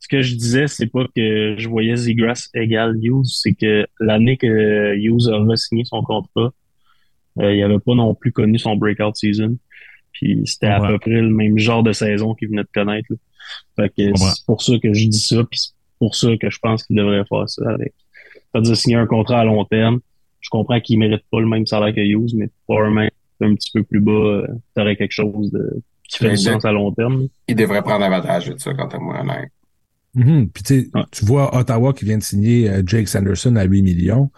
Ce 0.00 0.08
que 0.08 0.20
je 0.20 0.34
disais, 0.36 0.66
c'est 0.68 0.86
pas 0.86 1.06
que 1.16 1.56
je 1.58 1.68
voyais 1.68 1.96
Zegras 1.96 2.48
égal 2.54 2.96
Hughes, 3.02 3.24
c'est 3.24 3.54
que 3.54 3.86
l'année 3.98 4.36
que 4.36 4.94
Hughes 4.94 5.28
a 5.32 5.56
signé 5.56 5.84
son 5.86 6.02
contrat, 6.02 6.52
euh, 7.40 7.54
il 7.54 7.62
avait 7.62 7.78
pas 7.78 7.94
non 7.94 8.14
plus 8.14 8.30
connu 8.30 8.58
son 8.58 8.76
breakout 8.76 9.16
season. 9.16 9.56
Puis 10.12 10.42
c'était 10.44 10.66
à 10.66 10.80
Ouais. 10.82 10.88
peu 10.88 10.98
près 10.98 11.10
le 11.22 11.30
même 11.30 11.58
genre 11.58 11.82
de 11.82 11.92
saison 11.92 12.34
qu'il 12.34 12.48
venait 12.48 12.62
de 12.62 12.68
connaître. 12.74 13.06
là. 13.10 13.16
Fait 13.76 13.88
que 13.88 14.16
c'est 14.16 14.44
pour 14.46 14.62
ça 14.62 14.72
que 14.82 14.92
je 14.92 15.06
dis 15.06 15.18
ça, 15.18 15.44
puis 15.50 15.58
c'est 15.60 15.72
pour 15.98 16.14
ça 16.14 16.28
que 16.40 16.50
je 16.50 16.58
pense 16.60 16.84
qu'il 16.84 16.96
devrait 16.96 17.24
faire 17.28 17.48
ça 17.48 17.70
avec. 17.70 17.94
C'est-à-dire 18.52 18.76
signer 18.76 18.96
un 18.96 19.06
contrat 19.06 19.40
à 19.40 19.44
long 19.44 19.64
terme. 19.64 20.00
Je 20.40 20.48
comprends 20.50 20.80
qu'il 20.80 20.98
mérite 20.98 21.22
pas 21.30 21.40
le 21.40 21.46
même 21.46 21.66
salaire 21.66 21.94
que 21.94 22.00
Hughes, 22.00 22.32
mais 22.34 22.48
probablement 22.66 23.08
un 23.40 23.54
petit 23.54 23.70
peu 23.72 23.82
plus 23.82 24.00
bas, 24.00 24.12
euh, 24.12 24.46
t'aurais 24.74 24.96
quelque 24.96 25.12
chose 25.12 25.50
de 25.52 25.80
qui 26.08 26.18
fait 26.18 26.30
du 26.30 26.36
sens 26.38 26.64
à 26.64 26.72
long 26.72 26.90
terme. 26.92 27.28
Il 27.48 27.54
devrait 27.56 27.82
prendre 27.82 28.04
avantage 28.04 28.46
de 28.48 28.58
ça, 28.58 28.72
quant 28.72 28.88
à 28.88 28.98
moi, 28.98 29.20
honnête. 29.20 29.50
Mhm. 30.14 30.48
Puis 30.48 30.62
tu 30.62 30.90
Ouais. 30.94 31.02
tu 31.12 31.24
vois 31.26 31.54
Ottawa 31.56 31.92
qui 31.92 32.04
vient 32.06 32.16
de 32.18 32.22
signer 32.22 32.68
euh, 32.70 32.82
Jake 32.84 33.08
Sanderson 33.08 33.54
à 33.56 33.64
8 33.64 33.82
millions. 33.82 34.30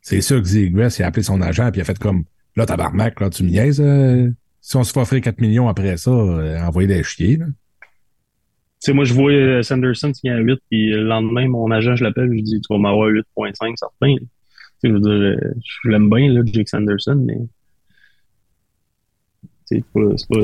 C'est 0.00 0.22
sûr 0.22 0.40
que 0.40 0.48
Zegras, 0.48 0.96
il 0.98 1.02
a 1.02 1.08
appelé 1.08 1.22
son 1.22 1.42
agent 1.42 1.70
puis 1.72 1.80
il 1.80 1.82
a 1.82 1.84
fait 1.84 1.98
comme 1.98 2.24
là, 2.56 2.64
tabarnak, 2.64 3.20
là, 3.20 3.28
tu 3.28 3.44
me 3.44 3.50
niaises. 3.50 3.80
euh, 3.80 4.30
si 4.62 4.76
on 4.76 4.84
se 4.84 4.92
fait 4.92 5.00
offrir 5.00 5.20
4 5.20 5.40
millions 5.40 5.68
après 5.68 5.96
ça, 5.98 6.10
euh, 6.10 6.58
envoyer 6.62 6.88
des 6.88 7.02
chiens. 7.02 7.38
Sais, 8.80 8.94
moi, 8.94 9.04
je 9.04 9.12
vois 9.12 9.30
euh, 9.30 9.62
Sanderson 9.62 10.12
signer 10.14 10.32
à 10.32 10.38
8, 10.38 10.58
puis 10.70 10.86
le 10.90 11.04
lendemain, 11.04 11.46
mon 11.48 11.70
agent, 11.70 11.96
je 11.96 12.04
l'appelle, 12.04 12.26
je 12.28 12.30
lui 12.30 12.42
dis, 12.42 12.60
tu 12.62 12.72
vas 12.72 12.78
m'avoir 12.78 13.08
8.5 13.10 13.76
certain. 13.76 14.14
Tu 14.16 14.24
sais, 14.80 14.88
je 14.88 14.92
veux 14.92 15.00
dire, 15.00 15.10
euh, 15.12 15.36
je 15.84 15.90
l'aime 15.90 16.08
bien, 16.08 16.32
là, 16.32 16.40
Jake 16.46 16.68
Sanderson, 16.68 17.22
mais 17.26 17.36
c'est 19.66 19.84
pas, 19.92 20.00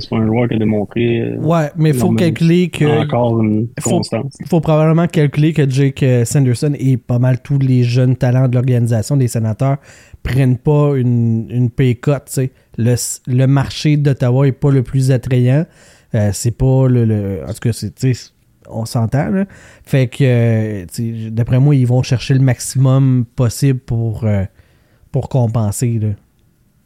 pas, 0.09 0.17
un 0.19 0.27
joueur 0.27 0.49
qui 0.49 0.55
a 0.55 0.59
démontré 0.59 1.21
euh, 1.21 1.37
Ouais, 1.39 1.71
mais 1.77 1.91
il 1.91 1.97
faut 1.97 2.13
calculer 2.13 2.69
que. 2.69 2.85
encore 3.03 3.43
une 3.43 3.69
faut- 3.81 4.01
faut 4.47 4.61
probablement 4.61 5.09
calculer 5.09 5.53
que 5.53 5.69
Jake 5.69 6.05
Sanderson 6.25 6.75
et 6.79 6.97
pas 6.97 7.19
mal 7.19 7.43
tous 7.43 7.59
les 7.59 7.83
jeunes 7.83 8.15
talents 8.17 8.47
de 8.47 8.55
l'organisation 8.55 9.17
des 9.17 9.27
sénateurs 9.27 9.79
prennent 10.23 10.59
pas 10.59 10.93
une, 10.97 11.47
une 11.51 11.71
pay 11.71 11.97
cut. 11.97 12.13
tu 12.27 12.33
sais. 12.33 12.53
Le, 12.79 12.95
le 13.27 13.47
marché 13.47 13.97
d'Ottawa 13.97 14.47
est 14.47 14.53
pas 14.53 14.71
le 14.71 14.83
plus 14.85 15.11
attrayant. 15.11 15.67
Euh, 16.15 16.31
c'est 16.33 16.57
pas 16.57 16.89
le, 16.89 17.05
le- 17.05 17.41
En 17.47 17.53
tout 17.53 17.61
cas, 17.61 17.73
c'est, 17.73 17.95
tu 17.95 18.15
sais, 18.15 18.31
on 18.69 18.85
s'entend. 18.85 19.29
là. 19.31 19.45
Fait 19.85 20.09
que, 20.09 20.25
euh, 20.25 21.31
d'après 21.31 21.59
moi, 21.61 21.75
ils 21.75 21.87
vont 21.87 22.03
chercher 22.03 22.35
le 22.35 22.41
maximum 22.41 23.25
possible 23.37 23.79
pour, 23.81 24.25
euh, 24.25 24.45
pour 25.13 25.29
compenser. 25.29 25.99
Là. 26.01 26.09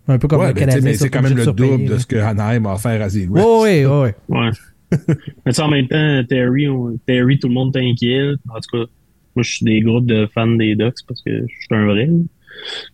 Un 0.09 0.19
peu 0.19 0.27
comme 0.29 0.41
Ouais, 0.41 0.49
le 0.49 0.55
ben, 0.55 0.61
Canadien. 0.61 0.81
mais 0.83 0.95
c'est 0.95 1.09
quand 1.11 1.23
même 1.23 1.37
le 1.37 1.47
double 1.47 1.85
de 1.85 1.99
ce 1.99 2.07
que 2.07 2.17
Anaheim 2.17 2.67
a 2.67 2.75
offert 2.75 3.01
à 3.03 3.09
Zegras. 3.09 3.43
Oui, 3.45 3.85
oui, 3.85 4.11
oui. 4.31 4.51
Mais 4.91 4.99
tu 5.47 5.53
sais, 5.53 5.63
en 5.63 5.69
même 5.69 5.87
temps, 5.87 6.23
Terry, 6.29 6.69
on- 6.69 6.97
Terry, 7.07 7.39
tout 7.39 7.47
le 7.49 7.55
monde 7.55 7.73
t'inquiète. 7.73 8.39
En 8.49 8.55
tout 8.61 8.79
cas, 8.79 8.91
moi, 9.37 9.43
je 9.45 9.51
suis 9.55 9.65
des 9.65 9.81
groupes 9.83 10.07
de 10.07 10.27
fans 10.35 10.49
des 10.49 10.75
Ducks 10.75 10.97
parce 11.07 11.23
que 11.23 11.31
je 11.43 11.47
suis 11.47 11.69
un 11.71 11.87
vrai. 11.87 12.09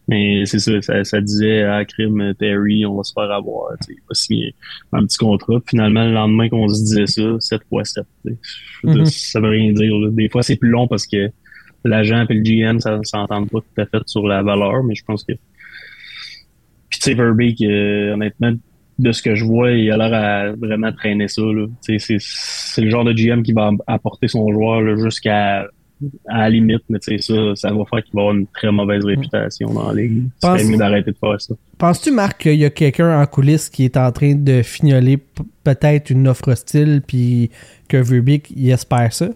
Mais 0.08 0.44
c'est 0.46 0.58
ça, 0.58 0.80
ça, 0.82 1.04
ça 1.04 1.20
disait 1.20 1.62
à 1.62 1.84
crime 1.84 2.34
Terry, 2.38 2.86
on 2.86 2.96
va 2.96 3.02
se 3.02 3.12
faire 3.12 3.30
avoir. 3.30 3.72
tu 3.80 3.86
sais, 3.86 3.92
Il 3.94 4.02
va 4.08 4.14
signer 4.14 4.54
un 4.92 5.04
petit 5.04 5.18
contrat. 5.18 5.60
Finalement, 5.68 6.04
le 6.04 6.12
lendemain 6.12 6.48
qu'on 6.48 6.68
se 6.68 6.80
disait 6.82 7.06
ça, 7.06 7.22
7 7.40 7.60
fois 7.68 7.84
7. 7.84 8.04
tu 8.24 8.32
sais. 8.32 8.38
Je 8.82 8.86
veux 8.88 8.92
dire, 8.94 9.02
Mhm. 9.02 9.06
Ça 9.06 9.40
veut 9.40 9.48
rien 9.50 9.72
dire. 9.72 9.94
là. 9.98 10.08
Des 10.12 10.28
fois, 10.28 10.42
c'est 10.42 10.56
plus 10.56 10.70
long 10.70 10.86
parce 10.88 11.06
que 11.06 11.30
l'agent 11.84 12.26
et 12.28 12.34
le 12.34 12.42
GM, 12.42 12.80
ça 12.80 12.98
s'entendent 13.04 13.50
pas 13.50 13.60
tout 13.60 13.80
à 13.80 13.86
fait 13.86 14.02
sur 14.06 14.26
la 14.26 14.42
valeur, 14.42 14.82
mais 14.84 14.94
je 14.94 15.04
pense 15.04 15.24
que. 15.24 15.32
Puis 16.88 16.98
tu 17.00 17.10
sais, 17.10 17.14
Verbeek, 17.14 17.60
euh, 17.62 18.14
honnêtement, 18.14 18.52
de 18.98 19.12
ce 19.12 19.20
que 19.22 19.34
je 19.34 19.44
vois, 19.44 19.72
il 19.72 19.90
a 19.90 19.96
l'air 19.96 20.14
à 20.14 20.52
vraiment 20.52 20.90
traîner 20.92 21.28
ça. 21.28 21.42
C'est 21.82 21.98
le 22.78 22.90
genre 22.90 23.04
de 23.04 23.12
GM 23.12 23.42
qui 23.42 23.52
va 23.52 23.70
apporter 23.86 24.26
son 24.28 24.50
joueur 24.52 24.96
jusqu'à 24.96 25.68
à 26.28 26.38
la 26.40 26.50
limite, 26.50 26.82
mais 26.88 26.98
tu 26.98 27.18
sais, 27.18 27.32
ça, 27.32 27.54
ça 27.54 27.70
va 27.72 27.84
faire 27.90 28.02
qu'il 28.04 28.14
va 28.14 28.22
avoir 28.22 28.34
une 28.34 28.46
très 28.48 28.70
mauvaise 28.70 29.04
réputation 29.04 29.72
dans 29.72 29.88
la 29.88 30.02
ligue. 30.02 30.24
C'est 30.40 30.64
mieux 30.64 30.76
d'arrêter 30.76 31.10
de 31.10 31.16
faire 31.18 31.40
ça. 31.40 31.54
Penses-tu, 31.78 32.10
Marc, 32.10 32.42
qu'il 32.42 32.54
y 32.56 32.64
a 32.64 32.70
quelqu'un 32.70 33.20
en 33.20 33.26
coulisses 33.26 33.68
qui 33.68 33.84
est 33.84 33.96
en 33.96 34.12
train 34.12 34.34
de 34.34 34.62
fignoler 34.62 35.18
peut-être 35.64 36.10
une 36.10 36.28
offre 36.28 36.52
hostile, 36.52 37.02
puis 37.06 37.50
que 37.88 37.96
Verbeek, 37.96 38.50
il 38.54 38.70
espère 38.70 39.12
ça? 39.12 39.28
Tu 39.28 39.34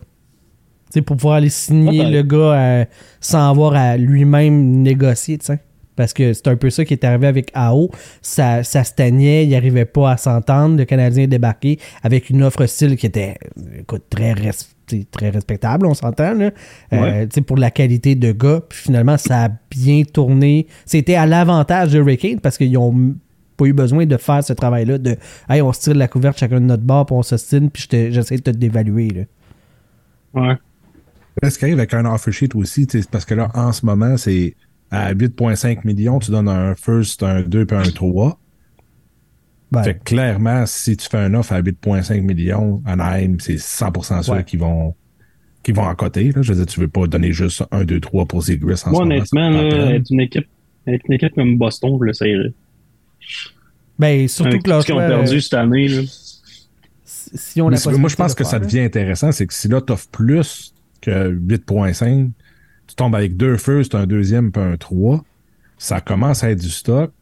sais, 0.91 1.03
pour 1.03 1.17
pouvoir 1.17 1.37
aller 1.37 1.51
signer 1.51 2.05
le 2.11 2.23
gars 2.23 2.37
euh, 2.37 2.85
sans 3.21 3.51
avoir 3.51 3.75
à 3.75 3.97
lui-même 3.97 4.83
négocier, 4.83 5.39
tu 5.39 5.47
sais. 5.47 5.61
Parce 6.01 6.15
que 6.15 6.33
c'est 6.33 6.49
un 6.49 6.57
peu 6.57 6.71
ça 6.71 6.83
qui 6.87 6.95
est 6.95 7.05
arrivé 7.05 7.27
avec 7.27 7.51
AO. 7.53 7.91
Ça, 8.23 8.63
ça 8.63 8.85
stagnait, 8.85 9.45
il 9.45 9.51
n'arrivait 9.51 9.85
pas 9.85 10.13
à 10.13 10.17
s'entendre. 10.17 10.79
Le 10.79 10.87
Canadien 10.87 11.25
est 11.25 11.27
débarqué 11.27 11.79
avec 12.03 12.31
une 12.31 12.43
offre 12.43 12.63
hostile 12.63 12.97
qui 12.97 13.05
était, 13.05 13.37
écoute, 13.79 14.05
très, 14.09 14.33
res- 14.33 14.67
très 15.11 15.29
respectable, 15.29 15.85
on 15.85 15.93
s'entend, 15.93 16.33
là. 16.33 16.51
Euh, 16.95 17.01
Ouais. 17.03 17.27
tu 17.29 17.35
sais, 17.35 17.41
pour 17.43 17.59
la 17.59 17.71
qualité 17.71 18.15
de 18.15 18.33
gars. 18.33 18.63
Puis 18.67 18.79
finalement, 18.79 19.19
ça 19.19 19.45
a 19.45 19.49
bien 19.71 20.05
tourné. 20.05 20.67
C'était 20.87 21.17
à 21.17 21.27
l'avantage 21.27 21.93
de 21.93 21.99
Hurricane 21.99 22.41
parce 22.41 22.57
qu'ils 22.57 22.79
ont 22.79 23.15
pas 23.59 23.67
eu 23.67 23.75
besoin 23.75 24.07
de 24.07 24.17
faire 24.17 24.43
ce 24.43 24.55
travail-là 24.55 24.97
de 24.97 25.17
Hey, 25.51 25.61
on 25.61 25.71
se 25.75 25.81
tire 25.83 25.93
de 25.93 25.99
la 25.99 26.09
couverte 26.09 26.39
chacun 26.39 26.61
de 26.61 26.65
notre 26.65 26.83
bord, 26.83 27.05
puis 27.05 27.15
on 27.15 27.23
s'ostine, 27.23 27.69
puis 27.69 27.87
j'essaie 27.91 28.37
de 28.39 28.43
te 28.43 28.51
dévaluer. 28.51 29.09
Là. 29.11 29.23
Ouais. 30.33 30.57
Là, 31.43 31.51
ce 31.51 31.59
qui 31.59 31.67
arrive 31.67 31.79
avec 31.79 31.93
un 31.93 32.07
offer 32.07 32.33
sheet 32.33 32.55
aussi, 32.55 32.87
tu 32.87 32.97
sais, 32.99 33.03
c'est 33.03 33.11
parce 33.11 33.27
que 33.27 33.35
là, 33.35 33.51
en 33.55 33.73
ce 33.73 33.85
moment, 33.85 34.17
c'est 34.17 34.55
à 34.91 35.15
8,5 35.15 35.81
millions, 35.85 36.19
tu 36.19 36.31
donnes 36.31 36.49
un 36.49 36.75
first, 36.75 37.23
un 37.23 37.43
2 37.43 37.67
puis 37.67 37.77
un 37.77 37.83
3. 37.83 38.39
Ben, 39.73 39.85
Fait 39.85 39.95
que 39.95 40.03
clairement, 40.03 40.67
si 40.67 40.97
tu 40.97 41.09
fais 41.09 41.19
un 41.19 41.33
offre 41.35 41.53
à 41.53 41.63
8,5 41.63 42.23
millions, 42.23 42.83
Anaheim, 42.87 43.37
c'est 43.39 43.57
100% 43.59 44.23
sûr 44.23 44.35
Ouais. 44.35 44.45
qu'ils 44.45 44.59
vont 44.61 44.95
qu'ils 45.63 45.75
vont 45.75 45.83
en 45.85 45.95
côté. 45.95 46.33
Là. 46.33 46.41
Je 46.43 46.53
veux 46.53 46.57
dire, 46.65 46.67
tu 46.67 46.81
veux 46.81 46.89
pas 46.89 47.07
donner 47.07 47.33
juste 47.33 47.63
un, 47.71 47.85
2, 47.85 48.01
3 48.01 48.25
pour 48.25 48.43
Zegras 48.43 48.83
en 48.87 48.91
Moi, 48.91 49.01
ce 49.23 49.35
moment. 49.35 49.49
honnêtement, 49.49 49.51
là, 49.51 49.95
être 49.95 50.11
une 50.11 50.21
équipe, 50.21 50.47
être 50.87 51.05
une 51.07 51.13
équipe 51.15 51.35
comme 51.35 51.59
Boston, 51.59 51.99
je 52.01 52.07
l'essayerais. 52.07 52.53
ben, 53.99 54.27
surtout 54.27 54.49
Avec 54.49 54.63
que 54.63 54.71
leur 54.71 54.81
ce 54.81 54.87
qu'ils 54.87 54.95
ont 54.95 54.99
perdu 54.99 55.37
euh, 55.37 55.41
cette 55.41 55.55
année, 55.55 55.89
là. 55.89 56.01
si 57.05 57.61
on 57.61 57.69
a 57.69 57.97
moi, 57.99 58.09
je 58.09 58.17
pense 58.17 58.35
que 58.35 58.43
ça 58.45 58.59
devient 58.59 58.81
intéressant, 58.81 59.33
c'est 59.33 59.47
que 59.47 59.53
si 59.55 59.69
là, 59.69 59.81
tu 59.83 59.93
offres 59.93 60.09
plus 60.09 60.75
que 61.03 61.31
8,5, 61.31 62.31
tu 62.91 62.97
tombes 62.97 63.15
avec 63.15 63.37
deux 63.37 63.57
first, 63.57 63.95
un 63.95 64.07
deuxième 64.07 64.51
puis 64.51 64.61
un 64.61 64.77
3, 64.77 65.25
ça 65.79 66.01
commence 66.01 66.43
à 66.43 66.51
être 66.51 66.61
du 66.61 66.69
stock, 66.69 67.13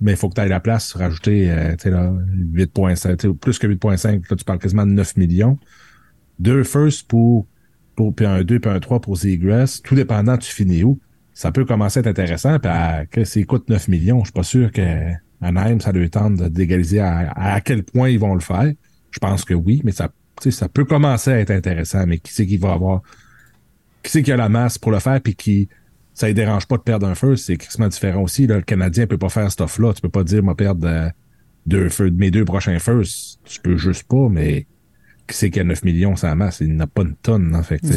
mais 0.00 0.12
il 0.12 0.16
faut 0.16 0.28
que 0.28 0.34
tu 0.34 0.40
aies 0.40 0.48
la 0.48 0.58
place 0.58 0.90
pour 0.90 1.00
rajouter 1.00 1.48
euh, 1.48 1.76
tu 1.76 1.84
sais, 1.84 1.90
là, 1.90 2.12
8,5, 2.54 3.16
tu 3.16 3.28
sais, 3.28 3.34
plus 3.34 3.58
que 3.60 3.68
8,5, 3.68 4.28
là, 4.28 4.36
tu 4.36 4.44
parles 4.44 4.58
quasiment 4.58 4.84
de 4.84 4.90
9 4.90 5.16
millions. 5.16 5.58
Deux 6.40 6.64
first 6.64 7.06
pour, 7.06 7.46
puis 7.94 8.26
un 8.26 8.42
2 8.42 8.58
puis 8.58 8.70
un 8.70 8.80
3 8.80 9.00
pour 9.00 9.16
Zegras, 9.16 9.80
tout 9.84 9.94
dépendant, 9.94 10.36
tu 10.36 10.52
finis 10.52 10.82
où. 10.82 10.98
Ça 11.34 11.52
peut 11.52 11.64
commencer 11.64 11.98
à 11.98 12.00
être 12.00 12.08
intéressant, 12.08 12.58
puis 12.58 12.70
à, 12.70 13.06
que 13.06 13.22
ça 13.22 13.40
coûte 13.44 13.68
9 13.68 13.86
millions, 13.86 14.18
je 14.20 14.24
suis 14.24 14.32
pas 14.32 14.42
sûr 14.42 14.72
que 14.72 15.12
Anaheim, 15.40 15.78
ça 15.78 15.92
lui 15.92 16.10
tente 16.10 16.42
d'égaliser 16.42 16.98
à, 16.98 17.60
quel 17.64 17.84
point 17.84 18.08
ils 18.08 18.18
vont 18.18 18.34
le 18.34 18.40
faire. 18.40 18.72
Je 19.12 19.18
pense 19.20 19.44
que 19.44 19.54
oui, 19.54 19.82
mais 19.84 19.92
ça, 19.92 20.10
ça 20.50 20.68
peut 20.68 20.84
commencer 20.84 21.30
à 21.30 21.38
être 21.38 21.52
intéressant, 21.52 22.06
mais 22.08 22.18
qui 22.18 22.32
c'est 22.32 22.46
qui 22.46 22.56
va 22.56 22.72
avoir. 22.72 23.02
Qui 24.02 24.10
c'est 24.10 24.22
qui 24.22 24.32
a 24.32 24.36
la 24.36 24.48
masse 24.48 24.78
pour 24.78 24.90
le 24.92 24.98
faire 24.98 25.20
puis 25.20 25.34
qui. 25.34 25.68
Ça 26.14 26.28
ne 26.28 26.32
dérange 26.34 26.66
pas 26.66 26.76
de 26.76 26.82
perdre 26.82 27.06
un 27.06 27.14
first, 27.14 27.46
c'est 27.46 27.54
extrêmement 27.54 27.88
différent 27.88 28.22
aussi. 28.22 28.46
Là, 28.46 28.56
le 28.56 28.62
Canadien 28.62 29.06
peut 29.06 29.16
pas 29.16 29.30
faire 29.30 29.50
cette 29.50 29.62
offre-là. 29.62 29.94
Tu 29.94 30.02
peux 30.02 30.10
pas 30.10 30.24
dire, 30.24 30.42
moi, 30.42 30.54
perdre 30.54 30.86
euh, 30.86 31.08
deux 31.64 31.88
first- 31.88 32.12
mes 32.14 32.30
deux 32.30 32.44
prochains 32.44 32.78
firsts. 32.78 33.40
Tu 33.44 33.60
peux 33.60 33.76
juste 33.78 34.04
pas, 34.04 34.28
mais 34.28 34.66
qui 35.26 35.36
c'est 35.36 35.48
qui 35.50 35.58
a 35.60 35.64
9 35.64 35.82
millions 35.84 36.14
sans 36.16 36.36
masse? 36.36 36.60
Il 36.60 36.76
n'a 36.76 36.86
pas 36.86 37.02
une 37.02 37.14
tonne. 37.16 37.54
En 37.54 37.62
fait, 37.62 37.78
ce 37.82 37.92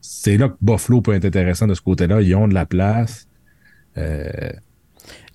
c'est 0.00 0.36
là 0.36 0.46
là 0.46 0.48
que 0.48 0.56
Buffalo 0.60 1.00
peut 1.00 1.12
être 1.14 1.26
intéressant 1.26 1.66
de 1.68 1.74
ce 1.74 1.80
côté-là. 1.80 2.22
Ils 2.22 2.34
ont 2.34 2.48
de 2.48 2.54
la 2.54 2.66
place. 2.66 3.28
Euh, 3.96 4.50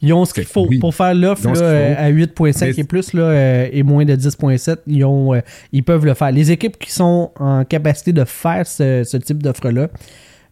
Ils 0.05 0.11
ont 0.11 0.25
ce 0.25 0.33
qu'il 0.33 0.43
faut. 0.43 0.67
Oui. 0.67 0.79
Pour 0.79 0.93
faire 0.93 1.13
l'offre 1.15 1.47
à 1.47 2.09
8.5 2.09 2.65
Mais- 2.65 2.73
et 2.77 2.83
plus 2.83 3.13
là, 3.13 3.23
euh, 3.23 3.69
et 3.71 3.83
moins 3.83 4.03
de 4.03 4.15
10.7, 4.15 4.81
ils, 4.85 5.05
ont, 5.05 5.33
euh, 5.33 5.39
ils 5.71 5.81
peuvent 5.81 6.05
le 6.05 6.13
faire. 6.13 6.29
Les 6.31 6.51
équipes 6.51 6.77
qui 6.77 6.91
sont 6.91 7.31
en 7.39 7.63
capacité 7.63 8.11
de 8.11 8.25
faire 8.25 8.67
ce, 8.67 9.03
ce 9.05 9.15
type 9.15 9.41
d'offre-là, 9.41 9.87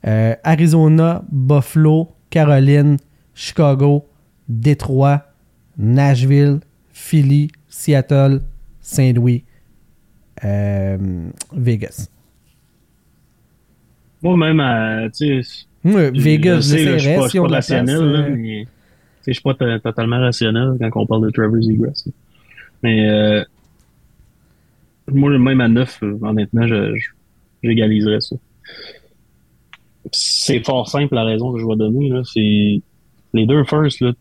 euh, 0.07 0.35
Arizona, 0.45 1.21
Buffalo, 1.29 2.07
Caroline, 2.29 2.95
Chicago, 3.33 4.05
Détroit, 4.47 5.25
Nashville, 5.77 6.61
Philly, 6.93 7.49
Seattle, 7.67 8.39
Saint-Louis, 8.79 9.43
euh, 10.45 10.97
Vegas. 11.53 12.07
Moi, 14.23 14.37
même, 14.37 14.61
à, 14.61 15.09
tu 15.09 15.43
sais, 15.43 15.65
Vegas, 15.83 16.55
je 16.57 16.61
sais, 16.61 16.85
là, 16.85 16.97
je 16.97 16.99
suis 16.99 17.09
j'essaierais 17.09 17.15
pas, 17.17 17.29
si 17.29 17.37
a 17.37 17.47
la 17.47 17.83
là, 17.83 18.29
mais 18.29 18.65
je 19.27 19.31
suis 19.33 19.41
pas 19.41 19.53
to- 19.53 19.79
totalement 19.79 20.19
rationnel 20.19 20.77
quand 20.79 21.01
on 21.01 21.05
parle 21.05 21.25
de 21.25 21.31
Trevor 21.31 21.61
Zegras. 21.61 22.07
Mais 22.83 23.07
euh, 23.09 23.43
moi, 25.11 25.37
même 25.37 25.61
à 25.61 25.67
9, 25.67 25.99
euh, 26.03 26.17
honnêtement, 26.21 26.65
j'égaliserais 27.63 28.21
ça. 28.21 28.35
C'est 30.11 30.65
fort 30.65 30.89
simple 30.89 31.13
la 31.15 31.23
raison 31.23 31.53
que 31.53 31.59
je 31.59 31.65
vais 31.65 31.75
donner. 31.75 32.09
Là, 32.09 32.21
c'est 32.23 32.81
les 33.33 33.45
deux 33.45 33.63
first, 33.65 34.01
là, 34.01 34.11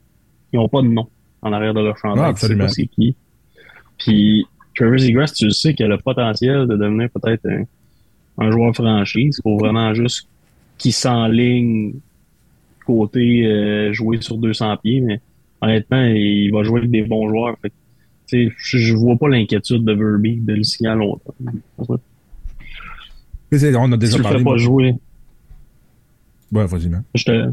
ils 0.52 0.58
ont 0.58 0.68
pas 0.68 0.82
de 0.82 0.88
nom 0.88 1.08
en 1.42 1.52
arrière 1.52 1.72
de 1.74 1.80
leur 1.80 1.96
chandail. 1.96 2.26
Ah, 2.30 2.34
tu 2.34 2.46
sais 2.46 2.56
pas 2.56 2.68
c'est 2.68 2.86
qui. 2.86 3.16
Puis 3.98 4.44
Trevor 4.76 4.98
Zegras, 4.98 5.32
tu 5.36 5.46
le 5.46 5.50
sais 5.50 5.74
qu'il 5.74 5.86
a 5.86 5.88
le 5.88 5.98
potentiel 5.98 6.66
de 6.66 6.76
devenir 6.76 7.08
peut-être 7.10 7.46
un, 7.46 7.64
un 8.38 8.50
joueur 8.50 8.74
franchise. 8.74 9.36
Il 9.38 9.42
faut 9.42 9.56
vraiment 9.58 9.94
juste 9.94 10.28
qu'il 10.78 10.92
s'enligne 10.92 11.94
côté 12.90 13.46
euh, 13.46 13.92
jouer 13.92 14.20
sur 14.20 14.36
200 14.38 14.76
pieds, 14.82 15.00
mais 15.00 15.20
honnêtement, 15.60 16.04
il 16.04 16.50
va 16.52 16.62
jouer 16.62 16.80
avec 16.80 16.90
des 16.90 17.02
bons 17.02 17.28
joueurs. 17.28 17.56
Fait 17.62 17.72
je, 18.32 18.78
je 18.78 18.94
vois 18.94 19.16
pas 19.16 19.28
l'inquiétude 19.28 19.84
de 19.84 19.92
Verbeek 19.92 20.44
de 20.44 20.54
le 20.54 20.62
signer 20.62 20.90
à 20.90 20.94
longtemps. 20.94 21.34
on 23.50 23.92
a 23.92 23.96
déjà 23.96 24.18
parlé. 24.18 24.38
pas 24.38 24.42
moi. 24.44 24.56
jouer, 24.56 24.94
Ouais, 26.52 26.66
vas-y, 26.66 26.88
man. 26.88 27.04
je 27.14 27.24
te, 27.24 27.50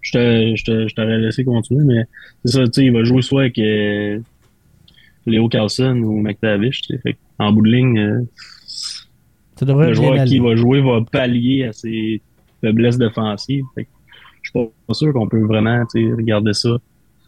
je 0.00 0.12
te, 0.12 0.56
je 0.56 0.64
te, 0.64 0.88
je 0.88 0.94
t'aurais 0.94 1.18
laissé 1.18 1.44
continuer, 1.44 1.84
mais 1.84 2.04
c'est 2.44 2.52
ça, 2.52 2.64
tu 2.64 2.70
sais, 2.72 2.84
il 2.86 2.92
va 2.92 3.04
jouer 3.04 3.22
soit 3.22 3.42
avec 3.42 3.58
euh, 3.58 4.18
Léo 5.26 5.48
Carlson 5.48 5.96
ou 6.04 6.20
McTavish, 6.20 6.82
tu 6.82 6.98
sais. 7.04 7.16
En 7.38 7.52
bout 7.52 7.62
de 7.62 7.70
ligne, 7.70 7.98
euh, 7.98 8.20
Ça 9.56 9.64
devrait 9.66 9.88
le 9.88 9.94
joueur 9.94 10.14
aller. 10.14 10.24
qui 10.24 10.38
va 10.40 10.56
jouer 10.56 10.80
va 10.80 11.00
pallier 11.10 11.64
à 11.64 11.72
ses 11.72 12.20
faiblesses 12.60 12.98
défensives. 12.98 13.64
Fait 13.74 13.86
je 14.42 14.50
suis 14.50 14.68
pas 14.86 14.94
sûr 14.94 15.12
qu'on 15.12 15.28
peut 15.28 15.42
vraiment 15.44 15.84
tu 15.92 16.14
regarder 16.14 16.52
ça 16.52 16.70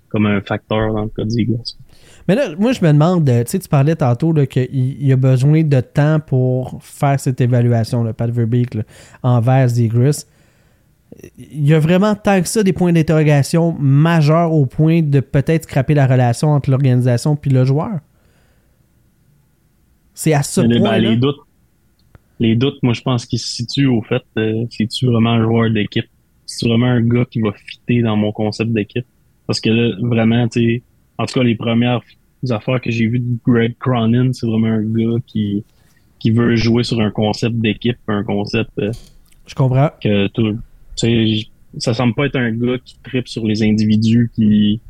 comme 0.09 0.27
un 0.27 0.41
facteur 0.43 0.93
dans 0.93 1.05
le 1.05 1.09
cas 1.09 1.25
de 1.25 1.31
Ziegler. 1.31 1.57
Mais 2.29 2.35
là, 2.35 2.55
moi, 2.59 2.73
je 2.73 2.85
me 2.85 2.93
demande, 2.93 3.29
euh, 3.29 3.45
tu 3.45 3.53
sais, 3.53 3.59
tu 3.59 3.69
parlais 3.69 3.97
tantôt 3.97 4.33
qu'il 4.47 4.69
il 4.73 5.11
a 5.13 5.17
besoin 5.17 5.63
de 5.63 5.81
temps 5.81 6.21
pour 6.21 6.79
faire 6.83 7.19
cette 7.19 7.41
évaluation, 7.41 8.05
là, 8.05 8.13
Pat 8.13 8.31
Verbeek, 8.31 8.75
là, 8.75 8.83
envers 9.23 9.69
Zegras. 9.69 10.27
Il 11.39 11.67
y 11.67 11.75
a 11.75 11.79
vraiment 11.79 12.15
tant 12.15 12.41
que 12.41 12.49
ça 12.49 12.63
des 12.63 12.73
points 12.73 12.93
d'interrogation 12.93 13.73
majeurs 13.79 14.53
au 14.53 14.67
point 14.67 15.03
de 15.03 15.21
peut-être 15.21 15.65
scraper 15.65 15.95
la 15.95 16.07
relation 16.07 16.49
entre 16.49 16.71
l'organisation 16.71 17.37
puis 17.37 17.51
le 17.51 17.65
joueur. 17.65 18.01
C'est 20.15 20.33
à 20.35 20.43
ce 20.43 20.61
les- 20.61 20.79
ben, 20.79 20.99
les 20.99 21.17
doutes, 21.17 21.37
les 22.39 22.55
doutes, 22.57 22.83
moi, 22.83 22.93
je 22.93 23.03
pense 23.03 23.25
qu'ils 23.27 23.39
se 23.39 23.49
situent 23.49 23.87
au 23.87 24.03
fait, 24.03 24.23
euh, 24.37 24.65
c'est-tu 24.71 25.07
vraiment 25.07 25.31
un 25.31 25.43
joueur 25.43 25.71
d'équipe? 25.71 26.07
C'est 26.59 26.69
vraiment 26.69 26.87
un 26.87 27.01
gars 27.03 27.25
qui 27.31 27.41
va 27.41 27.53
fitter 27.53 28.03
dans 28.03 28.17
mon 28.17 28.33
concept 28.33 28.73
d'équipe? 28.73 29.07
Parce 29.47 29.61
que 29.61 29.71
là, 29.71 29.97
vraiment, 30.01 30.47
tu 30.49 30.61
sais, 30.61 30.83
en 31.19 31.27
tout 31.27 31.35
cas, 31.35 31.43
les 31.45 31.55
premières 31.57 32.01
affaires 32.51 32.81
que 32.81 32.91
j'ai 32.91 33.07
vues 33.07 33.21
de 33.21 33.37
Greg 33.47 33.77
Cronin, 33.79 34.33
c'est 34.33 34.47
vraiment 34.47 34.69
un 34.69 34.83
gars 34.83 35.19
qui, 35.27 35.65
qui 36.19 36.31
veut 36.31 36.55
jouer 36.57 36.85
sur 36.85 37.01
un 37.01 37.11
concept 37.11 37.57
d'équipe, 37.57 37.99
un 38.09 38.23
concept 38.25 38.71
euh, 38.79 38.93
Je 39.47 39.55
comprends. 39.55 39.91
que 40.03 40.27
tout, 40.29 40.53
tu 40.53 40.59
sais, 40.97 41.27
j- 41.27 41.51
ça 41.79 41.95
semble 41.95 42.15
pas 42.15 42.27
être 42.27 42.37
un 42.37 42.51
gars 42.53 42.79
qui 42.85 42.97
tripe 43.03 43.29
sur 43.29 43.47
les 43.47 43.63
individus, 43.63 44.31
qui, 44.35 44.81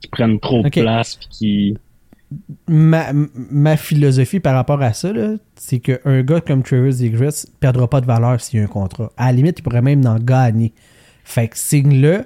qui 0.00 0.08
prennent 0.08 0.38
trop 0.40 0.62
de 0.62 0.68
place 0.82 1.16
puis 1.16 1.28
qui. 1.30 1.76
Ma, 2.68 3.12
ma 3.12 3.76
philosophie 3.76 4.40
par 4.40 4.54
rapport 4.54 4.82
à 4.82 4.92
ça, 4.92 5.12
c'est 5.56 5.78
qu'un 5.78 6.22
gars 6.22 6.40
comme 6.40 6.62
Travis 6.62 7.04
Egress 7.04 7.46
perdra 7.60 7.88
pas 7.88 8.00
de 8.00 8.06
valeur 8.06 8.40
s'il 8.40 8.58
y 8.58 8.62
a 8.62 8.64
un 8.64 8.68
contrat. 8.68 9.12
À 9.16 9.26
la 9.26 9.32
limite, 9.32 9.58
il 9.58 9.62
pourrait 9.62 9.82
même 9.82 10.06
en 10.06 10.18
gagner. 10.18 10.72
Fait 11.24 11.48
que 11.48 11.56
signe-le, 11.56 12.24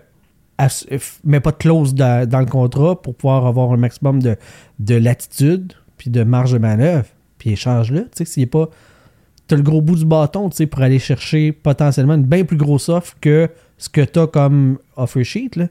mets 1.24 1.40
pas 1.40 1.52
de 1.52 1.56
clause 1.56 1.94
dans, 1.94 2.40
le 2.40 2.47
contrat 2.47 3.01
pour 3.01 3.14
pouvoir 3.14 3.47
avoir 3.47 3.72
un 3.72 3.76
maximum 3.76 4.22
de, 4.22 4.36
de 4.80 4.94
latitude 4.94 5.72
puis 5.97 6.10
de 6.10 6.22
marge 6.22 6.52
de 6.52 6.59
manœuvre. 6.59 7.06
Puis 7.39 7.51
échange-le. 7.51 8.05
Tu 8.05 8.09
sais, 8.14 8.24
s'il 8.24 8.48
pas. 8.48 8.68
T'as 9.47 9.56
le 9.56 9.62
gros 9.62 9.80
bout 9.80 9.97
du 9.97 10.05
bâton, 10.05 10.51
pour 10.51 10.82
aller 10.82 10.98
chercher 10.98 11.52
potentiellement 11.52 12.14
une 12.14 12.26
bien 12.26 12.44
plus 12.44 12.59
grosse 12.59 12.90
offre 12.90 13.16
que 13.18 13.48
ce 13.78 13.89
que 13.89 14.02
t'as 14.02 14.26
comme 14.26 14.78
offer 14.97 15.24
sheet, 15.24 15.51
là. 15.56 15.68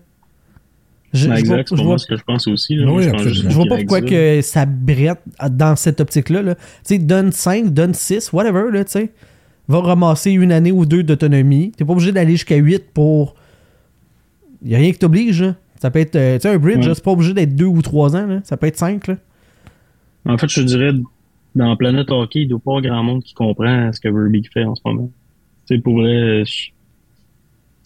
Je, 1.14 1.30
exact, 1.32 1.70
c'est 1.70 1.76
pour 1.76 1.86
moi 1.86 1.98
ce 1.98 2.06
que 2.06 2.18
je 2.18 2.24
pense 2.24 2.48
aussi. 2.48 2.76
Là. 2.76 2.86
Oui, 2.92 3.08
Moi, 3.08 3.18
je 3.18 3.42
pense 3.44 3.54
vois 3.54 3.66
pas 3.66 3.78
pourquoi 3.78 4.00
ça. 4.02 4.06
que 4.08 4.42
ça 4.42 4.66
brette 4.66 5.22
dans 5.52 5.76
cette 5.78 6.02
optique-là. 6.02 6.42
là. 6.42 6.56
Tu 6.56 6.62
sais, 6.84 6.98
donne 7.00 7.32
5, 7.32 7.74
donne 7.74 7.94
6, 7.94 8.34
whatever, 8.34 8.66
là, 8.72 8.84
tu 8.84 8.92
sais. 8.92 9.12
Va 9.70 9.80
ramasser 9.80 10.32
une 10.32 10.52
année 10.52 10.72
ou 10.72 10.86
deux 10.86 11.04
d'autonomie. 11.04 11.72
T'es 11.76 11.86
pas 11.86 11.94
obligé 11.94 12.12
d'aller 12.12 12.32
jusqu'à 12.32 12.56
8 12.58 12.92
pour. 12.94 13.36
Y 14.64 14.76
a 14.76 14.78
rien 14.80 14.92
qui 14.92 15.00
t'oblige. 15.00 15.46
Ça 15.80 15.92
peut 15.92 16.00
être. 16.00 16.16
euh, 16.16 16.36
tu 16.38 16.42
sais, 16.44 16.50
un 16.54 16.58
bridge, 16.58 16.86
Ouais. 16.88 16.94
c'est 16.96 17.04
pas 17.04 17.12
obligé 17.12 17.34
d'être 17.34 17.56
2 17.56 17.66
ou 17.66 17.82
3 17.82 18.16
ans, 18.16 18.26
là. 18.26 18.40
Ça 18.44 18.58
peut 18.58 18.68
être 18.68 18.78
5, 18.78 19.08
là. 19.08 19.16
En 20.26 20.38
fait, 20.38 20.48
je 20.50 20.62
dirais, 20.62 20.92
dans 21.56 21.76
Planète 21.78 22.10
Hockey, 22.12 22.42
il 22.42 22.48
doit 22.48 22.60
pas 22.60 22.72
y 22.72 22.78
avoir 22.78 22.82
grand 22.82 23.04
monde 23.04 23.24
qui 23.24 23.34
comprend 23.34 23.92
ce 23.94 24.00
que 24.00 24.10
Verbeek 24.10 24.52
fait 24.52 24.64
en 24.66 24.76
ce 24.76 24.82
moment. 24.86 25.10
Tu 25.68 25.76
sais, 25.76 25.82
pour 25.82 25.96
vrai, 26.00 26.44
je- 26.46 26.70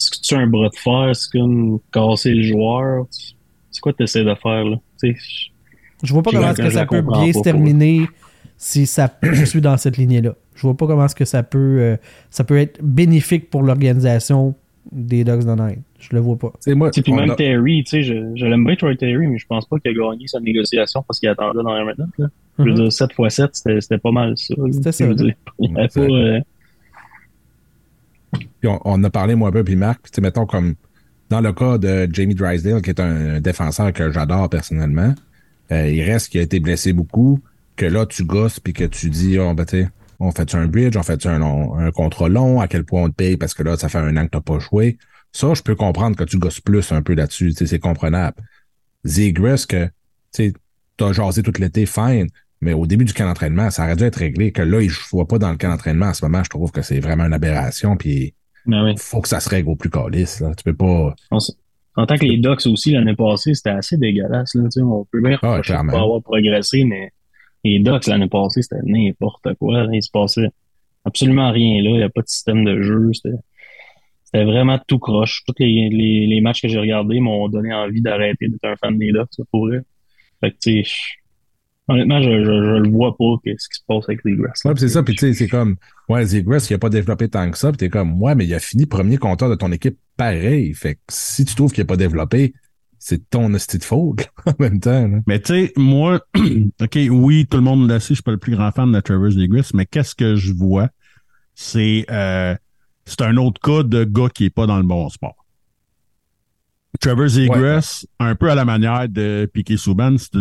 est-ce 0.02 0.10
que 0.20 0.26
tu 0.26 0.34
as 0.34 0.38
un 0.38 0.46
bras 0.46 0.68
de 0.68 0.76
fer, 0.76 1.10
c'est 1.14 1.30
comme 1.38 1.78
casser 1.92 2.32
le 2.34 2.42
joueur? 2.42 3.06
C'est 3.70 3.80
quoi 3.80 3.92
que 3.92 3.98
tu 3.98 4.02
essaies 4.04 4.24
de 4.24 4.34
faire, 4.34 4.64
là? 4.64 4.76
Tu 5.00 5.14
sais, 5.14 5.50
je- 6.02 6.12
vois 6.12 6.22
pas 6.22 6.30
comment 6.32 6.50
est-ce 6.50 6.60
que 6.62 6.70
ça 6.70 6.86
peut 6.86 7.02
bien 7.02 7.32
se 7.32 7.40
terminer 7.40 8.06
si 8.56 8.86
ça, 8.86 9.12
je 9.22 9.44
suis 9.44 9.60
dans 9.60 9.76
cette 9.76 9.96
lignée-là. 9.96 10.34
Je 10.54 10.62
vois 10.62 10.76
pas 10.76 10.86
comment 10.86 11.04
est-ce 11.06 11.14
que 11.14 11.24
ça 11.24 11.42
peut, 11.42 11.78
euh, 11.80 11.96
ça 12.30 12.44
peut 12.44 12.58
être 12.58 12.80
bénéfique 12.82 13.48
pour 13.50 13.62
l'organisation 13.62 14.54
des 14.90 15.24
Dogs 15.24 15.44
de 15.44 15.54
Night. 15.54 15.78
Je 16.00 16.08
le 16.12 16.20
vois 16.20 16.36
pas. 16.36 16.52
Sais, 16.60 16.74
moi, 16.74 16.90
puis 16.90 17.12
même 17.12 17.30
a- 17.30 17.34
Terry, 17.36 17.84
tu 17.84 17.90
sais, 17.90 18.02
je, 18.02 18.14
je 18.34 18.44
l'aime 18.46 18.64
bien 18.64 18.74
Troy 18.76 18.96
Terry, 18.96 19.26
mais 19.28 19.38
je 19.38 19.46
pense 19.46 19.64
pas 19.66 19.78
qu'il 19.78 19.92
a 19.92 19.94
gagné 20.10 20.26
sa 20.26 20.40
négociation 20.40 21.02
parce 21.06 21.20
qu'il 21.20 21.28
attendait 21.28 21.62
dans 21.62 21.72
la 21.72 21.82
minute. 21.82 21.98
Là. 22.18 22.26
Je 22.58 22.64
veux 22.64 22.74
dire, 22.74 22.92
7 22.92 23.10
x 23.18 23.34
7, 23.34 23.50
c'était 23.80 23.98
pas 23.98 24.10
mal 24.10 24.34
ça. 24.36 24.54
C'était 24.72 24.92
ça, 24.92 25.04
Je 25.04 25.10
veux 25.10 25.16
là. 25.16 25.24
dire, 25.24 25.34
il 25.60 25.78
avait 25.78 25.88
C'est- 25.88 26.00
pas, 26.06 26.12
euh, 26.12 26.40
Puis 28.62 28.70
on, 28.70 28.80
on 28.84 29.02
a 29.02 29.10
parlé, 29.10 29.34
moi, 29.34 29.48
un 29.48 29.52
peu, 29.52 29.64
puis 29.64 29.74
Marc, 29.74 30.08
puis 30.10 30.22
mettons, 30.22 30.46
comme 30.46 30.76
dans 31.28 31.40
le 31.40 31.52
cas 31.52 31.78
de 31.78 32.08
Jamie 32.12 32.36
Drysdale, 32.36 32.80
qui 32.80 32.90
est 32.90 33.00
un 33.00 33.40
défenseur 33.40 33.92
que 33.92 34.12
j'adore 34.12 34.48
personnellement, 34.48 35.14
euh, 35.72 35.88
il 35.88 36.02
reste 36.02 36.28
qu'il 36.28 36.40
a 36.40 36.44
été 36.44 36.60
blessé 36.60 36.92
beaucoup, 36.92 37.40
que 37.74 37.86
là, 37.86 38.06
tu 38.06 38.24
gosses, 38.24 38.60
puis 38.60 38.72
que 38.72 38.84
tu 38.84 39.10
dis, 39.10 39.38
oh, 39.38 39.52
ben, 39.52 39.66
on 40.20 40.30
fait 40.30 40.54
un 40.54 40.66
bridge, 40.66 40.96
on 40.96 41.02
fait 41.02 41.26
un, 41.26 41.42
un 41.42 41.90
contrat 41.90 42.28
long, 42.28 42.60
à 42.60 42.68
quel 42.68 42.84
point 42.84 43.02
on 43.02 43.08
te 43.08 43.14
paye 43.14 43.36
parce 43.36 43.54
que 43.54 43.64
là, 43.64 43.76
ça 43.76 43.88
fait 43.88 43.98
un 43.98 44.16
an 44.16 44.26
que 44.26 44.30
t'as 44.30 44.40
pas 44.40 44.60
joué. 44.60 44.96
Ça, 45.32 45.54
je 45.54 45.62
peux 45.62 45.74
comprendre 45.74 46.16
que 46.16 46.24
tu 46.24 46.38
gosses 46.38 46.60
plus 46.60 46.92
un 46.92 47.02
peu 47.02 47.14
là-dessus, 47.14 47.52
c'est 47.52 47.78
comprenable. 47.80 48.36
Zegras, 49.04 49.66
que, 49.68 49.88
tu 50.32 50.54
t'as 50.96 51.12
jasé 51.12 51.42
tout 51.42 51.52
l'été, 51.58 51.86
fine, 51.86 52.28
mais 52.60 52.74
au 52.74 52.86
début 52.86 53.04
du 53.04 53.12
camp 53.12 53.26
d'entraînement, 53.26 53.70
ça 53.70 53.84
aurait 53.84 53.96
dû 53.96 54.04
être 54.04 54.16
réglé. 54.16 54.52
Que 54.52 54.62
là, 54.62 54.80
il 54.80 54.88
ne 54.88 54.92
soit 54.92 55.26
pas 55.26 55.38
dans 55.38 55.50
le 55.50 55.56
camp 55.56 55.70
d'entraînement 55.70 56.06
en 56.06 56.14
ce 56.14 56.24
moment, 56.24 56.44
je 56.44 56.50
trouve 56.50 56.70
que 56.70 56.82
c'est 56.82 57.00
vraiment 57.00 57.24
une 57.24 57.32
aberration, 57.32 57.96
puis 57.96 58.34
ben 58.66 58.84
oui. 58.84 58.94
faut 58.98 59.20
que 59.20 59.28
ça 59.28 59.40
se 59.40 59.48
règle 59.48 59.68
au 59.70 59.76
plus 59.76 59.90
calice, 59.90 60.40
là. 60.40 60.52
Tu 60.56 60.64
peux 60.64 60.74
pas. 60.74 61.14
En, 61.30 61.38
en 61.96 62.06
tant 62.06 62.16
que 62.16 62.24
les 62.24 62.38
Ducks 62.38 62.66
aussi, 62.66 62.92
l'année 62.92 63.14
passée, 63.16 63.54
c'était 63.54 63.70
assez 63.70 63.96
dégueulasse. 63.96 64.54
Là, 64.54 64.64
tu 64.64 64.70
sais, 64.72 64.82
on 64.82 65.04
peut 65.10 65.20
bien 65.20 65.38
Ah, 65.42 65.60
pas 65.66 65.80
avoir 66.00 66.22
progressé, 66.22 66.84
mais 66.84 67.10
les 67.64 67.78
Ducks 67.80 68.06
l'année 68.06 68.28
passée, 68.28 68.62
c'était 68.62 68.82
n'importe 68.84 69.54
quoi. 69.54 69.84
là. 69.84 69.90
Il 69.92 70.02
se 70.02 70.10
passait 70.10 70.48
absolument 71.04 71.50
rien 71.50 71.82
là. 71.82 71.90
Il 71.90 71.96
n'y 71.96 72.02
a 72.02 72.08
pas 72.08 72.22
de 72.22 72.28
système 72.28 72.64
de 72.64 72.80
jeu. 72.82 73.10
C'était 73.12 74.44
vraiment 74.44 74.78
tout 74.86 74.98
croche. 74.98 75.42
Tous 75.46 75.54
les, 75.58 75.88
les, 75.90 76.26
les 76.26 76.40
matchs 76.40 76.62
que 76.62 76.68
j'ai 76.68 76.78
regardés 76.78 77.20
m'ont 77.20 77.48
donné 77.48 77.72
envie 77.74 78.00
d'arrêter 78.00 78.48
d'être 78.48 78.64
un 78.64 78.76
fan 78.76 78.96
des 78.98 79.12
Ducks, 79.12 79.28
ça 79.32 79.42
pourrait. 79.50 79.82
Fait 80.40 80.50
que, 80.52 80.56
tu 80.62 80.84
sais, 80.84 80.90
honnêtement, 81.88 82.22
je, 82.22 82.30
je, 82.30 82.44
je 82.44 82.82
le 82.82 82.90
vois 82.90 83.16
pas, 83.16 83.36
qu'est-ce 83.44 83.68
qui 83.68 83.78
se 83.78 83.84
passe 83.86 84.04
avec 84.08 84.20
les 84.24 84.36
Grass. 84.36 84.64
Ouais, 84.64 84.72
puis 84.72 84.80
c'est 84.80 84.88
ça, 84.88 85.02
puis 85.02 85.14
tu 85.14 85.20
sais, 85.26 85.32
c'est 85.34 85.48
comme, 85.48 85.76
ouais, 86.08 86.24
Zegras, 86.24 86.66
il 86.70 86.74
a 86.74 86.78
pas 86.78 86.88
développé 86.88 87.28
tant 87.28 87.50
que 87.50 87.58
ça, 87.58 87.70
puis 87.70 87.78
t'es 87.78 87.88
comme, 87.88 88.20
ouais, 88.22 88.34
mais 88.34 88.46
il 88.46 88.54
a 88.54 88.60
fini 88.60 88.86
premier 88.86 89.18
compteur 89.18 89.50
de 89.50 89.54
ton 89.54 89.72
équipe 89.72 89.98
pareil. 90.16 90.74
Fait 90.74 90.94
que 90.94 91.00
si 91.08 91.44
tu 91.44 91.54
trouves 91.54 91.72
qu'il 91.72 91.82
a 91.82 91.86
pas 91.86 91.96
développé, 91.96 92.54
c'est 92.98 93.28
ton 93.30 93.52
hostie 93.52 93.78
de 93.78 93.84
faute, 93.84 94.28
en 94.46 94.52
même 94.58 94.80
temps, 94.80 95.08
là. 95.08 95.18
Mais 95.26 95.40
tu 95.40 95.52
sais, 95.52 95.72
moi, 95.76 96.20
OK, 96.80 96.98
oui, 97.10 97.46
tout 97.50 97.56
le 97.56 97.64
monde 97.64 97.90
le 97.90 97.98
sait, 97.98 98.08
je 98.10 98.14
suis 98.14 98.22
pas 98.22 98.30
le 98.30 98.38
plus 98.38 98.54
grand 98.54 98.70
fan 98.70 98.92
de 98.92 99.00
Travis 99.00 99.34
Degris, 99.34 99.70
mais 99.74 99.86
qu'est-ce 99.86 100.14
que 100.14 100.36
je 100.36 100.52
vois? 100.52 100.88
C'est 101.54 102.06
euh, 102.10 102.54
c'est 103.04 103.22
un 103.22 103.36
autre 103.36 103.60
cas 103.60 103.82
de 103.82 104.04
gars 104.04 104.28
qui 104.32 104.44
est 104.46 104.50
pas 104.50 104.66
dans 104.66 104.78
le 104.78 104.84
bon 104.84 105.08
sport. 105.08 105.36
Trevor 107.00 107.28
Zegras, 107.28 108.04
un 108.20 108.34
peu 108.34 108.50
à 108.50 108.54
la 108.54 108.64
manière 108.64 109.08
de 109.08 109.50
Piquet 109.52 109.76
Souban, 109.76 110.16
c'est 110.18 110.38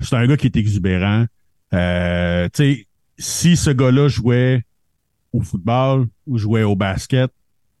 c'est 0.00 0.16
un 0.16 0.26
gars 0.26 0.36
qui 0.36 0.46
est 0.46 0.56
exubérant. 0.56 1.26
Euh, 1.72 2.48
si 3.18 3.56
ce 3.56 3.70
gars-là 3.70 4.08
jouait 4.08 4.64
au 5.32 5.40
football 5.42 6.08
ou 6.26 6.38
jouait 6.38 6.62
au 6.62 6.74
basket, 6.74 7.30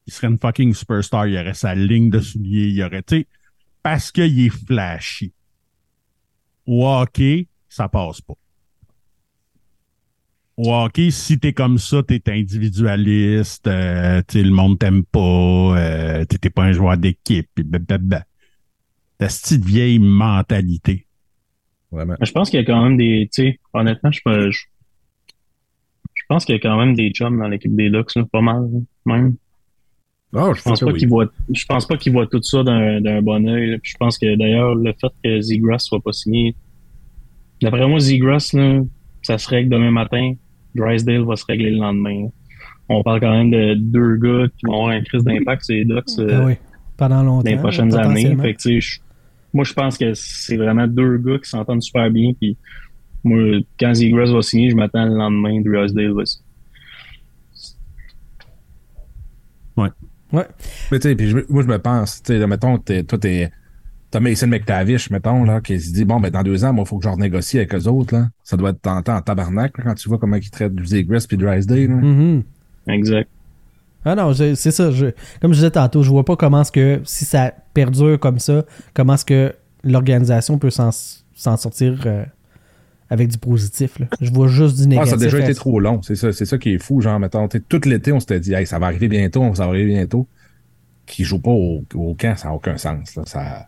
il 0.06 0.12
serait 0.12 0.28
une 0.28 0.38
fucking 0.38 0.74
superstar. 0.74 1.26
Il 1.26 1.38
aurait 1.38 1.54
sa 1.54 1.74
ligne 1.74 2.10
de 2.10 2.20
souliers, 2.20 2.68
il 2.68 2.82
aurait, 2.82 3.02
tu 3.02 3.26
parce 3.82 4.12
qu'il 4.12 4.38
est 4.38 4.50
flashy. 4.50 5.32
Au 6.66 6.86
hockey, 6.86 7.48
ça 7.68 7.88
passe 7.88 8.20
pas. 8.20 8.34
Au 10.56 10.74
hockey, 10.74 11.10
si 11.10 11.38
t'es 11.38 11.54
comme 11.54 11.78
ça, 11.78 12.02
t'es 12.02 12.22
individualiste, 12.26 13.66
euh, 13.66 14.20
tu 14.28 14.38
sais, 14.38 14.44
le 14.44 14.50
monde 14.50 14.78
t'aime 14.78 15.04
pas, 15.04 15.18
euh, 15.20 16.24
t'es 16.26 16.50
pas 16.50 16.64
un 16.64 16.72
joueur 16.72 16.98
d'équipe, 16.98 17.48
blablabla. 17.56 18.24
T'as 19.16 19.28
cette 19.30 19.42
petite 19.42 19.64
vieille 19.64 19.98
mentalité. 19.98 21.06
Vraiment. 21.92 22.14
Je 22.20 22.30
pense 22.32 22.50
qu'il 22.50 22.60
y 22.60 22.62
a 22.62 22.66
quand 22.66 22.82
même 22.84 22.96
des, 22.96 23.28
tu 23.32 23.42
sais, 23.42 23.58
honnêtement, 23.74 24.10
je, 24.12 24.20
peux- 24.24 24.50
je, 24.50 24.60
je 26.14 26.22
pense 26.28 26.44
qu'il 26.44 26.54
y 26.54 26.58
a 26.58 26.60
quand 26.60 26.78
même 26.78 26.94
des 26.94 27.10
chums 27.10 27.38
dans 27.38 27.48
l'équipe 27.48 27.74
des 27.74 27.90
Ducks, 27.90 28.14
là, 28.14 28.24
pas 28.30 28.40
mal, 28.40 28.62
là, 28.72 28.78
même. 29.06 29.36
Oh, 30.32 30.52
Je 30.54 30.62
pense 30.62 30.78
pas 30.80 30.92
qu'il 30.92 31.08
voit, 31.08 31.26
je 31.52 31.64
pense 31.66 31.86
pas 31.88 31.96
qu'il 31.96 32.12
voit 32.12 32.26
tout 32.28 32.40
ça 32.42 32.62
d'un, 32.62 33.00
bon 33.22 33.44
là. 33.44 33.78
Puis 33.82 33.92
Je 33.92 33.96
pense 33.96 34.16
que 34.16 34.36
d'ailleurs, 34.36 34.76
le 34.76 34.92
fait 35.00 35.08
que 35.24 35.40
Zegras 35.40 35.80
soit 35.80 36.00
pas 36.00 36.12
signé, 36.12 36.54
d'après 37.60 37.86
moi, 37.88 37.98
Zegras, 37.98 38.50
là, 38.54 38.80
ça 39.22 39.38
se 39.38 39.48
règle 39.48 39.70
demain 39.70 39.90
matin. 39.90 40.34
Drysdale 40.76 41.22
va 41.24 41.34
se 41.34 41.44
régler 41.46 41.70
le 41.70 41.78
lendemain. 41.78 42.22
là. 42.24 42.28
On 42.88 43.02
parle 43.02 43.20
quand 43.20 43.32
même 43.32 43.50
de 43.50 43.74
deux 43.74 44.16
gars 44.16 44.46
qui 44.56 44.66
vont 44.66 44.74
avoir 44.74 44.88
un 44.90 45.00
crise 45.02 45.24
d'impact 45.24 45.64
sur 45.64 45.74
les 45.74 45.84
Ducks 45.84 46.04
euh, 46.20 46.28
Ah 46.42 46.44
oui, 46.46 46.54
pendant 46.96 47.22
longtemps. 47.24 47.42
dans 47.42 47.50
les 47.50 47.56
prochaines 47.58 47.90
années. 47.96 48.22
Fait 48.42 48.54
que, 48.54 48.58
tu 48.62 48.80
sais, 48.80 48.80
je- 48.80 49.00
moi, 49.52 49.64
je 49.64 49.72
pense 49.72 49.98
que 49.98 50.12
c'est 50.14 50.56
vraiment 50.56 50.86
deux 50.86 51.18
gars 51.18 51.38
qui 51.38 51.48
s'entendent 51.48 51.82
super 51.82 52.10
bien. 52.10 52.32
Puis, 52.38 52.56
moi, 53.24 53.38
quand 53.78 53.94
Zegras 53.94 54.32
va 54.32 54.42
signer, 54.42 54.70
je 54.70 54.76
m'attends 54.76 55.04
le 55.04 55.14
lendemain, 55.14 55.60
Drysdale 55.60 56.12
va 56.12 56.24
signer. 56.26 56.44
Ouais. 60.32 60.44
Mais 60.92 60.98
tu 61.00 61.08
sais, 61.16 61.44
moi, 61.48 61.62
je 61.62 61.66
me 61.66 61.78
pense, 61.78 62.22
tu 62.22 62.32
sais, 62.32 62.38
là, 62.38 62.46
mettons, 62.46 62.78
t'es- 62.78 63.02
toi, 63.02 63.18
t'es. 63.18 63.50
T'as 64.12 64.18
Mason 64.20 64.48
McTavish, 64.48 65.10
mettons, 65.10 65.44
là, 65.44 65.60
qui 65.60 65.78
se 65.80 65.92
dit, 65.92 66.04
bon, 66.04 66.18
ben, 66.18 66.30
dans 66.30 66.42
deux 66.42 66.64
ans, 66.64 66.72
moi, 66.72 66.84
il 66.84 66.88
faut 66.88 66.98
que 66.98 67.04
je 67.04 67.08
renégocie 67.08 67.58
avec 67.58 67.72
eux 67.74 67.86
autres, 67.86 68.14
là. 68.14 68.28
Ça 68.42 68.56
doit 68.56 68.70
être 68.70 68.80
tentant 68.80 69.14
en 69.16 69.22
tabarnak, 69.22 69.78
là, 69.78 69.84
quand 69.84 69.94
tu 69.94 70.08
vois 70.08 70.18
comment 70.18 70.34
ils 70.36 70.50
traitent 70.50 70.72
Zegras 70.84 71.26
puis 71.28 71.36
Drysdale, 71.36 71.88
là. 71.88 71.94
Mhm. 71.96 72.42
Exact. 72.88 73.28
Ah 74.04 74.14
non, 74.14 74.32
c'est 74.32 74.54
ça. 74.56 74.90
je- 74.90 75.06
comme 75.42 75.52
je 75.52 75.58
disais 75.58 75.70
tantôt, 75.70 76.02
je 76.02 76.10
vois 76.10 76.24
pas 76.24 76.36
comment 76.36 76.62
est-ce 76.62 76.72
que, 76.72 77.00
si 77.04 77.24
ça 77.24 77.52
perdure 77.74 78.18
comme 78.18 78.38
ça, 78.38 78.64
comment 78.94 79.14
est-ce 79.14 79.24
que 79.26 79.54
l'organisation 79.84 80.58
peut 80.58 80.70
s'en 80.70 80.90
sortir 81.56 81.98
euh, 82.06 82.24
avec 83.10 83.28
du 83.28 83.38
positif. 83.38 83.98
là. 83.98 84.06
Je 84.20 84.30
vois 84.30 84.48
juste 84.48 84.76
du 84.76 84.82
Ah, 84.84 84.86
négatif. 84.86 85.10
ça 85.10 85.14
a 85.16 85.18
déjà 85.18 85.38
été 85.40 85.54
trop 85.54 85.80
long. 85.80 86.00
C'est 86.02 86.14
ça, 86.16 86.32
c'est 86.32 86.44
ça 86.46 86.58
qui 86.58 86.74
est 86.74 86.78
fou. 86.78 87.00
Genre, 87.00 87.18
mettons, 87.18 87.48
tout 87.48 87.80
l'été, 87.86 88.12
on 88.12 88.20
s'était 88.20 88.40
dit, 88.40 88.54
hey, 88.54 88.66
ça 88.66 88.78
va 88.78 88.86
arriver 88.86 89.08
bientôt, 89.08 89.42
ça 89.54 89.64
va 89.64 89.70
arriver 89.70 89.86
bientôt. 89.92 90.26
Qui 91.06 91.24
joue 91.24 91.40
pas 91.40 91.50
au, 91.50 91.82
au 91.94 92.14
camp, 92.14 92.36
ça 92.36 92.48
n'a 92.48 92.54
aucun 92.54 92.76
sens. 92.76 93.16
Là. 93.16 93.22
Ça... 93.26 93.66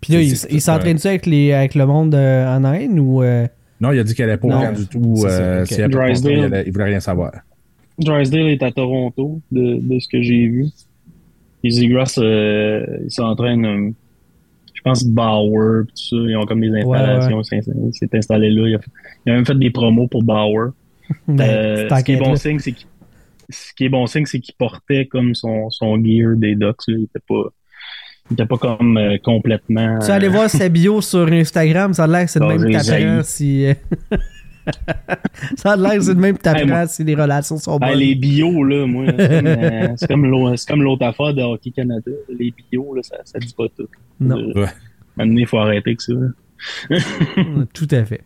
Puis 0.00 0.12
là, 0.14 0.22
il, 0.22 0.34
il 0.50 0.60
s'entraîne-tu 0.60 1.06
avec, 1.06 1.26
les, 1.26 1.52
avec 1.52 1.74
le 1.74 1.84
monde 1.86 2.14
euh, 2.14 2.46
en 2.56 2.64
Inde 2.64 2.98
ou. 2.98 3.22
euh, 3.22 3.46
Non, 3.80 3.92
il 3.92 3.98
a 3.98 4.04
dit 4.04 4.14
qu'elle 4.14 4.30
allait 4.30 4.38
pas 4.38 4.48
au 4.48 4.50
camp 4.50 4.72
du 4.72 4.86
tout. 4.86 5.14
Euh, 5.26 5.64
s'il 5.66 5.78
il, 5.80 6.62
il 6.66 6.72
voulait 6.72 6.84
rien 6.84 7.00
savoir. 7.00 7.32
Drysdale 7.98 8.48
est 8.48 8.62
à 8.62 8.70
Toronto, 8.72 9.40
de, 9.52 9.78
de 9.80 9.98
ce 9.98 10.08
que 10.08 10.20
j'ai 10.22 10.46
vu. 10.46 10.66
Et 11.64 11.70
Zegras, 11.70 12.14
euh, 12.18 12.84
il 13.04 13.10
s'entraîne, 13.10 13.64
euh, 13.64 13.90
je 14.74 14.80
pense, 14.82 15.04
Bauer, 15.04 15.84
tout 15.86 15.96
ça. 15.96 16.16
Ils 16.16 16.36
ont 16.36 16.44
comme 16.44 16.60
des 16.60 16.70
installations. 16.70 17.42
c'est- 17.42 17.62
c'est- 17.62 17.72
Il 17.74 17.92
s'est 17.94 18.10
installé 18.16 18.50
là. 18.50 18.68
Il 18.68 18.74
a, 18.76 18.78
il 19.26 19.32
a 19.32 19.34
même 19.36 19.46
fait 19.46 19.58
des 19.58 19.70
promos 19.70 20.06
pour 20.08 20.22
Bauer. 20.22 20.70
ben, 21.28 21.40
Euh, 21.40 21.88
ce 21.88 22.04
qui 22.04 22.12
est 22.12 22.16
bon 22.16 22.36
signe, 22.36 22.58
c'est 22.58 22.72
qu'il 22.72 22.86
ce 23.48 23.72
qui 23.74 23.84
est 23.84 23.88
bon 23.88 24.06
signe, 24.06 24.26
c'est 24.26 24.40
qu'il 24.40 24.54
portait 24.56 25.06
comme 25.06 25.34
son, 25.36 25.70
son 25.70 26.02
gear 26.04 26.34
des 26.36 26.56
Ducks. 26.56 26.82
Là. 26.88 26.94
Il 26.98 27.04
était 27.04 27.20
pas. 27.28 27.44
il 28.28 28.34
était 28.34 28.44
pas 28.46 28.56
comme 28.58 28.96
euh, 28.96 29.16
complètement. 29.22 30.00
Tu 30.00 30.06
es 30.08 30.10
allé 30.10 30.26
voir 30.28 30.50
sa 30.50 30.68
bio 30.68 31.00
sur 31.00 31.26
Instagram, 31.28 31.94
ça 31.94 32.04
a 32.04 32.06
l'air 32.08 32.24
que 32.24 32.30
c'est 32.32 32.40
Non, 32.40 32.48
même 32.58 32.72
zaï. 32.80 33.20
si. 33.24 33.66
ça 35.56 35.72
a 35.72 35.76
l'air 35.76 35.92
que 35.94 36.00
c'est 36.00 36.14
de 36.14 36.20
même 36.20 36.36
t'apprends 36.38 36.60
Hey, 36.62 36.66
moi- 36.66 36.86
si 36.86 37.04
les 37.04 37.14
relations 37.14 37.58
sont 37.58 37.78
Ben, 37.78 37.88
bonnes. 37.90 37.98
les 37.98 38.14
bios, 38.14 38.64
là, 38.64 38.86
moi, 38.86 39.04
c'est 39.18 39.28
comme, 39.28 39.46
euh, 39.46 39.88
c'est 39.96 40.06
comme 40.08 40.26
l'au- 40.26 40.56
c'est 40.56 40.68
comme 40.68 40.82
l'autre 40.82 41.04
affaire 41.06 41.34
de 41.34 41.42
Hockey 41.42 41.70
Canada. 41.70 42.10
Les 42.28 42.52
bios, 42.70 42.94
là, 42.94 43.02
ça, 43.02 43.16
ça 43.24 43.38
dit 43.38 43.54
pas 43.56 43.64
tout. 43.76 43.86
Non. 44.20 44.36
Euh, 44.38 44.52
Ouais. 44.62 44.68
Maintenant, 45.16 45.36
il 45.38 45.46
faut 45.46 45.58
arrêter 45.58 45.90
avec 45.90 46.00
ça. 46.02 46.12
là. 46.12 46.98
Tout 47.72 47.88
à 47.90 48.04
fait. 48.04 48.22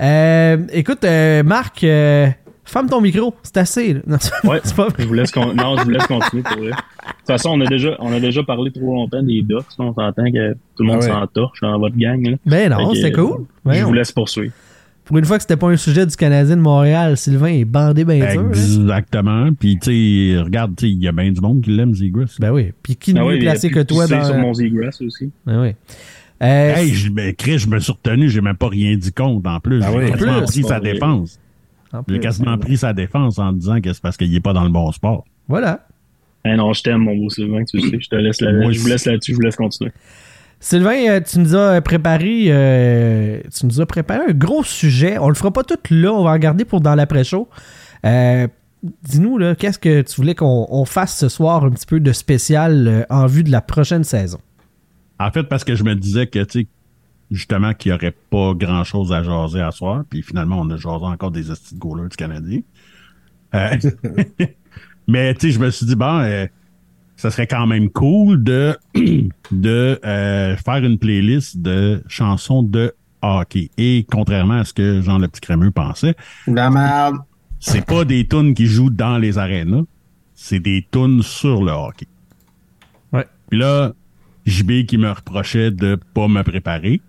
Euh, 0.00 0.58
écoute, 0.72 1.04
euh, 1.04 1.42
Marc, 1.44 1.84
euh, 1.84 2.26
ferme 2.64 2.88
ton 2.88 3.00
micro, 3.00 3.34
c'est 3.42 3.56
assez. 3.58 3.94
là. 3.94 4.00
Non, 4.06 4.16
c'est 4.20 4.32
Ouais, 4.48 4.60
c'est 4.64 4.74
pas 4.74 4.88
je 4.98 5.04
vous 5.06 5.14
laisse, 5.14 5.30
con- 5.30 5.54
non, 5.54 5.76
je 5.78 5.84
vous 5.84 5.90
laisse 5.90 6.06
continuer 6.06 6.42
pour 6.42 6.56
vrai. 6.58 6.70
De 6.70 6.74
toute 6.74 7.26
façon, 7.26 7.50
on 7.50 7.60
a 7.60 7.66
déjà, 7.66 7.96
on 8.00 8.12
a 8.12 8.18
déjà 8.20 8.42
parlé 8.42 8.72
trop 8.72 8.94
longtemps 8.94 9.22
des 9.22 9.42
docs. 9.42 9.64
On 9.78 9.94
s'entend 9.94 10.24
que 10.32 10.52
tout 10.54 10.82
le 10.82 10.86
monde 10.86 10.98
Ah 11.02 11.04
ouais. 11.04 11.10
s'entorche 11.12 11.60
dans 11.60 11.78
votre 11.78 11.96
gang. 11.96 12.20
Là. 12.30 12.36
Ben 12.46 12.70
non, 12.70 12.92
que, 12.92 13.06
euh, 13.06 13.10
cool. 13.12 13.46
Ouais, 13.64 13.74
je 13.78 13.84
on- 13.84 13.86
vous 13.88 13.92
laisse 13.92 14.10
poursuivre. 14.12 14.52
Pour 15.04 15.18
une 15.18 15.24
fois 15.26 15.36
que 15.36 15.42
c'était 15.42 15.56
pas 15.56 15.68
un 15.68 15.76
sujet 15.76 16.06
du 16.06 16.16
Canadien 16.16 16.56
de 16.56 16.62
Montréal, 16.62 17.16
Sylvain 17.18 17.48
est 17.48 17.66
bandé 17.66 18.04
bien 18.04 18.20
dur. 18.32 18.40
hein? 18.40 18.48
Exactement. 18.52 19.52
Puis, 19.52 19.78
tu 19.78 19.90
sais, 20.34 20.40
regarde, 20.40 20.72
il 20.82 21.02
y 21.02 21.08
a 21.08 21.12
bien 21.12 21.30
du 21.30 21.40
monde 21.40 21.60
qui 21.60 21.70
l'aime, 21.70 21.94
Zegras. 21.94 22.36
Ben 22.38 22.50
oui. 22.52 22.72
Puis 22.82 22.96
qui 22.96 23.12
de 23.12 23.18
Ah 23.18 23.24
mieux 23.24 23.38
placé 23.38 23.70
que 23.70 23.80
toi 23.80 24.06
dans. 24.06 24.24
sur 24.24 24.38
mon 24.38 24.54
Seagrass 24.54 25.02
aussi. 25.02 25.30
Ben 25.46 25.60
oui. 25.60 25.74
Euh, 26.42 26.74
Hey, 26.74 26.88
je, 26.94 27.10
ben, 27.10 27.34
Chris, 27.34 27.58
je 27.58 27.68
me 27.68 27.78
suis 27.78 27.92
retenu, 27.92 28.28
j'ai 28.30 28.40
même 28.40 28.56
pas 28.56 28.68
rien 28.68 28.96
dit 28.96 29.12
contre 29.12 29.48
en 29.48 29.60
plus. 29.60 29.82
Ah 29.84 29.90
j'ai 29.92 29.98
oui. 29.98 30.10
quasiment 30.10 30.38
plus, 30.38 30.46
pris 30.46 30.62
sa 30.62 30.80
défense. 30.80 31.40
en 31.92 32.02
J'ai 32.08 32.18
quasiment 32.20 32.58
pris 32.58 32.76
sa 32.78 32.92
défense 32.92 33.38
en 33.38 33.52
disant 33.52 33.80
que 33.80 33.92
c'est 33.92 34.02
parce 34.02 34.16
qu'il 34.16 34.34
est 34.34 34.40
pas 34.40 34.52
dans 34.52 34.64
le 34.64 34.70
bon 34.70 34.90
sport. 34.90 35.24
Voilà. 35.48 35.86
Eh 36.46 36.56
non, 36.56 36.72
je 36.72 36.82
t'aime, 36.82 36.98
mon 37.02 37.16
beau 37.16 37.30
Sylvain, 37.30 37.62
tu 37.64 37.80
sais. 37.80 37.98
Je 38.00 38.08
te 38.08 38.16
laisse 38.16 38.40
là-dessus, 38.40 39.32
je 39.32 39.36
vous 39.36 39.42
laisse 39.42 39.56
continuer. 39.56 39.92
Sylvain, 40.64 41.10
euh, 41.10 41.20
tu 41.20 41.40
nous 41.40 41.54
as 41.54 41.78
préparé, 41.82 42.46
euh, 42.48 43.38
tu 43.54 43.66
nous 43.66 43.82
as 43.82 43.86
préparé 43.86 44.30
un 44.30 44.32
gros 44.32 44.64
sujet. 44.64 45.18
On 45.18 45.28
le 45.28 45.34
fera 45.34 45.52
pas 45.52 45.62
tout 45.62 45.76
là, 45.90 46.10
on 46.10 46.24
va 46.24 46.30
en 46.30 46.38
garder 46.38 46.64
pour 46.64 46.80
dans 46.80 46.94
l'après-show. 46.94 47.50
Euh, 48.06 48.48
Dis-nous, 49.02 49.38
qu'est-ce 49.56 49.78
que 49.78 50.00
tu 50.00 50.16
voulais 50.16 50.34
qu'on 50.34 50.66
on 50.70 50.86
fasse 50.86 51.18
ce 51.18 51.28
soir 51.28 51.64
un 51.64 51.70
petit 51.70 51.84
peu 51.84 52.00
de 52.00 52.12
spécial 52.12 53.06
en 53.10 53.26
vue 53.26 53.42
de 53.42 53.50
la 53.50 53.60
prochaine 53.60 54.04
saison? 54.04 54.38
En 55.20 55.30
fait, 55.30 55.42
parce 55.44 55.64
que 55.64 55.74
je 55.74 55.84
me 55.84 55.94
disais 55.94 56.28
que, 56.28 56.42
tu 56.44 56.66
justement, 57.30 57.74
qu'il 57.74 57.92
y 57.92 57.94
aurait 57.94 58.14
pas 58.30 58.54
grand 58.54 58.84
chose 58.84 59.12
à 59.12 59.22
jaser 59.22 59.60
à 59.60 59.70
soir, 59.70 60.04
puis 60.08 60.22
finalement, 60.22 60.58
on 60.60 60.70
a 60.70 60.78
jasé 60.78 61.04
encore 61.04 61.30
des 61.30 61.50
hosties 61.50 61.74
de 61.74 62.08
du 62.08 62.16
Canadien. 62.16 62.60
Mais, 65.08 65.34
tu 65.34 65.40
sais, 65.40 65.52
je 65.52 65.60
me 65.60 65.70
suis 65.70 65.84
dit, 65.84 65.94
bon, 65.94 66.48
ça 67.16 67.30
serait 67.30 67.46
quand 67.46 67.66
même 67.66 67.90
cool 67.90 68.42
de, 68.42 68.76
de 69.50 70.00
euh, 70.04 70.56
faire 70.56 70.84
une 70.84 70.98
playlist 70.98 71.58
de 71.58 72.02
chansons 72.08 72.62
de 72.62 72.94
hockey. 73.22 73.70
Et 73.78 74.06
contrairement 74.10 74.54
à 74.54 74.64
ce 74.64 74.74
que 74.74 75.00
Jean 75.00 75.18
le 75.18 75.28
Petit 75.28 75.40
Crémeux 75.40 75.70
pensait, 75.70 76.14
la 76.46 76.70
merde. 76.70 77.16
c'est 77.60 77.84
pas 77.84 78.04
des 78.04 78.26
tunes 78.26 78.54
qui 78.54 78.66
jouent 78.66 78.90
dans 78.90 79.18
les 79.18 79.38
arénas, 79.38 79.84
c'est 80.34 80.60
des 80.60 80.86
tunes 80.90 81.22
sur 81.22 81.62
le 81.62 81.72
hockey. 81.72 82.06
Ouais. 83.12 83.26
Puis 83.48 83.58
là, 83.58 83.92
JB 84.46 84.86
qui 84.86 84.98
me 84.98 85.10
reprochait 85.10 85.70
de 85.70 85.98
pas 86.12 86.28
me 86.28 86.42
préparer. 86.42 87.00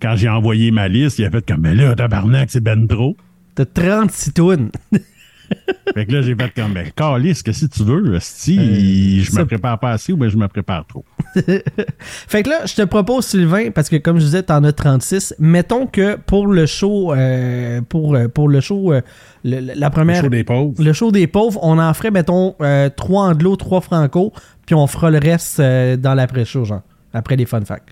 Quand 0.00 0.16
j'ai 0.16 0.28
envoyé 0.28 0.70
ma 0.70 0.88
liste, 0.88 1.18
il 1.18 1.24
a 1.24 1.30
fait 1.30 1.46
comme, 1.46 1.62
mais 1.62 1.74
là, 1.74 1.94
tabarnak, 1.94 2.50
c'est 2.50 2.60
ben 2.60 2.86
trop. 2.86 3.16
T'as 3.54 3.64
36 3.64 4.32
tonnes. 4.32 4.70
Fait 5.94 6.04
que 6.06 6.12
là, 6.12 6.20
j'ai 6.22 6.34
fait 6.36 6.50
comme, 6.54 6.74
ben, 6.74 6.90
calice, 6.94 7.42
que 7.42 7.50
si 7.52 7.68
tu 7.68 7.82
veux, 7.82 8.18
si 8.20 8.58
Euh, 8.58 9.22
je 9.24 9.32
me 9.38 9.46
prépare 9.46 9.78
pas 9.80 9.92
assez 9.92 10.12
ou 10.12 10.16
ben 10.16 10.28
je 10.28 10.36
me 10.36 10.46
prépare 10.46 10.86
trop. 10.86 11.04
Fait 11.98 12.42
que 12.42 12.50
là, 12.50 12.66
je 12.66 12.74
te 12.74 12.82
propose, 12.82 13.24
Sylvain, 13.26 13.70
parce 13.70 13.88
que 13.88 13.96
comme 13.96 14.18
je 14.18 14.24
disais, 14.24 14.42
t'en 14.42 14.62
as 14.64 14.72
36. 14.72 15.34
Mettons 15.38 15.86
que 15.86 16.16
pour 16.16 16.46
le 16.46 16.66
show, 16.66 17.12
euh, 17.12 17.80
pour, 17.88 18.14
euh, 18.14 18.28
pour 18.28 18.48
le 18.48 18.60
show, 18.60 18.92
euh, 18.92 19.00
le- 19.44 19.60
le- 19.60 19.72
la 19.74 19.86
Le 19.88 19.92
première. 19.92 20.22
show 20.22 20.28
des 20.28 20.44
pauvres. 20.44 20.74
Le 20.82 20.92
show 20.92 21.10
des 21.10 21.26
pauvres, 21.26 21.58
on 21.62 21.78
en 21.78 21.94
ferait, 21.94 22.10
mettons, 22.10 22.54
euh, 22.60 22.90
3 22.94 23.24
anglo, 23.24 23.56
3 23.56 23.80
franco, 23.80 24.32
puis 24.66 24.74
on 24.74 24.86
fera 24.86 25.10
le 25.10 25.18
reste 25.18 25.60
dans 25.60 26.14
l'après-show, 26.14 26.64
genre, 26.64 26.82
après 27.14 27.36
les 27.36 27.46
fun 27.46 27.62
facts. 27.64 27.88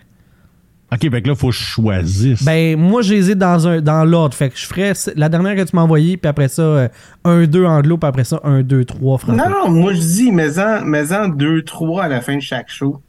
OK, 0.92 1.10
fait 1.10 1.22
que 1.22 1.28
là, 1.28 1.34
faut 1.34 1.48
que 1.48 1.54
je 1.54 1.64
choisisse. 1.64 2.44
Ben, 2.44 2.78
moi, 2.78 3.02
j'hésite 3.02 3.38
dans, 3.38 3.66
un, 3.66 3.80
dans 3.80 4.04
l'ordre. 4.04 4.34
Fait 4.34 4.50
que 4.50 4.56
je 4.56 4.66
ferais 4.66 4.92
la 5.16 5.28
dernière 5.28 5.56
que 5.56 5.62
tu 5.62 5.74
m'as 5.74 5.82
envoyée, 5.82 6.16
puis 6.16 6.28
après 6.28 6.46
ça, 6.46 6.88
1-2 7.24 7.66
anglo, 7.66 7.98
puis 7.98 8.08
après 8.08 8.22
ça, 8.22 8.40
1-2, 8.44 8.84
3 8.84 9.18
franco. 9.18 9.36
Non, 9.36 9.50
non, 9.50 9.68
moi 9.70 9.94
je 9.94 9.98
dis, 9.98 10.30
mets-en, 10.30 10.84
mets-en 10.84 11.28
deux, 11.28 11.62
trois 11.62 12.04
à 12.04 12.08
la 12.08 12.20
fin 12.20 12.36
de 12.36 12.40
chaque 12.40 12.68
show. 12.68 13.02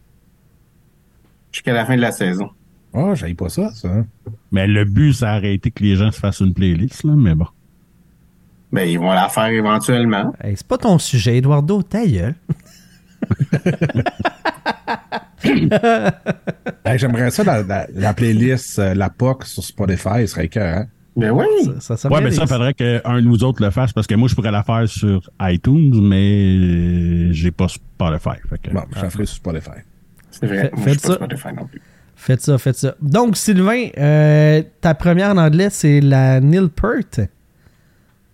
Jusqu'à 1.52 1.74
la 1.74 1.86
fin 1.86 1.96
de 1.96 2.02
la 2.02 2.12
saison. 2.12 2.50
Ah, 2.94 3.14
j'aille 3.14 3.36
pas 3.36 3.50
ça, 3.50 3.70
ça. 3.72 3.90
Mais 4.52 4.66
le 4.66 4.84
but, 4.84 5.14
ça 5.14 5.38
aurait 5.38 5.54
été 5.54 5.70
que 5.70 5.84
les 5.84 5.96
gens 5.96 6.12
se 6.12 6.20
fassent 6.20 6.40
une 6.40 6.56
playlist, 6.56 7.04
là, 7.04 7.14
mais 7.16 7.36
bon. 7.36 7.46
Ben, 8.72 8.90
ils 8.90 8.98
vont 9.00 9.14
la 9.14 9.30
faire 9.30 9.48
éventuellement. 9.48 10.34
Hey, 10.44 10.58
c'est 10.58 10.68
pas 10.68 10.80
ton 10.80 10.98
sujet, 10.98 11.38
Eduardo, 11.38 11.84
ta 11.84 12.06
gueule. 12.06 12.36
Hey, 16.86 16.98
J'aimerais 17.00 17.32
ça 17.32 17.44
dans 17.44 17.68
la, 17.68 17.88
la 17.94 18.14
playlist 18.14 18.80
euh, 18.80 18.94
La 18.94 19.10
POC 19.10 19.46
sur 19.46 19.64
Spotify, 19.64 20.22
ce 20.22 20.28
serait 20.28 20.46
écœurant. 20.46 20.86
Ben 21.16 21.32
oui. 21.32 21.46
Ça, 21.80 21.98
ça 21.98 22.10
Ouais, 22.10 22.22
mais 22.22 22.32
ça, 22.32 22.44
dit- 22.46 22.48
faudrait 22.52 22.74
qu'un 22.74 23.16
de 23.16 23.22
nous 23.22 23.44
autres 23.44 23.64
le 23.64 23.72
fasse 23.72 23.92
parce 23.92 24.06
que 24.08 24.16
moi, 24.16 24.28
je 24.30 24.36
pourrais 24.36 24.52
la 24.52 24.64
faire 24.64 24.88
sur 24.88 25.30
iTunes, 25.42 26.00
mais 26.08 26.56
euh, 26.56 27.32
j'ai 27.34 27.52
pas 27.52 27.68
Spotify. 27.68 28.38
Fait 28.50 28.62
que, 28.62 28.72
Bon, 28.74 28.84
je 28.96 29.02
la 29.02 29.10
ferai 29.10 29.26
sur 29.26 29.36
Spotify. 29.38 29.80
C'est 30.32 30.46
vrai. 30.46 30.62
Fait- 30.70 30.76
Moi, 30.76 30.84
faites 30.86 31.00
ça. 31.02 31.14
Spotify 31.16 31.48
non 31.58 31.66
plus. 31.66 31.82
Faites 32.16 32.42
ça, 32.42 32.58
faites 32.58 32.78
ça. 32.78 32.96
Donc, 33.02 33.36
Sylvain, 33.38 33.88
euh, 33.98 34.62
ta 34.82 34.94
première 34.94 35.32
en 35.32 35.38
anglais, 35.38 35.70
c'est 35.72 36.02
la 36.02 36.40
Neil 36.40 36.70
Peart. 36.70 37.28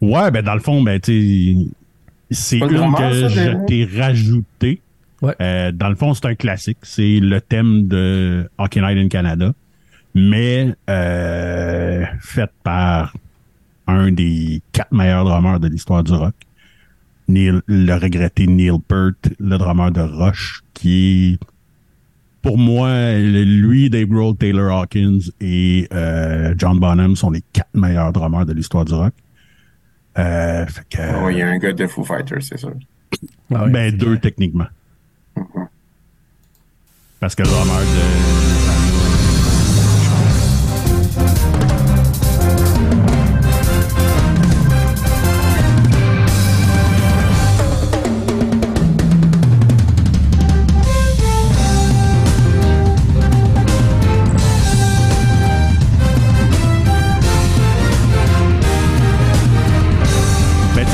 Ouais, 0.01 0.31
ben 0.31 0.41
dans 0.43 0.53
le 0.53 0.59
fond, 0.59 0.81
ben 0.81 0.99
tu 0.99 1.55
c'est 2.29 2.57
une 2.59 2.67
que 2.67 3.65
t'ai 3.65 3.87
rajouté. 3.99 4.81
Ouais. 5.23 5.33
Euh, 5.41 5.71
dans 5.71 5.89
le 5.89 5.95
fond, 5.95 6.13
c'est 6.13 6.25
un 6.25 6.35
classique. 6.35 6.77
C'est 6.83 7.19
le 7.19 7.39
thème 7.41 7.87
de 7.87 8.49
Hockey 8.57 8.81
Night 8.81 8.97
in 8.97 9.07
Canada, 9.07 9.53
mais 10.13 10.75
euh, 10.89 12.05
fait 12.19 12.51
par 12.61 13.15
un 13.87 14.11
des 14.11 14.61
quatre 14.73 14.91
meilleurs 14.91 15.23
drummers 15.23 15.59
de 15.61 15.69
l'histoire 15.69 16.03
du 16.03 16.11
rock. 16.11 16.35
Neil, 17.29 17.61
le 17.67 17.93
regretté 17.93 18.47
Neil 18.47 18.77
Peart, 18.85 19.15
le 19.39 19.57
drummer 19.57 19.91
de 19.91 20.01
Rush, 20.01 20.61
qui 20.73 21.39
est 21.39 21.45
pour 22.41 22.57
moi, 22.57 23.17
lui, 23.17 23.89
Dave 23.89 24.07
Grohl, 24.07 24.35
Taylor 24.35 24.77
Hawkins 24.77 25.19
et 25.39 25.87
euh, 25.93 26.53
John 26.57 26.77
Bonham 26.77 27.15
sont 27.15 27.31
les 27.31 27.41
quatre 27.53 27.73
meilleurs 27.73 28.11
drummers 28.11 28.45
de 28.45 28.51
l'histoire 28.51 28.83
du 28.83 28.93
rock. 28.93 29.13
Euh, 30.17 30.65
fait 30.65 30.83
que, 30.89 31.23
Oh, 31.23 31.29
il 31.29 31.37
y 31.37 31.41
a 31.41 31.47
un 31.47 31.57
gars 31.57 31.71
de 31.71 31.87
Foo 31.87 32.03
Fighters, 32.03 32.43
c'est 32.43 32.57
sûr. 32.59 32.73
Ah 33.55 33.63
ouais, 33.63 33.71
ben, 33.71 33.95
deux 33.95 34.07
clair. 34.07 34.19
techniquement. 34.19 34.65
Parce 37.19 37.35
que 37.35 37.43
le 37.43 37.49
drummer 37.49 37.79
de. 37.79 38.43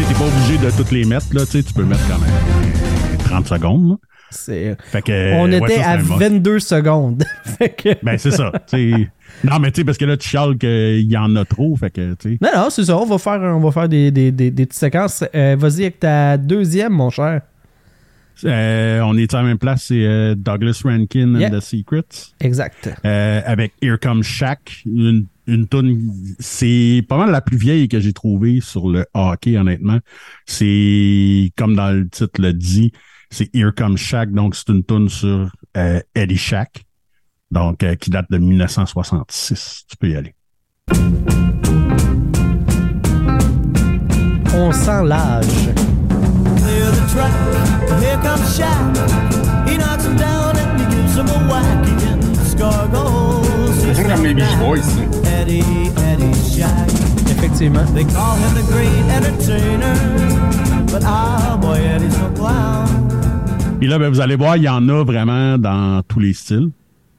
T'es 0.08 0.16
pas 0.16 0.26
obligé 0.26 0.58
de 0.58 0.72
toutes 0.72 0.92
les 0.92 1.04
mettre, 1.04 1.28
là. 1.34 1.46
Tu 1.46 1.62
peux 1.62 1.84
mettre 1.84 2.08
quand 2.08 2.20
même 2.20 2.32
30 3.26 3.48
secondes, 3.48 3.90
là. 3.90 3.96
C'est- 4.32 4.78
Fait 4.84 5.02
que, 5.02 5.34
On 5.36 5.50
ouais, 5.52 5.58
était 5.58 5.78
ça, 5.82 5.90
à 5.90 5.94
un 5.94 5.98
must. 5.98 6.20
22 6.20 6.60
secondes. 6.60 7.24
fait 7.46 7.70
que... 7.70 7.90
Ben, 8.04 8.18
c'est 8.18 8.32
ça. 8.32 8.52
non, 9.44 9.60
mais 9.60 9.72
tu 9.72 9.82
sais, 9.82 9.86
parce 9.86 9.98
que 9.98 10.06
là, 10.06 10.18
tu 10.18 10.28
chiales 10.30 10.58
qu'il 10.58 11.10
y 11.12 11.18
en 11.18 11.36
a 11.36 11.46
trop. 11.46 11.76
Fait 11.76 11.90
que. 11.90 12.16
Non, 12.42 12.50
non, 12.56 12.70
c'est 12.70 12.86
ça. 12.86 12.98
On 12.98 13.06
va 13.06 13.18
faire, 13.18 13.40
on 13.42 13.60
va 13.60 13.72
faire 13.72 13.90
des, 13.90 14.12
des, 14.12 14.32
des, 14.32 14.52
des 14.52 14.66
petites 14.66 14.80
séquences. 14.80 15.24
Euh, 15.36 15.56
Vas-y 15.58 15.82
avec 15.82 16.00
ta 16.00 16.38
deuxième, 16.38 16.94
mon 16.94 17.10
cher. 17.10 17.42
Euh, 18.46 19.02
on 19.02 19.18
est 19.18 19.34
à 19.34 19.38
la 19.42 19.44
même 19.44 19.58
place, 19.58 19.86
c'est 19.88 20.06
euh, 20.06 20.34
Douglas 20.34 20.82
Rankin 20.86 21.38
Yeah. 21.38 21.50
and 21.50 21.58
the 21.58 21.62
Secrets. 21.62 22.32
Exact. 22.40 22.90
Euh, 23.06 23.42
avec 23.46 23.74
Here 23.82 23.98
Comes 24.00 24.24
Shaq, 24.24 24.84
une, 24.86 25.26
une 25.46 25.68
c'est 26.40 27.04
pas 27.10 27.18
mal 27.18 27.32
la 27.32 27.42
plus 27.42 27.58
vieille 27.58 27.90
que 27.90 28.00
j'ai 28.00 28.14
trouvée 28.14 28.62
sur 28.62 28.88
le 28.90 29.06
hockey, 29.14 29.58
honnêtement. 29.58 30.00
C'est, 30.46 31.52
comme 31.58 31.76
dans 31.76 31.92
le 31.92 32.08
titre 32.08 32.42
le 32.42 32.54
dit, 32.54 32.94
c'est 33.30 33.50
Here 33.54 33.72
Comes 33.76 33.98
Shaq, 33.98 34.32
donc 34.32 34.56
c'est 34.56 34.70
une 34.70 34.84
tune 34.84 35.10
sur 35.10 35.52
euh, 35.78 36.02
Eddie 36.16 36.38
Shaq, 36.38 36.86
donc 37.52 37.84
euh, 37.84 37.96
qui 37.96 38.10
date 38.10 38.26
de 38.30 38.38
1966. 38.38 39.86
Tu 39.88 39.98
peux 39.98 40.10
y 40.10 40.16
aller. 40.16 40.36
On 44.56 44.72
sent 44.72 45.04
l'âge. 45.06 45.46
Clear 46.58 46.92
the 46.92 47.08
track, 47.14 47.32
here 48.02 48.18
comes 48.22 48.56
Shaq. 48.56 48.98
He 49.68 49.78
knocks 49.78 50.06
him 50.06 50.18
down 50.18 50.58
and 50.58 50.80
he 50.82 50.86
gives 50.96 51.14
some 51.14 51.28
wacky 51.48 51.94
and 52.12 52.36
scargoes. 52.48 53.96
C'est 53.96 54.04
comme 54.04 54.24
les 54.24 54.34
Beach 54.34 54.58
Boys, 54.58 54.82
ça. 54.82 55.02
Eddie, 55.42 55.64
Eddie 56.12 56.34
Shag. 56.58 56.90
Effectivement. 57.30 57.86
They 57.94 58.04
call 58.06 58.36
him 58.36 58.56
the 58.56 58.64
great 58.72 59.06
entertainer, 59.14 59.96
but 60.92 61.04
ah 61.06 61.58
boy, 61.62 61.76
Eddie's 61.76 62.18
no 62.18 62.30
clown. 62.32 63.19
Puis 63.80 63.88
là, 63.88 63.98
ben, 63.98 64.10
vous 64.10 64.20
allez 64.20 64.36
voir, 64.36 64.58
il 64.58 64.64
y 64.64 64.70
en 64.70 64.90
a 64.90 65.04
vraiment 65.06 65.58
dans 65.58 66.04
tous 66.06 66.20
les 66.20 66.34
styles. 66.34 66.72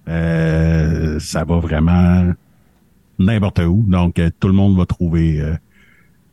Euh, 0.08 1.18
ça 1.18 1.42
va 1.44 1.58
vraiment 1.58 2.34
n'importe 3.18 3.60
où. 3.60 3.82
Donc, 3.88 4.18
euh, 4.18 4.28
tout 4.38 4.48
le 4.48 4.52
monde 4.52 4.76
va 4.76 4.84
trouver 4.84 5.40
euh, 5.40 5.54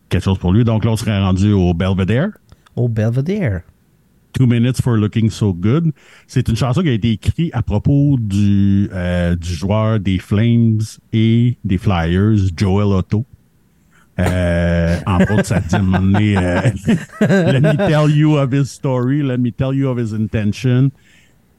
quelque 0.10 0.24
chose 0.24 0.38
pour 0.38 0.52
lui. 0.52 0.66
Donc 0.66 0.84
là, 0.84 0.92
on 0.92 0.98
serait 0.98 1.18
rendu 1.18 1.54
au 1.54 1.74
Belvedere. 1.74 2.28
Au 2.76 2.90
Belvedere. 2.90 3.62
Two 4.34 4.48
Minutes 4.48 4.82
for 4.82 4.98
Looking 4.98 5.30
So 5.30 5.54
Good. 5.54 5.94
C'est 6.28 6.50
une 6.50 6.58
chanson 6.58 6.82
qui 6.82 6.90
a 6.90 6.94
été 6.94 7.12
écrite 7.12 7.56
à 7.56 7.64
propos 7.64 8.18
du, 8.20 8.90
euh, 8.92 9.34
du 9.34 9.50
joueur 9.50 9.98
des 10.02 10.20
Flames 10.20 10.82
et 11.14 11.58
des 11.64 11.78
Flyers, 11.78 12.36
Joel 12.56 12.94
Otto. 12.94 13.26
Euh, 14.20 14.98
entre 15.06 15.34
autres, 15.34 15.46
ça 15.46 15.60
dit 15.60 15.76
à 15.76 15.80
un 15.80 15.82
moment 15.84 16.00
donné, 16.00 16.38
euh, 16.38 16.62
Let 17.22 17.62
me 17.62 17.78
tell 17.88 18.10
you 18.10 18.38
of 18.38 18.52
his 18.52 18.72
story, 18.72 19.22
let 19.22 19.38
me 19.38 19.52
tell 19.52 19.74
you 19.74 19.90
of 19.90 19.98
his 20.00 20.12
intention. 20.14 20.92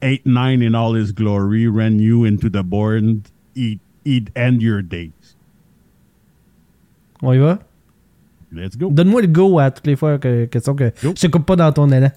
8-9 0.01 0.61
in 0.65 0.75
all 0.75 0.93
his 0.95 1.11
glory, 1.13 1.67
ran 1.67 1.99
you 1.99 2.25
into 2.25 2.49
the 2.49 2.63
board, 2.63 3.21
he'd, 3.55 3.79
he'd 4.05 4.31
end 4.35 4.61
your 4.61 4.81
days. 4.81 5.35
On 7.21 7.33
y 7.33 7.37
va? 7.37 7.59
Let's 8.51 8.75
go. 8.77 8.89
Donne-moi 8.89 9.21
le 9.21 9.27
go 9.27 9.59
à 9.59 9.71
toutes 9.71 9.87
les 9.87 9.95
fois 9.95 10.17
que, 10.17 10.45
question 10.45 10.73
que 10.75 10.91
Go. 11.03 11.13
je 11.15 11.21
te 11.21 11.27
coupe 11.27 11.45
pas 11.45 11.55
dans 11.55 11.71
ton 11.71 11.89
élan. 11.91 12.11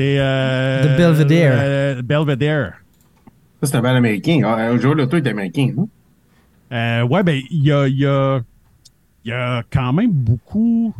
C'est. 0.00 0.18
Euh, 0.18 0.82
The 0.94 0.96
Belvedere. 0.96 1.52
euh, 1.54 2.02
Belvedere. 2.02 2.72
Ça, 3.62 3.66
c'est 3.68 3.76
un 3.76 3.82
band 3.82 3.94
américain. 3.96 4.40
Ah, 4.44 4.76
Joe 4.78 4.96
Lotto 4.96 5.16
est 5.18 5.26
américain, 5.26 5.72
non? 5.76 5.88
Euh, 6.72 7.02
ouais, 7.02 7.22
ben, 7.22 7.42
il 7.50 7.64
y 7.64 7.72
a, 7.72 7.86
il 7.88 7.98
y, 7.98 8.06
a, 8.06 8.40
il 9.24 9.28
y 9.30 9.32
a 9.32 9.62
quand 9.70 9.92
même 9.92 10.12
beaucoup. 10.12 10.94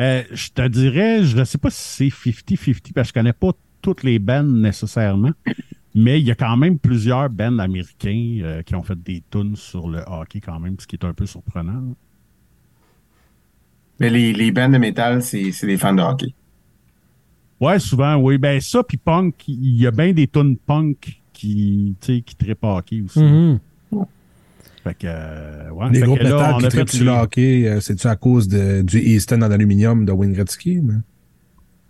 euh, 0.00 0.22
je 0.32 0.50
te 0.50 0.66
dirais, 0.68 1.22
je 1.24 1.36
ne 1.36 1.44
sais 1.44 1.58
pas 1.58 1.70
si 1.70 2.10
c'est 2.12 2.30
50-50 2.32 2.92
parce 2.94 3.08
que 3.12 3.20
je 3.20 3.22
connais 3.22 3.32
pas 3.32 3.52
toutes 3.82 4.02
les 4.04 4.18
bands 4.18 4.42
nécessairement, 4.44 5.32
mais 5.94 6.20
il 6.20 6.26
y 6.26 6.30
a 6.30 6.34
quand 6.34 6.56
même 6.56 6.78
plusieurs 6.78 7.28
bands 7.30 7.58
américains 7.58 8.38
euh, 8.42 8.62
qui 8.62 8.74
ont 8.74 8.82
fait 8.82 9.00
des 9.02 9.22
tunes 9.30 9.56
sur 9.56 9.88
le 9.88 10.00
hockey 10.06 10.40
quand 10.40 10.58
même, 10.60 10.76
ce 10.80 10.86
qui 10.86 10.96
est 10.96 11.04
un 11.04 11.14
peu 11.14 11.26
surprenant. 11.26 11.94
Mais 14.00 14.10
les, 14.10 14.32
les 14.32 14.50
bands 14.50 14.68
de 14.68 14.78
métal, 14.78 15.22
c'est 15.22 15.52
des 15.62 15.76
fans 15.78 15.94
de 15.94 16.02
hockey. 16.02 16.34
Ouais, 17.62 17.78
souvent, 17.78 18.16
oui. 18.16 18.38
Ben 18.38 18.60
ça, 18.60 18.82
puis 18.82 18.96
punk, 18.98 19.34
il 19.48 19.80
y 19.80 19.86
a 19.86 19.90
bien 19.90 20.12
des 20.12 20.26
tunes 20.26 20.56
punk 20.56 21.20
qui, 21.32 21.94
tu 22.00 22.16
sais, 22.16 22.20
qui 22.20 22.34
trippent 22.36 22.58
hockey 22.64 23.02
aussi. 23.06 23.20
Mhm. 23.22 23.58
Fait 24.84 24.94
que, 24.94 25.06
euh, 25.06 25.70
ouais. 25.70 25.90
Les 25.90 26.00
Fait 26.00 26.06
groupes 26.06 26.18
que 26.18 26.24
là, 26.24 26.30
métal 26.34 26.54
on 26.54 26.58
qui 26.58 26.66
a 26.66 26.68
trippent 26.70 26.90
fait 26.90 26.96
sur 26.96 27.04
le 27.04 27.12
les- 27.12 27.16
hockey, 27.18 27.68
euh, 27.68 27.80
c'est-tu 27.80 28.06
à 28.08 28.16
cause 28.16 28.48
de, 28.48 28.82
du 28.82 28.98
Easton 28.98 29.40
en 29.42 29.50
aluminium 29.52 30.04
de 30.04 30.10
Wayne 30.12 30.32
Gretzky? 30.32 30.80
mais- 30.82 30.94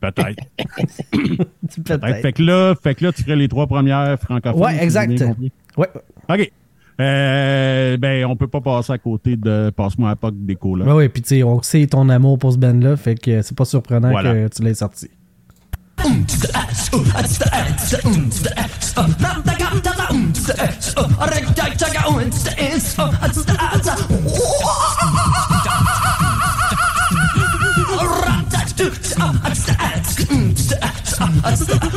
Peut-être. 0.01 0.44
Peut-être. 1.85 2.20
Fait 2.20 2.32
que 2.32 2.43
là, 2.43 2.74
fait 2.74 2.94
que 2.94 3.05
là, 3.05 3.12
tu 3.12 3.23
ferais 3.23 3.36
les 3.36 3.49
trois 3.49 3.66
premières 3.66 4.19
francophones. 4.20 4.61
Ouais, 4.61 4.82
exact. 4.82 5.24
Ouais. 5.77 5.89
OK. 6.28 6.53
Euh, 7.01 7.97
ben, 7.97 8.27
on 8.27 8.36
peut 8.36 8.49
pas 8.49 8.61
passer 8.61 8.93
à 8.93 8.99
côté 8.99 9.36
de 9.36 9.70
Passe-moi 9.74 10.11
à 10.11 10.16
POC 10.16 10.35
des 10.44 10.55
là. 10.62 10.85
Ouais, 10.85 10.93
ouais, 10.93 11.09
puis 11.09 11.23
tu 11.23 11.28
sais, 11.28 11.43
on 11.43 11.62
sait 11.62 11.86
ton 11.86 12.09
amour 12.11 12.39
pour 12.39 12.53
ce 12.53 12.59
band-là, 12.59 12.97
fait 12.97 13.15
que 13.15 13.40
c'est 13.43 13.57
pas 13.57 13.65
surprenant 13.65 14.11
Voilà. 14.11 14.35
que 14.35 14.49
tu 14.55 14.62
l'aies 14.62 14.74
sorti. 14.74 15.09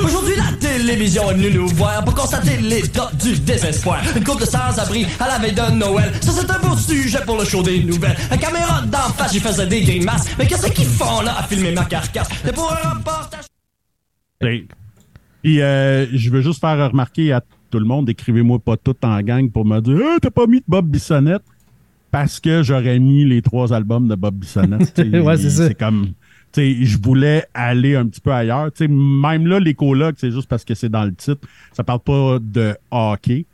Aujourd'hui, 0.04 0.36
la 0.36 0.58
télévision 0.60 1.32
est 1.32 1.34
venue 1.34 1.52
nous 1.52 1.68
voir 1.70 2.04
pour 2.04 2.14
constater 2.14 2.58
l'état 2.58 3.10
du 3.22 3.38
désespoir. 3.40 4.02
Une 4.16 4.24
couple 4.24 4.42
de 4.42 4.46
sans-abri 4.50 5.08
à 5.20 5.28
la 5.28 5.40
veille 5.40 5.54
de 5.54 5.72
Noël. 5.72 6.12
Ça, 6.22 6.32
c'est 6.32 6.52
un 6.52 6.60
beau 6.60 6.78
sujet 6.78 7.22
pour 7.26 7.38
le 7.38 7.46
show 7.46 7.64
des 7.64 7.84
nouvelles. 7.84 8.18
La 8.30 8.38
caméra 8.38 8.82
d'en 8.82 9.14
face, 9.18 9.34
j'y 9.34 9.40
faisais 9.40 9.66
des 9.66 9.82
grimaces. 9.82 10.26
Mais 10.38 10.46
qu'est-ce 10.46 10.68
qu'ils 10.68 10.88
font 10.88 11.22
là 11.22 11.36
à 11.40 11.44
filmer 11.44 11.72
ma 11.72 11.86
carcasse? 11.86 12.28
C'est 12.44 12.54
pour 12.54 12.72
un 12.72 12.90
reportage. 12.90 13.46
Puis, 14.40 15.62
euh, 15.62 16.06
je 16.14 16.30
veux 16.30 16.42
juste 16.42 16.60
faire 16.60 16.90
remarquer 16.90 17.32
à 17.32 17.42
tout 17.70 17.80
le 17.80 17.86
monde, 17.86 18.10
écrivez-moi 18.10 18.60
pas 18.60 18.78
tout 18.78 18.96
en 19.04 19.22
gang 19.22 19.50
pour 19.50 19.66
me 19.66 19.80
dire 19.80 20.00
Ah, 20.04 20.18
t'as 20.22 20.32
pas 20.32 20.48
mis 20.48 20.60
de 20.60 20.66
Bob 20.68 20.88
Bissonnette? 20.88 21.44
Parce 22.12 22.40
que 22.40 22.64
j'aurais 22.64 23.00
mis 23.00 23.26
les 23.26 23.42
trois 23.42 23.74
albums 23.74 24.08
de 24.08 24.16
Bob 24.16 24.36
Bissonnette. 24.36 24.98
Ouais, 25.14 25.38
c'est 25.38 25.50
ça. 25.50 25.68
C'est 25.68 25.76
comme. 25.76 26.14
tu 26.54 26.62
sais, 26.62 26.86
je 26.86 26.98
voulais 27.02 27.46
aller 27.54 27.96
un 27.96 28.08
petit 28.08 28.22
peu 28.22 28.32
ailleurs. 28.32 28.70
Même 28.80 29.48
là, 29.48 29.60
l'écologue, 29.60 30.16
c'est 30.18 30.32
juste 30.32 30.48
parce 30.48 30.64
que 30.64 30.74
c'est 30.76 30.90
dans 30.90 31.04
le 31.04 31.14
titre. 31.14 31.48
Ça 31.74 31.84
parle 31.84 32.00
pas 32.00 32.38
de 32.42 32.76
hockey, 32.92 33.46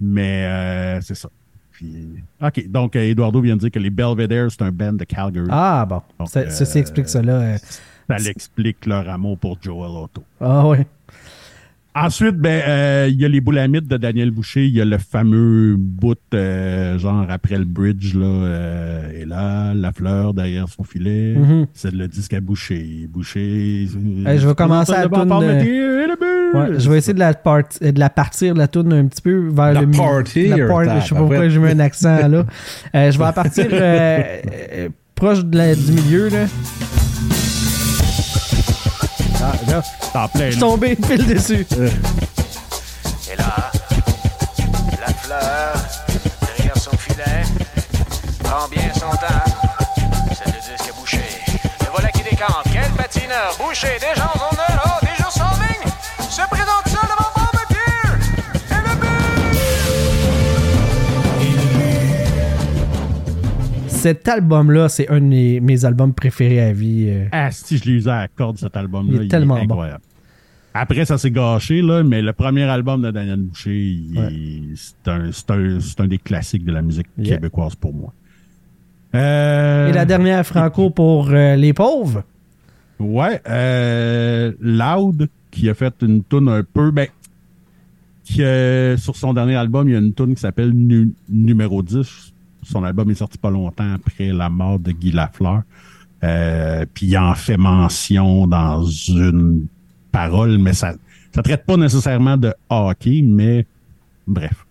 mais 0.00 0.44
euh, 0.46 1.00
c'est 1.02 1.16
ça. 1.16 1.28
Puis, 1.72 2.08
OK, 2.42 2.68
donc 2.68 2.96
euh, 2.96 3.02
Eduardo 3.02 3.40
vient 3.40 3.54
de 3.54 3.60
dire 3.60 3.70
que 3.70 3.78
les 3.78 3.90
Belvedere, 3.90 4.50
c'est 4.50 4.62
un 4.62 4.72
band 4.72 4.94
de 4.94 5.04
Calgary. 5.04 5.46
Ah, 5.50 5.86
bon. 5.88 6.02
Donc, 6.18 6.28
Ça, 6.28 6.48
ceci 6.50 6.78
euh, 6.78 6.80
explique 6.80 7.08
cela. 7.08 7.58
Ça 8.08 8.16
l'explique 8.18 8.86
leur 8.86 9.08
amour 9.08 9.38
pour 9.38 9.58
Joel 9.60 9.90
Otto. 9.90 10.22
Ah, 10.40 10.66
ouais. 10.66 10.86
Ensuite, 11.94 12.36
ben, 12.36 12.62
euh, 12.68 13.08
il 13.10 13.20
y 13.20 13.24
a 13.24 13.28
les 13.28 13.40
boulamites 13.40 13.88
de 13.88 13.96
Daniel 13.96 14.30
Boucher. 14.30 14.66
Il 14.66 14.76
y 14.76 14.80
a 14.80 14.84
le 14.84 14.98
fameux 14.98 15.74
bout, 15.76 16.16
euh, 16.32 16.96
genre 16.96 17.26
après 17.28 17.58
le 17.58 17.64
bridge, 17.64 18.14
là, 18.14 18.24
euh, 18.26 19.20
et 19.20 19.24
là, 19.24 19.74
la 19.74 19.92
fleur 19.92 20.32
derrière 20.32 20.68
son 20.68 20.84
filet. 20.84 21.34
Mhm. 21.36 21.66
C'est 21.74 21.92
le 21.92 22.06
disque 22.06 22.34
à 22.34 22.40
Boucher. 22.40 23.08
Boucher. 23.10 23.88
Hey, 24.26 24.38
je 24.38 24.46
vais 24.46 24.54
commencer 24.54 24.92
à 24.92 25.08
la 25.08 25.08
Ouais, 26.54 26.78
je 26.78 26.88
vais 26.88 26.98
essayer 26.98 27.14
de 27.14 27.18
la, 27.18 27.34
part- 27.34 27.62
euh, 27.82 27.90
de 27.92 27.98
la 27.98 28.10
partir, 28.10 28.54
la 28.54 28.68
tourne 28.68 28.92
un 28.92 29.06
petit 29.06 29.20
peu 29.20 29.48
vers 29.48 29.72
La 29.74 29.80
le 29.82 29.90
partir, 29.90 30.56
La 30.56 30.66
party, 30.68 30.90
je 31.00 31.08
sais 31.08 31.14
pas 31.14 31.20
pourquoi 31.20 31.48
j'ai 31.48 31.58
mis 31.58 31.68
un 31.68 31.78
accent 31.80 32.28
là. 32.28 32.44
Euh, 32.94 33.10
je 33.10 33.18
vais 33.18 33.32
partir 33.34 33.66
proche 35.14 35.44
de 35.44 35.58
la- 35.58 35.74
du 35.74 35.92
milieu. 35.92 36.28
Là. 36.28 36.46
Ah, 39.40 39.52
là, 39.68 39.82
t'en 40.12 40.28
plein, 40.28 40.46
Je 40.46 40.50
suis 40.52 40.60
tombé 40.60 40.96
pile 41.08 41.26
dessus. 41.26 41.66
Et 43.30 43.36
là, 43.36 43.70
la 45.00 45.14
fleur, 45.14 45.74
derrière 46.56 46.76
son 46.76 46.96
filet, 46.96 47.44
prend 48.42 48.68
bien 48.68 48.90
son 48.94 49.10
temps. 49.10 49.44
C'est 50.34 50.46
le 50.46 50.52
disque 50.52 50.90
à 50.90 50.92
boucher. 51.00 51.24
Le 51.80 51.86
voilà 51.92 52.10
qui 52.10 52.22
décante. 52.22 52.64
Quel 52.72 52.90
patineur. 52.92 53.54
Boucher, 53.58 53.98
déjà 54.00 54.24
en 54.34 54.38
zone 54.38 54.57
Cet 63.98 64.28
album-là, 64.28 64.88
c'est 64.88 65.08
un 65.10 65.20
de 65.20 65.24
mes, 65.26 65.60
mes 65.60 65.84
albums 65.84 66.14
préférés 66.14 66.60
à 66.60 66.72
vie. 66.72 67.06
euh. 67.08 67.26
Ah, 67.32 67.50
si 67.50 67.78
je 67.78 67.84
l'ai 67.84 67.92
usé 67.92 68.10
à 68.10 68.20
la 68.20 68.28
corde, 68.28 68.56
cet 68.58 68.76
album-là. 68.76 69.18
Il 69.20 69.24
est 69.24 69.28
tellement 69.28 69.56
bon. 69.56 69.62
incroyable. 69.62 70.02
Après, 70.72 71.04
ça 71.04 71.18
s'est 71.18 71.32
gâché, 71.32 71.82
là, 71.82 72.04
mais 72.04 72.22
le 72.22 72.32
premier 72.32 72.62
album 72.62 73.02
de 73.02 73.10
Daniel 73.10 73.40
Boucher, 73.40 73.96
c'est 74.76 76.00
un, 76.00 76.06
des 76.06 76.18
classiques 76.18 76.64
de 76.64 76.70
la 76.72 76.82
musique 76.82 77.08
Yeah. 77.18 77.36
québécoise 77.36 77.74
pour 77.74 77.92
moi. 77.92 78.12
Euh, 79.16 79.88
Et 79.88 79.92
la 79.92 80.04
dernière 80.04 80.46
franco 80.46 80.90
pour 80.90 81.30
euh, 81.30 81.56
les 81.56 81.72
pauvres? 81.72 82.22
Ouais, 83.00 83.40
euh, 83.48 84.52
Loud, 84.60 85.28
qui 85.50 85.68
a 85.68 85.74
fait 85.74 85.94
une 86.02 86.22
tune 86.22 86.48
un 86.48 86.62
peu, 86.62 86.92
ben, 86.92 87.08
que 88.36 88.94
sur 88.98 89.16
son 89.16 89.32
dernier 89.34 89.56
album, 89.56 89.88
il 89.88 89.92
y 89.92 89.96
a 89.96 89.98
une 89.98 90.12
tune 90.14 90.34
qui 90.34 90.40
s'appelle 90.40 90.70
Nu- 90.70 91.12
Numéro 91.28 91.82
10. 91.82 92.32
Son 92.70 92.84
album 92.84 93.10
est 93.10 93.14
sorti 93.14 93.38
pas 93.38 93.50
longtemps 93.50 93.94
après 93.94 94.28
la 94.32 94.50
mort 94.50 94.78
de 94.78 94.92
Guy 94.92 95.10
Lafleur. 95.10 95.62
Euh, 96.22 96.84
puis 96.92 97.06
il 97.06 97.18
en 97.18 97.34
fait 97.34 97.56
mention 97.56 98.46
dans 98.46 98.84
une 98.84 99.66
parole, 100.12 100.58
mais 100.58 100.74
ça 100.74 100.94
ça 101.34 101.42
traite 101.42 101.64
pas 101.64 101.76
nécessairement 101.76 102.36
de 102.36 102.52
hockey, 102.68 103.22
mais 103.22 103.66
bref. 104.26 104.64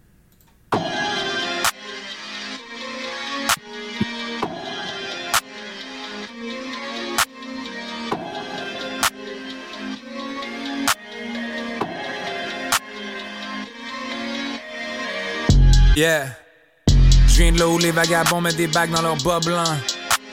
Yeah. 15.96 16.47
Je 17.38 17.44
viens 17.44 17.52
de 17.52 17.60
là 17.60 17.68
où 17.68 17.78
les 17.78 17.92
vagabonds 17.92 18.42
mettent 18.42 18.58
des 18.58 18.66
bagues 18.66 18.90
dans 18.90 19.04
leurs 19.04 19.18
bas 19.24 19.40
blancs. 19.46 19.68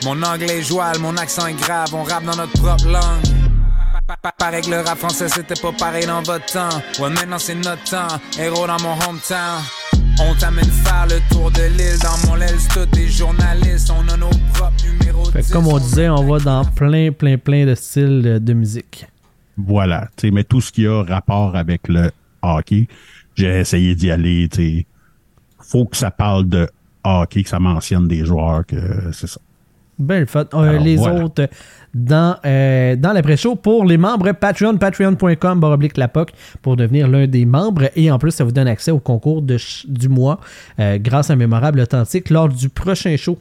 Mon 0.06 0.22
anglais 0.22 0.60
est 0.60 0.62
joual, 0.62 0.98
mon 1.00 1.14
accent 1.18 1.46
est 1.46 1.52
grave, 1.60 1.88
on 1.92 2.02
rappe 2.02 2.24
dans 2.24 2.34
notre 2.34 2.52
propre 2.58 2.86
langue. 2.86 3.22
Pa- 4.06 4.16
pa- 4.22 4.32
Paraît 4.38 4.62
que 4.62 4.70
le 4.70 4.80
rap 4.80 4.96
français 4.96 5.28
c'était 5.28 5.60
pas 5.60 5.72
pareil 5.72 6.06
dans 6.06 6.22
votre 6.22 6.46
temps. 6.46 6.70
Ouais, 7.02 7.10
maintenant 7.10 7.38
c'est 7.38 7.56
notre 7.56 7.84
temps, 7.84 8.16
héros 8.40 8.66
dans 8.66 8.80
mon 8.82 8.94
hometown. 8.94 9.60
On 10.18 10.34
t'amène 10.36 10.64
faire 10.64 11.06
le 11.10 11.20
tour 11.34 11.50
de 11.50 11.60
l'île, 11.76 11.98
dans 12.02 12.26
mon 12.30 12.40
aile, 12.40 12.56
c'est 12.58 12.72
tous 12.72 12.96
des 12.96 13.08
journalistes. 13.08 13.90
On 13.90 14.08
a 14.10 14.16
nos 14.16 14.30
propres 14.54 14.72
numéros 14.90 15.26
Fait 15.26 15.40
que 15.40 15.44
10, 15.46 15.52
comme 15.52 15.66
on 15.66 15.78
disait, 15.78 16.08
on 16.08 16.24
va 16.26 16.38
dans 16.38 16.64
plein, 16.64 17.12
plein, 17.12 17.36
plein 17.36 17.66
de 17.66 17.74
styles 17.74 18.22
de, 18.22 18.38
de 18.38 18.52
musique. 18.54 19.06
Voilà. 19.58 20.08
tu 20.16 20.28
sais, 20.28 20.30
Mais 20.30 20.44
tout 20.44 20.62
ce 20.62 20.72
qui 20.72 20.86
a 20.86 21.02
rapport 21.02 21.54
avec 21.54 21.86
le 21.88 22.10
hockey, 22.40 22.88
j'ai 23.34 23.60
essayé 23.60 23.94
d'y 23.94 24.10
aller. 24.10 24.48
tu 24.50 24.56
sais. 24.78 24.86
faut 25.60 25.84
que 25.84 25.98
ça 25.98 26.10
parle 26.10 26.48
de 26.48 26.66
hockey, 27.04 27.42
que 27.42 27.48
ça 27.48 27.60
mentionne 27.60 28.08
des 28.08 28.24
joueurs, 28.24 28.64
que 28.66 28.76
c'est 29.12 29.28
ça. 29.28 29.40
Ben 29.98 30.20
le 30.20 30.26
fun. 30.26 30.44
Euh, 30.54 30.58
Alors, 30.58 30.82
les 30.82 30.96
voilà. 30.96 31.24
autres 31.24 31.48
dans, 31.94 32.36
euh, 32.44 32.96
dans 32.96 33.12
l'après-show 33.12 33.54
pour 33.54 33.84
les 33.84 33.96
membres 33.96 34.32
Patreon, 34.32 34.76
patreon.com, 34.76 35.60
baroblique 35.60 35.94
pour 36.62 36.76
devenir 36.76 37.06
l'un 37.06 37.26
des 37.26 37.44
membres. 37.44 37.90
Et 37.94 38.10
en 38.10 38.18
plus, 38.18 38.32
ça 38.32 38.44
vous 38.44 38.52
donne 38.52 38.66
accès 38.66 38.90
au 38.90 38.98
concours 38.98 39.42
de 39.42 39.56
du 39.86 40.08
mois 40.08 40.40
euh, 40.80 40.98
grâce 40.98 41.30
à 41.30 41.36
Mémorable 41.36 41.80
Authentique 41.80 42.30
lors 42.30 42.48
du 42.48 42.68
prochain 42.68 43.16
show. 43.16 43.38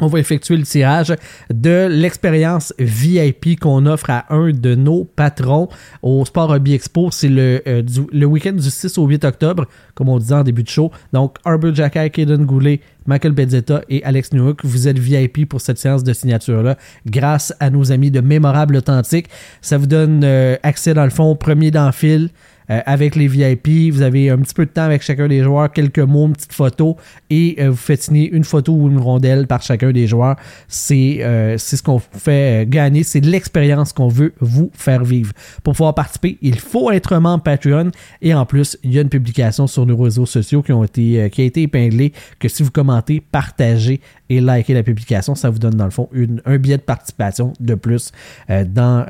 On 0.00 0.06
va 0.06 0.18
effectuer 0.20 0.56
le 0.56 0.62
tirage 0.62 1.14
de 1.52 1.86
l'expérience 1.90 2.72
VIP 2.78 3.60
qu'on 3.60 3.84
offre 3.84 4.08
à 4.08 4.24
un 4.30 4.50
de 4.50 4.74
nos 4.74 5.04
patrons 5.04 5.68
au 6.00 6.24
Sport 6.24 6.50
Hobby 6.50 6.72
Expo. 6.72 7.10
C'est 7.10 7.28
le, 7.28 7.62
euh, 7.66 7.82
le 8.10 8.24
week-end 8.24 8.52
du 8.52 8.70
6 8.70 8.96
au 8.96 9.06
8 9.06 9.24
octobre, 9.26 9.66
comme 9.94 10.08
on 10.08 10.18
disait 10.18 10.34
en 10.34 10.44
début 10.44 10.62
de 10.62 10.68
show. 10.70 10.90
Donc, 11.12 11.36
Arbor 11.44 11.74
Jacky, 11.74 12.10
Kaden 12.10 12.46
Goulet, 12.46 12.80
Michael 13.06 13.32
Bezzetta 13.32 13.82
et 13.90 14.02
Alex 14.02 14.32
Newhook, 14.32 14.64
vous 14.64 14.88
êtes 14.88 14.98
VIP 14.98 15.46
pour 15.46 15.60
cette 15.60 15.78
séance 15.78 16.02
de 16.02 16.14
signature-là 16.14 16.78
grâce 17.04 17.52
à 17.60 17.68
nos 17.68 17.92
amis 17.92 18.10
de 18.10 18.20
Mémorable 18.20 18.76
Authentique. 18.76 19.26
Ça 19.60 19.76
vous 19.76 19.86
donne 19.86 20.22
euh, 20.24 20.56
accès, 20.62 20.94
dans 20.94 21.04
le 21.04 21.10
fond, 21.10 21.24
au 21.24 21.34
premier 21.34 21.70
d'enfile. 21.70 22.30
Euh, 22.70 22.80
avec 22.86 23.16
les 23.16 23.26
VIP, 23.28 23.92
vous 23.92 24.02
avez 24.02 24.30
un 24.30 24.38
petit 24.38 24.54
peu 24.54 24.64
de 24.66 24.70
temps 24.70 24.82
avec 24.84 25.02
chacun 25.02 25.26
des 25.28 25.42
joueurs, 25.42 25.72
quelques 25.72 25.98
mots, 25.98 26.26
une 26.26 26.32
petite 26.32 26.52
photo, 26.52 26.96
et 27.30 27.56
euh, 27.58 27.70
vous 27.70 27.76
faites 27.76 28.02
signer 28.02 28.30
une 28.30 28.44
photo 28.44 28.72
ou 28.72 28.88
une 28.88 28.98
rondelle 28.98 29.46
par 29.46 29.62
chacun 29.62 29.90
des 29.90 30.06
joueurs. 30.06 30.36
C'est 30.68 31.18
euh, 31.22 31.58
ce 31.58 31.82
qu'on 31.82 31.98
fait 31.98 32.68
gagner, 32.68 33.02
c'est 33.02 33.20
l'expérience 33.20 33.92
qu'on 33.92 34.08
veut 34.08 34.32
vous 34.40 34.70
faire 34.74 35.04
vivre. 35.04 35.32
Pour 35.64 35.74
pouvoir 35.74 35.94
participer, 35.94 36.38
il 36.40 36.58
faut 36.58 36.90
être 36.92 37.16
membre 37.18 37.42
Patreon, 37.42 37.90
et 38.20 38.32
en 38.34 38.46
plus, 38.46 38.78
il 38.84 38.92
y 38.92 38.98
a 38.98 39.02
une 39.02 39.08
publication 39.08 39.66
sur 39.66 39.84
nos 39.84 39.96
réseaux 39.96 40.26
sociaux 40.26 40.62
qui, 40.62 40.72
ont 40.72 40.84
été, 40.84 41.28
qui 41.30 41.42
a 41.42 41.44
été 41.44 41.62
épinglée, 41.62 42.12
que 42.38 42.48
si 42.48 42.62
vous 42.62 42.70
commentez, 42.70 43.20
partagez 43.20 44.00
et 44.30 44.40
likez 44.40 44.72
la 44.74 44.82
publication, 44.82 45.34
ça 45.34 45.50
vous 45.50 45.58
donne 45.58 45.74
dans 45.74 45.84
le 45.84 45.90
fond 45.90 46.08
une- 46.12 46.40
un 46.46 46.56
billet 46.56 46.78
de 46.78 46.82
participation 46.82 47.52
de 47.60 47.74
plus 47.74 48.12
dans, 48.48 49.04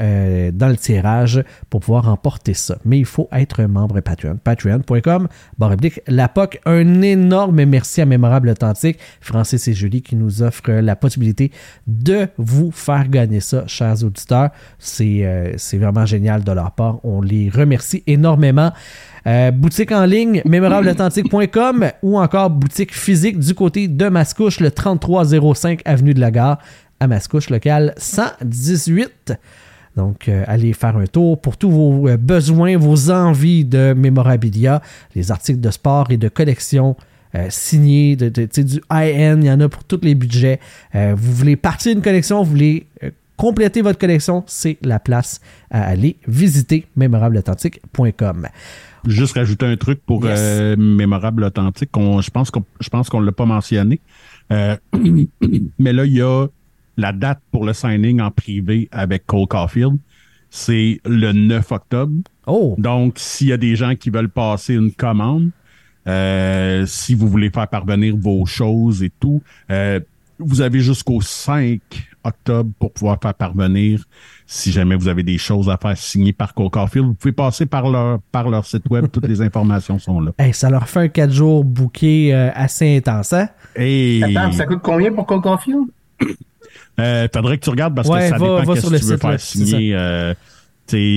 dans 0.52 0.68
le 0.68 0.76
tirage 0.76 1.44
pour 1.70 1.80
pouvoir 1.80 2.06
remporter 2.06 2.54
ça. 2.54 2.78
Mais 2.84 2.98
il 2.98 3.04
faut 3.04 3.28
être 3.32 3.41
membre 3.68 4.00
Patreon. 4.00 4.38
Patreon.com, 4.42 5.28
la 6.08 6.28
POC. 6.28 6.60
Un 6.66 7.02
énorme 7.02 7.64
merci 7.64 8.00
à 8.00 8.06
Mémorable 8.06 8.48
Authentique, 8.48 8.98
Francis 9.20 9.68
et 9.68 9.74
Julie 9.74 10.02
qui 10.02 10.16
nous 10.16 10.42
offrent 10.42 10.72
la 10.72 10.96
possibilité 10.96 11.50
de 11.86 12.28
vous 12.38 12.70
faire 12.70 13.08
gagner 13.08 13.40
ça, 13.40 13.66
chers 13.66 14.02
auditeurs. 14.04 14.50
C'est 14.78 15.24
euh, 15.24 15.56
vraiment 15.74 16.06
génial 16.06 16.44
de 16.44 16.52
leur 16.52 16.72
part. 16.72 17.04
On 17.04 17.20
les 17.20 17.50
remercie 17.50 18.02
énormément. 18.06 18.72
Euh, 19.26 19.50
boutique 19.52 19.92
en 19.92 20.04
ligne, 20.04 20.42
mémorableauthentique.com 20.44 21.90
ou 22.02 22.18
encore 22.18 22.50
boutique 22.50 22.92
physique 22.92 23.38
du 23.38 23.54
côté 23.54 23.86
de 23.86 24.08
Mascouche, 24.08 24.58
le 24.58 24.70
3305 24.70 25.82
Avenue 25.84 26.14
de 26.14 26.20
la 26.20 26.30
Gare 26.30 26.58
à 26.98 27.06
Mascouche, 27.06 27.50
local 27.50 27.94
118. 27.96 29.34
Donc, 29.96 30.28
euh, 30.28 30.44
allez 30.46 30.72
faire 30.72 30.96
un 30.96 31.06
tour 31.06 31.40
pour 31.40 31.56
tous 31.56 31.70
vos 31.70 32.08
euh, 32.08 32.16
besoins, 32.16 32.76
vos 32.76 33.10
envies 33.10 33.64
de 33.64 33.94
mémorabilia, 33.96 34.80
les 35.14 35.30
articles 35.30 35.60
de 35.60 35.70
sport 35.70 36.10
et 36.10 36.16
de 36.16 36.28
collection 36.28 36.96
euh, 37.34 37.46
signés, 37.50 38.16
de, 38.16 38.28
du 38.28 38.80
high-end, 38.90 39.38
il 39.40 39.46
y 39.46 39.50
en 39.50 39.60
a 39.60 39.68
pour 39.68 39.84
tous 39.84 40.00
les 40.02 40.14
budgets. 40.14 40.60
Vous 40.94 41.32
voulez 41.32 41.56
partir 41.56 41.94
d'une 41.94 42.02
collection, 42.02 42.42
vous 42.42 42.50
voulez 42.50 42.86
compléter 43.36 43.82
votre 43.82 43.98
collection, 43.98 44.44
c'est 44.46 44.78
la 44.82 45.00
place 45.00 45.40
à 45.70 45.82
aller 45.84 46.16
visiter 46.28 46.86
mémorableauthentique.com. 46.96 48.48
Juste 49.06 49.34
rajouter 49.34 49.66
un 49.66 49.76
truc 49.76 50.00
pour 50.06 50.24
Yes. 50.24 50.38
euh, 50.40 50.76
mémorable 50.76 51.42
authentique. 51.44 51.90
je 51.94 52.30
pense 52.30 52.50
qu'on 52.50 52.64
je 52.80 52.88
pense 52.88 53.08
qu'on 53.08 53.20
l'a 53.20 53.32
pas 53.32 53.46
mentionné. 53.46 54.00
Euh, 54.52 54.76
mais 55.78 55.92
là, 55.92 56.04
il 56.04 56.12
y 56.12 56.22
a 56.22 56.46
la 56.96 57.12
date 57.12 57.40
pour 57.50 57.64
le 57.64 57.72
signing 57.72 58.20
en 58.20 58.30
privé 58.30 58.88
avec 58.92 59.26
Cole 59.26 59.46
Caulfield. 59.46 59.96
C'est 60.50 61.00
le 61.06 61.32
9 61.32 61.72
octobre. 61.72 62.12
Oh. 62.46 62.74
Donc, 62.78 63.14
s'il 63.16 63.48
y 63.48 63.52
a 63.52 63.56
des 63.56 63.76
gens 63.76 63.94
qui 63.94 64.10
veulent 64.10 64.28
passer 64.28 64.74
une 64.74 64.92
commande, 64.92 65.50
euh, 66.06 66.84
si 66.86 67.14
vous 67.14 67.28
voulez 67.28 67.50
faire 67.50 67.68
parvenir 67.68 68.16
vos 68.16 68.44
choses 68.44 69.02
et 69.02 69.10
tout, 69.20 69.40
euh, 69.70 70.00
vous 70.38 70.60
avez 70.60 70.80
jusqu'au 70.80 71.20
5 71.20 71.80
octobre 72.24 72.70
pour 72.78 72.92
pouvoir 72.92 73.18
faire 73.20 73.34
parvenir, 73.34 74.04
si 74.46 74.72
jamais 74.72 74.94
vous 74.94 75.08
avez 75.08 75.22
des 75.22 75.38
choses 75.38 75.68
à 75.68 75.76
faire 75.76 75.96
signer 75.96 76.32
par 76.32 76.54
Cole 76.54 76.70
Caulfield, 76.70 77.06
vous 77.06 77.14
pouvez 77.14 77.32
passer 77.32 77.66
par 77.66 77.88
leur, 77.88 78.20
par 78.30 78.48
leur 78.48 78.66
site 78.66 78.88
web. 78.90 79.06
Toutes 79.10 79.26
les 79.26 79.40
informations 79.42 79.98
sont 79.98 80.20
là. 80.20 80.32
Hey, 80.38 80.52
ça 80.52 80.70
leur 80.70 80.88
fait 80.88 81.00
un 81.00 81.08
4 81.08 81.30
jours 81.30 81.64
booké 81.64 82.34
euh, 82.34 82.50
assez 82.54 82.96
intense, 82.96 83.32
hein? 83.32 83.48
Et 83.76 84.20
Attends, 84.22 84.52
ça 84.52 84.66
coûte 84.66 84.80
combien 84.82 85.12
pour 85.12 85.26
Cole 85.26 85.40
Caulfield? 85.40 85.86
Euh, 87.00 87.28
faudrait 87.32 87.58
que 87.58 87.64
tu 87.64 87.70
regardes 87.70 87.94
parce 87.94 88.08
Ouais, 88.08 88.20
que 88.20 88.28
ça 88.28 88.38
va- 88.38 88.38
dépend 88.38 88.54
va 88.56 88.74
qu'est-ce 88.74 88.86
que 88.86 88.96
tu 88.96 89.04
veux 89.04 89.12
site 89.14 89.20
faire 89.22 89.40
signer. 89.40 89.94
Euh, 89.94 90.34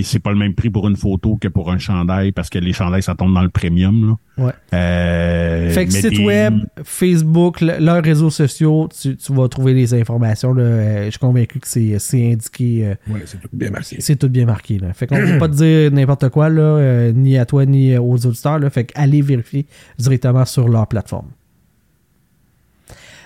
c'est 0.03 0.19
pas 0.19 0.31
le 0.31 0.37
même 0.37 0.53
prix 0.53 0.69
pour 0.69 0.87
une 0.87 0.95
photo 0.95 1.35
que 1.35 1.49
pour 1.49 1.69
un 1.69 1.79
chandail 1.79 2.31
parce 2.31 2.49
que 2.49 2.57
les 2.59 2.71
chandails, 2.71 3.03
ça 3.03 3.13
tombe 3.13 3.33
dans 3.33 3.41
le 3.41 3.49
premium. 3.49 4.17
Là. 4.37 4.45
Ouais. 4.45 4.51
Euh, 4.73 5.69
Fait 5.71 5.85
que 5.85 5.91
site 5.91 6.11
des- 6.11 6.23
web, 6.23 6.59
Facebook, 6.85 7.59
le- 7.59 7.79
leurs 7.79 8.01
réseaux 8.01 8.29
sociaux, 8.29 8.87
tu, 8.97 9.17
tu 9.17 9.33
vas 9.33 9.49
trouver 9.49 9.73
les 9.73 9.93
informations. 9.93 10.53
Là. 10.53 11.05
Je 11.05 11.09
suis 11.09 11.19
convaincu 11.19 11.59
que 11.59 11.67
c'est 11.67 11.97
c'est 11.99 12.31
indiqué. 12.31 12.95
Ouais, 13.09 13.23
c'est 13.25 13.41
tout 13.41 13.49
bien 13.51 13.69
marqué. 13.71 13.97
c'est 13.99 14.15
tout 14.15 14.29
bien 14.29 14.45
marqué. 14.45 14.77
Là. 14.77 14.93
Fait 14.93 15.07
qu'on 15.07 15.19
ne 15.19 15.33
peut 15.33 15.39
pas 15.39 15.49
te 15.49 15.55
dire 15.55 15.91
n'importe 15.91 16.29
quoi, 16.29 16.47
là, 16.47 16.61
euh, 16.61 17.11
ni 17.11 17.37
à 17.37 17.45
toi, 17.45 17.65
ni 17.65 17.97
aux 17.97 18.25
auditeurs. 18.25 18.59
Là. 18.59 18.69
Fait 18.69 18.85
qu'allez 18.85 19.21
vérifier 19.21 19.65
directement 19.97 20.45
sur 20.45 20.69
leur 20.69 20.87
plateforme. 20.87 21.27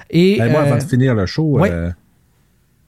Et, 0.10 0.38
Ben, 0.40 0.52
moi, 0.52 0.62
euh, 0.62 0.66
avant 0.66 0.78
de 0.78 0.84
finir 0.84 1.14
le 1.14 1.26
show, 1.28 1.60
ouais. 1.60 1.70
euh, 1.72 1.92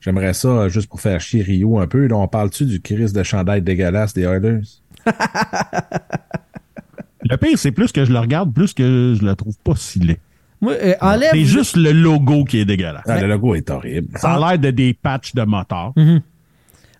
j'aimerais 0.02 0.34
ça, 0.34 0.48
euh, 0.50 0.70
juste 0.70 0.90
pour 0.90 1.00
faire 1.00 1.22
chier 1.22 1.42
Rio 1.42 1.80
un 1.80 1.88
peu, 1.88 2.08
là, 2.08 2.18
on 2.18 2.28
parle-tu 2.28 2.66
du 2.66 2.82
crise 2.82 3.14
de 3.14 3.24
chandail 3.24 3.62
dégueulasse 3.62 4.14
des 4.14 4.24
Oilers? 4.24 4.62
Le 7.30 7.38
pire, 7.38 7.58
c'est 7.58 7.72
plus 7.72 7.92
que 7.92 8.04
je 8.04 8.12
le 8.12 8.20
regarde, 8.20 8.52
plus 8.54 8.74
que 8.74 9.16
je 9.18 9.24
le 9.24 9.36
trouve 9.36 9.56
pas 9.64 9.74
si 9.76 10.00
laid. 10.00 10.20
moi, 10.60 10.74
euh, 10.74 10.96
enlève. 11.02 11.30
C'est 11.32 11.46
juste 11.46 11.78
le 11.78 11.92
logo 11.92 12.44
qui 12.46 12.58
est 12.60 12.66
dégueulasse. 12.66 13.04
Ah, 13.08 13.22
le 13.22 13.28
logo 13.28 13.54
est 13.56 13.70
horrible. 13.70 14.08
Ça 14.18 14.34
a 14.34 14.40
l'air 14.40 14.60
de 14.60 14.72
des 14.72 14.94
patchs 14.94 15.36
de 15.36 15.44
moteur. 15.44 15.94
Mhm. 15.96 16.22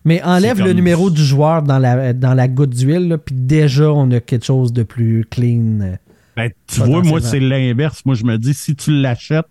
Mais 0.04 0.22
enlève 0.22 0.58
le 0.60 0.72
numéro 0.72 1.10
du 1.10 1.24
joueur 1.24 1.62
dans 1.62 1.78
la, 1.78 2.12
dans 2.12 2.34
la 2.34 2.48
goutte 2.48 2.70
d'huile, 2.70 3.18
puis 3.24 3.34
déjà, 3.36 3.92
on 3.92 4.10
a 4.10 4.20
quelque 4.20 4.44
chose 4.44 4.72
de 4.72 4.82
plus 4.84 5.24
clean. 5.30 5.80
euh. 5.80 5.96
Ben, 6.36 6.50
tu 6.66 6.80
vois, 6.80 7.02
moi, 7.02 7.20
c'est 7.20 7.38
l'inverse. 7.40 8.02
Moi, 8.04 8.14
je 8.14 8.24
me 8.24 8.36
dis, 8.38 8.54
si 8.54 8.74
tu 8.74 8.90
l'achètes, 8.90 9.46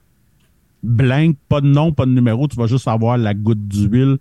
blank, 0.84 1.38
pas 1.49 1.62
de 1.62 1.68
nom, 1.68 1.91
pas 1.91 2.06
de 2.06 2.12
numéro, 2.12 2.48
tu 2.48 2.56
vas 2.56 2.68
juste 2.68 2.88
avoir 2.88 3.18
la 3.18 3.34
goutte 3.34 3.68
d'huile. 3.68 4.18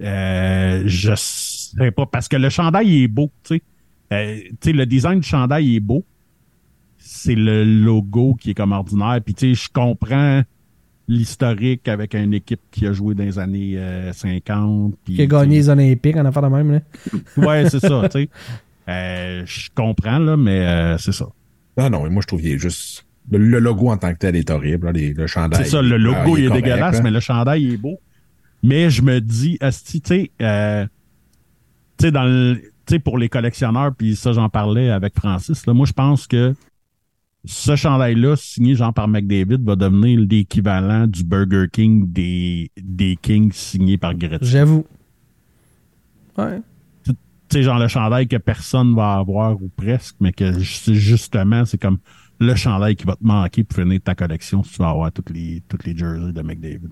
Euh, 0.00 0.82
je 0.86 1.14
sais 1.16 1.90
pas, 1.90 2.06
parce 2.06 2.28
que 2.28 2.36
le 2.36 2.50
chandail 2.50 2.86
il 2.88 3.02
est 3.04 3.08
beau, 3.08 3.30
tu 3.44 3.56
sais. 3.56 3.62
Euh, 4.12 4.38
tu 4.60 4.70
sais, 4.70 4.72
le 4.72 4.86
design 4.86 5.20
du 5.20 5.26
chandail 5.26 5.66
il 5.66 5.76
est 5.76 5.80
beau. 5.80 6.04
C'est 6.98 7.34
le 7.34 7.64
logo 7.64 8.34
qui 8.34 8.50
est 8.50 8.54
comme 8.54 8.72
ordinaire. 8.72 9.20
Puis, 9.24 9.34
tu 9.34 9.54
sais, 9.54 9.62
je 9.62 9.68
comprends 9.72 10.42
l'historique 11.08 11.86
avec 11.88 12.14
une 12.14 12.34
équipe 12.34 12.60
qui 12.70 12.86
a 12.86 12.92
joué 12.92 13.14
dans 13.14 13.24
les 13.24 13.38
années 13.38 13.74
euh, 13.76 14.12
50. 14.12 14.94
puis, 15.04 15.14
Qui 15.14 15.22
a 15.22 15.26
gagné 15.26 15.56
les 15.56 15.68
Olympiques 15.68 16.16
en 16.16 16.24
affaire 16.24 16.42
de 16.42 16.48
même. 16.48 16.72
Là. 16.72 16.80
Ouais, 17.36 17.68
c'est 17.70 17.80
ça, 17.80 18.08
tu 18.08 18.20
sais. 18.20 18.28
Euh, 18.88 19.42
je 19.46 19.68
comprends, 19.74 20.18
là, 20.18 20.36
mais 20.36 20.66
euh, 20.66 20.98
c'est 20.98 21.12
ça. 21.12 21.26
Non, 21.76 21.90
non, 21.90 22.10
moi, 22.10 22.22
je 22.22 22.26
trouve 22.26 22.40
qu'il 22.40 22.52
est 22.52 22.58
juste. 22.58 23.05
Le, 23.30 23.38
le 23.38 23.58
logo 23.58 23.88
en 23.90 23.96
tant 23.96 24.12
que 24.12 24.18
tel 24.18 24.36
est 24.36 24.50
horrible. 24.50 24.86
là, 24.86 24.92
les- 24.92 25.12
le 25.14 25.26
chandail. 25.26 25.64
C'est 25.64 25.70
ça, 25.70 25.82
le 25.82 25.96
logo, 25.96 26.36
il 26.36 26.44
est, 26.44 26.48
correct, 26.48 26.62
dégueulasse, 26.64 26.96
là. 26.96 27.02
mais 27.02 27.10
le 27.10 27.20
chandail, 27.20 27.62
il 27.64 27.72
est 27.74 27.76
beau. 27.76 27.98
Mais 28.62 28.88
je 28.90 29.02
me 29.02 29.20
dis, 29.20 29.58
asti, 29.60 30.00
tu 30.00 30.08
sais, 30.08 30.30
euh, 30.42 30.86
tu 31.98 32.06
sais, 32.06 32.10
dans 32.10 32.24
le, 32.24 32.60
pour 33.04 33.18
les 33.18 33.28
collectionneurs, 33.28 33.92
puis 33.96 34.14
ça, 34.16 34.32
j'en 34.32 34.48
parlais 34.48 34.90
avec 34.90 35.14
Francis, 35.18 35.66
là, 35.66 35.74
moi, 35.74 35.86
je 35.86 35.92
pense 35.92 36.26
que 36.26 36.54
ce 37.44 37.76
chandail-là, 37.76 38.34
signé 38.36 38.74
genre 38.74 38.92
par 38.92 39.06
McDavid, 39.08 39.58
va 39.64 39.76
devenir 39.76 40.18
l'équivalent 40.20 41.06
du 41.06 41.22
Burger 41.24 41.66
King 41.72 42.10
des, 42.12 42.70
des 42.76 43.16
Kings 43.20 43.52
signé 43.52 43.98
par 43.98 44.14
Gretzky. 44.14 44.46
J'avoue. 44.46 44.84
Ouais. 46.38 46.60
Tu 47.04 47.12
sais, 47.50 47.62
genre 47.62 47.78
le 47.78 47.86
chandail 47.88 48.26
que 48.26 48.36
personne 48.36 48.94
va 48.96 49.14
avoir 49.14 49.60
ou 49.62 49.68
presque, 49.76 50.16
mais 50.20 50.32
que 50.32 50.58
ju- 50.58 50.94
justement, 50.96 51.64
c'est 51.64 51.78
comme 51.78 51.98
le 52.40 52.54
chandail 52.54 52.96
qui 52.96 53.04
va 53.06 53.14
te 53.16 53.24
manquer 53.24 53.64
pour 53.64 53.78
finir 53.82 54.00
ta 54.02 54.14
collection 54.14 54.62
si 54.62 54.72
tu 54.72 54.78
vas 54.78 54.90
avoir 54.90 55.12
toutes 55.12 55.30
les, 55.30 55.62
toutes 55.68 55.84
les 55.84 55.96
jerseys 55.96 56.32
de 56.32 56.42
McDavid. 56.42 56.88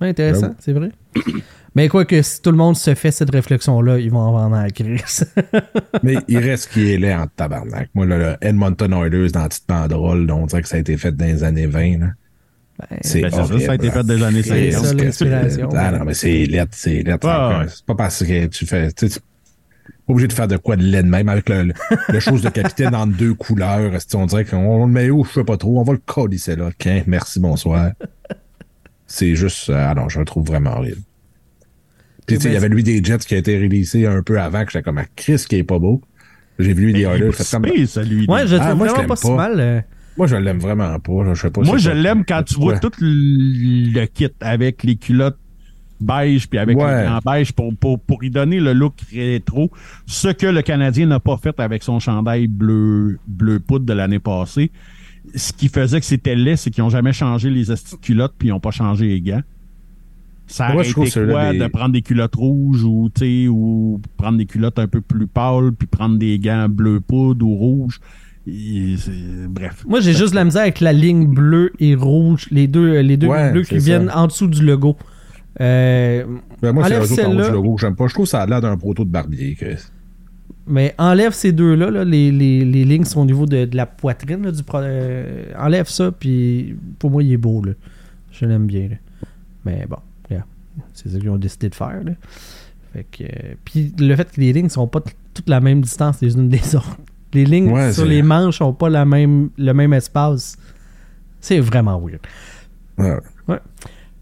Ouais, 0.00 0.08
intéressant, 0.08 0.40
J'avoue. 0.42 0.54
c'est 0.60 0.72
vrai. 0.72 0.90
Mais 1.74 1.88
quoi 1.88 2.04
que 2.04 2.20
si 2.22 2.40
tout 2.42 2.50
le 2.50 2.56
monde 2.56 2.76
se 2.76 2.94
fait 2.94 3.10
cette 3.10 3.30
réflexion-là, 3.30 3.98
ils 3.98 4.10
vont 4.10 4.18
en 4.20 4.32
vendre 4.32 4.56
à 4.56 4.62
la 4.64 4.70
crise. 4.70 5.30
Mais 6.02 6.16
il 6.26 6.38
reste 6.38 6.70
qui 6.72 6.90
est 6.90 6.96
laid 6.98 7.14
en 7.14 7.26
tabarnak. 7.28 7.90
Moi, 7.94 8.06
là, 8.06 8.18
le 8.18 8.36
Edmonton 8.40 8.92
Oilers 8.92 9.30
dans 9.30 9.42
la 9.42 9.48
petite 9.48 9.68
banderole, 9.68 10.26
là, 10.26 10.34
on 10.34 10.46
dirait 10.46 10.62
que 10.62 10.68
ça 10.68 10.76
a 10.76 10.80
été 10.80 10.96
fait 10.96 11.12
dans 11.14 11.26
les 11.26 11.44
années 11.44 11.66
20. 11.66 11.98
là. 11.98 12.06
c'est 13.02 13.20
ben, 13.20 13.30
c'est 13.30 13.36
ça, 13.36 13.60
ça 13.60 13.72
a 13.72 13.74
été 13.74 13.90
fait 13.90 14.04
des 14.04 14.22
années 14.22 14.42
C'est 14.42 14.70
50. 14.72 14.86
ça, 14.86 14.94
l'inspiration. 15.04 15.68
Ah 15.76 15.92
non, 15.92 16.04
mais 16.06 16.14
c'est 16.14 16.46
lettre, 16.46 16.72
c'est 16.72 17.02
lettre. 17.02 17.26
Ouais. 17.28 17.66
C'est 17.68 17.84
pas 17.84 17.94
parce 17.94 18.24
que 18.24 18.46
tu 18.46 18.66
fais... 18.66 18.90
Tu 18.92 19.08
sais, 19.08 19.20
tu- 19.20 19.26
pas 20.06 20.12
obligé 20.12 20.28
de 20.28 20.32
faire 20.32 20.48
de 20.48 20.56
quoi 20.56 20.76
de 20.76 20.82
laid 20.82 21.02
de 21.02 21.08
même 21.08 21.28
avec 21.28 21.48
le, 21.48 21.62
le, 21.64 21.72
le 22.08 22.20
chose 22.20 22.42
de 22.42 22.48
capitaine 22.48 22.94
en 22.94 23.06
deux 23.06 23.34
couleurs. 23.34 23.92
On 24.14 24.26
dirait 24.26 24.44
qu'on 24.44 24.86
le 24.86 24.92
met 24.92 25.10
où, 25.10 25.24
je 25.24 25.30
sais 25.32 25.44
pas 25.44 25.56
trop. 25.56 25.78
On 25.80 25.84
va 25.84 25.92
le 25.92 26.00
coller 26.04 26.36
là. 26.56 26.70
Tiens, 26.78 27.02
merci, 27.06 27.40
bonsoir. 27.40 27.90
C'est 29.06 29.34
juste... 29.34 29.70
euh, 29.70 29.86
Ah 29.90 29.94
non, 29.94 30.08
je 30.08 30.18
le 30.18 30.24
trouve 30.24 30.46
vraiment 30.46 30.76
horrible. 30.76 31.00
Puis, 32.26 32.36
tu 32.36 32.42
sais, 32.42 32.48
il 32.50 32.54
y 32.54 32.56
avait 32.56 32.68
lui 32.68 32.84
des 32.84 33.02
Jets 33.02 33.18
qui 33.18 33.34
a 33.34 33.38
été 33.38 33.58
releasé 33.58 34.06
un 34.06 34.22
peu 34.22 34.40
avant, 34.40 34.64
que 34.64 34.70
j'étais 34.70 34.82
comme, 34.84 34.98
ah, 34.98 35.04
Chris 35.16 35.44
qui 35.48 35.56
est 35.56 35.64
pas 35.64 35.78
beau. 35.80 36.00
J'ai 36.58 36.74
vu 36.74 36.86
lui 36.86 36.92
des 36.92 37.00
Oilers. 37.02 37.30
pire, 37.30 37.88
celui 37.88 38.26
Ouais, 38.28 38.46
je 38.46 38.54
le 38.56 38.60
Ah, 38.60 38.66
trouve 38.66 38.76
moi, 38.78 38.86
je 38.86 38.92
vraiment 38.92 38.98
l'aime 38.98 39.08
pas, 39.08 39.16
si 39.16 39.30
mal. 39.32 39.60
euh. 39.60 39.80
Moi, 40.16 40.26
je 40.26 40.36
l'aime 40.36 40.58
vraiment 40.58 40.98
pas. 41.00 41.24
là. 41.24 41.34
Je 41.34 41.40
sais 41.40 41.50
pas. 41.50 41.62
Moi, 41.62 41.78
c'est 41.78 41.84
je 41.84 41.90
l'aime 41.90 42.24
quand 42.24 42.42
tu 42.44 42.54
vois 42.54 42.78
tout 42.78 42.90
le 43.00 44.04
kit 44.06 44.28
avec 44.40 44.82
les 44.84 44.96
culottes 44.96 45.38
beige 46.00 46.48
puis 46.48 46.58
avec 46.58 46.76
Ouais. 46.78 47.02
le 47.02 47.08
blanc 47.08 47.18
beige 47.24 47.52
pour, 47.52 47.74
pour, 47.76 48.00
pour 48.00 48.22
y 48.24 48.30
donner 48.30 48.60
le 48.60 48.72
look 48.72 48.94
rétro. 49.12 49.70
Ce 50.06 50.28
que 50.28 50.46
le 50.46 50.62
Canadien 50.62 51.06
n'a 51.06 51.20
pas 51.20 51.36
fait 51.36 51.58
avec 51.60 51.82
son 51.82 51.98
chandail 52.00 52.46
bleu, 52.46 53.18
bleu 53.26 53.60
poudre 53.60 53.84
de 53.86 53.92
l'année 53.92 54.18
passée. 54.18 54.70
Ce 55.34 55.52
qui 55.52 55.68
faisait 55.68 56.00
que 56.00 56.06
c'était 56.06 56.34
laid, 56.34 56.56
c'est 56.56 56.70
qu'ils 56.70 56.82
n'ont 56.82 56.90
jamais 56.90 57.12
changé 57.12 57.50
les 57.50 57.64
culottes 58.00 58.34
puis 58.38 58.48
ils 58.48 58.52
n'ont 58.52 58.60
pas 58.60 58.70
changé 58.70 59.06
les 59.06 59.20
gants. 59.20 59.42
Ça 60.46 60.74
aurait 60.74 60.84
trouve 60.90 61.06
été 61.06 61.24
quoi 61.26 61.52
de 61.52 61.66
prendre 61.68 61.92
des 61.92 62.02
culottes 62.02 62.34
rouges 62.34 62.82
ou, 62.82 63.08
tu 63.14 63.20
sais, 63.44 63.48
ou 63.48 64.00
prendre 64.16 64.36
des 64.36 64.46
culottes 64.46 64.80
un 64.80 64.88
peu 64.88 65.00
plus 65.00 65.28
pâles 65.28 65.70
puis 65.78 65.86
prendre 65.86 66.18
des 66.18 66.40
gants 66.40 66.68
bleu 66.68 66.98
poudre 66.98 67.46
ou 67.46 67.54
rouge? 67.54 68.00
Et 68.48 68.96
bref. 69.48 69.84
Moi, 69.86 70.00
j'ai 70.00 70.12
juste 70.14 70.34
la 70.34 70.44
misère 70.44 70.62
avec 70.62 70.80
la 70.80 70.92
ligne 70.92 71.26
bleue 71.26 71.70
et 71.78 71.94
rouge, 71.94 72.48
les 72.50 72.66
deux, 72.66 72.98
les 73.00 73.16
deux 73.16 73.28
Ouais, 73.28 73.52
bleues 73.52 73.62
qui 73.62 73.78
ça. 73.80 73.86
viennent 73.86 74.10
en 74.12 74.26
dessous 74.26 74.48
du 74.48 74.64
logo. 74.64 74.96
Euh, 75.60 76.24
Ben, 76.62 76.72
moi, 76.72 76.84
c'est 76.88 76.98
haut 76.98 77.04
celle-là, 77.04 77.46
du 77.48 77.52
logo 77.54 77.74
que 77.74 77.80
j'aime 77.80 77.96
pas. 77.96 78.06
Je 78.06 78.14
trouve 78.14 78.26
que 78.26 78.30
ça 78.30 78.42
a 78.42 78.46
l'air 78.46 78.60
d'un 78.60 78.76
proto 78.76 79.04
de 79.04 79.10
barbier, 79.10 79.54
Chris. 79.56 79.78
mais 80.66 80.94
enlève 80.98 81.32
ces 81.32 81.52
deux-là, 81.52 81.90
là, 81.90 82.04
les, 82.04 82.30
les, 82.30 82.64
les 82.64 82.84
lignes 82.84 83.04
sont 83.04 83.20
au 83.22 83.24
niveau 83.26 83.46
de, 83.46 83.64
de 83.64 83.76
la 83.76 83.86
poitrine 83.86 84.42
là, 84.44 84.52
du 84.52 84.62
pro- 84.62 84.78
euh, 84.78 85.52
enlève 85.58 85.88
ça, 85.88 86.12
puis 86.12 86.76
pour 86.98 87.10
moi, 87.10 87.22
il 87.22 87.32
est 87.32 87.36
beau. 87.36 87.62
Là. 87.64 87.72
Je 88.30 88.44
l'aime 88.46 88.66
bien. 88.66 88.88
là. 88.90 88.96
Mais 89.64 89.86
bon, 89.88 89.96
regarde, 90.28 90.46
c'est 90.92 91.08
ça 91.08 91.18
qu'ils 91.18 91.30
ont 91.30 91.36
décidé 91.36 91.68
de 91.68 91.74
faire. 91.74 92.02
Là. 92.04 92.12
Fait 92.92 93.06
que, 93.10 93.24
euh, 93.24 93.54
puis 93.64 93.92
le 93.98 94.14
fait 94.16 94.30
que 94.30 94.40
les 94.40 94.52
lignes 94.52 94.68
sont 94.68 94.86
pas 94.86 95.00
toutes 95.34 95.48
la 95.48 95.60
même 95.60 95.80
distance 95.80 96.20
les 96.20 96.34
unes 96.34 96.48
des 96.48 96.76
autres. 96.76 96.96
Les 97.34 97.44
lignes 97.44 97.70
Ouais, 97.70 97.92
sur 97.92 98.04
les 98.04 98.22
manches 98.22 98.60
ont 98.60 98.72
pas 98.72 98.88
la 98.88 99.04
même, 99.04 99.50
le 99.58 99.72
même 99.72 99.92
espace. 99.92 100.56
C'est 101.40 101.60
vraiment 101.60 102.00
weird. 102.00 102.20
Ouais. 102.98 103.16
Ouais. 103.48 103.58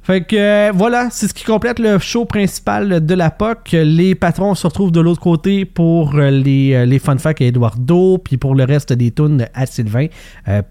Fait 0.08 0.22
que 0.22 0.36
euh, 0.36 0.72
voilà, 0.74 1.08
c'est 1.10 1.28
ce 1.28 1.34
qui 1.34 1.44
complète 1.44 1.78
le 1.78 1.98
show 1.98 2.24
principal 2.24 3.04
de 3.04 3.14
la 3.14 3.30
POC. 3.30 3.72
Les 3.72 4.14
patrons 4.14 4.54
se 4.54 4.66
retrouvent 4.66 4.90
de 4.90 5.02
l'autre 5.02 5.20
côté 5.20 5.66
pour 5.66 6.14
euh, 6.14 6.30
les, 6.30 6.72
euh, 6.72 6.86
les 6.86 6.98
fun 6.98 7.18
facts 7.18 7.42
à 7.42 7.44
Eduardo, 7.44 8.16
puis 8.16 8.38
pour 8.38 8.54
le 8.54 8.64
reste 8.64 8.94
des 8.94 9.10
tunes 9.10 9.46
à 9.52 9.66
Sylvain 9.66 10.06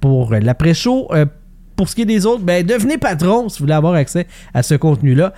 pour 0.01 0.33
l'après-show. 0.33 1.11
Pour 1.75 1.87
ce 1.87 1.93
qui 1.93 2.01
est 2.01 2.05
des 2.05 2.25
autres, 2.25 2.43
ben 2.43 2.65
devenez 2.65 2.97
patron 2.97 3.47
si 3.47 3.59
vous 3.59 3.65
voulez 3.65 3.75
avoir 3.75 3.93
accès 3.93 4.25
à 4.55 4.63
ce 4.63 4.73
contenu-là. 4.73 5.33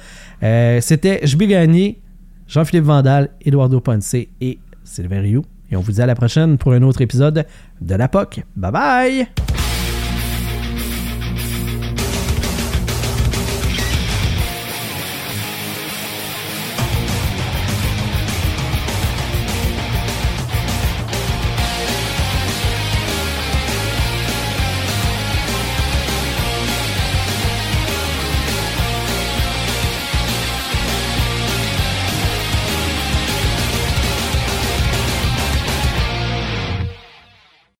C'était 0.79 1.19
Je 1.27 1.35
Gagné, 1.35 1.99
Jean-Philippe 2.47 2.85
Vandal, 2.85 3.31
Eduardo 3.45 3.81
Ponce 3.81 4.13
et 4.13 4.59
Sylvain 4.85 5.19
Rioux. 5.19 5.43
Et 5.73 5.75
on 5.75 5.81
vous 5.81 5.91
dit 5.91 6.01
à 6.01 6.05
la 6.05 6.15
prochaine 6.15 6.57
pour 6.57 6.71
un 6.71 6.83
autre 6.83 7.01
épisode 7.01 7.45
de 7.81 7.95
la 7.95 8.07
POC. 8.07 8.45
Bye 8.55 8.71
bye! 8.71 9.58